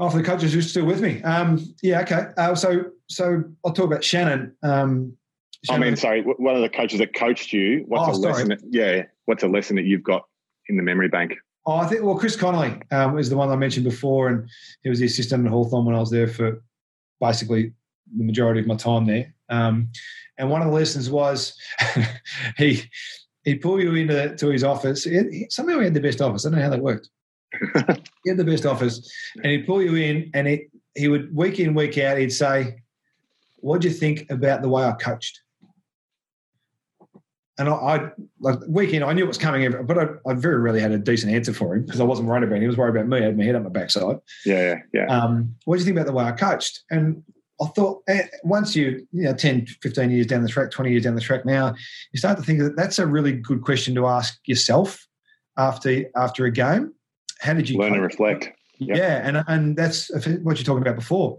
Oh, 0.00 0.10
for 0.10 0.18
the 0.18 0.24
coaches 0.24 0.52
who's 0.52 0.68
still 0.68 0.84
with 0.84 1.00
me. 1.00 1.22
Um, 1.22 1.64
yeah, 1.80 2.00
okay. 2.00 2.26
Uh, 2.36 2.56
so, 2.56 2.86
so 3.08 3.44
I'll 3.64 3.72
talk 3.72 3.86
about 3.86 4.02
Shannon. 4.02 4.52
Um, 4.64 5.16
Shannon. 5.64 5.82
I 5.82 5.86
mean, 5.86 5.96
sorry, 5.96 6.22
one 6.22 6.56
of 6.56 6.62
the 6.62 6.68
coaches 6.68 6.98
that 6.98 7.14
coached 7.14 7.52
you. 7.52 7.84
What's 7.86 8.08
oh, 8.08 8.10
a 8.10 8.14
sorry. 8.22 8.32
lesson? 8.32 8.48
That, 8.48 8.60
yeah, 8.68 9.02
what's 9.26 9.44
a 9.44 9.48
lesson 9.48 9.76
that 9.76 9.84
you've 9.84 10.02
got 10.02 10.24
in 10.68 10.76
the 10.76 10.82
memory 10.82 11.08
bank? 11.08 11.34
Oh, 11.64 11.76
I 11.76 11.86
think 11.86 12.02
well, 12.02 12.18
Chris 12.18 12.36
Connolly 12.36 12.80
um, 12.90 13.18
is 13.18 13.30
the 13.30 13.36
one 13.36 13.48
I 13.48 13.56
mentioned 13.56 13.84
before, 13.84 14.28
and 14.28 14.48
he 14.82 14.88
was 14.88 14.98
the 14.98 15.06
assistant 15.06 15.46
at 15.46 15.52
Hawthorn 15.52 15.84
when 15.84 15.94
I 15.94 16.00
was 16.00 16.10
there 16.10 16.26
for 16.26 16.62
basically 17.20 17.72
the 18.16 18.24
majority 18.24 18.60
of 18.60 18.66
my 18.66 18.74
time 18.74 19.06
there. 19.06 19.32
Um, 19.48 19.88
and 20.38 20.50
one 20.50 20.60
of 20.60 20.68
the 20.68 20.74
lessons 20.74 21.08
was 21.08 21.56
he 22.56 22.82
he'd 23.44 23.60
pull 23.60 23.80
you 23.80 23.94
into 23.94 24.34
to 24.34 24.48
his 24.48 24.64
office. 24.64 25.04
He, 25.04 25.46
somehow 25.50 25.78
he 25.78 25.84
had 25.84 25.94
the 25.94 26.00
best 26.00 26.20
office. 26.20 26.44
I 26.44 26.50
don't 26.50 26.58
know 26.58 26.64
how 26.64 26.70
that 26.70 26.82
worked. 26.82 27.08
he 28.24 28.30
had 28.30 28.38
the 28.38 28.44
best 28.44 28.66
office, 28.66 29.08
and 29.36 29.46
he'd 29.46 29.66
pull 29.66 29.82
you 29.82 29.94
in, 29.94 30.30
and 30.34 30.48
he 30.48 30.66
he 30.94 31.08
would 31.08 31.34
week 31.34 31.60
in 31.60 31.74
week 31.74 31.96
out. 31.98 32.18
He'd 32.18 32.32
say, 32.32 32.82
"What 33.58 33.82
do 33.82 33.88
you 33.88 33.94
think 33.94 34.30
about 34.30 34.62
the 34.62 34.68
way 34.68 34.82
I 34.82 34.92
coached?" 34.92 35.40
And 37.58 37.68
I, 37.68 37.72
I 37.72 38.10
like 38.40 38.58
weekend, 38.66 39.04
I 39.04 39.12
knew 39.12 39.24
it 39.24 39.28
was 39.28 39.38
coming, 39.38 39.70
but 39.84 39.98
I, 39.98 40.06
I, 40.26 40.34
very 40.34 40.56
rarely 40.56 40.80
had 40.80 40.90
a 40.90 40.98
decent 40.98 41.34
answer 41.34 41.52
for 41.52 41.74
him 41.74 41.84
because 41.84 42.00
I 42.00 42.04
wasn't 42.04 42.28
worried 42.28 42.44
about 42.44 42.56
him. 42.56 42.62
He 42.62 42.66
was 42.66 42.78
worried 42.78 42.96
about 42.96 43.08
me. 43.08 43.18
I 43.18 43.26
had 43.26 43.36
my 43.36 43.44
head 43.44 43.54
up 43.54 43.62
my 43.62 43.68
backside. 43.68 44.16
Yeah, 44.46 44.60
yeah, 44.60 44.76
yeah. 44.94 45.06
Um, 45.06 45.54
what 45.66 45.76
do 45.76 45.80
you 45.80 45.84
think 45.84 45.96
about 45.96 46.06
the 46.06 46.14
way 46.14 46.24
I 46.24 46.32
coached? 46.32 46.82
And 46.90 47.22
I 47.60 47.66
thought 47.66 48.02
eh, 48.08 48.26
once 48.42 48.74
you, 48.74 49.06
you 49.12 49.24
know, 49.24 49.34
10, 49.34 49.66
15 49.66 50.10
years 50.10 50.26
down 50.26 50.42
the 50.42 50.48
track, 50.48 50.70
20 50.70 50.90
years 50.90 51.04
down 51.04 51.14
the 51.14 51.20
track 51.20 51.44
now, 51.44 51.74
you 52.12 52.18
start 52.18 52.38
to 52.38 52.42
think 52.42 52.60
that 52.60 52.76
that's 52.76 52.98
a 52.98 53.06
really 53.06 53.32
good 53.32 53.62
question 53.62 53.94
to 53.96 54.06
ask 54.06 54.38
yourself 54.46 55.06
after 55.58 56.04
after 56.16 56.46
a 56.46 56.50
game. 56.50 56.94
How 57.40 57.54
did 57.54 57.68
you 57.68 57.78
learn 57.78 57.92
and 57.92 58.02
reflect? 58.02 58.50
Yep. 58.78 58.96
Yeah, 58.96 59.28
and 59.28 59.44
and 59.46 59.76
that's 59.76 60.10
what 60.42 60.56
you're 60.56 60.64
talking 60.64 60.82
about 60.82 60.96
before. 60.96 61.38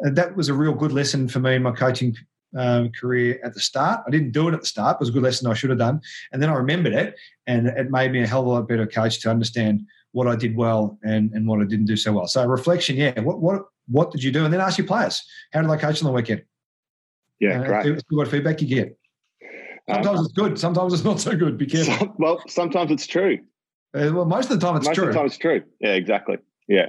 That 0.00 0.36
was 0.36 0.48
a 0.48 0.54
real 0.54 0.74
good 0.74 0.92
lesson 0.92 1.28
for 1.28 1.40
me 1.40 1.54
in 1.54 1.62
my 1.62 1.72
coaching 1.72 2.16
um, 2.56 2.90
career 2.92 3.40
at 3.44 3.54
the 3.54 3.60
start. 3.60 4.00
I 4.06 4.10
didn't 4.10 4.32
do 4.32 4.48
it 4.48 4.54
at 4.54 4.60
the 4.60 4.66
start. 4.66 4.96
It 4.96 5.00
was 5.00 5.08
a 5.08 5.12
good 5.12 5.22
lesson 5.22 5.50
I 5.50 5.54
should 5.54 5.70
have 5.70 5.78
done. 5.78 6.00
And 6.32 6.42
then 6.42 6.50
I 6.50 6.54
remembered 6.54 6.92
it, 6.92 7.16
and 7.46 7.68
it 7.68 7.90
made 7.90 8.12
me 8.12 8.22
a 8.22 8.26
hell 8.26 8.40
of 8.40 8.46
a 8.46 8.50
lot 8.50 8.68
better 8.68 8.86
coach 8.86 9.20
to 9.22 9.30
understand 9.30 9.86
what 10.12 10.28
I 10.28 10.36
did 10.36 10.56
well 10.56 10.98
and, 11.02 11.32
and 11.32 11.46
what 11.46 11.60
I 11.60 11.64
didn't 11.64 11.86
do 11.86 11.96
so 11.96 12.12
well. 12.12 12.26
So 12.26 12.46
reflection, 12.46 12.96
yeah. 12.96 13.20
What 13.20 13.40
what 13.40 13.62
what 13.88 14.10
did 14.10 14.22
you 14.22 14.32
do? 14.32 14.44
And 14.44 14.52
then 14.52 14.60
ask 14.60 14.78
your 14.78 14.86
players, 14.86 15.22
how 15.52 15.60
did 15.60 15.70
they 15.70 15.76
coach 15.76 16.00
on 16.02 16.06
the 16.06 16.12
weekend? 16.12 16.42
Yeah, 17.40 17.60
uh, 17.60 17.82
great. 17.82 18.02
What 18.10 18.28
feedback 18.28 18.62
you 18.62 18.68
get? 18.68 18.98
Sometimes 19.90 20.20
um, 20.20 20.24
it's 20.24 20.34
good. 20.34 20.58
Sometimes 20.58 20.94
it's 20.94 21.04
not 21.04 21.20
so 21.20 21.36
good. 21.36 21.58
Be 21.58 21.66
careful. 21.66 21.94
Some, 21.94 22.14
well, 22.18 22.42
sometimes 22.48 22.90
it's 22.90 23.06
true. 23.06 23.38
Uh, 23.94 24.10
well, 24.12 24.24
most 24.24 24.50
of 24.50 24.58
the 24.58 24.66
time 24.66 24.76
it's 24.76 24.86
most 24.86 24.94
true. 24.94 25.06
Most 25.06 25.10
of 25.10 25.14
the 25.14 25.18
time 25.18 25.26
it's 25.26 25.36
true. 25.38 25.62
Yeah, 25.80 25.92
exactly. 25.92 26.38
Yeah. 26.68 26.86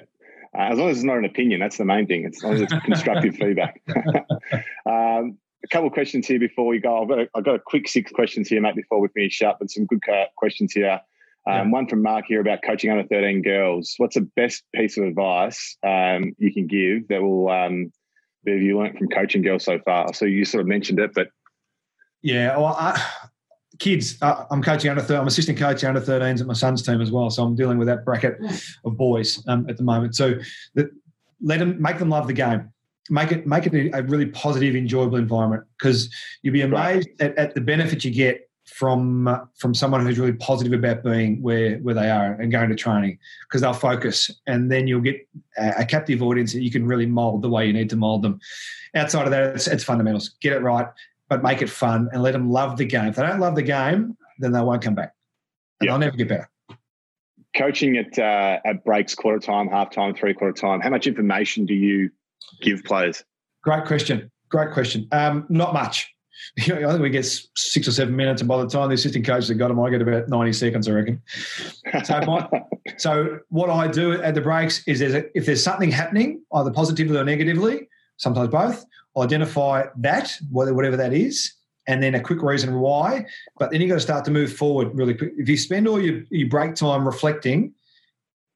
Uh, 0.57 0.71
as 0.71 0.77
long 0.77 0.89
as 0.89 0.97
it's 0.97 1.03
not 1.03 1.17
an 1.17 1.25
opinion, 1.25 1.59
that's 1.59 1.77
the 1.77 1.85
main 1.85 2.07
thing. 2.07 2.25
As 2.25 2.41
long 2.41 2.53
as 2.53 2.61
it's 2.61 2.73
constructive 2.85 3.35
feedback. 3.39 3.81
um, 4.85 5.37
a 5.65 5.67
couple 5.67 5.87
of 5.87 5.93
questions 5.93 6.27
here 6.27 6.39
before 6.39 6.67
we 6.67 6.79
go. 6.79 7.01
I've 7.01 7.09
got 7.09 7.19
a, 7.19 7.27
I've 7.35 7.43
got 7.43 7.55
a 7.55 7.59
quick 7.59 7.87
six 7.87 8.11
questions 8.11 8.47
here, 8.47 8.61
mate, 8.61 8.75
before 8.75 8.99
we 9.01 9.07
finish 9.09 9.41
up, 9.41 9.59
and 9.59 9.69
some 9.69 9.85
good 9.85 10.01
questions 10.37 10.73
here. 10.73 11.01
Um, 11.47 11.53
yeah. 11.53 11.69
One 11.69 11.87
from 11.87 12.01
Mark 12.01 12.25
here 12.27 12.39
about 12.39 12.59
coaching 12.63 12.91
under 12.91 13.03
13 13.03 13.41
girls. 13.41 13.95
What's 13.97 14.15
the 14.15 14.29
best 14.35 14.63
piece 14.73 14.97
of 14.97 15.03
advice 15.03 15.77
um, 15.85 16.35
you 16.37 16.53
can 16.53 16.67
give 16.67 17.07
that 17.09 17.21
will 17.21 17.49
um, 17.49 17.91
that 18.45 18.59
you 18.59 18.77
learned 18.77 18.97
from 18.97 19.09
coaching 19.09 19.41
girls 19.41 19.65
so 19.65 19.79
far? 19.79 20.13
So 20.13 20.25
you 20.25 20.45
sort 20.45 20.61
of 20.61 20.67
mentioned 20.67 20.99
it, 20.99 21.11
but 21.13 21.27
yeah, 22.21 22.57
well, 22.57 22.75
I, 22.79 23.03
kids. 23.79 24.17
Uh, 24.21 24.45
I'm 24.51 24.61
coaching 24.61 24.89
under. 24.89 25.01
13. 25.01 25.17
I'm 25.17 25.27
assistant 25.27 25.57
coach 25.57 25.83
under 25.83 26.01
13s 26.01 26.41
at 26.41 26.47
my 26.47 26.53
son's 26.53 26.83
team 26.83 27.01
as 27.01 27.11
well. 27.11 27.29
So 27.29 27.43
I'm 27.43 27.55
dealing 27.55 27.77
with 27.77 27.87
that 27.87 28.05
bracket 28.05 28.37
of 28.83 28.97
boys 28.97 29.43
um, 29.47 29.67
at 29.69 29.77
the 29.77 29.83
moment. 29.83 30.15
So 30.15 30.35
that, 30.75 30.89
let 31.41 31.59
them 31.59 31.81
make 31.81 31.97
them 31.97 32.09
love 32.09 32.27
the 32.27 32.33
game 32.33 32.71
make 33.09 33.31
it 33.31 33.45
make 33.45 33.67
it 33.67 33.93
a, 33.93 34.03
really 34.03 34.25
positive, 34.27 34.75
enjoyable 34.75 35.17
environment 35.17 35.63
because 35.77 36.13
you'll 36.41 36.53
be 36.53 36.61
amazed 36.61 37.09
right. 37.19 37.29
at, 37.31 37.37
at, 37.37 37.55
the 37.55 37.61
benefit 37.61 38.03
you 38.03 38.11
get 38.11 38.49
from 38.65 39.27
uh, 39.27 39.39
from 39.57 39.73
someone 39.73 40.05
who's 40.05 40.17
really 40.17 40.33
positive 40.33 40.73
about 40.73 41.03
being 41.03 41.41
where 41.41 41.77
where 41.77 41.93
they 41.93 42.09
are 42.09 42.33
and 42.33 42.51
going 42.51 42.69
to 42.69 42.75
training 42.75 43.17
because 43.43 43.61
they'll 43.61 43.73
focus 43.73 44.31
and 44.47 44.71
then 44.71 44.87
you'll 44.87 45.01
get 45.01 45.27
a, 45.57 45.73
a, 45.79 45.85
captive 45.85 46.23
audience 46.23 46.51
that 46.53 46.61
you 46.61 46.71
can 46.71 46.85
really 46.85 47.05
mold 47.05 47.43
the 47.43 47.49
way 47.49 47.65
you 47.65 47.73
need 47.73 47.89
to 47.89 47.95
mold 47.95 48.23
them. 48.23 48.39
Outside 48.95 49.25
of 49.25 49.31
that, 49.31 49.55
it's, 49.55 49.67
it's 49.67 49.83
fundamentals. 49.83 50.29
Get 50.41 50.53
it 50.53 50.61
right, 50.61 50.87
but 51.29 51.43
make 51.43 51.61
it 51.61 51.69
fun 51.69 52.09
and 52.11 52.23
let 52.23 52.31
them 52.31 52.49
love 52.49 52.77
the 52.77 52.85
game. 52.85 53.05
If 53.05 53.17
they 53.17 53.23
don't 53.23 53.39
love 53.39 53.55
the 53.55 53.61
game, 53.61 54.17
then 54.39 54.51
they 54.51 54.61
won't 54.61 54.81
come 54.81 54.95
back, 54.95 55.13
and 55.79 55.87
yep. 55.87 55.91
they'll 55.91 55.99
never 55.99 56.17
get 56.17 56.27
better. 56.27 56.49
Coaching 57.55 57.97
at 57.97 58.17
uh, 58.17 58.59
at 58.65 58.83
breaks, 58.83 59.13
quarter 59.13 59.39
time, 59.39 59.67
half 59.67 59.91
time, 59.91 60.15
three 60.15 60.33
quarter 60.33 60.59
time. 60.59 60.81
How 60.81 60.89
much 60.89 61.07
information 61.07 61.65
do 61.65 61.73
you 61.73 62.09
give 62.61 62.83
players? 62.83 63.23
Great 63.63 63.85
question. 63.85 64.31
Great 64.49 64.71
question. 64.71 65.07
Um, 65.11 65.45
not 65.49 65.73
much. 65.73 66.11
I 66.59 66.63
think 66.63 66.99
we 66.99 67.09
get 67.09 67.25
six 67.55 67.87
or 67.87 67.91
seven 67.91 68.15
minutes, 68.15 68.41
and 68.41 68.47
by 68.47 68.61
the 68.61 68.69
time 68.69 68.89
the 68.89 68.95
assistant 68.95 69.25
coaches 69.25 69.49
have 69.49 69.57
got 69.57 69.69
them, 69.69 69.79
I 69.79 69.89
get 69.89 70.01
about 70.01 70.29
ninety 70.29 70.53
seconds, 70.53 70.87
I 70.87 70.91
reckon. 70.91 71.21
So, 72.03 72.19
my, 72.27 72.47
so 72.97 73.39
what 73.49 73.69
I 73.69 73.87
do 73.87 74.21
at 74.21 74.35
the 74.35 74.41
breaks 74.41 74.85
is 74.87 74.99
there's 74.99 75.13
a, 75.13 75.37
if 75.37 75.45
there's 75.45 75.63
something 75.63 75.91
happening, 75.91 76.41
either 76.53 76.71
positively 76.71 77.17
or 77.17 77.23
negatively, 77.23 77.87
sometimes 78.17 78.49
both, 78.49 78.85
I'll 79.15 79.23
identify 79.23 79.85
that, 79.97 80.31
whatever 80.51 80.97
that 80.97 81.13
is, 81.13 81.53
and 81.87 82.01
then 82.03 82.15
a 82.15 82.19
quick 82.19 82.41
reason 82.41 82.79
why. 82.79 83.25
But 83.57 83.71
then 83.71 83.81
you've 83.81 83.89
got 83.89 83.95
to 83.95 84.01
start 84.01 84.25
to 84.25 84.31
move 84.31 84.53
forward 84.53 84.95
really 84.95 85.13
quick. 85.13 85.33
If 85.37 85.47
you 85.47 85.57
spend 85.57 85.87
all 85.87 86.01
your, 86.01 86.23
your 86.29 86.49
break 86.49 86.75
time 86.75 87.05
reflecting, 87.05 87.73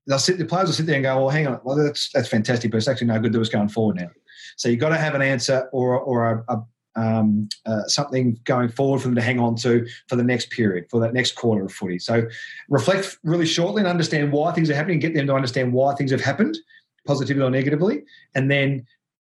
they'll 0.09 0.19
sit, 0.19 0.39
the 0.39 0.45
players 0.45 0.67
will 0.67 0.73
sit 0.73 0.87
there 0.87 0.95
and 0.95 1.03
go, 1.03 1.15
well, 1.17 1.29
hang 1.29 1.47
on, 1.47 1.61
well, 1.63 1.75
that's, 1.75 2.09
that's 2.11 2.27
fantastic, 2.27 2.71
but 2.71 2.77
it's 2.77 2.87
actually 2.87 3.07
no 3.07 3.19
good 3.19 3.31
to 3.31 3.39
us 3.39 3.47
going 3.47 3.69
forward 3.69 3.95
now. 3.95 4.09
So 4.57 4.67
you've 4.67 4.79
got 4.79 4.89
to 4.89 4.97
have 4.97 5.15
an 5.15 5.21
answer 5.21 5.69
or, 5.71 5.97
or 5.99 6.43
a, 6.47 6.53
a 6.53 6.63
um, 6.95 7.47
uh, 7.65 7.83
something 7.83 8.39
going 8.43 8.69
forward 8.69 8.99
for 8.99 9.07
them 9.07 9.15
to 9.15 9.21
hang 9.21 9.39
on 9.39 9.55
to 9.57 9.87
for 10.07 10.15
the 10.15 10.23
next 10.23 10.49
period, 10.49 10.85
for 10.89 10.99
that 10.99 11.13
next 11.13 11.35
quarter 11.35 11.63
of 11.63 11.71
footy. 11.71 11.99
So 11.99 12.27
reflect 12.67 13.19
really 13.23 13.45
shortly 13.45 13.81
and 13.81 13.87
understand 13.87 14.33
why 14.33 14.51
things 14.51 14.69
are 14.69 14.75
happening, 14.75 14.99
get 14.99 15.13
them 15.13 15.27
to 15.27 15.33
understand 15.33 15.71
why 15.71 15.93
things 15.95 16.11
have 16.11 16.19
happened, 16.19 16.57
positively 17.05 17.43
or 17.43 17.51
negatively, 17.51 18.03
and 18.35 18.49
then 18.51 18.85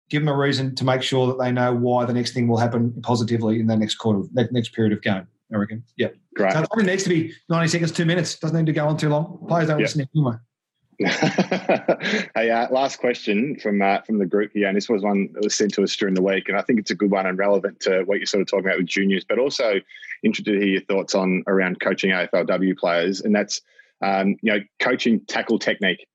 give 0.09 0.21
them 0.23 0.29
a 0.29 0.35
reason 0.37 0.73
to 0.75 0.85
make 0.85 1.03
sure 1.03 1.27
that 1.27 1.37
they 1.37 1.51
know 1.51 1.75
why 1.75 2.05
the 2.05 2.13
next 2.13 2.33
thing 2.33 2.47
will 2.47 2.57
happen 2.57 2.99
positively 3.03 3.59
in 3.59 3.67
the 3.67 3.75
next 3.75 3.95
quarter, 3.95 4.23
next 4.33 4.69
period 4.69 4.93
of 4.93 5.01
game. 5.01 5.27
I 5.53 5.57
reckon. 5.57 5.83
Yeah. 5.97 6.09
Great. 6.35 6.53
So 6.53 6.61
it 6.61 6.67
only 6.71 6.85
needs 6.85 7.03
to 7.03 7.09
be 7.09 7.33
90 7.49 7.67
seconds, 7.67 7.91
two 7.91 8.05
minutes. 8.05 8.37
Doesn't 8.37 8.55
need 8.55 8.67
to 8.67 8.73
go 8.73 8.87
on 8.87 8.97
too 8.97 9.09
long. 9.09 9.45
Players 9.47 9.67
don't 9.67 9.79
yep. 9.79 9.87
listen 9.87 10.07
anyway. 10.15 10.35
hey, 12.35 12.49
uh, 12.49 12.67
last 12.71 12.99
question 12.99 13.57
from 13.57 13.81
uh, 13.81 14.01
from 14.01 14.17
the 14.17 14.25
group 14.25 14.51
here, 14.53 14.67
and 14.67 14.75
this 14.75 14.89
was 14.89 15.01
one 15.01 15.29
that 15.31 15.43
was 15.45 15.55
sent 15.55 15.73
to 15.75 15.83
us 15.83 15.95
during 15.95 16.13
the 16.13 16.21
week, 16.21 16.49
and 16.49 16.57
I 16.57 16.61
think 16.61 16.77
it's 16.77 16.91
a 16.91 16.95
good 16.95 17.09
one 17.09 17.25
and 17.25 17.37
relevant 17.37 17.79
to 17.81 18.03
what 18.03 18.17
you're 18.17 18.25
sort 18.25 18.41
of 18.41 18.47
talking 18.47 18.65
about 18.65 18.79
with 18.79 18.87
juniors, 18.87 19.23
but 19.23 19.39
also 19.39 19.75
interested 20.23 20.51
to 20.51 20.59
hear 20.59 20.67
your 20.67 20.81
thoughts 20.81 21.15
on 21.15 21.43
around 21.47 21.79
coaching 21.79 22.11
AFLW 22.11 22.77
players, 22.77 23.21
and 23.21 23.33
that's 23.33 23.61
um, 24.01 24.35
you 24.41 24.51
know 24.51 24.59
coaching 24.81 25.21
tackle 25.25 25.57
technique. 25.57 26.05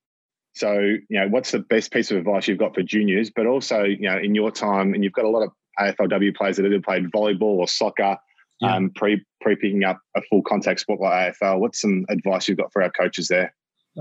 So 0.52 0.78
you 0.78 1.00
know, 1.08 1.28
what's 1.28 1.52
the 1.52 1.60
best 1.60 1.90
piece 1.90 2.10
of 2.10 2.18
advice 2.18 2.46
you've 2.46 2.58
got 2.58 2.74
for 2.74 2.82
juniors, 2.82 3.30
but 3.30 3.46
also 3.46 3.84
you 3.84 4.10
know 4.10 4.18
in 4.18 4.34
your 4.34 4.50
time, 4.50 4.92
and 4.92 5.02
you've 5.02 5.14
got 5.14 5.24
a 5.24 5.30
lot 5.30 5.44
of 5.44 5.52
AFLW 5.80 6.36
players 6.36 6.58
that 6.58 6.66
either 6.66 6.82
played 6.82 7.10
volleyball 7.10 7.56
or 7.56 7.68
soccer. 7.68 8.18
Yeah. 8.60 8.76
Um, 8.76 8.90
pre 8.94 9.24
pre 9.40 9.56
picking 9.56 9.82
up 9.82 9.98
a 10.14 10.20
full 10.22 10.42
contact 10.42 10.80
sport 10.80 11.00
like 11.00 11.34
AFL. 11.34 11.58
What's 11.58 11.80
some 11.80 12.04
advice 12.10 12.48
you've 12.48 12.58
got 12.58 12.70
for 12.70 12.82
our 12.82 12.90
coaches 12.90 13.28
there? 13.28 13.54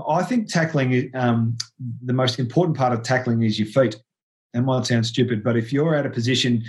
I 0.08 0.22
think 0.22 0.48
tackling, 0.48 1.10
um, 1.14 1.56
the 2.04 2.12
most 2.12 2.38
important 2.38 2.76
part 2.76 2.92
of 2.92 3.02
tackling 3.02 3.42
is 3.42 3.58
your 3.58 3.68
feet. 3.68 3.96
That 4.52 4.62
might 4.62 4.86
sound 4.86 5.06
stupid, 5.06 5.42
but 5.42 5.56
if 5.56 5.72
you're 5.72 5.94
at 5.94 6.06
a 6.06 6.10
position 6.10 6.64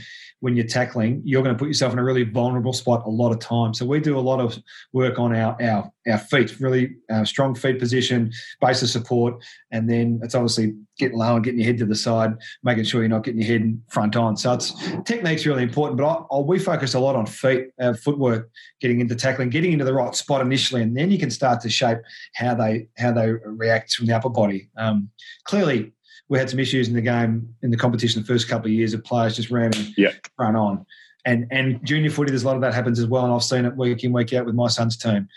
when 0.45 0.55
you're 0.55 0.67
tackling, 0.67 1.23
you're 1.25 1.41
going 1.41 1.55
to 1.55 1.57
put 1.57 1.67
yourself 1.67 1.91
in 1.91 1.97
a 1.97 2.03
really 2.03 2.23
vulnerable 2.23 2.71
spot 2.71 3.01
a 3.07 3.09
lot 3.09 3.31
of 3.31 3.39
times. 3.39 3.79
So 3.79 3.85
we 3.87 3.99
do 3.99 4.15
a 4.15 4.21
lot 4.21 4.39
of 4.39 4.55
work 4.93 5.17
on 5.17 5.35
our 5.35 5.59
our, 5.59 5.91
our 6.07 6.19
feet, 6.19 6.59
really 6.59 6.97
uh, 7.09 7.25
strong 7.25 7.55
feet 7.55 7.79
position, 7.79 8.31
base 8.61 8.83
of 8.83 8.89
support, 8.89 9.43
and 9.71 9.89
then 9.89 10.19
it's 10.21 10.35
obviously 10.35 10.75
getting 10.99 11.17
low 11.17 11.33
and 11.33 11.43
getting 11.43 11.59
your 11.59 11.65
head 11.65 11.79
to 11.79 11.85
the 11.87 11.95
side, 11.95 12.33
making 12.63 12.83
sure 12.83 13.01
you're 13.01 13.09
not 13.09 13.23
getting 13.23 13.41
your 13.41 13.57
head 13.57 13.81
front 13.89 14.15
on. 14.15 14.37
So 14.37 14.53
it's 14.53 14.71
technique's 15.05 15.47
really 15.47 15.63
important, 15.63 15.97
but 15.97 16.05
I, 16.05 16.35
I, 16.35 16.39
we 16.41 16.59
focus 16.59 16.93
a 16.93 16.99
lot 16.99 17.15
on 17.15 17.25
feet, 17.25 17.69
uh, 17.81 17.95
footwork, 17.95 18.51
getting 18.79 18.99
into 18.99 19.15
tackling, 19.15 19.49
getting 19.49 19.73
into 19.73 19.83
the 19.83 19.95
right 19.95 20.13
spot 20.13 20.41
initially, 20.41 20.83
and 20.83 20.95
then 20.95 21.09
you 21.09 21.17
can 21.17 21.31
start 21.31 21.59
to 21.61 21.71
shape 21.71 21.97
how 22.35 22.53
they 22.53 22.87
how 22.99 23.11
they 23.11 23.31
react 23.31 23.93
from 23.93 24.05
the 24.05 24.15
upper 24.15 24.29
body. 24.29 24.69
Um, 24.77 25.09
clearly, 25.45 25.94
we 26.30 26.39
had 26.39 26.49
some 26.49 26.59
issues 26.59 26.88
in 26.88 26.93
the 26.93 27.01
game 27.01 27.55
in 27.61 27.71
the 27.71 27.78
competition 27.78 28.21
the 28.21 28.28
first 28.28 28.47
couple 28.47 28.67
of 28.67 28.73
years 28.73 28.93
of 28.93 29.03
players 29.03 29.36
just 29.36 29.51
ramming 29.51 29.93
yeah. 29.97 30.11
run 30.39 30.55
on. 30.55 30.86
And 31.26 31.47
and 31.51 31.84
junior 31.86 32.09
footy, 32.09 32.32
there's 32.32 32.43
a 32.43 32.47
lot 32.47 32.55
of 32.55 32.61
that 32.61 32.73
happens 32.73 32.99
as 32.99 33.07
well, 33.07 33.26
and 33.26 33.34
I've 33.34 33.43
seen 33.43 33.65
it 33.65 33.76
week 33.76 34.03
in 34.03 34.11
week 34.11 34.34
out 34.34 34.45
with 34.45 34.55
my 34.55 34.67
son's 34.67 34.95
team. 34.95 35.28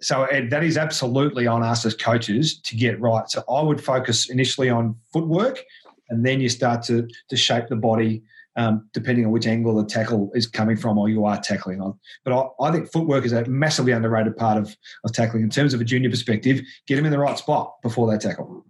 So 0.00 0.24
Ed, 0.24 0.50
that 0.50 0.62
is 0.62 0.76
absolutely 0.76 1.46
on 1.46 1.62
us 1.62 1.84
as 1.84 1.94
coaches 1.94 2.60
to 2.62 2.76
get 2.76 3.00
right. 3.00 3.28
So 3.28 3.42
I 3.48 3.62
would 3.62 3.82
focus 3.82 4.30
initially 4.30 4.68
on 4.68 4.96
footwork, 5.12 5.60
and 6.08 6.26
then 6.26 6.40
you 6.40 6.48
start 6.48 6.82
to 6.84 7.06
to 7.28 7.36
shape 7.36 7.68
the 7.68 7.76
body 7.76 8.22
um, 8.58 8.88
depending 8.92 9.24
on 9.24 9.30
which 9.30 9.46
angle 9.46 9.76
the 9.76 9.84
tackle 9.84 10.32
is 10.34 10.48
coming 10.48 10.76
from 10.76 10.98
or 10.98 11.08
you 11.08 11.24
are 11.24 11.40
tackling 11.40 11.80
on. 11.80 11.96
But 12.24 12.32
I, 12.32 12.64
I, 12.64 12.72
think 12.72 12.90
footwork 12.90 13.24
is 13.24 13.32
a 13.32 13.44
massively 13.44 13.92
underrated 13.92 14.36
part 14.36 14.58
of, 14.58 14.76
of 15.04 15.12
tackling 15.12 15.44
in 15.44 15.48
terms 15.48 15.74
of 15.74 15.80
a 15.80 15.84
junior 15.84 16.10
perspective. 16.10 16.60
Get 16.88 16.96
them 16.96 17.06
in 17.06 17.12
the 17.12 17.20
right 17.20 17.38
spot 17.38 17.74
before 17.82 18.10
they 18.10 18.18
tackle. 18.18 18.66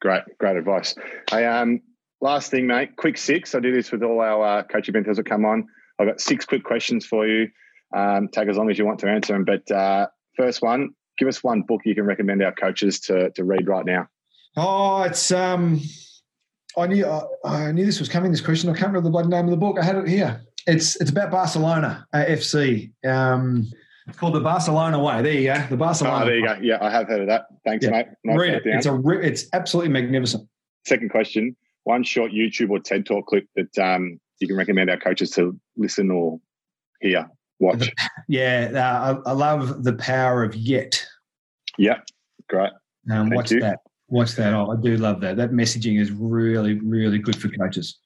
Great, 0.00 0.22
great 0.38 0.56
advice. 0.56 0.94
Hey, 1.30 1.44
um, 1.44 1.80
last 2.20 2.50
thing, 2.50 2.66
mate. 2.66 2.96
Quick 2.96 3.18
six. 3.18 3.54
I 3.54 3.60
do 3.60 3.72
this 3.72 3.90
with 3.90 4.02
all 4.02 4.20
our 4.20 4.58
uh, 4.58 4.62
coaching 4.64 4.92
mentors 4.92 5.16
that 5.16 5.26
come 5.26 5.44
on. 5.44 5.66
I've 5.98 6.06
got 6.06 6.20
six 6.20 6.44
quick 6.44 6.64
questions 6.64 7.04
for 7.04 7.26
you. 7.26 7.48
Um, 7.96 8.28
take 8.28 8.48
as 8.48 8.56
long 8.56 8.70
as 8.70 8.78
you 8.78 8.86
want 8.86 9.00
to 9.00 9.08
answer 9.08 9.32
them. 9.32 9.44
But 9.44 9.68
uh, 9.70 10.06
first 10.36 10.62
one, 10.62 10.90
give 11.18 11.26
us 11.26 11.42
one 11.42 11.62
book 11.62 11.80
you 11.84 11.94
can 11.94 12.04
recommend 12.04 12.42
our 12.42 12.52
coaches 12.52 13.00
to 13.00 13.30
to 13.30 13.44
read 13.44 13.66
right 13.66 13.84
now. 13.84 14.06
Oh, 14.56 15.02
it's 15.02 15.32
um, 15.32 15.80
I 16.76 16.86
knew 16.86 17.04
uh, 17.04 17.26
I 17.44 17.72
knew 17.72 17.84
this 17.84 17.98
was 17.98 18.08
coming. 18.08 18.30
This 18.30 18.40
question. 18.40 18.70
I 18.70 18.74
can't 18.74 18.88
remember 18.88 19.06
the 19.06 19.10
bloody 19.10 19.28
name 19.28 19.46
of 19.46 19.50
the 19.50 19.56
book. 19.56 19.78
I 19.80 19.84
had 19.84 19.96
it 19.96 20.08
here. 20.08 20.40
it's 20.66 20.96
it's 21.00 21.10
about 21.10 21.30
Barcelona 21.30 22.06
FC. 22.14 22.92
Um, 23.04 23.68
it's 24.08 24.16
called 24.18 24.34
the 24.34 24.40
Barcelona 24.40 24.98
Way. 24.98 25.22
There 25.22 25.32
you 25.32 25.46
go. 25.52 25.66
The 25.70 25.76
Barcelona. 25.76 26.22
Oh, 26.24 26.26
there 26.26 26.36
you 26.38 26.44
go. 26.46 26.56
Yeah, 26.60 26.78
I 26.80 26.90
have 26.90 27.08
heard 27.08 27.20
of 27.20 27.26
that. 27.28 27.46
Thanks, 27.64 27.84
Yeah. 27.84 27.90
mate. 27.90 28.06
Nice 28.24 28.38
Read 28.38 28.54
it. 28.54 28.66
have 28.66 28.74
It's 28.78 28.86
a 28.86 28.92
re- 28.92 29.24
it's 29.26 29.46
absolutely 29.52 29.92
magnificent. 29.92 30.48
Second 30.86 31.10
question: 31.10 31.54
One 31.84 32.02
short 32.02 32.32
YouTube 32.32 32.70
or 32.70 32.78
TED 32.80 33.06
Talk 33.06 33.26
clip 33.26 33.46
that 33.56 33.78
um, 33.78 34.18
you 34.40 34.48
can 34.48 34.56
recommend 34.56 34.90
our 34.90 34.96
coaches 34.96 35.30
to 35.32 35.58
listen 35.76 36.10
or 36.10 36.40
hear, 37.00 37.28
watch. 37.60 37.92
Yeah, 38.28 38.70
uh, 38.74 39.20
I, 39.26 39.30
I 39.30 39.32
love 39.32 39.84
the 39.84 39.92
power 39.94 40.42
of 40.42 40.54
yet. 40.54 41.04
yeah, 41.78 42.00
great. 42.48 42.70
Um, 43.10 43.28
Thank 43.28 43.34
watch 43.34 43.50
you. 43.52 43.60
that. 43.60 43.78
Watch 44.08 44.32
that. 44.36 44.54
Oh, 44.54 44.70
I 44.70 44.76
do 44.80 44.96
love 44.96 45.20
that. 45.20 45.36
That 45.36 45.50
messaging 45.50 46.00
is 46.00 46.10
really, 46.12 46.74
really 46.80 47.18
good 47.18 47.36
for 47.36 47.48
coaches. 47.50 47.98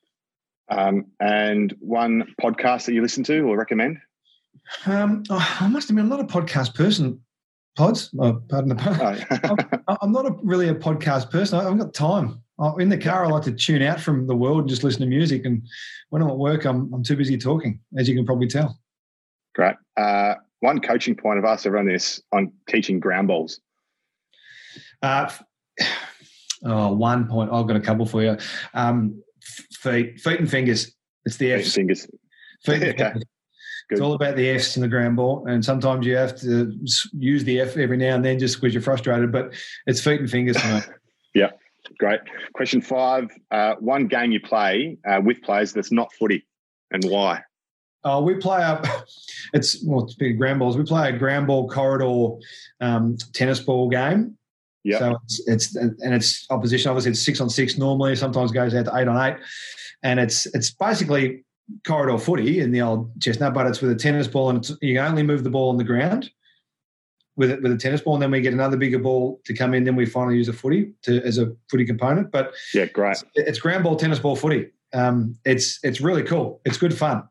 Um, 0.68 1.06
and 1.20 1.74
one 1.80 2.24
podcast 2.40 2.86
that 2.86 2.94
you 2.94 3.02
listen 3.02 3.22
to 3.24 3.40
or 3.42 3.56
recommend? 3.56 3.98
Um, 4.86 5.22
oh, 5.30 5.56
I 5.60 5.68
must 5.68 5.90
admit, 5.90 6.02
I'm 6.04 6.08
not 6.08 6.20
a 6.20 6.24
podcast 6.24 6.74
person. 6.74 7.20
Pods, 7.76 8.10
oh, 8.20 8.34
pardon 8.48 8.68
the 8.70 8.74
pun. 8.74 8.98
Oh. 9.00 9.56
I- 9.88 9.96
I'm 10.02 10.12
not 10.12 10.26
a, 10.26 10.34
really 10.42 10.68
a 10.68 10.74
podcast 10.74 11.30
person. 11.30 11.58
I 11.58 11.62
haven't 11.62 11.78
got 11.78 11.94
time. 11.94 12.42
I- 12.60 12.74
In 12.78 12.88
the 12.88 12.98
car, 12.98 13.24
I 13.24 13.28
like 13.28 13.42
to 13.44 13.52
tune 13.52 13.82
out 13.82 14.00
from 14.00 14.26
the 14.26 14.36
world 14.36 14.60
and 14.60 14.68
just 14.68 14.84
listen 14.84 15.00
to 15.00 15.06
music. 15.06 15.44
And 15.46 15.62
when 16.10 16.20
I'm 16.22 16.28
at 16.28 16.36
work, 16.36 16.64
I'm, 16.66 16.92
I'm 16.92 17.02
too 17.02 17.16
busy 17.16 17.36
talking, 17.38 17.80
as 17.98 18.08
you 18.08 18.14
can 18.14 18.26
probably 18.26 18.46
tell. 18.46 18.78
great. 19.54 19.76
Uh, 19.96 20.34
one 20.60 20.80
coaching 20.80 21.16
point 21.16 21.38
of 21.38 21.44
us 21.44 21.66
everyone 21.66 21.86
this 21.88 22.20
on 22.32 22.52
teaching 22.68 23.00
ground 23.00 23.28
balls. 23.28 23.60
Uh, 25.02 25.30
oh, 26.64 26.92
one 26.94 27.26
point. 27.26 27.50
I've 27.52 27.66
got 27.66 27.76
a 27.76 27.80
couple 27.80 28.06
for 28.06 28.22
you. 28.22 28.36
Um, 28.74 29.22
feet, 29.42 30.20
feet 30.20 30.38
and 30.38 30.50
fingers. 30.50 30.94
It's 31.24 31.36
the 31.38 31.52
F's. 31.52 31.74
Fingers. 31.74 32.06
Feet 32.64 32.82
and 32.82 32.96
fingers. 32.98 33.22
Good. 33.92 33.98
It's 33.98 34.02
all 34.02 34.14
about 34.14 34.36
the 34.36 34.48
F's 34.48 34.76
in 34.76 34.82
the 34.82 34.88
ground 34.88 35.16
ball, 35.16 35.46
and 35.46 35.64
sometimes 35.64 36.06
you 36.06 36.16
have 36.16 36.38
to 36.40 36.72
use 37.12 37.44
the 37.44 37.60
F 37.60 37.76
every 37.76 37.96
now 37.96 38.14
and 38.14 38.24
then 38.24 38.38
just 38.38 38.60
because 38.60 38.72
you're 38.72 38.82
frustrated. 38.82 39.30
But 39.30 39.52
it's 39.86 40.00
feet 40.00 40.20
and 40.20 40.30
fingers. 40.30 40.56
Me. 40.64 40.80
Great. 41.98 42.20
Question 42.54 42.80
five: 42.80 43.30
uh, 43.50 43.74
One 43.80 44.06
game 44.06 44.32
you 44.32 44.40
play 44.40 44.98
uh, 45.08 45.20
with 45.22 45.42
players 45.42 45.72
that's 45.72 45.92
not 45.92 46.12
footy, 46.12 46.46
and 46.90 47.04
why? 47.04 47.42
Oh, 48.04 48.22
we 48.22 48.34
play 48.34 48.62
up. 48.62 48.86
It's 49.54 49.84
well, 49.84 50.04
it's 50.04 50.14
big 50.14 50.38
ground 50.38 50.60
balls. 50.60 50.78
We 50.78 50.84
play 50.84 51.10
a 51.10 51.18
ground 51.18 51.46
ball 51.46 51.68
corridor 51.68 52.38
um, 52.80 53.18
tennis 53.34 53.60
ball 53.60 53.90
game. 53.90 54.38
Yeah. 54.82 54.98
So 54.98 55.18
it's, 55.24 55.46
it's 55.46 55.76
and 55.76 56.14
it's 56.14 56.46
opposition. 56.48 56.88
Obviously, 56.88 57.10
it's 57.10 57.22
six 57.22 57.38
on 57.38 57.50
six 57.50 57.76
normally. 57.76 58.16
Sometimes 58.16 58.50
goes 58.50 58.74
out 58.74 58.86
to 58.86 58.96
eight 58.96 59.08
on 59.08 59.22
eight, 59.22 59.36
and 60.02 60.18
it's 60.18 60.46
it's 60.54 60.70
basically 60.70 61.44
corridor 61.86 62.18
footy 62.18 62.60
in 62.60 62.72
the 62.72 62.80
old 62.80 63.10
chestnut, 63.20 63.54
but 63.54 63.66
it's 63.66 63.80
with 63.80 63.90
a 63.90 63.96
tennis 63.96 64.26
ball, 64.26 64.50
and 64.50 64.58
it's, 64.58 64.72
you 64.82 64.98
only 64.98 65.22
move 65.22 65.44
the 65.44 65.50
ball 65.50 65.70
on 65.70 65.76
the 65.76 65.84
ground 65.84 66.30
with 67.36 67.50
it 67.50 67.62
with 67.62 67.72
a 67.72 67.76
tennis 67.76 68.00
ball, 68.02 68.14
and 68.14 68.22
then 68.22 68.30
we 68.30 68.40
get 68.40 68.52
another 68.52 68.76
bigger 68.76 68.98
ball 68.98 69.40
to 69.46 69.54
come 69.54 69.72
in. 69.74 69.84
Then 69.84 69.96
we 69.96 70.04
finally 70.06 70.36
use 70.36 70.48
a 70.48 70.52
footy 70.52 70.92
to 71.02 71.22
as 71.22 71.38
a 71.38 71.52
footy 71.70 71.84
component, 71.84 72.30
but 72.30 72.52
Yeah, 72.74 72.86
great. 72.86 73.12
it's, 73.12 73.24
it's 73.34 73.58
ground 73.58 73.84
ball, 73.84 73.96
tennis 73.96 74.18
ball, 74.18 74.36
footy. 74.36 74.68
Um, 74.92 75.34
it's 75.44 75.78
it's 75.82 76.00
really 76.00 76.22
cool. 76.22 76.60
It's 76.64 76.76
good 76.76 76.96
fun. 76.96 77.22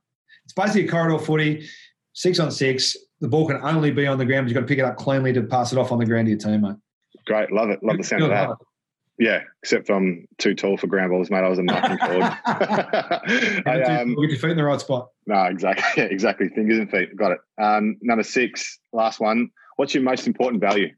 It's 0.43 0.53
basically 0.53 0.87
a 0.87 0.91
corridor 0.91 1.19
footy, 1.19 1.67
six 2.13 2.39
on 2.39 2.51
six. 2.51 2.97
The 3.19 3.27
ball 3.27 3.47
can 3.47 3.57
only 3.61 3.91
be 3.91 4.07
on 4.07 4.17
the 4.17 4.25
ground, 4.25 4.45
but 4.45 4.49
you've 4.49 4.55
got 4.55 4.61
to 4.61 4.65
pick 4.67 4.79
it 4.79 4.85
up 4.85 4.97
cleanly 4.97 5.31
to 5.33 5.43
pass 5.43 5.71
it 5.71 5.77
off 5.77 5.91
on 5.91 5.99
the 5.99 6.05
ground 6.05 6.25
to 6.25 6.31
your 6.31 6.39
teammate. 6.39 6.79
Great. 7.27 7.51
Love 7.51 7.69
it. 7.69 7.83
Love 7.83 7.97
the 7.97 8.03
sound 8.03 8.23
of 8.23 8.29
that. 8.29 8.49
Yeah, 9.21 9.41
except 9.61 9.91
I'm 9.91 10.27
too 10.39 10.55
tall 10.55 10.77
for 10.77 10.87
ground 10.87 11.11
balls, 11.11 11.29
mate. 11.29 11.43
I 11.43 11.47
was 11.47 11.59
a 11.59 11.63
marking 11.63 11.97
forward. 12.07 12.23
I, 12.45 13.61
Get 13.63 14.01
um, 14.01 14.15
your 14.17 14.29
feet 14.35 14.49
in 14.49 14.57
the 14.57 14.63
right 14.63 14.81
spot. 14.81 15.09
no, 15.27 15.43
exactly. 15.43 15.83
Yeah, 16.03 16.09
exactly. 16.09 16.49
Fingers 16.49 16.79
and 16.79 16.89
feet. 16.89 17.15
Got 17.15 17.33
it. 17.33 17.37
Um, 17.61 17.97
number 18.01 18.23
six, 18.23 18.79
last 18.93 19.19
one. 19.19 19.51
What's 19.75 19.93
your 19.93 20.01
most 20.01 20.25
important 20.25 20.59
value? 20.59 20.89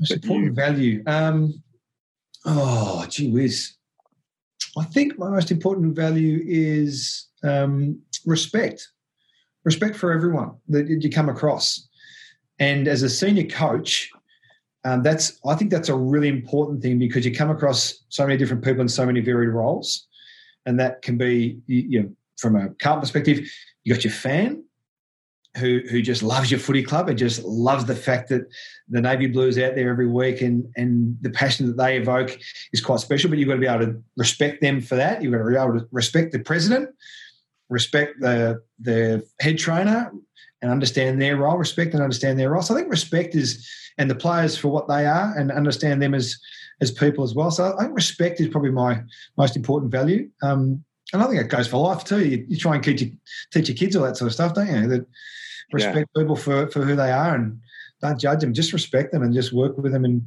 Most 0.00 0.10
important 0.14 0.46
you- 0.46 0.52
value. 0.54 1.02
Um, 1.06 1.62
oh, 2.44 3.06
gee 3.08 3.30
whiz. 3.30 3.76
I 4.76 4.82
think 4.82 5.16
my 5.16 5.30
most 5.30 5.52
important 5.52 5.94
value 5.94 6.40
is 6.44 7.28
um, 7.44 8.00
respect. 8.26 8.88
Respect 9.62 9.94
for 9.94 10.10
everyone 10.10 10.56
that 10.70 10.88
you 10.88 11.08
come 11.08 11.28
across. 11.28 11.88
And 12.58 12.88
as 12.88 13.04
a 13.04 13.08
senior 13.08 13.44
coach, 13.44 14.10
um, 14.84 15.02
that's 15.02 15.40
I 15.46 15.54
think 15.54 15.70
that's 15.70 15.88
a 15.88 15.96
really 15.96 16.28
important 16.28 16.82
thing 16.82 16.98
because 16.98 17.24
you 17.24 17.34
come 17.34 17.50
across 17.50 18.04
so 18.10 18.26
many 18.26 18.36
different 18.36 18.62
people 18.62 18.82
in 18.82 18.88
so 18.88 19.06
many 19.06 19.20
varied 19.20 19.50
roles, 19.50 20.06
and 20.66 20.78
that 20.78 21.02
can 21.02 21.16
be 21.16 21.58
you 21.66 22.02
know 22.02 22.10
from 22.38 22.56
a 22.56 22.68
club 22.74 23.00
perspective, 23.00 23.48
you 23.84 23.94
got 23.94 24.04
your 24.04 24.12
fan 24.12 24.62
who 25.56 25.80
who 25.90 26.02
just 26.02 26.22
loves 26.22 26.50
your 26.50 26.60
footy 26.60 26.82
club 26.82 27.08
and 27.08 27.18
just 27.18 27.42
loves 27.44 27.84
the 27.84 27.94
fact 27.94 28.28
that 28.28 28.42
the 28.88 29.00
navy 29.00 29.26
blues 29.26 29.56
out 29.58 29.74
there 29.74 29.88
every 29.88 30.08
week 30.08 30.42
and 30.42 30.66
and 30.76 31.16
the 31.22 31.30
passion 31.30 31.66
that 31.66 31.76
they 31.76 31.96
evoke 31.96 32.38
is 32.72 32.80
quite 32.80 33.00
special. 33.00 33.30
But 33.30 33.38
you've 33.38 33.48
got 33.48 33.54
to 33.54 33.60
be 33.60 33.66
able 33.66 33.86
to 33.86 34.02
respect 34.16 34.60
them 34.60 34.80
for 34.80 34.96
that. 34.96 35.22
You've 35.22 35.32
got 35.32 35.38
to 35.38 35.44
be 35.44 35.56
able 35.56 35.78
to 35.78 35.88
respect 35.92 36.32
the 36.32 36.40
president, 36.40 36.90
respect 37.68 38.20
the 38.20 38.62
the 38.80 39.26
head 39.40 39.58
trainer, 39.58 40.12
and 40.62 40.70
understand 40.70 41.20
their 41.20 41.36
role. 41.36 41.56
Respect 41.56 41.94
and 41.94 42.02
understand 42.02 42.38
their 42.38 42.50
role. 42.50 42.62
So 42.62 42.74
I 42.74 42.78
think 42.78 42.90
respect 42.90 43.34
is 43.34 43.68
and 43.98 44.10
the 44.10 44.14
players 44.14 44.56
for 44.56 44.68
what 44.68 44.88
they 44.88 45.06
are 45.06 45.36
and 45.36 45.52
understand 45.52 46.02
them 46.02 46.14
as 46.14 46.38
as 46.80 46.90
people 46.90 47.22
as 47.22 47.34
well. 47.34 47.50
So 47.50 47.74
I 47.78 47.84
think 47.84 47.94
respect 47.94 48.40
is 48.40 48.48
probably 48.48 48.70
my 48.70 49.02
most 49.36 49.56
important 49.56 49.92
value. 49.92 50.28
Um, 50.42 50.84
and 51.12 51.22
I 51.22 51.26
think 51.26 51.40
it 51.40 51.48
goes 51.48 51.68
for 51.68 51.76
life 51.76 52.04
too. 52.04 52.24
You, 52.24 52.44
you 52.48 52.56
try 52.56 52.74
and 52.74 52.82
teach 52.82 53.02
your, 53.02 53.10
teach 53.52 53.68
your 53.68 53.76
kids 53.76 53.94
all 53.94 54.04
that 54.04 54.16
sort 54.16 54.28
of 54.28 54.34
stuff, 54.34 54.54
don't 54.54 54.66
you? 54.66 54.88
That 54.88 55.06
respect 55.72 56.08
people 56.16 56.34
for, 56.34 56.68
for 56.70 56.84
who 56.84 56.96
they 56.96 57.12
are 57.12 57.34
and 57.34 57.60
don't 58.02 58.18
judge 58.18 58.40
them. 58.40 58.52
Just 58.52 58.72
respect 58.72 59.12
them 59.12 59.22
and 59.22 59.32
just 59.32 59.52
work 59.52 59.78
with 59.78 59.92
them. 59.92 60.04
And 60.04 60.26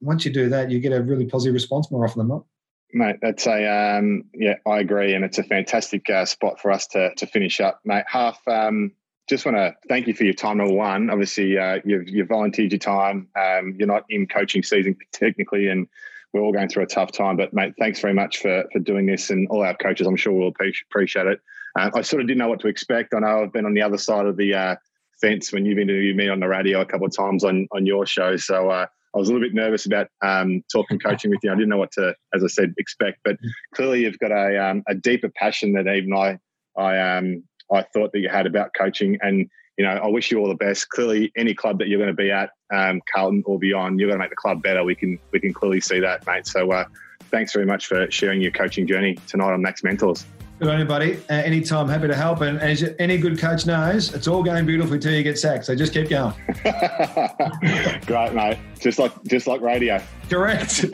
once 0.00 0.24
you 0.24 0.32
do 0.32 0.48
that, 0.48 0.70
you 0.70 0.78
get 0.78 0.92
a 0.92 1.02
really 1.02 1.26
positive 1.26 1.54
response 1.54 1.90
more 1.90 2.04
often 2.04 2.20
than 2.20 2.28
not. 2.28 2.44
Mate, 2.92 3.16
that's 3.22 3.46
a 3.46 3.98
um, 3.98 4.24
yeah, 4.34 4.54
I 4.66 4.78
agree, 4.80 5.14
and 5.14 5.24
it's 5.24 5.38
a 5.38 5.44
fantastic 5.44 6.10
uh, 6.10 6.24
spot 6.24 6.60
for 6.60 6.72
us 6.72 6.86
to 6.88 7.14
to 7.14 7.26
finish 7.26 7.60
up, 7.60 7.80
mate. 7.84 8.04
Harf, 8.08 8.38
um, 8.48 8.92
just 9.28 9.46
want 9.46 9.56
to 9.56 9.76
thank 9.88 10.08
you 10.08 10.14
for 10.14 10.24
your 10.24 10.34
time. 10.34 10.56
Number 10.56 10.74
one, 10.74 11.08
obviously, 11.08 11.56
uh, 11.56 11.78
you've 11.84 12.08
you've 12.08 12.28
volunteered 12.28 12.72
your 12.72 12.80
time. 12.80 13.28
Um, 13.38 13.76
you're 13.78 13.86
not 13.86 14.04
in 14.10 14.26
coaching 14.26 14.62
season 14.62 14.96
technically, 15.12 15.68
and 15.68 15.86
we're 16.32 16.40
all 16.40 16.52
going 16.52 16.68
through 16.68 16.82
a 16.82 16.88
tough 16.88 17.12
time. 17.12 17.36
But 17.36 17.54
mate, 17.54 17.74
thanks 17.78 18.00
very 18.00 18.14
much 18.14 18.38
for 18.38 18.64
for 18.72 18.80
doing 18.80 19.06
this, 19.06 19.30
and 19.30 19.46
all 19.48 19.62
our 19.62 19.76
coaches, 19.76 20.06
I'm 20.08 20.16
sure 20.16 20.32
will 20.32 20.48
appreciate 20.48 21.26
it. 21.26 21.40
Uh, 21.78 21.90
I 21.94 22.02
sort 22.02 22.22
of 22.22 22.26
didn't 22.26 22.38
know 22.38 22.48
what 22.48 22.60
to 22.60 22.68
expect. 22.68 23.14
I 23.14 23.20
know 23.20 23.42
I've 23.42 23.52
been 23.52 23.66
on 23.66 23.74
the 23.74 23.82
other 23.82 23.98
side 23.98 24.26
of 24.26 24.36
the 24.36 24.54
uh, 24.54 24.76
fence 25.20 25.52
when 25.52 25.64
you've 25.64 25.78
interviewed 25.78 26.16
me 26.16 26.28
on 26.28 26.40
the 26.40 26.48
radio 26.48 26.80
a 26.80 26.86
couple 26.86 27.06
of 27.06 27.16
times 27.16 27.44
on 27.44 27.68
on 27.70 27.86
your 27.86 28.06
show, 28.06 28.36
so. 28.36 28.86
I 29.14 29.18
was 29.18 29.28
a 29.28 29.32
little 29.32 29.46
bit 29.46 29.54
nervous 29.54 29.86
about 29.86 30.08
um, 30.22 30.62
talking 30.72 30.98
coaching 31.04 31.30
with 31.30 31.40
you. 31.42 31.50
I 31.50 31.54
didn't 31.54 31.68
know 31.68 31.78
what 31.78 31.92
to, 31.92 32.14
as 32.34 32.44
I 32.44 32.48
said, 32.48 32.74
expect. 32.78 33.20
But 33.24 33.36
clearly, 33.74 34.02
you've 34.02 34.18
got 34.18 34.32
a 34.32 34.70
um, 34.70 34.82
a 34.88 34.94
deeper 34.94 35.30
passion 35.36 35.72
than 35.72 35.88
even 35.88 36.12
I 36.12 36.38
I 36.76 37.16
um 37.16 37.42
I 37.72 37.82
thought 37.82 38.12
that 38.12 38.20
you 38.20 38.28
had 38.28 38.46
about 38.46 38.70
coaching. 38.76 39.18
And 39.22 39.48
you 39.78 39.84
know, 39.84 39.92
I 39.92 40.08
wish 40.08 40.30
you 40.30 40.38
all 40.38 40.48
the 40.48 40.54
best. 40.54 40.88
Clearly, 40.90 41.32
any 41.36 41.54
club 41.54 41.78
that 41.78 41.88
you're 41.88 41.98
going 41.98 42.14
to 42.14 42.14
be 42.14 42.30
at, 42.30 42.50
um, 42.72 43.00
Carlton 43.12 43.42
or 43.46 43.58
beyond, 43.58 43.98
you're 43.98 44.08
going 44.08 44.18
to 44.18 44.22
make 44.22 44.30
the 44.30 44.36
club 44.36 44.62
better. 44.62 44.84
We 44.84 44.94
can 44.94 45.18
we 45.32 45.40
can 45.40 45.52
clearly 45.52 45.80
see 45.80 46.00
that, 46.00 46.26
mate. 46.26 46.46
So 46.46 46.70
uh, 46.70 46.84
thanks 47.30 47.52
very 47.52 47.66
much 47.66 47.86
for 47.86 48.10
sharing 48.10 48.40
your 48.40 48.52
coaching 48.52 48.86
journey 48.86 49.16
tonight 49.26 49.52
on 49.52 49.62
Max 49.62 49.82
Mentors. 49.82 50.24
Good 50.60 50.68
on 50.68 50.78
you, 50.78 50.84
buddy. 50.84 51.16
Uh, 51.30 51.36
anytime, 51.36 51.88
happy 51.88 52.06
to 52.06 52.14
help. 52.14 52.42
And 52.42 52.60
as 52.60 52.84
any 52.98 53.16
good 53.16 53.38
coach 53.38 53.64
knows, 53.64 54.12
it's 54.12 54.28
all 54.28 54.42
going 54.42 54.66
beautifully 54.66 54.96
until 54.96 55.14
you 55.14 55.22
get 55.22 55.38
sacked. 55.38 55.64
So 55.64 55.74
just 55.74 55.94
keep 55.94 56.10
going. 56.10 56.34
Great, 58.04 58.34
mate. 58.34 58.58
Just 58.78 58.98
like 58.98 59.10
just 59.24 59.46
like 59.46 59.62
radio. 59.62 60.02
Correct. 60.28 60.84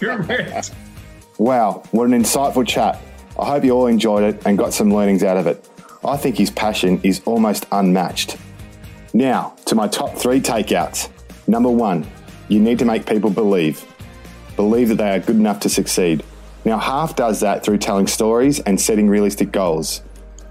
Correct. 0.00 0.74
Wow, 1.38 1.82
what 1.90 2.04
an 2.04 2.12
insightful 2.12 2.64
chat. 2.64 3.00
I 3.40 3.46
hope 3.46 3.64
you 3.64 3.72
all 3.72 3.86
enjoyed 3.86 4.22
it 4.22 4.46
and 4.46 4.56
got 4.56 4.72
some 4.72 4.94
learnings 4.94 5.24
out 5.24 5.36
of 5.36 5.46
it. 5.46 5.66
I 6.04 6.16
think 6.16 6.36
his 6.36 6.50
passion 6.50 7.00
is 7.02 7.20
almost 7.24 7.66
unmatched. 7.72 8.36
Now, 9.12 9.56
to 9.64 9.74
my 9.74 9.88
top 9.88 10.14
three 10.14 10.40
takeouts. 10.40 11.08
Number 11.48 11.70
one, 11.70 12.06
you 12.48 12.60
need 12.60 12.78
to 12.78 12.84
make 12.84 13.06
people 13.06 13.30
believe. 13.30 13.84
Believe 14.56 14.90
that 14.90 14.98
they 14.98 15.10
are 15.10 15.18
good 15.18 15.36
enough 15.36 15.58
to 15.60 15.68
succeed. 15.68 16.22
Now, 16.64 16.78
Harf 16.78 17.16
does 17.16 17.40
that 17.40 17.64
through 17.64 17.78
telling 17.78 18.06
stories 18.06 18.60
and 18.60 18.80
setting 18.80 19.08
realistic 19.08 19.50
goals. 19.50 20.02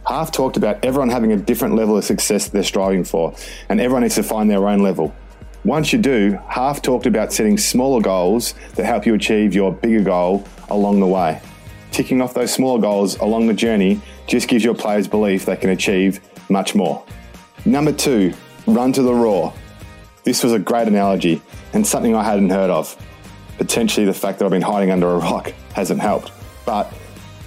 Harf 0.04 0.32
talked 0.32 0.58
about 0.58 0.84
everyone 0.84 1.10
having 1.10 1.32
a 1.32 1.38
different 1.38 1.76
level 1.76 1.98
of 1.98 2.04
success 2.04 2.50
they're 2.50 2.64
striving 2.64 3.04
for, 3.04 3.34
and 3.70 3.80
everyone 3.80 4.02
needs 4.02 4.16
to 4.16 4.24
find 4.24 4.50
their 4.50 4.68
own 4.68 4.80
level. 4.80 5.16
Once 5.64 5.94
you 5.94 6.00
do, 6.00 6.38
Harf 6.48 6.82
talked 6.82 7.06
about 7.06 7.32
setting 7.32 7.58
smaller 7.58 8.02
goals 8.02 8.56
that 8.76 8.86
help 8.86 9.06
you 9.06 9.14
achieve 9.14 9.54
your 9.54 9.72
bigger 9.72 10.04
goal 10.04 10.46
along 10.70 11.00
the 11.00 11.08
way. 11.08 11.40
Ticking 11.92 12.22
off 12.22 12.34
those 12.34 12.52
smaller 12.52 12.82
goals 12.82 13.18
along 13.20 13.48
the 13.48 13.54
journey 13.54 14.02
just 14.26 14.48
gives 14.48 14.64
your 14.64 14.74
players 14.74 15.08
belief 15.08 15.46
they 15.46 15.56
can 15.56 15.70
achieve 15.70 16.20
much 16.50 16.74
more. 16.74 17.06
Number 17.64 17.92
two, 17.94 18.34
run 18.66 18.92
to 18.94 19.04
the 19.04 19.14
roar. 19.14 19.54
This 20.24 20.44
was 20.44 20.52
a 20.52 20.60
great 20.60 20.88
analogy 20.88 21.42
and 21.74 21.86
something 21.86 22.16
I 22.16 22.24
hadn't 22.24 22.50
heard 22.50 22.70
of. 22.70 22.98
Potentially, 23.58 24.06
the 24.06 24.14
fact 24.14 24.40
that 24.40 24.46
I've 24.46 24.52
been 24.52 24.62
hiding 24.62 24.92
under 24.92 25.08
a 25.08 25.18
rock 25.18 25.54
hasn't 25.74 26.02
helped. 26.02 26.32
But 26.66 26.92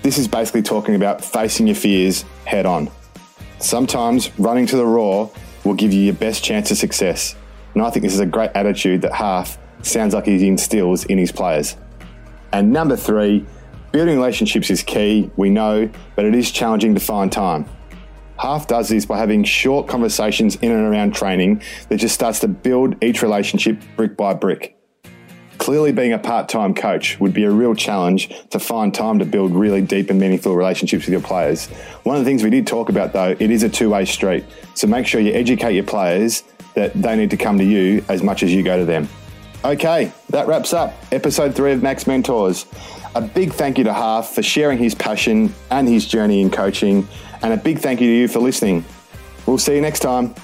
This 0.05 0.19
is 0.19 0.29
basically 0.29 0.61
talking 0.61 0.97
about 0.97 1.25
facing 1.25 1.67
your 1.67 1.77
fears 1.77 2.27
head 2.45 2.67
on. 2.67 2.91
Sometimes 3.59 4.39
running 4.39 4.67
to 4.67 4.77
the 4.77 4.85
roar 4.85 5.33
will 5.65 5.73
give 5.73 5.95
you 5.95 6.03
your 6.03 6.15
best 6.15 6.45
chance 6.45 6.71
of 6.71 6.77
success. 6.77 7.35
And 7.73 7.83
I 7.83 7.89
think 7.89 8.03
this 8.03 8.13
is 8.13 8.21
a 8.21 8.27
great 8.27 8.51
attitude 8.55 9.01
that 9.01 9.13
Harf 9.13 9.57
sounds 9.81 10.13
like 10.13 10.27
he 10.27 10.47
instills 10.47 11.05
in 11.07 11.17
his 11.17 11.33
players. 11.33 11.79
And 12.53 12.71
number 12.71 12.97
three, 12.97 13.47
building 13.93 14.17
relationships 14.17 14.69
is 14.69 14.83
key, 14.83 15.31
we 15.37 15.49
know, 15.49 15.89
but 16.17 16.27
it 16.27 16.35
is 16.35 16.51
challenging 16.51 16.93
to 16.93 17.01
find 17.01 17.33
time. 17.33 17.65
Harf 18.37 18.67
does 18.67 18.91
this 18.91 19.07
by 19.07 19.17
having 19.17 19.43
short 19.43 19.89
conversations 19.89 20.57
in 20.57 20.71
and 20.71 20.85
around 20.85 21.15
training 21.15 21.63
that 21.89 21.97
just 21.97 22.15
starts 22.15 22.41
to 22.41 22.49
build 22.49 23.03
each 23.03 23.23
relationship 23.23 23.81
brick 23.97 24.19
by 24.19 24.35
brick. 24.35 24.74
Clearly, 25.65 25.93
being 25.93 26.12
a 26.12 26.19
part 26.19 26.51
time 26.51 26.75
coach 26.75 27.19
would 27.21 27.33
be 27.33 27.45
a 27.45 27.51
real 27.51 27.75
challenge 27.75 28.29
to 28.51 28.59
find 28.59 28.93
time 28.93 29.19
to 29.19 29.25
build 29.25 29.51
really 29.53 29.81
deep 29.81 30.11
and 30.11 30.21
meaningful 30.21 30.55
relationships 30.55 31.07
with 31.07 31.12
your 31.12 31.23
players. 31.23 31.69
One 32.03 32.17
of 32.17 32.23
the 32.23 32.31
things 32.31 32.43
we 32.43 32.51
did 32.51 32.67
talk 32.67 32.91
about, 32.91 33.15
though, 33.15 33.35
it 33.39 33.51
is 33.51 33.62
a 33.62 33.71
two 33.71 33.89
way 33.89 34.05
street. 34.05 34.45
So 34.75 34.87
make 34.87 35.07
sure 35.07 35.23
you 35.23 35.33
educate 35.33 35.73
your 35.73 35.85
players 35.85 36.43
that 36.75 36.93
they 36.93 37.17
need 37.17 37.31
to 37.31 37.39
come 37.39 37.57
to 37.57 37.65
you 37.65 38.05
as 38.11 38.23
much 38.23 38.43
as 38.43 38.53
you 38.53 38.62
go 38.62 38.79
to 38.79 38.85
them. 38.85 39.09
Okay, 39.65 40.12
that 40.29 40.47
wraps 40.47 40.75
up 40.75 40.93
episode 41.12 41.55
three 41.55 41.73
of 41.73 41.83
Max 41.83 42.07
Mentors. 42.07 42.67
A 43.15 43.23
big 43.23 43.55
thank 43.55 43.79
you 43.79 43.85
to 43.85 43.93
Harf 43.95 44.35
for 44.35 44.43
sharing 44.43 44.77
his 44.77 44.95
passion 44.95 45.55
and 45.71 45.89
his 45.89 46.07
journey 46.07 46.43
in 46.43 46.51
coaching, 46.51 47.09
and 47.41 47.55
a 47.55 47.57
big 47.57 47.79
thank 47.79 48.03
you 48.03 48.09
to 48.09 48.15
you 48.15 48.29
for 48.29 48.41
listening. 48.41 48.85
We'll 49.47 49.57
see 49.57 49.77
you 49.77 49.81
next 49.81 50.01
time. 50.01 50.35